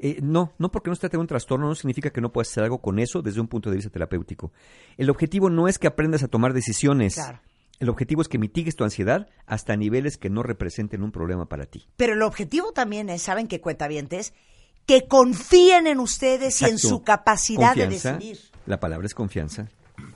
Eh, 0.00 0.18
no, 0.22 0.52
no 0.58 0.70
porque 0.70 0.90
no 0.90 0.94
se 0.94 1.00
trate 1.00 1.16
de 1.16 1.20
un 1.20 1.26
trastorno 1.26 1.66
no 1.66 1.74
significa 1.74 2.10
que 2.10 2.20
no 2.20 2.30
puedas 2.30 2.48
hacer 2.50 2.62
algo 2.62 2.78
con 2.80 3.00
eso 3.00 3.20
desde 3.20 3.40
un 3.40 3.48
punto 3.48 3.68
de 3.68 3.76
vista 3.76 3.90
terapéutico. 3.90 4.52
El 4.96 5.10
objetivo 5.10 5.50
no 5.50 5.66
es 5.66 5.78
que 5.78 5.88
aprendas 5.88 6.22
a 6.22 6.28
tomar 6.28 6.52
decisiones. 6.52 7.14
Claro. 7.16 7.40
El 7.80 7.88
objetivo 7.88 8.22
es 8.22 8.28
que 8.28 8.38
mitigues 8.38 8.76
tu 8.76 8.84
ansiedad 8.84 9.28
hasta 9.46 9.76
niveles 9.76 10.16
que 10.16 10.30
no 10.30 10.42
representen 10.42 11.02
un 11.02 11.10
problema 11.12 11.46
para 11.48 11.66
ti. 11.66 11.86
Pero 11.96 12.12
el 12.14 12.22
objetivo 12.22 12.72
también 12.72 13.08
es, 13.08 13.22
¿saben 13.22 13.46
qué 13.48 13.60
cuentavientes? 13.60 14.34
Que 14.86 15.06
confíen 15.08 15.86
en 15.86 15.98
ustedes 16.00 16.60
y 16.62 16.66
en 16.66 16.78
su 16.78 17.02
capacidad 17.02 17.68
Confianza, 17.74 18.12
de 18.12 18.18
decidir. 18.18 18.38
La 18.66 18.80
palabra 18.80 19.06
es 19.06 19.14
confianza. 19.14 19.68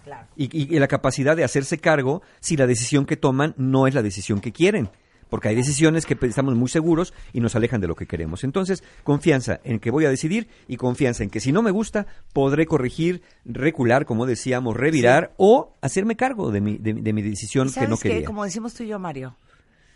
Claro. 0.05 0.27
Y, 0.37 0.45
y- 0.57 0.75
y 0.75 0.79
la 0.79 0.89
capacidad 0.89 1.37
de 1.37 1.45
hacerse 1.45 1.79
cargo 1.79 2.23
si 2.41 2.57
la 2.57 2.67
decisión 2.69 3.05
que 3.05 3.17
toman 3.17 3.55
no 3.57 3.87
es 3.89 3.95
la 3.95 4.03
decisión 4.03 4.41
que 4.41 4.53
quieren. 4.53 4.91
Porque 5.33 5.49
hay 5.49 5.55
decisiones 5.55 6.05
que 6.05 6.15
estamos 6.27 6.55
muy 6.57 6.69
seguros 6.69 7.15
y 7.33 7.41
nos 7.41 7.57
alejan 7.57 7.81
de 7.81 7.87
lo 7.87 7.95
que 7.95 8.05
queremos. 8.05 8.45
Entonces, 8.45 8.85
confianza 9.03 9.61
en 9.65 9.81
que 9.81 9.91
voy 9.91 10.05
a 10.05 10.11
decidir 10.11 10.47
y 10.69 10.77
confianza 10.77 11.23
en 11.23 11.31
que 11.31 11.41
si 11.41 11.53
no 11.53 11.63
me 11.63 11.71
gusta, 11.71 12.07
podré 12.35 12.67
corregir, 12.67 13.23
recular, 13.47 14.05
como 14.05 14.27
decíamos, 14.27 14.77
revirar 14.77 15.33
o 15.39 15.73
hacerme 15.81 16.17
cargo 16.17 16.51
de 16.51 16.61
mi, 16.61 16.77
de, 16.77 16.93
de 16.93 17.13
mi 17.15 17.23
decisión 17.23 17.69
¿Y 17.69 17.73
que 17.73 17.89
no 17.89 17.97
quería. 17.97 18.27
Como 18.27 18.45
decimos 18.45 18.75
tú 18.75 18.83
y 18.83 18.89
yo, 18.89 18.99
Mario, 18.99 19.35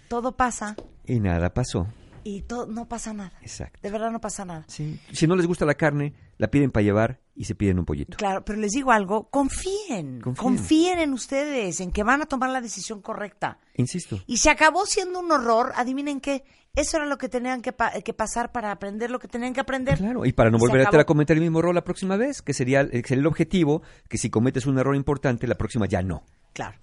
todo 0.09 0.33
pasa 0.33 0.75
Y 1.07 1.21
nada 1.21 1.53
pasó. 1.53 1.87
Y 2.29 2.43
todo, 2.43 2.67
no 2.67 2.89
pasa 2.89 3.13
nada. 3.13 3.33
Exacto. 3.41 3.79
De 3.83 3.91
verdad 3.91 4.11
no 4.11 4.21
pasa 4.21 4.45
nada. 4.45 4.65
Sí. 4.69 4.99
Si 5.13 5.27
no 5.27 5.37
les 5.37 5.47
gusta 5.47 5.65
la 5.65 5.75
carne, 5.75 6.13
la 6.39 6.49
piden 6.49 6.71
para 6.73 6.83
llevar 6.83 7.21
y 7.35 7.45
se 7.45 7.55
piden 7.55 7.79
un 7.79 7.85
pollito. 7.85 8.17
Claro, 8.17 8.45
pero 8.45 8.59
les 8.59 8.73
digo 8.73 8.91
algo, 8.91 9.29
confíen, 9.31 10.21
Confíen. 10.21 10.35
confíen, 10.35 10.99
en 10.99 11.13
ustedes, 11.13 11.81
en 11.81 11.93
que 11.93 12.03
van 12.03 12.23
a 12.23 12.27
tomar 12.27 12.51
la 12.51 12.61
decisión 12.61 13.01
correcta. 13.01 13.59
Insisto. 13.75 14.21
Y 14.27 14.39
se 14.39 14.51
acabó 14.51 14.87
siendo 14.87 15.21
un 15.21 15.31
horror, 15.31 15.73
adivinen 15.77 16.21
qué, 16.21 16.45
eso 16.75 16.97
era 16.97 17.07
lo 17.07 17.17
que 17.19 17.29
tenían 17.29 17.63
que, 17.63 17.73
pa- 17.73 17.93
que 18.03 18.13
pasar 18.13 18.53
para 18.53 18.71
aprender 18.73 19.11
lo 19.11 19.19
que 19.19 19.29
tenían 19.29 19.53
que 19.55 19.61
aprender. 19.61 19.97
Claro, 19.99 20.25
y 20.27 20.33
para 20.33 20.51
no 20.51 20.57
Y 20.59 20.61
volver 20.61 20.87
a, 20.87 21.05
cometer 21.05 21.37
el 21.37 21.43
mismo 21.43 21.61
error 21.61 21.75
la 21.75 21.85
próxima 21.85 22.17
vez, 22.17 22.43
que 22.43 22.53
sería, 22.55 22.81
el- 22.81 22.91
sería 23.05 23.21
el 23.21 23.27
objetivo, 23.27 23.83
que 24.09 24.19
si 24.19 24.31
cometes 24.31 24.67
un 24.67 24.79
error 24.79 24.97
importante, 24.97 25.47
la 25.47 25.55
próxima 25.57 25.87
ya 25.87 26.03
no. 26.03 26.25
Claro. 26.53 26.79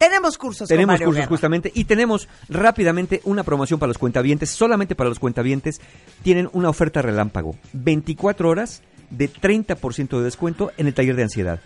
Tenemos 0.00 0.38
cursos 0.38 0.66
con 0.66 0.68
Tenemos 0.68 0.94
Mario 0.94 1.04
cursos 1.08 1.20
Guerra. 1.20 1.28
justamente 1.28 1.72
y 1.74 1.84
tenemos 1.84 2.26
rápidamente 2.48 3.20
una 3.24 3.42
promoción 3.44 3.78
para 3.78 3.88
los 3.88 3.98
cuentavientes, 3.98 4.48
solamente 4.48 4.94
para 4.94 5.10
los 5.10 5.18
cuentavientes 5.18 5.78
tienen 6.22 6.48
una 6.54 6.70
oferta 6.70 7.02
relámpago, 7.02 7.54
24 7.74 8.48
horas 8.48 8.82
de 9.10 9.30
30% 9.30 10.16
de 10.16 10.24
descuento 10.24 10.72
en 10.78 10.86
el 10.86 10.94
taller 10.94 11.16
de 11.16 11.24
ansiedad. 11.24 11.60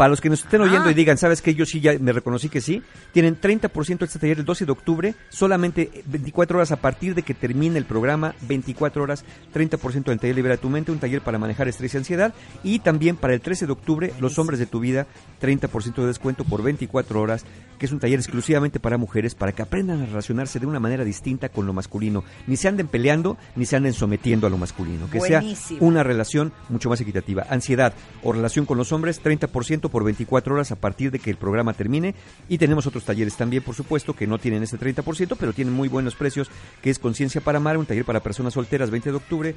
Para 0.00 0.08
los 0.08 0.22
que 0.22 0.30
nos 0.30 0.40
estén 0.44 0.62
oyendo 0.62 0.88
Ah. 0.88 0.92
y 0.92 0.94
digan, 0.94 1.18
¿sabes 1.18 1.42
qué? 1.42 1.54
Yo 1.54 1.66
sí 1.66 1.78
ya 1.78 1.92
me 1.98 2.12
reconocí 2.12 2.48
que 2.48 2.62
sí. 2.62 2.82
Tienen 3.12 3.38
30% 3.38 3.98
de 3.98 4.06
este 4.06 4.18
taller 4.18 4.38
el 4.38 4.46
12 4.46 4.64
de 4.64 4.72
octubre, 4.72 5.14
solamente 5.28 5.90
24 6.06 6.56
horas 6.56 6.72
a 6.72 6.76
partir 6.76 7.14
de 7.14 7.22
que 7.22 7.34
termine 7.34 7.76
el 7.76 7.84
programa, 7.84 8.34
24 8.48 9.02
horas, 9.02 9.26
30% 9.52 10.10
del 10.10 10.18
taller 10.18 10.36
Libera 10.36 10.56
tu 10.56 10.70
mente, 10.70 10.90
un 10.90 11.00
taller 11.00 11.20
para 11.20 11.36
manejar 11.38 11.68
estrés 11.68 11.92
y 11.92 11.98
ansiedad. 11.98 12.32
Y 12.64 12.78
también 12.78 13.16
para 13.16 13.34
el 13.34 13.42
13 13.42 13.66
de 13.66 13.72
octubre, 13.72 14.14
Los 14.20 14.38
hombres 14.38 14.58
de 14.58 14.64
tu 14.64 14.80
vida, 14.80 15.06
30% 15.38 16.00
de 16.00 16.06
descuento 16.06 16.44
por 16.44 16.62
24 16.62 17.20
horas, 17.20 17.44
que 17.78 17.84
es 17.84 17.92
un 17.92 17.98
taller 18.00 18.18
exclusivamente 18.20 18.80
para 18.80 18.96
mujeres, 18.96 19.34
para 19.34 19.52
que 19.52 19.60
aprendan 19.60 20.00
a 20.00 20.06
relacionarse 20.06 20.58
de 20.60 20.66
una 20.66 20.80
manera 20.80 21.04
distinta 21.04 21.50
con 21.50 21.66
lo 21.66 21.74
masculino. 21.74 22.24
Ni 22.46 22.56
se 22.56 22.68
anden 22.68 22.88
peleando, 22.88 23.36
ni 23.54 23.66
se 23.66 23.76
anden 23.76 23.92
sometiendo 23.92 24.46
a 24.46 24.50
lo 24.50 24.56
masculino. 24.56 25.10
Que 25.10 25.18
Buenísimo. 25.18 25.78
sea 25.78 25.86
una 25.86 26.02
relación 26.02 26.54
mucho 26.70 26.88
más 26.88 27.02
equitativa. 27.02 27.44
Ansiedad 27.50 27.92
o 28.22 28.32
relación 28.32 28.64
con 28.64 28.78
los 28.78 28.92
hombres, 28.92 29.20
30% 29.22 29.89
por 29.90 30.04
24 30.04 30.54
horas 30.54 30.72
a 30.72 30.76
partir 30.76 31.10
de 31.10 31.18
que 31.18 31.30
el 31.30 31.36
programa 31.36 31.74
termine. 31.74 32.14
Y 32.48 32.58
tenemos 32.58 32.86
otros 32.86 33.04
talleres 33.04 33.36
también, 33.36 33.62
por 33.62 33.74
supuesto, 33.74 34.14
que 34.14 34.26
no 34.26 34.38
tienen 34.38 34.62
ese 34.62 34.78
30%, 34.78 35.36
pero 35.38 35.52
tienen 35.52 35.74
muy 35.74 35.88
buenos 35.88 36.14
precios, 36.14 36.48
que 36.82 36.90
es 36.90 36.98
Conciencia 36.98 37.40
para 37.40 37.58
Amar, 37.58 37.76
un 37.76 37.86
taller 37.86 38.04
para 38.04 38.20
personas 38.20 38.54
solteras, 38.54 38.90
20 38.90 39.10
de 39.10 39.16
octubre. 39.16 39.54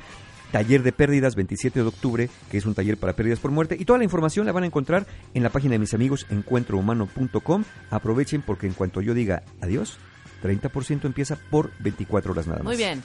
Taller 0.51 0.83
de 0.83 0.91
pérdidas, 0.91 1.33
27 1.33 1.79
de 1.81 1.87
octubre, 1.87 2.29
que 2.51 2.57
es 2.57 2.65
un 2.67 2.75
taller 2.75 2.97
para 2.97 3.13
pérdidas 3.13 3.39
por 3.39 3.49
muerte. 3.49 3.75
Y 3.79 3.85
toda 3.85 3.97
la 3.97 4.05
información 4.05 4.45
la 4.45 4.51
van 4.51 4.63
a 4.63 4.67
encontrar 4.67 5.07
en 5.33 5.41
la 5.41 5.49
página 5.49 5.71
de 5.71 5.79
mis 5.79 5.95
amigos 5.95 6.27
encuentrohumano.com. 6.29 7.63
Aprovechen 7.89 8.43
porque 8.43 8.67
en 8.67 8.73
cuanto 8.73 9.01
yo 9.01 9.15
diga 9.15 9.41
adiós, 9.61 9.97
30% 10.43 11.05
empieza 11.05 11.37
por 11.49 11.71
24 11.79 12.33
horas 12.33 12.45
nada 12.45 12.59
más. 12.59 12.65
Muy 12.67 12.77
bien. 12.77 13.01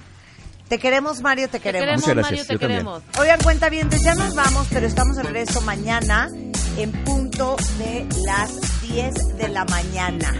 Te 0.69 0.79
queremos, 0.79 1.23
Mario, 1.23 1.49
te 1.49 1.61
queremos. 1.61 1.85
queremos, 1.87 2.03
Muchas 2.03 2.15
gracias, 2.17 2.31
Mario, 2.31 2.47
te 2.47 2.53
yo 2.53 2.59
también. 2.59 2.81
queremos. 2.81 3.03
Oigan, 3.19 3.41
cuenta 3.41 3.71
bien, 3.71 3.89
ya 4.05 4.15
nos 4.15 4.35
vamos, 4.35 4.67
pero 4.71 4.87
estamos 4.87 5.17
de 5.17 5.23
regreso 5.23 5.63
mañana 5.63 6.29
en 6.79 6.93
punto 7.05 7.57
de 7.79 8.07
las 8.25 8.81
10 8.83 9.37
de 9.37 9.49
la 9.49 9.65
mañana. 9.65 10.33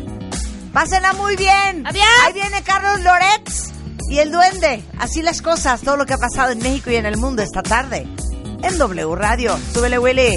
Pásenla 0.73 1.13
muy 1.15 1.35
bien. 1.35 1.85
Adiós. 1.85 2.05
Ahí 2.25 2.33
viene 2.33 2.63
Carlos 2.63 3.01
Loretz 3.01 3.73
y 4.09 4.19
el 4.19 4.31
duende. 4.31 4.85
Así 4.99 5.23
las 5.23 5.43
cosas, 5.43 5.81
todo 5.81 5.97
lo 5.97 6.07
que 6.07 6.15
ha 6.15 6.19
pasado 6.19 6.53
en 6.53 6.59
México 6.61 6.91
y 6.91 6.97
en 6.97 7.07
el 7.07 7.17
mundo 7.17 7.43
esta 7.43 7.63
tarde. 7.63 8.07
En 8.63 8.79
W 8.79 9.15
Radio. 9.17 9.59
Súbele, 9.73 9.99
Willy. 9.99 10.37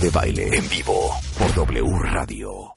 De 0.00 0.10
baile 0.10 0.56
en 0.56 0.68
vivo 0.68 1.14
por 1.38 1.54
W 1.54 1.98
Radio. 2.10 2.73